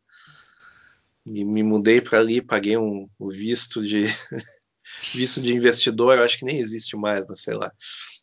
e 1.27 1.45
me 1.45 1.63
mudei 1.63 2.01
para 2.01 2.21
ali, 2.21 2.43
paguei 2.43 2.77
um, 2.77 3.09
um 3.19 3.29
visto 3.29 3.83
de 3.83 4.05
visto 5.15 5.41
de 5.41 5.55
investidor, 5.55 6.19
eu 6.19 6.25
acho 6.25 6.39
que 6.39 6.45
nem 6.45 6.59
existe 6.59 6.97
mais, 6.97 7.25
mas 7.27 7.41
sei 7.41 7.55
lá. 7.55 7.73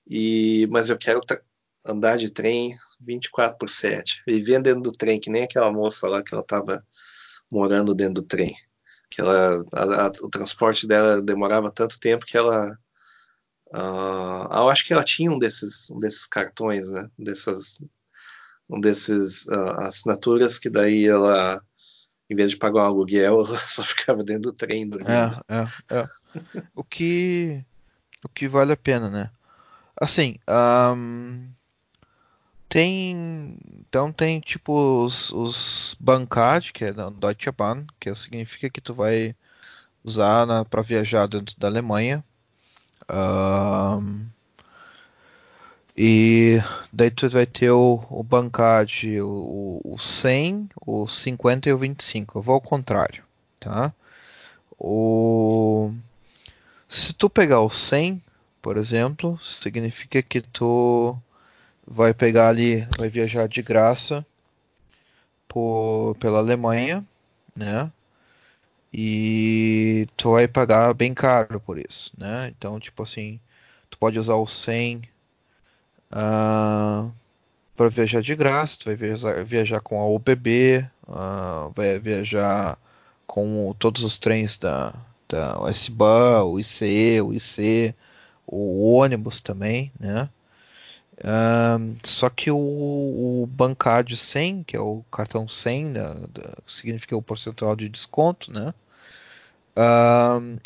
E, 0.07 0.67
mas 0.69 0.89
eu 0.89 0.97
quero 0.97 1.21
andar 1.85 2.17
de 2.17 2.31
trem 2.31 2.75
24 2.99 3.57
por 3.57 3.69
7, 3.69 4.21
viver 4.27 4.61
dentro 4.61 4.81
do 4.81 4.91
trem, 4.91 5.19
que 5.19 5.29
nem 5.29 5.43
aquela 5.43 5.71
moça 5.71 6.07
lá 6.07 6.23
que 6.23 6.33
ela 6.33 6.43
estava 6.43 6.85
morando 7.49 7.95
dentro 7.95 8.15
do 8.15 8.23
trem. 8.23 8.55
Que 9.09 9.21
ela, 9.21 9.63
a, 9.73 10.05
a, 10.05 10.07
o 10.21 10.29
transporte 10.29 10.87
dela 10.87 11.21
demorava 11.21 11.71
tanto 11.71 11.99
tempo 11.99 12.25
que 12.25 12.37
ela. 12.37 12.77
Uh, 13.73 14.53
eu 14.53 14.69
acho 14.69 14.85
que 14.85 14.93
ela 14.93 15.03
tinha 15.03 15.31
um 15.31 15.39
desses, 15.39 15.89
um 15.89 15.99
desses 15.99 16.25
cartões, 16.27 16.89
né? 16.89 17.09
Dessas, 17.17 17.81
um 18.69 18.79
desses 18.79 19.45
uh, 19.47 19.79
assinaturas 19.79 20.59
que 20.59 20.69
daí 20.69 21.07
ela 21.07 21.61
em 22.29 22.35
vez 22.35 22.51
de 22.51 22.57
pagar 22.57 22.83
um 22.83 22.85
aluguel, 22.85 23.43
ela 23.45 23.57
só 23.57 23.83
ficava 23.83 24.23
dentro 24.23 24.43
do 24.43 24.53
trem 24.53 24.87
dormindo. 24.87 25.11
É, 25.11 25.63
é, 25.89 25.99
é. 25.99 26.63
o 26.73 26.81
que 26.81 27.65
o 28.23 28.29
que 28.29 28.47
vale 28.47 28.71
a 28.71 28.77
pena, 28.77 29.09
né? 29.09 29.29
Assim, 29.99 30.39
um, 30.95 31.51
tem 32.71 33.57
então 33.89 34.13
tem 34.13 34.39
tipo 34.39 35.03
os, 35.03 35.29
os 35.33 35.97
que 36.73 36.85
é 36.85 36.93
da 36.93 37.09
Deutsche 37.09 37.51
Bahn, 37.51 37.85
que 37.99 38.15
significa 38.15 38.69
que 38.69 38.79
tu 38.79 38.93
vai 38.93 39.35
usar 40.01 40.63
para 40.65 40.81
viajar 40.81 41.27
dentro 41.27 41.53
da 41.59 41.67
Alemanha. 41.67 42.23
Um, 43.11 44.25
e 45.97 46.61
daí 46.93 47.11
tu 47.11 47.29
vai 47.29 47.45
ter 47.45 47.71
o, 47.71 48.01
o 48.09 48.23
Bancard, 48.23 49.19
o, 49.19 49.81
o 49.83 49.99
100, 49.99 50.69
o 50.87 51.05
50 51.05 51.67
e 51.67 51.73
o 51.73 51.77
25. 51.77 52.37
Eu 52.37 52.41
vou 52.41 52.55
ao 52.55 52.61
contrário, 52.61 53.25
tá? 53.59 53.93
O... 54.79 55.93
Se 56.87 57.13
tu 57.13 57.29
pegar 57.29 57.59
o 57.59 57.69
100, 57.69 58.23
por 58.61 58.77
exemplo, 58.77 59.37
significa 59.43 60.21
que 60.21 60.39
tu 60.39 61.17
vai 61.91 62.13
pegar 62.13 62.47
ali, 62.47 62.87
vai 62.97 63.09
viajar 63.09 63.47
de 63.47 63.61
graça 63.61 64.25
por, 65.47 66.15
pela 66.19 66.39
Alemanha, 66.39 67.05
né? 67.55 67.91
E 68.93 70.07
tu 70.17 70.31
vai 70.31 70.47
pagar 70.47 70.93
bem 70.93 71.13
caro 71.13 71.59
por 71.59 71.77
isso, 71.77 72.13
né? 72.17 72.51
Então, 72.57 72.79
tipo 72.79 73.03
assim, 73.03 73.39
tu 73.89 73.97
pode 73.97 74.17
usar 74.17 74.35
o 74.35 74.47
100 74.47 74.97
uh, 74.97 75.01
ah, 76.11 77.09
para 77.75 77.89
viajar 77.89 78.21
de 78.21 78.35
graça. 78.35 78.77
Tu 78.79 78.85
vai 78.85 78.95
viajar, 78.95 79.43
viajar 79.45 79.81
com 79.81 80.01
a 80.01 80.07
UBB, 80.07 80.85
uh, 81.07 81.13
ah, 81.13 81.71
vai 81.75 81.99
viajar 81.99 82.77
com 83.27 83.73
todos 83.79 84.03
os 84.03 84.17
trens 84.17 84.57
da, 84.57 84.93
da 85.27 85.57
S-Bahn, 85.69 86.43
o 86.45 86.59
ICE, 86.59 87.21
o 87.21 87.33
IC, 87.33 87.95
o 88.47 88.93
ônibus 88.93 89.41
também, 89.41 89.91
né? 89.99 90.29
Só 92.03 92.29
que 92.29 92.49
o, 92.49 92.57
o 92.57 93.49
bancário 93.51 94.15
100, 94.17 94.63
que 94.63 94.75
é 94.75 94.79
o 94.79 95.03
cartão 95.11 95.47
100, 95.47 95.93
da, 95.93 96.13
da, 96.13 96.53
significa 96.67 97.15
o 97.15 97.21
percentual 97.21 97.75
de 97.75 97.87
desconto, 97.89 98.51
né? 98.51 98.73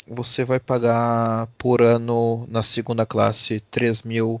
Você 0.06 0.44
vai 0.44 0.58
pagar 0.58 1.46
por 1.58 1.80
ano 1.82 2.46
na 2.48 2.62
segunda 2.62 3.06
classe 3.06 3.60
3 3.70 4.02
mil 4.02 4.40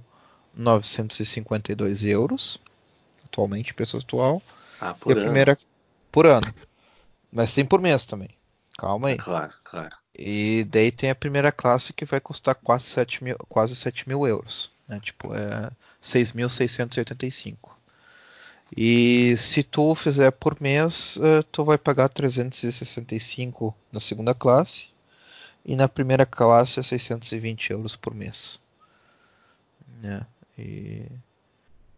952 0.54 2.04
euros, 2.04 2.58
atualmente, 3.24 3.74
preço 3.74 3.98
atual. 3.98 4.42
Ah, 4.80 4.94
por 4.94 5.10
e 5.10 5.12
a 5.12 5.16
ano. 5.16 5.24
primeira 5.26 5.58
por 6.10 6.26
ano. 6.26 6.52
Mas 7.30 7.52
tem 7.52 7.64
por 7.64 7.80
mês 7.80 8.06
também. 8.06 8.30
Calma 8.78 9.08
aí. 9.08 9.16
Claro, 9.16 9.52
claro. 9.64 9.94
E 10.18 10.64
daí 10.70 10.90
tem 10.90 11.10
a 11.10 11.14
primeira 11.14 11.52
classe 11.52 11.92
que 11.92 12.06
vai 12.06 12.20
custar 12.20 12.54
quase 12.54 12.84
7 12.84 13.22
mil, 13.22 13.36
quase 13.48 13.76
7 13.76 14.08
mil 14.08 14.26
euros. 14.26 14.70
Né? 14.88 15.00
Tipo, 15.00 15.34
é 15.34 15.70
6.685. 16.02 17.56
E 18.76 19.36
se 19.38 19.62
tu 19.62 19.94
fizer 19.94 20.32
por 20.32 20.60
mês, 20.60 21.18
eh, 21.22 21.42
tu 21.52 21.64
vai 21.64 21.78
pagar 21.78 22.08
365 22.08 23.74
na 23.92 24.00
segunda 24.00 24.34
classe. 24.34 24.88
E 25.64 25.76
na 25.76 25.88
primeira 25.88 26.26
classe 26.26 26.80
é 26.80 26.82
620 26.82 27.70
euros 27.70 27.96
por 27.96 28.14
mês. 28.14 28.60
Né? 30.00 30.26
E, 30.58 31.06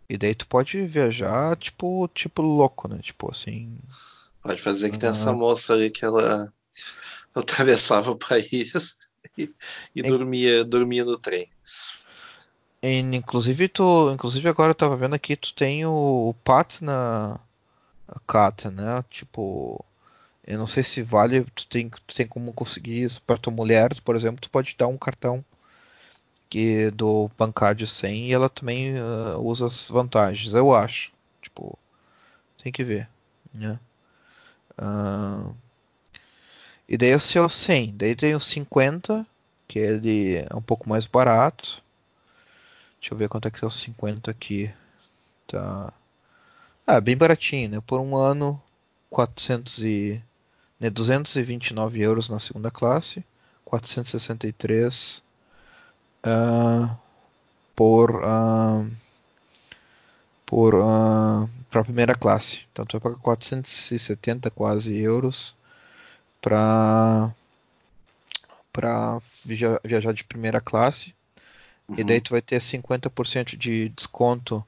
e 0.09 0.19
daí 0.19 0.35
tu 0.35 0.47
pode 0.47 0.87
viajar, 0.87 1.57
tipo, 1.57 2.09
tipo 2.15 2.43
louco, 2.43 2.89
né? 2.89 2.99
Tipo 3.03 3.31
assim. 3.31 3.79
Pode 4.43 4.61
fazer 4.61 4.91
que 4.91 4.97
uh... 4.97 5.01
tem 5.01 5.09
essa 5.11 5.33
moça 5.33 5.75
ali 5.75 5.91
que 5.91 6.05
ela 6.05 6.53
atravessava 7.35 8.11
o 8.11 8.17
país 8.17 8.97
e, 9.37 9.53
e 9.95 10.03
dormia, 10.03 10.65
dormia 10.65 11.05
no 11.05 11.19
trem. 11.19 11.51
Inclusive, 12.83 13.69
tu, 13.69 14.11
inclusive 14.13 14.49
agora 14.49 14.71
eu 14.71 14.75
tava 14.75 14.97
vendo 14.97 15.15
aqui, 15.15 15.37
tu 15.37 15.53
tem 15.55 15.85
o, 15.87 16.29
o 16.31 16.35
Pat 16.45 16.81
na 16.81 17.41
Cata, 18.27 18.71
né? 18.71 19.05
Tipo, 19.11 19.85
Eu 20.47 20.59
não 20.59 20.67
sei 20.67 20.85
se 20.85 21.03
vale, 21.03 21.45
tu 21.55 21.67
tem, 21.69 21.91
tu 21.91 22.15
tem 22.15 22.27
como 22.29 22.53
conseguir 22.53 23.03
isso 23.03 23.23
para 23.23 23.39
tua 23.39 23.53
mulher, 23.53 23.95
por 24.03 24.17
exemplo, 24.17 24.41
tu 24.41 24.51
pode 24.51 24.77
dar 24.79 24.89
um 24.89 24.99
cartão 24.99 25.45
que 26.51 26.91
do 26.93 27.31
bancário 27.39 27.77
de 27.77 27.87
100 27.87 28.29
e 28.29 28.33
ela 28.35 28.49
também 28.49 28.95
uh, 29.01 29.39
usa 29.41 29.67
as 29.67 29.89
vantagens, 29.89 30.53
eu 30.55 30.75
acho. 30.75 31.13
Tipo, 31.43 31.79
tem 32.63 32.73
que 32.73 32.85
ver, 32.85 33.09
né? 33.55 33.79
Uh, 34.79 35.55
e 36.89 36.97
daí 36.97 37.11
esse 37.11 37.39
é 37.39 37.41
o 37.41 37.49
100, 37.49 37.97
daí 37.97 38.17
tem 38.17 38.35
o 38.35 38.41
50, 38.41 39.27
que 39.69 39.79
ele 39.79 40.37
é 40.37 40.55
um 40.55 40.63
pouco 40.63 40.89
mais 40.89 41.07
barato. 41.07 41.83
Deixa 43.01 43.15
eu 43.15 43.19
ver 43.19 43.29
quanto 43.29 43.49
é 43.49 43.51
que 43.51 43.65
é 43.65 43.67
o 43.67 43.71
50 43.71 44.31
aqui. 44.31 44.71
Tá. 45.47 45.93
Ah, 46.87 47.01
bem 47.01 47.17
baratinho, 47.17 47.69
né? 47.71 47.81
Por 47.87 48.01
um 48.01 48.17
ano, 48.17 48.61
400 49.11 49.83
e, 49.83 50.23
né, 50.81 50.91
229 50.91 52.01
euros 52.01 52.29
na 52.29 52.39
segunda 52.39 52.71
classe, 52.71 53.25
463 53.65 55.23
uh, 56.27 56.97
por 57.75 58.17
uh, 58.17 58.91
por 60.47 60.75
uh, 60.75 61.49
para 61.71 61.81
a 61.81 61.85
primeira 61.85 62.15
classe. 62.15 62.61
Então 62.73 62.85
tu 62.87 62.99
vai 62.99 63.13
pagar 63.13 63.23
470 63.23 64.51
quase 64.51 64.97
euros 64.97 65.57
para 66.41 67.33
para 68.73 69.21
viajar 69.45 70.13
de 70.13 70.25
primeira 70.25 70.61
classe. 70.61 71.15
Uhum. 71.89 71.97
E 71.99 72.05
daí 72.05 72.17
uhum. 72.17 72.23
tu 72.23 72.31
vai 72.31 72.43
ter 72.43 72.61
50% 72.61 73.57
de 73.57 73.89
desconto 73.91 74.65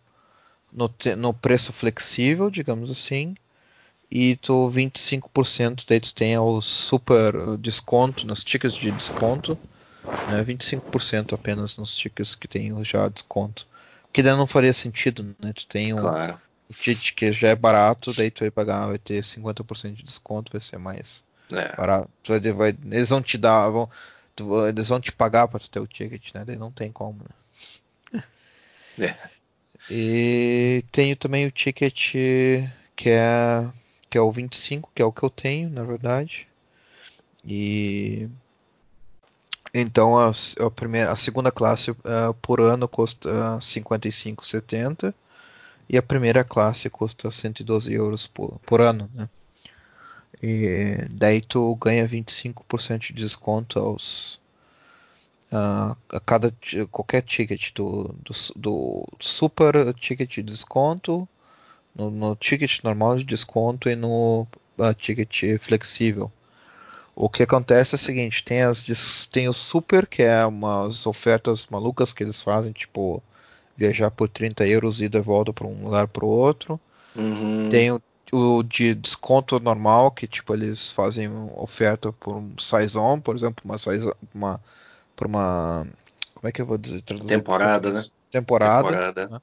no, 0.72 0.90
no 1.16 1.34
preço 1.34 1.72
flexível, 1.72 2.50
digamos 2.50 2.90
assim. 2.90 3.36
E 4.10 4.36
tu 4.36 4.68
25% 4.68 5.84
daí 5.86 6.00
tu 6.00 6.12
tem 6.12 6.36
o 6.36 6.60
super 6.60 7.56
desconto 7.58 8.26
nas 8.26 8.42
tickets 8.42 8.76
de 8.76 8.90
desconto. 8.90 9.58
Né, 10.28 10.42
25% 10.42 11.34
apenas 11.34 11.76
nos 11.76 11.94
tickets 11.96 12.34
que 12.34 12.48
tem 12.48 12.72
já 12.84 13.08
desconto. 13.08 13.66
Que 14.12 14.22
daí 14.22 14.34
não 14.34 14.46
faria 14.46 14.72
sentido, 14.72 15.22
né? 15.38 15.52
Tu 15.52 15.66
tem 15.66 15.94
um, 15.94 16.00
claro. 16.00 16.40
um 16.68 16.74
ticket 16.74 17.14
que 17.14 17.32
já 17.32 17.48
é 17.48 17.54
barato, 17.54 18.12
daí 18.14 18.30
tu 18.30 18.40
vai 18.40 18.50
pagar, 18.50 18.86
vai 18.86 18.98
ter 18.98 19.22
50% 19.22 19.94
de 19.94 20.02
desconto, 20.02 20.50
vai 20.50 20.60
ser 20.60 20.78
mais 20.78 21.22
é. 21.52 21.76
barato. 21.76 22.10
Vai, 22.56 22.76
eles 22.90 23.10
vão 23.10 23.22
te 23.22 23.38
dar, 23.38 23.68
vão, 23.68 23.88
tu, 24.42 24.66
eles 24.66 24.88
vão 24.88 25.00
te 25.00 25.12
pagar 25.12 25.48
para 25.48 25.60
tu 25.60 25.70
ter 25.70 25.80
o 25.80 25.86
ticket, 25.86 26.34
né? 26.34 26.44
Daí 26.44 26.56
não 26.56 26.70
tem 26.70 26.90
como, 26.90 27.20
né? 27.22 28.22
É. 28.98 29.14
E 29.90 30.84
tenho 30.92 31.16
também 31.16 31.46
o 31.46 31.50
ticket 31.50 32.12
que 32.94 33.08
é 33.08 33.68
que 34.10 34.18
é 34.18 34.20
o 34.20 34.30
25, 34.30 34.90
que 34.94 35.00
é 35.00 35.04
o 35.04 35.12
que 35.12 35.22
eu 35.22 35.30
tenho, 35.30 35.70
na 35.70 35.84
verdade. 35.84 36.48
E 37.44 38.28
então 39.72 40.18
a, 40.18 40.32
a, 40.66 40.70
primeira, 40.70 41.12
a 41.12 41.16
segunda 41.16 41.52
classe 41.52 41.92
uh, 41.92 42.34
por 42.42 42.60
ano 42.60 42.88
custa 42.88 43.30
55,70 43.58 45.14
e 45.88 45.96
a 45.96 46.02
primeira 46.02 46.42
classe 46.42 46.90
custa 46.90 47.30
112 47.30 47.92
euros 47.92 48.26
por, 48.26 48.58
por 48.60 48.80
ano, 48.80 49.08
né? 49.14 49.28
E 50.42 51.06
daí 51.10 51.40
tu 51.40 51.74
ganha 51.76 52.08
25% 52.08 52.98
de 53.08 53.12
desconto 53.12 53.78
aos 53.78 54.40
uh, 55.52 55.96
a 56.08 56.20
cada 56.24 56.54
qualquer 56.90 57.22
ticket 57.22 57.72
do, 57.74 58.14
do, 58.22 58.32
do, 58.56 59.08
super 59.18 59.92
ticket 59.94 60.30
de 60.30 60.42
desconto, 60.42 61.28
no, 61.94 62.10
no, 62.10 62.36
ticket 62.36 62.82
normal 62.82 63.18
de 63.18 63.24
desconto 63.24 63.88
e 63.88 63.96
no 63.96 64.46
uh, 64.78 64.94
ticket 64.94 65.58
flexível. 65.60 66.32
O 67.14 67.28
que 67.28 67.42
acontece 67.42 67.94
é 67.94 67.96
o 67.96 67.98
seguinte, 67.98 68.42
tem, 68.42 68.62
as, 68.62 69.26
tem 69.26 69.46
o 69.46 69.52
Super, 69.52 70.06
que 70.06 70.22
é 70.22 70.46
umas 70.46 71.06
ofertas 71.06 71.66
malucas 71.66 72.14
que 72.14 72.22
eles 72.22 72.40
fazem, 72.40 72.72
tipo, 72.72 73.22
viajar 73.76 74.10
por 74.10 74.28
30 74.28 74.66
euros 74.66 75.02
e 75.02 75.08
de 75.08 75.20
volta 75.20 75.52
para 75.52 75.66
um 75.66 75.84
lugar 75.84 76.08
para 76.08 76.24
o 76.24 76.28
outro. 76.28 76.80
Uhum. 77.14 77.68
Tem 77.68 77.90
o, 77.90 78.00
o, 78.32 78.62
de 78.62 78.94
desconto 78.94 79.58
normal, 79.60 80.10
que 80.10 80.26
tipo, 80.26 80.54
eles 80.54 80.92
fazem 80.92 81.28
oferta 81.56 82.12
por 82.12 82.36
um 82.36 82.58
size 82.58 82.96
on, 82.96 83.20
por 83.20 83.36
exemplo, 83.36 83.62
uma 83.64 83.78
size, 83.78 84.12
uma, 84.34 84.60
por 85.16 85.26
uma. 85.26 85.86
Como 86.34 86.48
é 86.48 86.52
que 86.52 86.62
eu 86.62 86.66
vou 86.66 86.78
dizer? 86.78 87.02
Temporada, 87.02 87.92
né? 87.92 88.04
Temporada. 88.30 88.88
Temporada. 88.88 89.28
Né? 89.28 89.40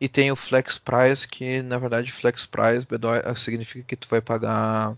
E 0.00 0.08
tem 0.08 0.30
o 0.30 0.36
Flex 0.36 0.78
Price, 0.78 1.26
que 1.26 1.62
na 1.62 1.78
verdade 1.78 2.12
Flex 2.12 2.44
Price 2.44 2.86
significa 3.36 3.84
que 3.86 3.96
tu 3.96 4.06
vai 4.08 4.20
pagar 4.20 4.94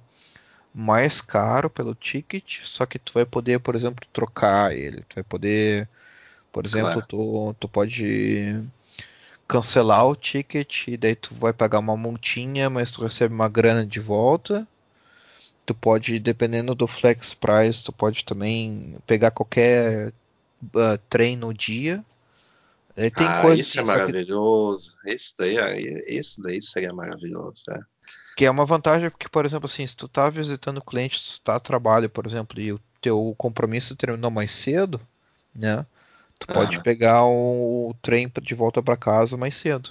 mais 0.75 1.21
caro 1.21 1.71
pelo 1.71 1.95
ticket, 1.95 2.61
só 2.65 2.85
que 2.85 2.99
tu 2.99 3.13
vai 3.13 3.25
poder, 3.25 3.61
por 3.61 3.77
exemplo, 3.77 4.07
trocar 4.13 4.75
ele. 4.77 5.03
Tu 5.09 5.15
vai 5.15 5.25
poder, 5.25 5.89
por 6.53 6.65
exemplo, 6.65 6.93
claro. 6.93 7.07
tu, 7.07 7.55
tu 7.61 7.69
pode 7.69 8.61
cancelar 9.49 10.07
o 10.07 10.15
ticket 10.15 10.87
e 10.89 10.97
daí 10.97 11.17
tu 11.17 11.35
vai 11.35 11.55
pagar 11.55 11.79
uma 11.79 11.97
multinha, 11.97 12.69
mas 12.69 12.93
tu 12.93 13.03
recebe 13.03 13.35
uma 13.35 13.49
grana 13.49 13.85
de 13.85 13.99
volta. 13.99 14.69
Tu 15.65 15.75
pode, 15.75 16.19
dependendo 16.19 16.75
do 16.75 16.87
flex 16.87 17.33
price, 17.33 17.83
tu 17.83 17.93
pode 17.93 18.25
também 18.25 18.97
pegar 19.07 19.31
qualquer 19.31 20.13
uh, 20.63 20.99
trem 21.09 21.37
no 21.37 21.53
dia. 21.53 22.05
Tem 22.95 23.27
ah, 23.27 23.43
coisa 23.43 23.61
isso 23.61 23.79
é 23.79 23.83
assim, 23.83 23.91
é 23.91 23.95
maravilhoso. 23.95 24.97
Que... 25.03 25.11
Esse 25.13 25.35
daí, 25.39 25.57
esse 26.07 26.43
daí 26.43 26.61
seria 26.61 26.93
maravilhoso, 26.93 27.63
né? 27.69 27.81
Que 28.37 28.45
é 28.45 28.51
uma 28.51 28.67
vantagem 28.67 29.09
porque, 29.11 29.29
por 29.29 29.47
exemplo, 29.47 29.67
assim, 29.67 29.87
se 29.87 29.97
tu 29.97 30.09
tá 30.09 30.29
visitando 30.29 30.79
o 30.79 30.85
cliente, 30.85 31.21
tu 31.21 31.41
tá 31.41 31.57
a 31.57 31.61
trabalho, 31.61 32.11
por 32.11 32.27
exemplo, 32.27 32.61
e 32.61 32.73
o 32.73 32.81
teu 33.01 33.35
compromisso 33.39 33.97
terminou 33.97 34.31
mais 34.31 34.53
cedo, 34.53 35.01
né? 35.55 35.87
Tu 36.39 36.47
ah. 36.49 36.55
pode 36.55 36.83
pegar 36.83 37.25
o, 37.25 37.91
o, 37.91 37.95
trem 38.01 38.31
de 38.43 38.55
volta 38.55 38.83
para 38.83 38.97
casa 38.97 39.37
mais 39.37 39.57
cedo. 39.57 39.91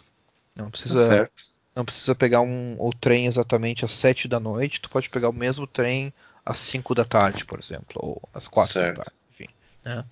Não 0.55 0.69
precisa, 0.69 1.25
tá 1.25 1.31
não 1.75 1.85
precisa 1.85 2.15
pegar 2.15 2.41
um, 2.41 2.75
o 2.79 2.91
trem 2.91 3.27
exatamente 3.27 3.85
às 3.85 3.91
7 3.91 4.27
da 4.27 4.39
noite, 4.39 4.81
tu 4.81 4.89
pode 4.89 5.09
pegar 5.09 5.29
o 5.29 5.33
mesmo 5.33 5.67
trem 5.67 6.11
às 6.43 6.57
5 6.57 6.95
da 6.95 7.05
tarde, 7.05 7.45
por 7.45 7.59
exemplo, 7.59 7.95
ou 7.95 8.21
às 8.33 8.47
4 8.47 8.73
certo. 8.73 8.97
da 8.97 9.03
tarde, 9.03 9.19
enfim, 9.31 9.49
né? 9.83 10.05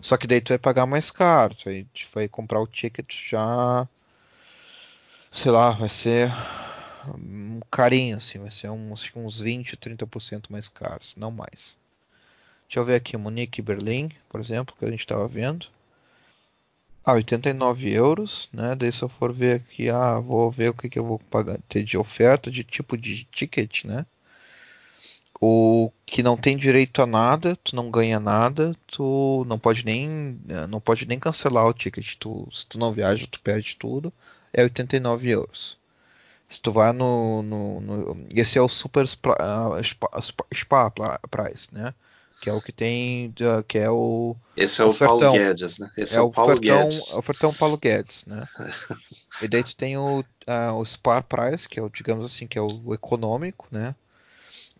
Só 0.00 0.16
que 0.16 0.26
daí 0.26 0.40
tu 0.40 0.48
vai 0.48 0.58
pagar 0.58 0.86
mais 0.86 1.10
caro, 1.10 1.54
tu 1.54 1.66
vai, 1.66 1.86
tu 1.94 2.08
vai 2.12 2.26
comprar 2.26 2.60
o 2.60 2.66
ticket 2.66 3.12
já 3.30 3.86
sei 5.36 5.52
lá, 5.52 5.70
vai 5.70 5.88
ser 5.88 6.32
um 7.14 7.60
carinho, 7.70 8.16
assim, 8.16 8.38
vai 8.38 8.50
ser 8.50 8.70
uns, 8.70 9.10
uns 9.14 9.40
20, 9.40 9.76
30% 9.76 10.46
mais 10.50 10.68
caros, 10.68 11.14
não 11.16 11.30
mais. 11.30 11.76
Deixa 12.68 12.80
eu 12.80 12.84
ver 12.84 12.96
aqui, 12.96 13.16
Munique 13.16 13.60
e 13.60 13.62
Berlim, 13.62 14.10
por 14.28 14.40
exemplo, 14.40 14.74
que 14.78 14.84
a 14.84 14.90
gente 14.90 15.00
estava 15.00 15.26
vendo. 15.26 15.68
Ah, 17.04 17.12
89 17.14 17.90
euros, 17.90 18.48
né? 18.52 18.74
Daí 18.74 18.92
se 18.92 19.02
eu 19.02 19.08
for 19.08 19.32
ver 19.32 19.60
aqui, 19.60 19.88
ah, 19.88 20.18
vou 20.18 20.50
ver 20.50 20.70
o 20.70 20.74
que, 20.74 20.88
que 20.88 20.98
eu 20.98 21.04
vou 21.04 21.18
pagar, 21.30 21.58
ter 21.68 21.84
de 21.84 21.96
oferta, 21.96 22.50
de 22.50 22.64
tipo 22.64 22.96
de 22.96 23.24
ticket, 23.24 23.84
né? 23.84 24.04
O 25.40 25.92
que 26.04 26.22
não 26.22 26.36
tem 26.36 26.56
direito 26.56 27.02
a 27.02 27.06
nada, 27.06 27.56
tu 27.56 27.76
não 27.76 27.90
ganha 27.90 28.18
nada, 28.18 28.74
tu 28.86 29.44
não 29.46 29.58
pode 29.58 29.84
nem, 29.84 30.40
não 30.68 30.80
pode 30.80 31.06
nem 31.06 31.18
cancelar 31.18 31.66
o 31.66 31.74
ticket. 31.74 32.16
Tu, 32.18 32.48
se 32.52 32.66
tu 32.66 32.78
não 32.78 32.92
viaja, 32.92 33.26
tu 33.30 33.40
perde 33.40 33.76
tudo. 33.76 34.12
É 34.52 34.62
89 34.62 35.28
euros. 35.30 35.78
Se 36.48 36.60
tu 36.60 36.72
vai 36.72 36.92
no, 36.92 37.42
no, 37.42 37.80
no 37.80 38.26
esse 38.34 38.58
é 38.58 38.62
o 38.62 38.68
super 38.68 39.04
uh, 39.04 39.84
spa, 39.84 40.08
spa, 40.54 40.90
price, 41.30 41.74
né? 41.74 41.94
Que 42.40 42.50
é 42.50 42.52
o 42.52 42.60
que 42.60 42.72
tem, 42.72 43.34
que 43.66 43.78
é 43.78 43.90
o 43.90 44.36
esse 44.56 44.80
é 44.80 44.84
o 44.84 44.88
ofertão. 44.88 45.18
Paulo 45.18 45.38
Guedes, 45.38 45.78
né? 45.78 45.90
Esse 45.96 46.14
é, 46.14 46.18
é 46.18 46.20
o 46.20 46.30
Paulo 46.30 46.52
ofertão, 46.52 46.82
Guedes. 46.82 47.14
ofertão 47.14 47.54
Paulo 47.54 47.78
Guedes, 47.78 48.26
né? 48.26 48.46
e 49.42 49.48
daí 49.48 49.64
tu 49.64 49.76
tem 49.76 49.96
o, 49.96 50.20
uh, 50.20 50.72
o 50.76 50.84
Spa 50.84 51.22
Price, 51.22 51.68
que 51.68 51.78
é 51.78 51.82
o, 51.82 51.90
digamos 51.90 52.24
assim, 52.24 52.46
que 52.46 52.58
é 52.58 52.62
o, 52.62 52.80
o 52.84 52.94
econômico, 52.94 53.66
né? 53.70 53.94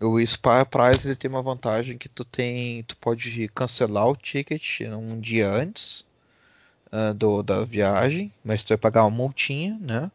O 0.01 0.24
Spa 0.27 0.65
Price 0.65 1.07
ele 1.07 1.16
tem 1.16 1.31
uma 1.31 1.43
vantagem 1.43 1.97
que 1.99 2.09
tu 2.09 2.24
tem, 2.24 2.83
tu 2.85 2.97
pode 2.97 3.49
cancelar 3.55 4.09
o 4.09 4.16
ticket 4.16 4.81
um 4.83 5.19
dia 5.19 5.51
antes 5.51 6.05
uh, 6.93 7.15
do, 7.15 7.43
da 7.43 7.65
viagem, 7.65 8.33
mas 8.45 8.62
tu 8.62 8.69
vai 8.69 8.78
pagar 8.78 9.05
uma 9.05 9.11
multinha, 9.11 9.78
né? 9.81 10.11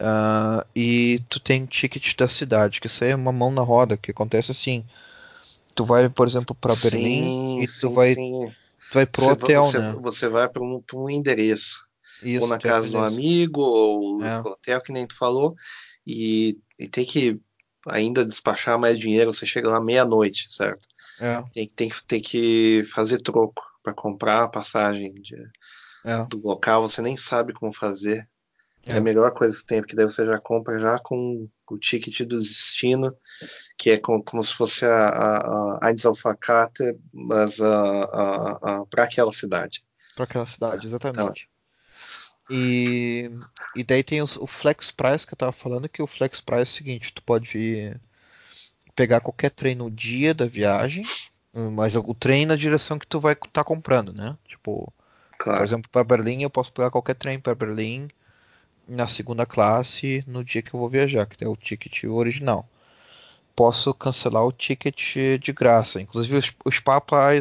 Uh, 0.00 0.66
e 0.74 1.22
tu 1.28 1.38
tem 1.38 1.64
ticket 1.64 2.16
da 2.16 2.26
cidade, 2.26 2.80
que 2.80 2.88
isso 2.88 3.04
aí 3.04 3.10
é 3.10 3.16
uma 3.16 3.30
mão 3.30 3.52
na 3.52 3.62
roda, 3.62 3.96
que 3.96 4.10
acontece 4.10 4.50
assim. 4.50 4.84
Tu 5.74 5.84
vai, 5.84 6.08
por 6.08 6.26
exemplo, 6.26 6.54
para 6.54 6.74
Berlim 6.74 7.62
e 7.62 7.66
tu 7.66 7.70
sim, 7.70 7.92
vai, 7.92 8.14
sim. 8.14 8.52
tu 8.90 8.94
vai 8.94 9.06
pro 9.06 9.22
você, 9.22 9.32
hotel, 9.32 9.62
você, 9.62 9.78
né? 9.78 9.96
Você 10.00 10.28
vai 10.28 10.48
para 10.48 10.62
um, 10.62 10.82
um, 10.94 11.10
endereço. 11.10 11.86
Isso, 12.22 12.42
ou 12.42 12.48
na 12.48 12.58
casa 12.58 12.88
de 12.88 12.96
um 12.96 13.02
amigo, 13.02 13.60
ou 13.60 14.22
é. 14.22 14.40
no 14.42 14.50
hotel, 14.50 14.80
que 14.80 14.92
nem 14.92 15.06
tu 15.06 15.16
falou, 15.16 15.56
e, 16.06 16.56
e 16.78 16.86
tem 16.86 17.04
que 17.04 17.40
ainda 17.88 18.24
despachar 18.24 18.78
mais 18.78 18.98
dinheiro, 18.98 19.32
você 19.32 19.44
chega 19.44 19.68
lá 19.68 19.80
meia-noite, 19.80 20.52
certo? 20.52 20.86
É. 21.20 21.42
Tem, 21.52 21.68
tem, 21.68 21.92
tem 22.06 22.20
que 22.20 22.84
fazer 22.92 23.18
troco 23.18 23.62
para 23.82 23.92
comprar 23.92 24.44
a 24.44 24.48
passagem 24.48 25.12
de, 25.14 25.36
é. 26.04 26.24
do 26.26 26.40
local, 26.40 26.82
você 26.82 27.02
nem 27.02 27.16
sabe 27.16 27.52
como 27.52 27.72
fazer. 27.72 28.28
É. 28.84 28.92
é. 28.92 28.96
a 28.96 29.00
melhor 29.00 29.32
coisa 29.32 29.56
que 29.56 29.66
tem, 29.66 29.80
porque 29.80 29.96
daí 29.96 30.04
você 30.04 30.26
já 30.26 30.38
compra 30.38 30.78
já 30.78 30.98
com 30.98 31.48
o 31.70 31.78
ticket 31.78 32.20
do 32.20 32.38
destino, 32.38 33.16
que 33.78 33.90
é 33.90 33.98
como, 33.98 34.22
como 34.22 34.42
se 34.42 34.54
fosse 34.54 34.84
a, 34.84 35.08
a, 35.08 35.78
a 35.80 35.94
mas 37.12 37.58
para 38.90 39.04
aquela 39.04 39.32
cidade. 39.32 39.84
Para 40.14 40.24
aquela 40.24 40.46
cidade, 40.46 40.86
exatamente. 40.86 41.48
Então, 41.48 41.52
e, 42.50 43.30
e 43.74 43.84
daí 43.84 44.02
tem 44.02 44.20
o 44.20 44.46
Flex 44.46 44.90
Price 44.90 45.26
que 45.26 45.32
eu 45.32 45.38
tava 45.38 45.52
falando, 45.52 45.88
que 45.88 46.02
o 46.02 46.06
Flex 46.06 46.40
Price 46.40 46.60
é 46.60 46.62
o 46.62 46.66
seguinte, 46.66 47.12
tu 47.12 47.22
pode 47.22 47.96
pegar 48.94 49.20
qualquer 49.20 49.50
trem 49.50 49.74
no 49.74 49.90
dia 49.90 50.34
da 50.34 50.44
viagem, 50.44 51.02
mas 51.54 51.94
o 51.96 52.14
trem 52.14 52.44
na 52.44 52.56
direção 52.56 52.98
que 52.98 53.06
tu 53.06 53.20
vai 53.20 53.32
estar 53.32 53.48
tá 53.48 53.64
comprando, 53.64 54.12
né? 54.12 54.36
Tipo, 54.44 54.92
claro. 55.38 55.60
por 55.60 55.64
exemplo, 55.64 55.90
para 55.90 56.04
Berlim 56.04 56.42
eu 56.42 56.50
posso 56.50 56.72
pegar 56.72 56.90
qualquer 56.90 57.14
trem 57.14 57.40
para 57.40 57.54
Berlim 57.54 58.08
na 58.88 59.06
segunda 59.06 59.46
classe 59.46 60.24
no 60.26 60.44
dia 60.44 60.62
que 60.62 60.74
eu 60.74 60.80
vou 60.80 60.88
viajar, 60.88 61.26
que 61.26 61.42
é 61.42 61.48
o 61.48 61.56
ticket 61.56 62.04
original. 62.04 62.68
Posso 63.54 63.92
cancelar 63.92 64.44
o 64.44 64.52
ticket 64.52 65.38
de 65.38 65.52
graça. 65.52 66.00
Inclusive 66.00 66.36
os, 66.36 66.52
os 66.64 66.82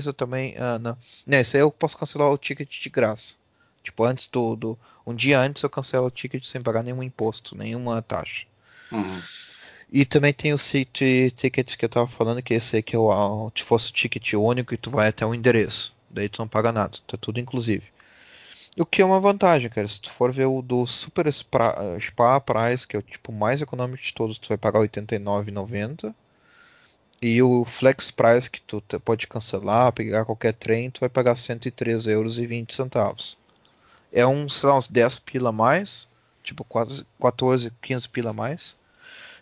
eu 0.06 0.14
também. 0.14 0.56
Ah, 0.58 0.78
não. 0.78 0.98
não, 1.26 1.40
isso 1.40 1.56
aí 1.56 1.62
eu 1.62 1.72
posso 1.72 1.98
cancelar 1.98 2.30
o 2.30 2.38
ticket 2.38 2.70
de 2.70 2.90
graça. 2.90 3.36
Tipo, 3.84 4.04
antes 4.04 4.28
do, 4.28 4.56
do, 4.56 4.80
Um 5.06 5.16
dia 5.16 5.40
antes 5.40 5.64
eu 5.64 5.70
cancelo 5.70 6.08
o 6.08 6.12
ticket 6.12 6.46
sem 6.46 6.62
pagar 6.62 6.84
nenhum 6.84 7.02
imposto, 7.02 7.56
nenhuma 7.58 8.02
taxa. 8.02 8.46
Uhum. 8.92 9.22
E 9.92 10.06
também 10.06 10.34
tem 10.34 10.54
o 10.54 10.58
City 10.58 11.32
Ticket 11.36 11.76
que 11.76 11.84
eu 11.84 11.90
tava 11.90 12.08
falando, 12.08 12.42
que 12.42 12.54
esse 12.54 12.78
aqui 12.78 12.96
é 12.96 13.00
o. 13.00 13.52
Se 13.56 13.64
fosse 13.64 13.90
o 13.90 13.94
ticket 13.94 14.34
único 14.34 14.74
e 14.74 14.78
tu 14.78 14.90
vai 14.90 15.10
até 15.10 15.26
o 15.26 15.36
endereço. 15.36 15.94
Daí 16.10 16.30
tu 16.30 16.40
não 16.40 16.48
paga 16.48 16.72
nada, 16.72 16.98
tá 17.08 17.18
tudo 17.18 17.40
inclusive. 17.40 17.84
O 18.78 18.86
que 18.86 19.02
é 19.02 19.06
uma 19.06 19.20
vantagem, 19.20 19.70
cara. 19.70 19.88
Se 19.88 20.00
tu 20.02 20.12
for 20.12 20.32
ver 20.32 20.46
o 20.46 20.62
do 20.62 20.86
Super 20.86 21.32
Spa, 21.32 21.76
Spa 22.00 22.40
Price, 22.40 22.88
que 22.88 22.96
é 22.96 23.00
o 23.00 23.02
tipo 23.02 23.32
mais 23.32 23.62
econômico 23.62 24.04
de 24.04 24.14
todos, 24.14 24.38
tu 24.38 24.50
vai 24.50 24.58
pagar 24.58 24.80
R$ 24.80 24.88
89,90. 24.88 26.14
E 27.22 27.42
o 27.42 27.64
Flex 27.66 28.10
Price, 28.10 28.50
que 28.50 28.62
tu 28.62 28.82
pode 29.04 29.28
cancelar, 29.28 29.92
pegar 29.92 30.26
qualquer 30.26 30.54
trem, 30.54 30.90
tu 30.90 31.02
vai 31.02 31.10
pagar 31.10 31.36
R$ 31.36 31.40
103,20 31.40 32.08
euros. 32.10 33.38
É 34.12 34.26
um, 34.26 34.50
sei 34.50 34.70
lá, 34.70 34.78
uns 34.78 34.88
10 34.88 35.20
pila 35.20 35.50
a 35.50 35.52
mais, 35.52 36.08
tipo 36.44 36.66
14, 37.20 37.72
15 37.82 38.10
pila 38.10 38.32
a 38.32 38.34
mais. 38.34 38.76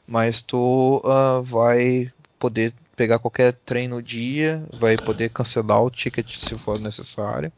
Mas 0.06 0.42
tu 0.42 1.02
uh, 1.06 1.42
vai 1.44 2.12
poder 2.38 2.74
pegar 2.96 3.20
qualquer 3.20 3.54
trem 3.54 3.88
no 3.88 4.02
dia, 4.02 4.64
vai 4.74 4.98
poder 4.98 5.30
cancelar 5.30 5.82
o 5.84 5.90
ticket 5.90 6.38
se 6.38 6.58
for 6.58 6.80
necessário 6.80 7.52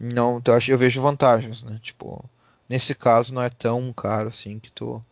não, 0.00 0.42
acho, 0.56 0.72
eu 0.72 0.78
vejo 0.78 1.02
vantagens, 1.02 1.62
né? 1.62 1.78
Tipo, 1.82 2.24
nesse 2.66 2.94
caso 2.94 3.34
não 3.34 3.42
é 3.42 3.50
tão 3.50 3.92
caro 3.92 4.28
assim 4.28 4.58
que 4.58 4.72
tu 4.72 5.04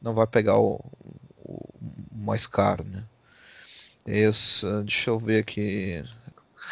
não 0.00 0.14
vai 0.14 0.26
pegar 0.26 0.58
o, 0.58 0.80
o 1.44 1.68
mais 2.10 2.46
caro, 2.46 2.82
né? 2.84 3.04
Deixa 4.06 5.10
eu 5.10 5.18
ver 5.18 5.40
aqui. 5.40 6.02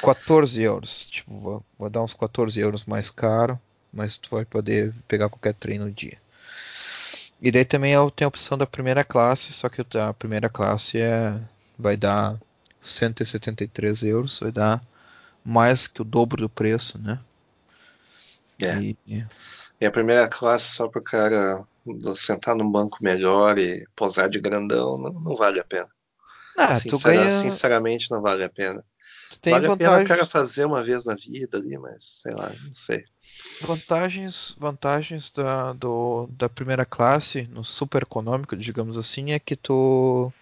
14 0.02 0.62
euros. 0.62 1.06
Tipo, 1.06 1.38
vou, 1.38 1.64
vou, 1.78 1.90
dar 1.90 2.02
uns 2.02 2.14
14 2.14 2.58
euros 2.58 2.86
mais 2.86 3.10
caro, 3.10 3.60
mas 3.92 4.16
tu 4.16 4.30
vai 4.30 4.46
poder 4.46 4.94
pegar 5.06 5.28
qualquer 5.28 5.52
trem 5.52 5.78
no 5.78 5.90
dia. 5.90 6.16
E 7.40 7.52
daí 7.52 7.66
também 7.66 7.92
eu 7.92 8.10
tenho 8.10 8.26
a 8.26 8.30
opção 8.30 8.56
da 8.56 8.66
primeira 8.66 9.04
classe, 9.04 9.52
só 9.52 9.68
que 9.68 9.84
a 9.98 10.14
primeira 10.14 10.48
classe 10.48 10.98
é, 11.00 11.38
vai 11.78 11.96
dar 11.96 12.36
173 12.80 14.02
euros, 14.04 14.40
vai 14.40 14.50
dar 14.50 14.82
mais 15.44 15.86
que 15.86 16.02
o 16.02 16.04
dobro 16.04 16.42
do 16.42 16.48
preço, 16.48 16.98
né? 16.98 17.20
É. 18.60 18.80
E, 18.80 18.97
e 19.80 19.86
a 19.86 19.90
primeira 19.90 20.28
classe 20.28 20.74
só 20.74 20.89
para 20.89 21.01
o 21.01 21.05
cara 21.05 21.64
sentar 22.16 22.56
num 22.56 22.70
banco 22.70 22.98
melhor 23.01 23.59
e 23.59 23.86
posar 23.94 24.28
de 24.28 24.40
grandão 24.40 24.98
não, 24.98 25.12
não 25.12 25.36
vale 25.36 25.60
a 25.60 25.64
pena. 25.64 25.89
Ah, 26.56 26.78
Sincera, 26.78 27.16
ganha... 27.16 27.30
Sinceramente, 27.30 28.10
não 28.10 28.20
vale 28.20 28.43
a 28.43 28.48
pena. 28.48 28.85
vale 29.44 29.68
vantagens... 29.68 29.70
a 29.70 29.76
pena 29.76 30.05
o 30.05 30.09
cara 30.09 30.26
fazer 30.26 30.64
uma 30.64 30.82
vez 30.82 31.05
na 31.05 31.14
vida 31.14 31.59
ali, 31.59 31.78
mas 31.78 32.20
sei 32.22 32.35
lá, 32.35 32.52
não 32.64 32.74
sei. 32.74 33.05
Vantagens, 33.62 34.56
vantagens 34.59 35.30
da, 35.30 35.72
do, 35.72 36.28
da 36.32 36.48
primeira 36.48 36.85
classe, 36.85 37.43
no 37.52 37.64
super 37.64 38.02
econômico, 38.02 38.56
digamos 38.56 38.97
assim, 38.97 39.30
é 39.30 39.39
que 39.39 39.55
tu, 39.55 40.32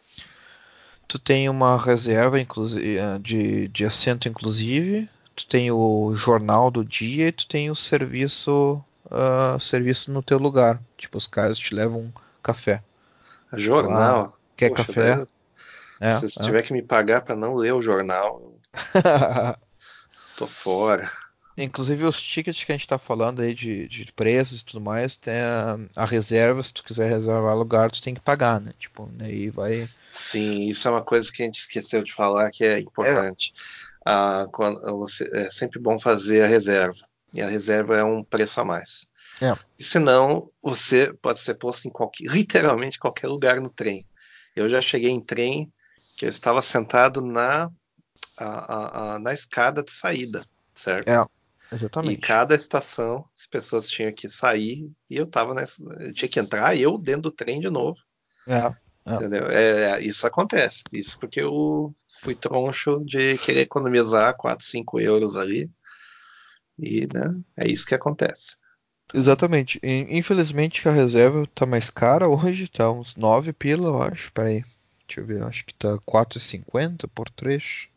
tu 1.06 1.18
tem 1.18 1.51
uma 1.51 1.76
reserva 1.76 2.40
inclusive, 2.40 2.97
de, 3.20 3.68
de 3.68 3.84
assento 3.84 4.26
inclusive, 4.26 5.10
tu 5.36 5.46
tem 5.46 5.70
o 5.70 6.14
jornal 6.16 6.70
do 6.70 6.84
dia 6.84 7.28
e 7.28 7.32
tu 7.32 7.46
tem 7.46 7.70
o 7.70 7.74
serviço 7.74 8.82
uh, 9.06 9.60
serviço 9.60 10.10
no 10.10 10.22
teu 10.22 10.38
lugar. 10.38 10.80
Tipo, 10.96 11.18
os 11.18 11.26
caras 11.26 11.58
te 11.58 11.74
levam 11.74 12.00
um 12.00 12.12
café. 12.42 12.82
Jornal? 13.52 14.32
Ah, 14.34 14.38
quer 14.56 14.70
Poxa, 14.70 14.84
café? 14.84 15.16
Daí, 15.16 15.26
é, 16.00 16.18
se 16.20 16.40
é. 16.40 16.44
tiver 16.44 16.62
que 16.62 16.72
me 16.72 16.82
pagar 16.82 17.22
para 17.22 17.36
não 17.36 17.54
ler 17.54 17.72
o 17.72 17.82
jornal, 17.82 18.54
tô 20.36 20.46
fora. 20.46 21.10
Inclusive 21.56 22.04
os 22.04 22.20
tickets 22.20 22.64
que 22.64 22.70
a 22.70 22.74
gente 22.74 22.82
está 22.82 22.98
falando 22.98 23.40
aí 23.40 23.54
de, 23.54 23.88
de 23.88 24.12
preços 24.12 24.60
e 24.60 24.64
tudo 24.64 24.78
mais, 24.78 25.16
tem 25.16 25.32
a, 25.32 25.78
a, 25.96 26.04
reserva, 26.04 26.62
se 26.62 26.70
tu 26.72 26.84
quiser 26.84 27.08
reservar 27.08 27.56
lugar, 27.56 27.90
tu 27.90 28.02
tem 28.02 28.12
que 28.12 28.20
pagar, 28.20 28.60
né? 28.60 28.74
Tipo, 28.78 29.08
aí 29.20 29.48
vai. 29.48 29.88
Sim, 30.10 30.68
isso 30.68 30.86
é 30.86 30.90
uma 30.90 31.02
coisa 31.02 31.32
que 31.32 31.42
a 31.42 31.46
gente 31.46 31.60
esqueceu 31.60 32.02
de 32.02 32.12
falar 32.12 32.50
que 32.50 32.62
é 32.62 32.78
importante. 32.78 33.54
É 33.56 33.85
quando 34.52 34.80
você, 34.98 35.28
é 35.32 35.50
sempre 35.50 35.80
bom 35.80 35.98
fazer 35.98 36.42
a 36.42 36.46
reserva. 36.46 37.06
E 37.34 37.42
a 37.42 37.48
reserva 37.48 37.96
é 37.96 38.04
um 38.04 38.22
preço 38.22 38.60
a 38.60 38.64
mais. 38.64 39.08
É. 39.42 39.56
E 39.78 39.84
senão, 39.84 40.48
você 40.62 41.12
pode 41.20 41.40
ser 41.40 41.54
posto 41.54 41.88
em 41.88 41.90
qualquer, 41.90 42.24
literalmente 42.30 42.98
qualquer 42.98 43.28
lugar 43.28 43.60
no 43.60 43.68
trem. 43.68 44.06
Eu 44.54 44.68
já 44.68 44.80
cheguei 44.80 45.10
em 45.10 45.20
trem 45.20 45.70
que 46.16 46.24
eu 46.24 46.28
estava 46.30 46.62
sentado 46.62 47.20
na, 47.20 47.70
a, 48.38 49.14
a, 49.14 49.18
na 49.18 49.32
escada 49.32 49.82
de 49.82 49.92
saída, 49.92 50.46
certo? 50.74 51.08
É, 51.08 51.26
exatamente. 51.70 52.14
E 52.14 52.20
cada 52.20 52.54
estação, 52.54 53.28
as 53.36 53.46
pessoas 53.46 53.88
tinham 53.88 54.14
que 54.14 54.30
sair 54.30 54.90
e 55.10 55.16
eu 55.16 55.24
estava 55.24 55.52
nessa, 55.52 55.82
eu 56.00 56.14
tinha 56.14 56.28
que 56.28 56.40
entrar 56.40 56.74
eu 56.74 56.96
dentro 56.96 57.22
do 57.22 57.30
trem 57.30 57.60
de 57.60 57.68
novo. 57.68 57.98
É. 58.46 58.74
É. 59.06 59.14
Entendeu? 59.14 59.48
É, 59.48 60.00
isso 60.02 60.26
acontece. 60.26 60.82
Isso 60.92 61.18
porque 61.18 61.40
eu 61.40 61.94
fui 62.20 62.34
troncho 62.34 63.00
de 63.04 63.38
querer 63.38 63.60
economizar 63.60 64.36
4, 64.36 64.64
5 64.64 65.00
euros 65.00 65.36
ali. 65.36 65.70
E 66.78 67.06
né, 67.12 67.34
é 67.56 67.68
isso 67.68 67.86
que 67.86 67.94
acontece. 67.94 68.56
Exatamente. 69.14 69.80
Infelizmente 69.82 70.86
a 70.88 70.92
reserva 70.92 71.46
tá 71.54 71.64
mais 71.64 71.88
cara 71.88 72.28
hoje, 72.28 72.68
tá 72.68 72.90
uns 72.90 73.14
9 73.14 73.52
pila, 73.52 73.88
eu 73.88 74.02
acho. 74.02 74.32
Peraí. 74.32 74.64
Deixa 75.06 75.20
eu 75.20 75.26
ver, 75.26 75.42
acho 75.44 75.64
que 75.64 75.72
tá 75.72 75.96
4,50 75.98 77.08
por 77.14 77.30
trecho. 77.30 77.88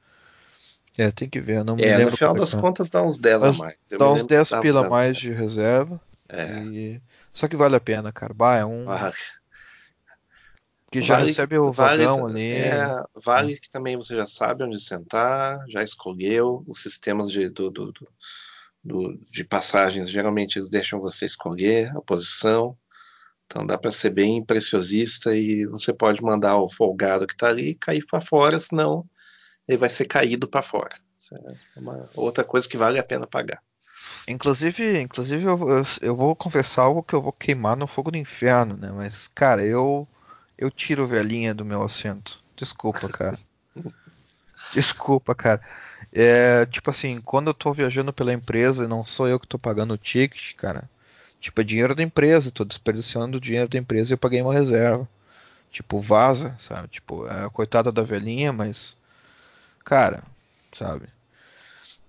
É, 0.96 1.10
tem 1.12 1.30
que 1.30 1.42
ver, 1.42 1.64
não 1.64 1.76
me 1.76 1.84
é, 1.84 1.98
lembro. 1.98 2.12
No 2.12 2.18
final 2.18 2.36
é 2.36 2.40
das 2.40 2.52
tá. 2.52 2.60
contas 2.60 2.90
dá 2.90 3.02
uns 3.02 3.18
10 3.18 3.42
Mas 3.42 3.56
a 3.56 3.64
mais. 3.64 3.78
Eu 3.90 3.98
dá 3.98 4.12
uns 4.12 4.24
10 4.24 4.50
pila 4.62 4.86
a 4.86 4.90
mais 4.90 5.18
de 5.18 5.32
reserva. 5.32 6.00
É. 6.28 6.60
E... 6.66 7.02
Só 7.34 7.48
que 7.48 7.56
vale 7.56 7.76
a 7.76 7.80
pena, 7.80 8.12
cara. 8.12 8.34
Bah, 8.34 8.58
é 8.58 8.66
um. 8.66 8.90
Ah, 8.90 9.12
que 10.92 11.02
já 11.02 11.18
vale, 11.18 11.28
recebe 11.28 11.58
o 11.58 11.72
vale, 11.72 12.06
vagão 12.06 12.28
ali. 12.28 12.52
É, 12.54 13.04
vale 13.16 13.58
que 13.58 13.70
também 13.70 13.96
você 13.96 14.16
já 14.16 14.26
sabe 14.26 14.64
onde 14.64 14.80
sentar, 14.80 15.64
já 15.68 15.84
escolheu 15.84 16.64
os 16.68 16.82
sistemas 16.82 17.32
de, 17.32 17.50
do, 17.50 17.70
do, 17.70 17.94
do, 18.84 19.20
de 19.32 19.44
passagens. 19.44 20.10
Geralmente 20.10 20.58
eles 20.58 20.70
deixam 20.70 21.00
você 21.00 21.26
escolher 21.26 21.96
a 21.96 22.02
posição. 22.02 22.78
Então 23.46 23.66
dá 23.66 23.78
para 23.78 23.92
ser 23.92 24.12
bem 24.12 24.44
preciosista 24.44 25.36
e 25.36 25.66
você 25.66 25.92
pode 25.92 26.22
mandar 26.22 26.58
o 26.58 26.70
folgado 26.70 27.26
que 27.26 27.34
está 27.34 27.48
ali 27.48 27.74
cair 27.76 28.06
para 28.06 28.22
fora, 28.22 28.60
senão 28.60 29.06
ele 29.68 29.78
vai 29.78 29.90
ser 29.90 30.06
caído 30.06 30.48
para 30.48 30.62
fora. 30.62 30.96
É 31.76 31.80
uma 31.80 32.10
outra 32.16 32.44
coisa 32.44 32.68
que 32.68 32.78
vale 32.78 33.00
a 33.00 33.04
pena 33.04 33.28
pagar. 33.28 33.62
Inclusive, 34.28 35.00
inclusive 35.02 35.44
eu, 35.44 35.58
eu, 35.70 35.84
eu, 36.02 36.16
vou 36.16 36.36
confessar 36.36 36.84
algo 36.84 37.04
que 37.04 37.14
eu 37.14 37.22
vou 37.22 37.34
queimar 37.34 37.76
no 37.76 37.88
fogo 37.88 38.12
do 38.12 38.18
inferno, 38.18 38.78
né? 38.78 38.92
Mas, 38.92 39.28
cara, 39.28 39.66
eu 39.66 40.08
eu 40.60 40.70
tiro 40.70 41.08
velhinha 41.08 41.54
do 41.54 41.64
meu 41.64 41.82
assento. 41.82 42.44
Desculpa, 42.56 43.08
cara. 43.08 43.40
Desculpa, 44.74 45.34
cara. 45.34 45.62
É, 46.12 46.66
tipo 46.66 46.92
assim, 46.92 47.22
quando 47.22 47.48
eu 47.48 47.54
tô 47.54 47.74
viajando 47.74 48.12
pela 48.12 48.34
empresa 48.34 48.84
e 48.84 48.88
não 48.88 49.06
sou 49.06 49.28
eu 49.28 49.40
que 49.40 49.48
tô 49.48 49.58
pagando 49.58 49.94
o 49.94 49.98
ticket, 49.98 50.54
cara. 50.56 50.90
Tipo, 51.40 51.62
é 51.62 51.64
dinheiro 51.64 51.96
da 51.96 52.04
empresa, 52.04 52.52
tô 52.52 52.66
desperdiçando 52.66 53.38
o 53.38 53.42
dinheiro 53.42 53.70
da 53.70 53.78
empresa 53.78 54.12
e 54.12 54.16
eu 54.16 54.18
paguei 54.18 54.42
uma 54.42 54.54
reserva. 54.54 55.08
Tipo, 55.72 56.02
vaza, 56.02 56.54
sabe? 56.60 56.90
Tipo, 56.90 57.26
é 57.28 57.50
coitada 57.52 57.92
da 57.92 58.04
velhinha, 58.04 58.52
mas. 58.52 58.98
Cara, 59.86 60.24
sabe? 60.74 61.08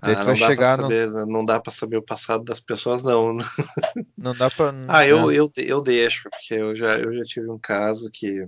Daí 0.03 0.15
ah, 0.15 0.23
vai 0.23 0.37
chegar 0.37 0.79
saber, 0.79 1.11
no... 1.11 1.27
Não 1.27 1.45
dá 1.45 1.61
pra 1.61 1.73
saber 1.73 1.99
o 1.99 2.03
passado 2.03 2.43
das 2.43 2.61
pessoas, 2.61 3.03
não. 3.03 3.37
Não 4.17 4.35
dá 4.35 4.51
pra. 4.51 4.73
ah, 4.89 5.07
eu, 5.07 5.31
eu, 5.31 5.51
eu 5.57 5.83
deixo, 5.83 6.29
porque 6.31 6.55
eu 6.55 6.75
já, 6.75 6.99
eu 6.99 7.15
já 7.15 7.25
tive 7.25 7.51
um 7.51 7.59
caso 7.59 8.11
que. 8.13 8.43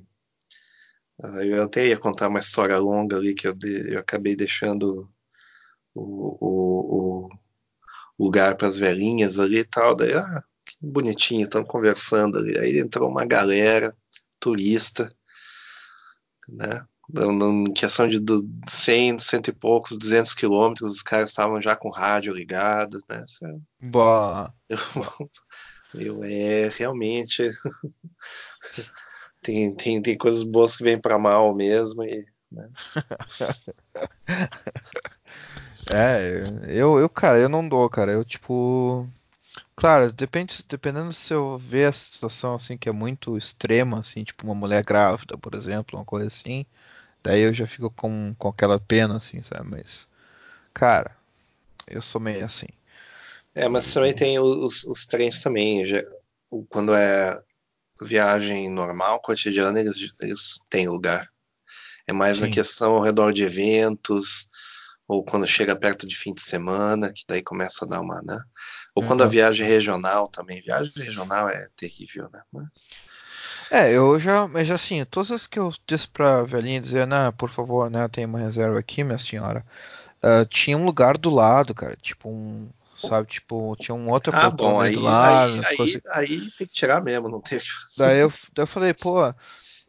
Uh, 1.18 1.42
eu 1.42 1.62
até 1.62 1.86
ia 1.86 1.98
contar 1.98 2.28
uma 2.28 2.40
história 2.40 2.78
longa 2.78 3.16
ali 3.16 3.34
que 3.34 3.46
eu, 3.46 3.52
de, 3.52 3.92
eu 3.92 4.00
acabei 4.00 4.34
deixando 4.34 5.08
o, 5.94 6.38
o, 6.40 7.28
o 8.18 8.24
lugar 8.24 8.56
para 8.56 8.68
as 8.68 8.78
velhinhas 8.78 9.38
ali 9.38 9.58
e 9.58 9.64
tal. 9.64 9.94
Daí, 9.94 10.14
ah, 10.14 10.42
que 10.64 10.76
bonitinho, 10.80 11.44
estão 11.44 11.62
conversando 11.62 12.38
ali. 12.38 12.58
Aí 12.58 12.78
entrou 12.78 13.10
uma 13.10 13.26
galera 13.26 13.94
turista, 14.40 15.14
né? 16.48 16.86
Em 17.14 17.72
questão 17.72 18.08
de 18.08 18.18
100, 18.68 19.18
cento 19.18 19.48
e 19.48 19.52
poucos, 19.52 19.96
200 19.96 20.34
quilômetros, 20.34 20.90
os 20.90 21.02
caras 21.02 21.28
estavam 21.28 21.60
já 21.60 21.76
com 21.76 21.90
rádio 21.90 22.32
ligado, 22.32 22.98
né? 23.08 23.24
Boa. 23.80 24.52
Eu, 25.94 26.24
é 26.24 26.70
realmente 26.70 27.50
tem, 29.42 29.74
tem, 29.74 30.00
tem 30.00 30.16
coisas 30.16 30.42
boas 30.42 30.74
que 30.74 30.82
vêm 30.82 30.98
para 30.98 31.18
mal 31.18 31.54
mesmo 31.54 32.02
e 32.02 32.24
né? 32.52 32.68
é, 35.92 36.44
eu, 36.68 36.98
eu, 36.98 37.08
cara, 37.08 37.38
eu 37.38 37.48
não 37.48 37.66
dou, 37.66 37.88
cara. 37.88 38.12
Eu, 38.12 38.24
tipo. 38.24 39.08
Claro, 39.76 40.12
depende, 40.12 40.64
dependendo 40.68 41.12
se 41.12 41.34
eu 41.34 41.58
ver 41.58 41.88
a 41.88 41.92
situação 41.92 42.54
assim 42.54 42.76
que 42.78 42.88
é 42.88 42.92
muito 42.92 43.36
extrema, 43.36 44.00
assim, 44.00 44.24
tipo 44.24 44.44
uma 44.46 44.54
mulher 44.54 44.82
grávida, 44.84 45.36
por 45.36 45.54
exemplo, 45.54 45.98
uma 45.98 46.04
coisa 46.04 46.28
assim, 46.28 46.64
daí 47.22 47.42
eu 47.42 47.54
já 47.54 47.66
fico 47.66 47.90
com, 47.90 48.34
com 48.38 48.48
aquela 48.48 48.78
pena, 48.78 49.16
assim, 49.16 49.42
sabe? 49.42 49.70
Mas, 49.70 50.08
cara, 50.74 51.16
eu 51.86 52.02
sou 52.02 52.20
meio 52.20 52.44
assim. 52.44 52.68
É, 53.54 53.68
mas 53.68 53.92
também 53.92 54.14
tem 54.14 54.38
os, 54.38 54.84
os 54.84 55.06
trens 55.06 55.40
também. 55.40 55.86
Já, 55.86 56.02
quando 56.68 56.94
é 56.94 57.40
viagem 58.00 58.70
normal, 58.70 59.20
cotidiana, 59.20 59.80
eles, 59.80 60.14
eles 60.20 60.58
têm 60.68 60.88
lugar. 60.88 61.30
É 62.06 62.12
mais 62.12 62.38
Sim. 62.38 62.46
a 62.46 62.50
questão 62.50 62.94
ao 62.94 63.02
redor 63.02 63.32
de 63.32 63.44
eventos, 63.44 64.48
ou 65.06 65.24
quando 65.24 65.46
chega 65.46 65.76
perto 65.76 66.06
de 66.06 66.16
fim 66.16 66.32
de 66.32 66.40
semana, 66.40 67.12
que 67.12 67.24
daí 67.28 67.42
começa 67.42 67.84
a 67.84 67.88
dar 67.88 68.00
uma, 68.00 68.22
né? 68.22 68.40
Ou 68.94 69.04
quando 69.04 69.22
a 69.22 69.24
uhum. 69.24 69.30
viagem 69.30 69.66
é 69.66 69.68
regional 69.68 70.26
também. 70.26 70.60
Viagem 70.60 70.92
regional 70.96 71.48
é 71.48 71.68
terrível, 71.76 72.28
né? 72.32 72.42
Mas... 72.50 72.68
É, 73.72 73.90
eu 73.90 74.20
já, 74.20 74.46
mas 74.46 74.70
assim, 74.70 75.02
todas 75.06 75.30
as 75.30 75.46
que 75.46 75.58
eu 75.58 75.72
disse 75.86 76.06
pra 76.06 76.42
velhinha 76.42 76.78
dizer, 76.78 77.06
né, 77.06 77.32
por 77.38 77.48
favor, 77.48 77.90
né, 77.90 78.06
tem 78.06 78.26
uma 78.26 78.38
reserva 78.38 78.78
aqui, 78.78 79.02
minha 79.02 79.16
senhora, 79.16 79.64
uh, 80.22 80.44
tinha 80.44 80.76
um 80.76 80.84
lugar 80.84 81.16
do 81.16 81.30
lado, 81.30 81.74
cara, 81.74 81.96
tipo 81.96 82.28
um, 82.28 82.68
sabe, 82.94 83.28
tipo, 83.28 83.74
tinha 83.80 83.94
um 83.94 84.10
outro 84.10 84.30
ah, 84.36 84.50
bom, 84.50 84.78
aí, 84.78 84.94
do 84.94 85.00
lado. 85.00 85.54
Aí, 85.66 85.78
aí, 85.80 86.02
aí, 86.10 86.50
tem 86.50 86.66
que 86.66 86.74
tirar 86.74 87.02
mesmo, 87.02 87.30
não 87.30 87.40
tem. 87.40 87.62
Daí 87.96 88.18
eu, 88.18 88.30
daí 88.52 88.64
eu 88.64 88.66
falei, 88.66 88.92
pô, 88.92 89.16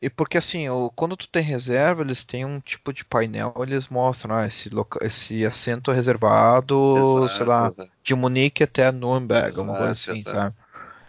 e 0.01 0.10
porque 0.10 0.38
assim, 0.38 0.69
o, 0.69 0.89
quando 0.95 1.18
tu 1.18 1.27
tem 1.27 1.43
reserva, 1.43 2.03
eles 2.03 2.23
têm 2.23 2.45
um 2.45 2.61
tipo 2.61 2.93
de 2.93 3.03
painel, 3.03 3.53
eles 3.60 3.89
mostram, 3.89 4.35
ah, 4.38 4.47
esse, 4.47 4.69
loca, 4.69 5.05
esse 5.05 5.45
assento 5.45 5.91
reservado, 5.91 6.95
exato, 6.97 7.35
sei 7.35 7.45
lá, 7.45 7.68
exato. 7.68 7.91
de 8.01 8.15
Munique 8.15 8.64
até 8.64 8.89
Nuremberg, 8.93 9.49
exato, 9.49 9.61
uma 9.61 9.77
coisa 9.77 9.91
assim, 9.91 10.22
sabe? 10.22 10.55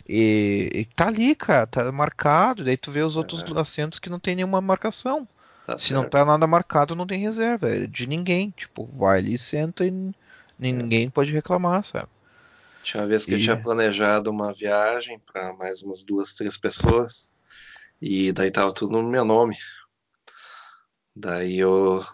E, 0.06 0.70
e, 0.72 0.84
tá 0.94 1.06
ali, 1.06 1.34
cara, 1.34 1.66
tá 1.66 1.90
marcado, 1.90 2.62
daí 2.62 2.76
tu 2.76 2.90
vê 2.90 3.00
os 3.00 3.16
outros 3.16 3.42
é. 3.42 3.60
assentos 3.60 3.98
que 3.98 4.10
não 4.10 4.18
tem 4.18 4.36
nenhuma 4.36 4.60
marcação. 4.60 5.26
Tá 5.66 5.78
Se 5.78 5.88
certo. 5.88 6.02
não 6.02 6.08
tá 6.08 6.24
nada 6.24 6.46
marcado, 6.46 6.94
não 6.94 7.06
tem 7.06 7.20
reserva, 7.20 7.70
é 7.70 7.86
de 7.86 8.06
ninguém. 8.06 8.50
Tipo, 8.50 8.86
vai 8.86 9.18
ali, 9.18 9.38
senta 9.38 9.84
e 9.86 9.88
é. 9.88 10.12
ninguém 10.58 11.08
pode 11.08 11.32
reclamar, 11.32 11.84
sabe? 11.84 12.08
Tinha 12.82 13.02
uma 13.02 13.08
vez 13.08 13.24
que 13.24 13.32
e... 13.32 13.34
eu 13.34 13.40
tinha 13.40 13.56
planejado 13.56 14.30
uma 14.30 14.52
viagem 14.52 15.18
para 15.18 15.54
mais 15.54 15.82
umas 15.82 16.04
duas, 16.04 16.34
três 16.34 16.56
pessoas. 16.58 17.30
E 18.00 18.30
daí 18.32 18.50
tava 18.50 18.72
tudo 18.72 19.00
no 19.00 19.08
meu 19.08 19.24
nome. 19.24 19.56
Daí 21.16 21.58
eu 21.58 22.04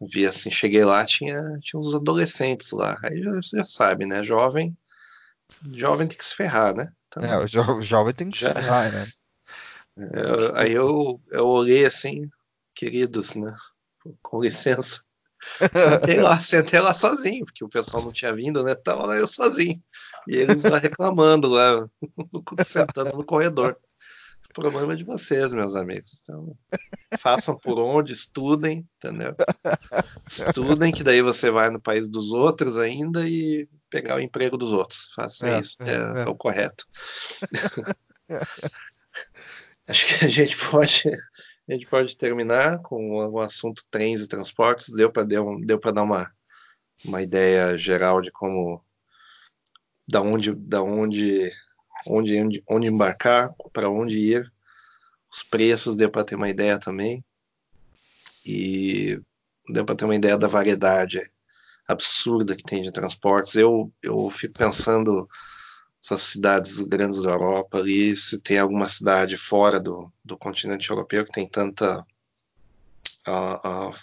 vi 0.00 0.24
assim, 0.24 0.50
cheguei 0.50 0.84
lá, 0.84 1.04
tinha, 1.04 1.58
tinha 1.60 1.80
uns 1.80 1.94
adolescentes 1.94 2.70
lá. 2.70 2.96
Aí 3.02 3.20
já, 3.20 3.32
já 3.58 3.64
sabe, 3.64 4.06
né? 4.06 4.22
Jovem, 4.22 4.76
jovem 5.72 6.06
tem 6.06 6.16
que 6.16 6.24
se 6.24 6.36
ferrar, 6.36 6.76
né? 6.76 6.92
Então, 7.10 7.24
é, 7.24 7.42
o 7.42 7.46
jo 7.46 7.82
jovem 7.82 8.14
tem 8.14 8.30
que 8.30 8.38
ferrar, 8.38 8.92
né? 8.92 9.06
Eu, 9.96 10.56
aí 10.56 10.72
eu, 10.72 11.20
eu 11.28 11.46
olhei 11.46 11.84
assim, 11.84 12.30
queridos, 12.72 13.34
né? 13.34 13.52
Com 14.22 14.40
licença. 14.40 15.02
Sentei 15.74 16.20
lá, 16.20 16.38
sentei 16.40 16.78
lá 16.78 16.94
sozinho, 16.94 17.44
porque 17.44 17.64
o 17.64 17.68
pessoal 17.68 18.04
não 18.04 18.12
tinha 18.12 18.32
vindo, 18.32 18.62
né? 18.62 18.76
Tava 18.76 19.06
lá 19.06 19.16
eu 19.16 19.26
sozinho. 19.26 19.82
E 20.28 20.36
eles 20.36 20.62
lá 20.62 20.78
reclamando 20.78 21.48
lá, 21.48 21.88
sentando 22.64 23.16
no 23.16 23.24
corredor. 23.24 23.76
O 24.50 24.52
problema 24.52 24.92
é 24.92 24.96
de 24.96 25.04
vocês, 25.04 25.52
meus 25.52 25.74
amigos. 25.74 26.20
Então, 26.22 26.56
façam 27.18 27.56
por 27.56 27.78
onde, 27.78 28.12
estudem, 28.12 28.88
entendeu? 28.96 29.34
Estudem, 30.26 30.92
que 30.92 31.04
daí 31.04 31.22
você 31.22 31.50
vai 31.50 31.70
no 31.70 31.80
país 31.80 32.08
dos 32.08 32.30
outros 32.32 32.76
ainda 32.76 33.28
e 33.28 33.68
pegar 33.90 34.16
o 34.16 34.20
emprego 34.20 34.56
dos 34.56 34.72
outros. 34.72 35.10
Façam 35.14 35.48
é, 35.48 35.60
isso, 35.60 35.76
é, 35.80 35.90
é, 35.90 36.22
é, 36.22 36.28
o 36.28 36.34
correto. 36.34 36.84
Acho 39.86 40.06
que 40.06 40.24
a 40.24 40.28
gente 40.28 40.56
pode, 40.56 41.08
a 41.68 41.72
gente 41.72 41.86
pode 41.86 42.16
terminar 42.16 42.80
com 42.80 43.26
o 43.26 43.40
assunto 43.40 43.84
trens 43.90 44.20
e 44.20 44.28
transportes. 44.28 44.94
Deu 44.94 45.10
para 45.10 45.24
deu, 45.24 45.60
deu 45.60 45.78
dar 45.78 46.02
uma, 46.02 46.32
uma 47.04 47.20
ideia 47.20 47.76
geral 47.76 48.22
de 48.22 48.30
como, 48.30 48.82
da 50.08 50.22
onde, 50.22 50.54
da 50.54 50.80
onde 50.82 51.50
onde, 52.06 52.40
onde, 52.40 52.64
onde 52.68 52.88
embarcar, 52.88 53.54
para 53.72 53.90
onde 53.90 54.18
ir, 54.18 54.52
os 55.30 55.42
preços 55.42 55.96
deu 55.96 56.10
para 56.10 56.24
ter 56.24 56.34
uma 56.34 56.48
ideia 56.48 56.78
também 56.78 57.24
e 58.44 59.20
deu 59.68 59.84
para 59.84 59.94
ter 59.94 60.04
uma 60.04 60.16
ideia 60.16 60.36
da 60.36 60.48
variedade 60.48 61.20
absurda 61.90 62.56
que 62.56 62.62
tem 62.62 62.82
de 62.82 62.92
transportes. 62.92 63.54
Eu, 63.54 63.92
eu 64.02 64.30
fico 64.30 64.54
pensando 64.54 65.28
essas 66.02 66.22
cidades 66.22 66.80
grandes 66.80 67.22
da 67.22 67.30
Europa 67.30 67.78
ali, 67.78 68.16
se 68.16 68.38
tem 68.38 68.58
alguma 68.58 68.88
cidade 68.88 69.36
fora 69.36 69.78
do, 69.78 70.10
do 70.24 70.36
continente 70.36 70.88
europeu 70.88 71.24
que 71.24 71.32
tem 71.32 71.46
tanta 71.46 72.00
uh, 73.28 73.90
uh, 73.90 73.94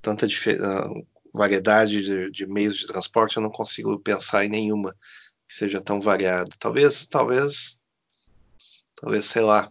tanta 0.00 0.26
uh, 0.26 1.06
variedade 1.34 2.02
de, 2.02 2.30
de, 2.30 2.46
meios 2.46 2.76
de 2.76 2.86
transporte, 2.86 3.36
eu 3.36 3.42
não 3.42 3.50
consigo 3.50 3.98
pensar 3.98 4.44
em 4.44 4.48
nenhuma 4.48 4.94
que 5.48 5.54
seja 5.54 5.80
tão 5.80 6.00
variado. 6.00 6.50
Talvez, 6.58 7.06
talvez, 7.06 7.76
talvez, 8.94 9.24
sei 9.24 9.42
lá. 9.42 9.68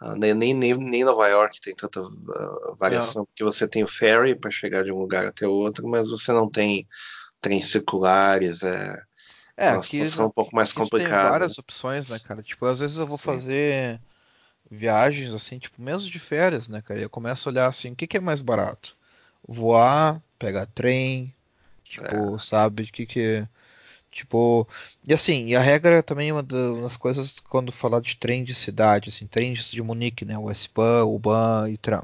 Uh, 0.00 0.14
nem, 0.16 0.34
nem, 0.34 0.74
nem 0.74 1.04
Nova 1.04 1.26
York 1.26 1.60
tem 1.60 1.74
tanta 1.74 2.02
uh, 2.02 2.76
variação, 2.78 3.20
não. 3.20 3.26
porque 3.26 3.42
você 3.42 3.66
tem 3.66 3.82
o 3.82 3.88
ferry 3.88 4.34
para 4.34 4.50
chegar 4.50 4.84
de 4.84 4.92
um 4.92 4.98
lugar 4.98 5.24
até 5.26 5.46
outro, 5.46 5.88
mas 5.88 6.10
você 6.10 6.32
não 6.32 6.50
tem 6.50 6.86
trens 7.40 7.70
circulares, 7.70 8.62
é, 8.62 9.02
é 9.56 9.70
uma 9.70 9.78
aqui, 9.78 9.86
situação 9.86 10.26
um 10.26 10.30
pouco 10.30 10.54
mais 10.54 10.72
complicada. 10.72 11.22
Tem 11.22 11.30
várias 11.30 11.52
né? 11.52 11.60
opções, 11.60 12.08
né, 12.08 12.18
cara? 12.18 12.42
Tipo, 12.42 12.66
às 12.66 12.78
vezes 12.78 12.98
eu 12.98 13.06
vou 13.06 13.16
Sim. 13.16 13.24
fazer 13.24 14.00
viagens 14.70 15.32
assim, 15.32 15.58
tipo, 15.58 15.80
mesmo 15.80 16.10
de 16.10 16.18
férias, 16.18 16.68
né, 16.68 16.82
cara? 16.82 17.00
Eu 17.00 17.08
começo 17.08 17.48
a 17.48 17.52
olhar 17.52 17.66
assim, 17.66 17.92
o 17.92 17.96
que, 17.96 18.06
que 18.06 18.18
é 18.18 18.20
mais 18.20 18.42
barato? 18.42 18.94
Voar, 19.46 20.20
pegar 20.38 20.66
trem, 20.66 21.32
tipo, 21.84 22.36
é. 22.36 22.38
sabe, 22.38 22.82
o 22.82 22.86
que 22.86 23.06
que 23.06 23.48
Tipo, 24.16 24.66
e 25.06 25.12
assim, 25.12 25.44
e 25.48 25.54
a 25.54 25.60
regra 25.60 26.02
também 26.02 26.30
é 26.30 26.32
uma 26.32 26.42
das 26.42 26.96
coisas 26.96 27.38
quando 27.38 27.70
falar 27.70 28.00
de 28.00 28.16
trem 28.16 28.42
de 28.42 28.54
cidade, 28.54 29.10
assim, 29.10 29.26
trens 29.26 29.70
de 29.70 29.82
Munique, 29.82 30.24
né, 30.24 30.38
o 30.38 30.50
S-Bahn, 30.50 31.04
o 31.04 31.18
BAN 31.18 31.68
e 31.68 31.76
Tram. 31.76 32.02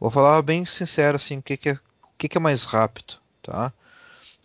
Vou 0.00 0.10
falar 0.10 0.40
bem 0.40 0.64
sincero 0.64 1.16
assim, 1.16 1.36
o 1.36 1.42
que, 1.42 1.58
que 1.58 1.68
é, 1.68 1.72
o 1.74 2.16
que, 2.16 2.26
que 2.26 2.38
é 2.38 2.40
mais 2.40 2.64
rápido, 2.64 3.18
tá? 3.42 3.70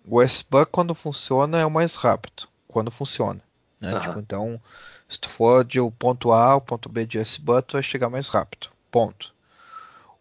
O 0.06 0.22
S-Bahn 0.22 0.65
quando 0.69 0.93
funciona 0.93 1.61
é 1.61 1.65
o 1.65 1.72
mais 1.72 1.95
rápido, 1.95 2.49
quando 2.68 2.91
funciona, 2.91 3.41
né? 3.80 3.93
Uhum. 3.93 3.99
Tipo, 4.02 4.19
então, 4.19 4.61
se 5.07 5.18
tu 5.18 5.30
for 5.30 5.64
de 5.64 5.80
o 5.80 5.89
ponto 5.89 6.34
A 6.34 6.52
ao 6.52 6.61
ponto 6.61 6.89
B 6.89 7.06
de 7.06 7.19
S-Bahn, 7.19 7.61
tu 7.61 7.73
vai 7.73 7.84
chegar 7.84 8.10
mais 8.10 8.27
rápido. 8.27 8.68
Ponto. 8.91 9.34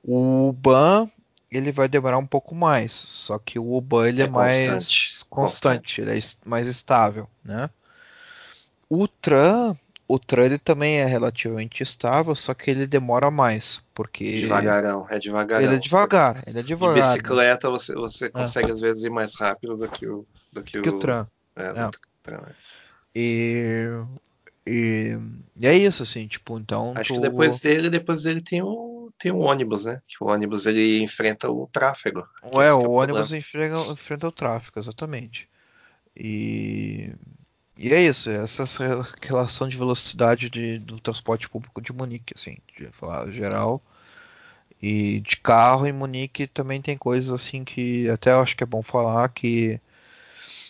O 0.05 0.53
BAN 0.53 1.11
ele 1.57 1.73
vai 1.73 1.89
demorar 1.89 2.19
um 2.19 2.27
pouco 2.27 2.55
mais, 2.55 2.93
só 2.93 3.39
que 3.39 3.59
o 3.59 3.77
Uban 3.77 4.09
ele 4.09 4.23
é, 4.23 4.27
é 4.27 4.29
mais 4.29 4.59
constante, 4.59 5.25
constante, 5.29 6.01
ele 6.01 6.19
é 6.19 6.23
mais 6.45 6.67
estável, 6.67 7.29
né? 7.45 7.71
O 8.89 9.09
Tran, 9.09 9.77
o 10.07 10.19
Tran 10.19 10.45
ele 10.45 10.59
também 10.59 10.99
é 10.99 11.07
relativamente 11.07 11.83
estável, 11.83 12.35
só 12.35 12.55
que 12.55 12.71
ele 12.71 12.87
demora 12.87 13.31
mais, 13.31 13.83
porque 13.95 14.41
devagarão, 14.41 15.07
é 15.09 15.19
devagarão. 15.19 15.65
Ele 15.65 15.77
é 15.77 15.79
devagar, 15.79 16.43
ele 16.47 16.59
é 16.59 16.63
devagar. 16.63 16.95
De 16.95 17.01
bicicleta 17.01 17.71
você, 17.71 17.95
você 17.95 18.27
é. 18.27 18.31
consegue 18.31 18.71
é. 18.71 18.73
às 18.73 18.81
vezes 18.81 19.05
ir 19.05 19.11
mais 19.11 19.35
rápido 19.35 19.77
do 19.77 19.89
que 19.89 20.07
o 20.07 20.27
do 20.53 20.63
que, 20.63 20.81
que 20.81 20.89
o, 20.89 20.97
o 20.97 20.99
Tran. 20.99 21.27
É, 21.57 21.67
é. 21.67 21.91
Tran, 22.23 22.43
é. 22.47 22.53
E 23.15 23.87
e, 24.67 25.17
e, 25.57 25.67
é 25.67 25.77
isso, 25.77 26.03
assim, 26.03 26.27
tipo, 26.27 26.59
então. 26.59 26.95
Acho 26.97 27.15
tu... 27.15 27.21
que 27.21 27.29
depois 27.29 27.61
dele, 27.61 27.91
depois 27.91 28.23
dele 28.23 28.41
tem 28.41 28.63
o, 28.63 29.13
tem 29.19 29.31
o 29.31 29.39
ônibus, 29.39 29.85
né? 29.85 30.01
Que 30.07 30.23
o 30.23 30.29
ônibus 30.29 30.67
ele 30.67 31.03
enfrenta 31.03 31.51
o 31.51 31.67
tráfego. 31.67 32.27
É, 32.43 32.73
o, 32.73 32.89
o 32.89 32.93
ônibus 32.93 33.33
enfrenta, 33.33 33.79
enfrenta 33.93 34.29
o 34.29 34.33
tráfego, 34.33 34.79
exatamente. 34.79 35.49
E, 36.17 37.13
e 37.77 37.93
é 37.93 38.01
isso, 38.03 38.31
essa 38.31 38.65
relação 39.21 39.69
de 39.69 39.77
velocidade 39.77 40.49
de, 40.49 40.79
do 40.79 40.99
transporte 40.99 41.49
público 41.49 41.83
de 41.83 41.93
Munique, 41.93 42.33
assim, 42.35 42.57
de 42.79 42.87
falar 42.93 43.31
geral. 43.31 43.83
E 44.81 45.21
de 45.21 45.37
carro 45.39 45.87
em 45.87 45.93
Munique 45.93 46.47
também 46.47 46.81
tem 46.81 46.97
coisas 46.97 47.33
assim 47.33 47.65
que 47.65 48.09
até 48.11 48.33
eu 48.33 48.41
acho 48.41 48.57
que 48.57 48.63
é 48.63 48.67
bom 48.67 48.83
falar 48.83 49.29
que 49.31 49.81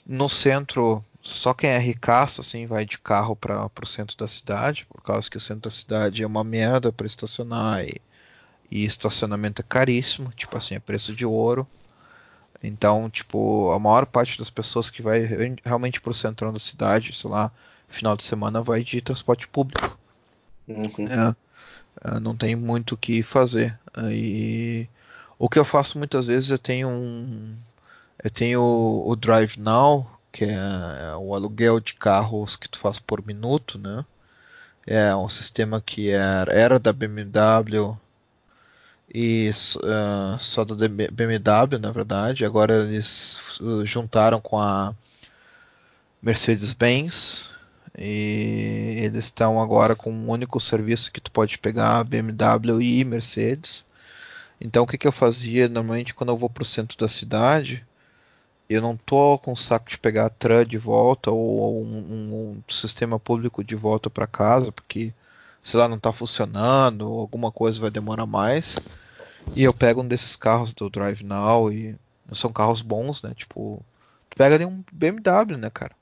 no 0.07 0.29
centro 0.29 1.05
só 1.25 1.55
quem 1.55 1.71
é 1.71 1.79
ricaço 1.79 2.43
assim 2.43 2.67
vai 2.67 2.85
de 2.85 2.99
carro 2.99 3.35
para 3.35 3.71
o 3.83 3.87
centro 3.87 4.17
da 4.17 4.29
cidade, 4.29 4.87
por 4.87 5.03
causa 5.03 5.29
que 5.29 5.39
o 5.39 5.41
centro 5.41 5.63
da 5.63 5.71
cidade 5.71 6.23
é 6.23 6.27
uma 6.27 6.45
merda 6.45 6.93
para 6.93 7.07
estacionar 7.07 7.85
e, 7.85 8.01
e 8.71 8.85
estacionamento 8.85 9.63
é 9.63 9.65
caríssimo, 9.67 10.31
tipo 10.37 10.57
assim, 10.57 10.75
é 10.75 10.79
preço 10.79 11.15
de 11.15 11.25
ouro. 11.25 11.67
Então, 12.63 13.11
tipo, 13.11 13.71
a 13.73 13.79
maior 13.79 14.07
parte 14.07 14.39
das 14.39 14.51
pessoas 14.51 14.89
que 14.89 15.03
vai 15.03 15.21
realmente 15.65 16.01
pro 16.01 16.15
centrão 16.15 16.53
da 16.53 16.59
cidade, 16.59 17.13
sei 17.13 17.31
lá, 17.31 17.51
final 17.89 18.17
de 18.17 18.23
semana 18.23 18.63
vai 18.63 18.83
de 18.83 19.01
transporte 19.01 19.49
público. 19.49 19.99
Uhum. 20.67 21.07
É, 21.09 21.37
é, 22.05 22.21
não 22.21 22.37
tem 22.37 22.57
muito 22.57 22.93
o 22.93 22.97
que 22.97 23.23
fazer. 23.23 23.79
E 24.11 24.89
o 25.39 25.49
que 25.49 25.59
eu 25.59 25.65
faço 25.65 25.99
muitas 25.99 26.27
vezes 26.27 26.51
eu 26.51 26.59
tenho 26.59 26.89
um 26.89 27.55
eu 28.23 28.31
tenho 28.31 28.63
o, 28.63 29.11
o 29.11 29.17
Drive 29.17 29.59
Now, 29.59 30.14
que 30.35 30.45
é, 30.45 30.53
é 30.53 31.17
o 31.17 31.33
aluguel 31.33 31.79
de 31.79 31.95
carros 31.95 32.57
que 32.57 32.69
tu 32.69 32.77
faz 32.77 32.99
por 32.99 33.25
minuto, 33.25 33.79
né? 33.79 34.05
É 34.87 35.15
um 35.15 35.29
sistema 35.29 35.81
que 35.81 36.11
era, 36.11 36.53
era 36.53 36.79
da 36.79 36.93
BMW 36.93 37.97
e 39.15 39.49
uh, 39.77 40.39
só 40.41 40.65
da 40.65 40.89
BMW, 40.89 41.79
na 41.81 41.93
verdade. 41.93 42.45
Agora 42.45 42.75
eles 42.83 43.61
juntaram 43.85 44.41
com 44.41 44.59
a 44.59 44.93
Mercedes-Benz 46.21 47.55
e 47.97 48.99
eles 49.05 49.27
estão 49.27 49.63
agora 49.63 49.95
com 49.95 50.13
um 50.13 50.31
único 50.31 50.59
serviço 50.59 51.13
que 51.13 51.21
tu 51.21 51.31
pode 51.31 51.59
pegar 51.59 52.03
BMW 52.05 52.83
e 52.83 53.05
Mercedes. 53.05 53.87
Então 54.61 54.83
o 54.83 54.87
que, 54.87 54.99
que 54.99 55.07
eu 55.07 55.13
fazia 55.13 55.69
normalmente 55.69 56.13
quando 56.13 56.31
eu 56.31 56.37
vou 56.37 56.51
para 56.51 56.63
o 56.63 56.67
centro 56.67 56.99
da 56.99 57.09
cidade? 57.09 57.87
Eu 58.69 58.81
não 58.81 58.97
tô 58.97 59.39
com 59.39 59.55
saco 59.55 59.91
de 59.91 59.99
pegar 59.99 60.27
a 60.27 60.31
TRAN 60.31 60.67
de 60.67 60.79
volta 60.79 61.31
ou 61.31 61.83
um, 61.83 61.87
um, 61.87 62.35
um 62.35 62.73
sistema 62.73 63.19
público 63.19 63.63
de 63.63 63.75
volta 63.75 64.09
para 64.09 64.27
casa, 64.27 64.73
porque 64.73 65.13
sei 65.65 65.81
lá, 65.81 65.89
não 65.89 65.97
está 65.97 66.13
funcionando, 66.13 67.11
ou 67.11 67.21
alguma 67.21 67.51
coisa 67.51 67.81
vai 67.81 67.91
demorar 67.91 68.27
mais. 68.27 68.77
E 69.57 69.63
eu 69.63 69.73
pego 69.73 70.03
um 70.03 70.09
desses 70.09 70.37
carros 70.37 70.75
do 70.75 70.91
Drive 70.91 71.23
Now 71.23 71.73
e 71.73 71.97
são 72.33 72.53
carros 72.53 72.83
bons, 72.83 73.23
né? 73.23 73.33
Tipo, 73.35 73.83
tu 74.31 74.37
pega 74.37 74.55
ali 74.55 74.65
um 74.67 74.85
BMW, 74.93 75.57
né, 75.57 75.71
cara? 75.71 75.93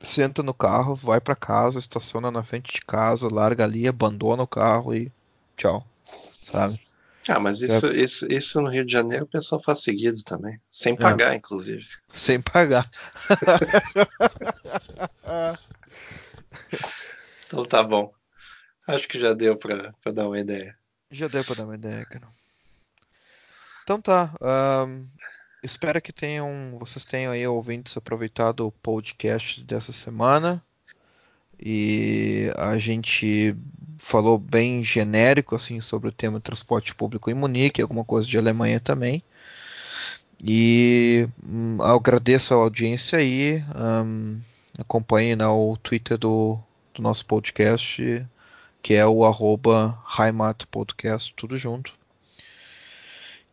Senta 0.00 0.42
no 0.42 0.54
carro, 0.54 0.94
vai 0.94 1.20
para 1.20 1.34
casa, 1.34 1.78
estaciona 1.78 2.30
na 2.30 2.42
frente 2.42 2.72
de 2.72 2.80
casa, 2.80 3.32
larga 3.32 3.64
ali, 3.64 3.86
abandona 3.86 4.42
o 4.42 4.46
carro 4.46 4.94
e 4.94 5.10
tchau, 5.56 5.84
sabe? 6.42 6.80
Ah, 7.28 7.40
mas 7.40 7.60
isso, 7.60 7.86
é... 7.86 7.96
isso, 7.96 8.26
isso 8.30 8.60
no 8.60 8.70
Rio 8.70 8.84
de 8.84 8.92
Janeiro 8.92 9.24
o 9.24 9.28
pessoal 9.28 9.60
faz 9.60 9.80
seguido 9.80 10.22
também. 10.22 10.60
Sem 10.70 10.92
é. 10.94 10.96
pagar, 10.96 11.32
é. 11.32 11.36
inclusive. 11.36 11.88
Sem 12.12 12.40
pagar. 12.40 12.88
então 17.46 17.64
tá 17.64 17.82
bom. 17.82 18.12
Acho 18.86 19.08
que 19.08 19.18
já 19.18 19.32
deu 19.32 19.56
pra, 19.56 19.92
pra 20.02 20.12
dar 20.12 20.28
uma 20.28 20.38
ideia. 20.38 20.78
Já 21.10 21.26
deu 21.26 21.44
pra 21.44 21.56
dar 21.56 21.64
uma 21.64 21.74
ideia, 21.74 22.04
cara. 22.06 22.28
Então 23.82 24.00
tá. 24.00 24.32
Um, 24.86 25.08
espero 25.62 26.00
que 26.00 26.12
tenham, 26.12 26.78
vocês 26.78 27.04
tenham 27.04 27.32
aí 27.32 27.46
ouvintes 27.46 27.96
aproveitado 27.96 28.66
o 28.66 28.72
podcast 28.72 29.62
dessa 29.64 29.92
semana. 29.92 30.62
E 31.58 32.52
a 32.56 32.78
gente 32.78 33.56
falou 34.06 34.38
bem 34.38 34.84
genérico 34.84 35.56
assim 35.56 35.80
sobre 35.80 36.08
o 36.08 36.12
tema 36.12 36.40
transporte 36.40 36.94
público 36.94 37.30
em 37.30 37.34
Munique, 37.34 37.82
alguma 37.82 38.04
coisa 38.04 38.26
de 38.26 38.38
Alemanha 38.38 38.78
também. 38.78 39.22
E 40.40 41.28
um, 41.44 41.82
agradeço 41.82 42.54
a 42.54 42.58
audiência 42.58 43.18
aí. 43.18 43.64
Um, 43.74 44.40
acompanhe 44.78 45.34
né, 45.34 45.46
o 45.46 45.76
Twitter 45.82 46.16
do, 46.16 46.58
do 46.94 47.02
nosso 47.02 47.26
podcast 47.26 48.26
que 48.86 48.94
é 48.94 49.04
o 49.04 49.24
arroba 49.24 49.98
Podcast, 50.70 51.34
tudo 51.34 51.58
junto. 51.58 51.92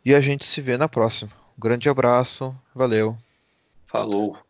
E 0.05 0.13
a 0.13 0.21
gente 0.21 0.45
se 0.45 0.61
vê 0.61 0.77
na 0.77 0.87
próxima. 0.87 1.31
Um 1.57 1.61
grande 1.61 1.89
abraço, 1.89 2.55
valeu. 2.75 3.17
Falou. 3.87 4.43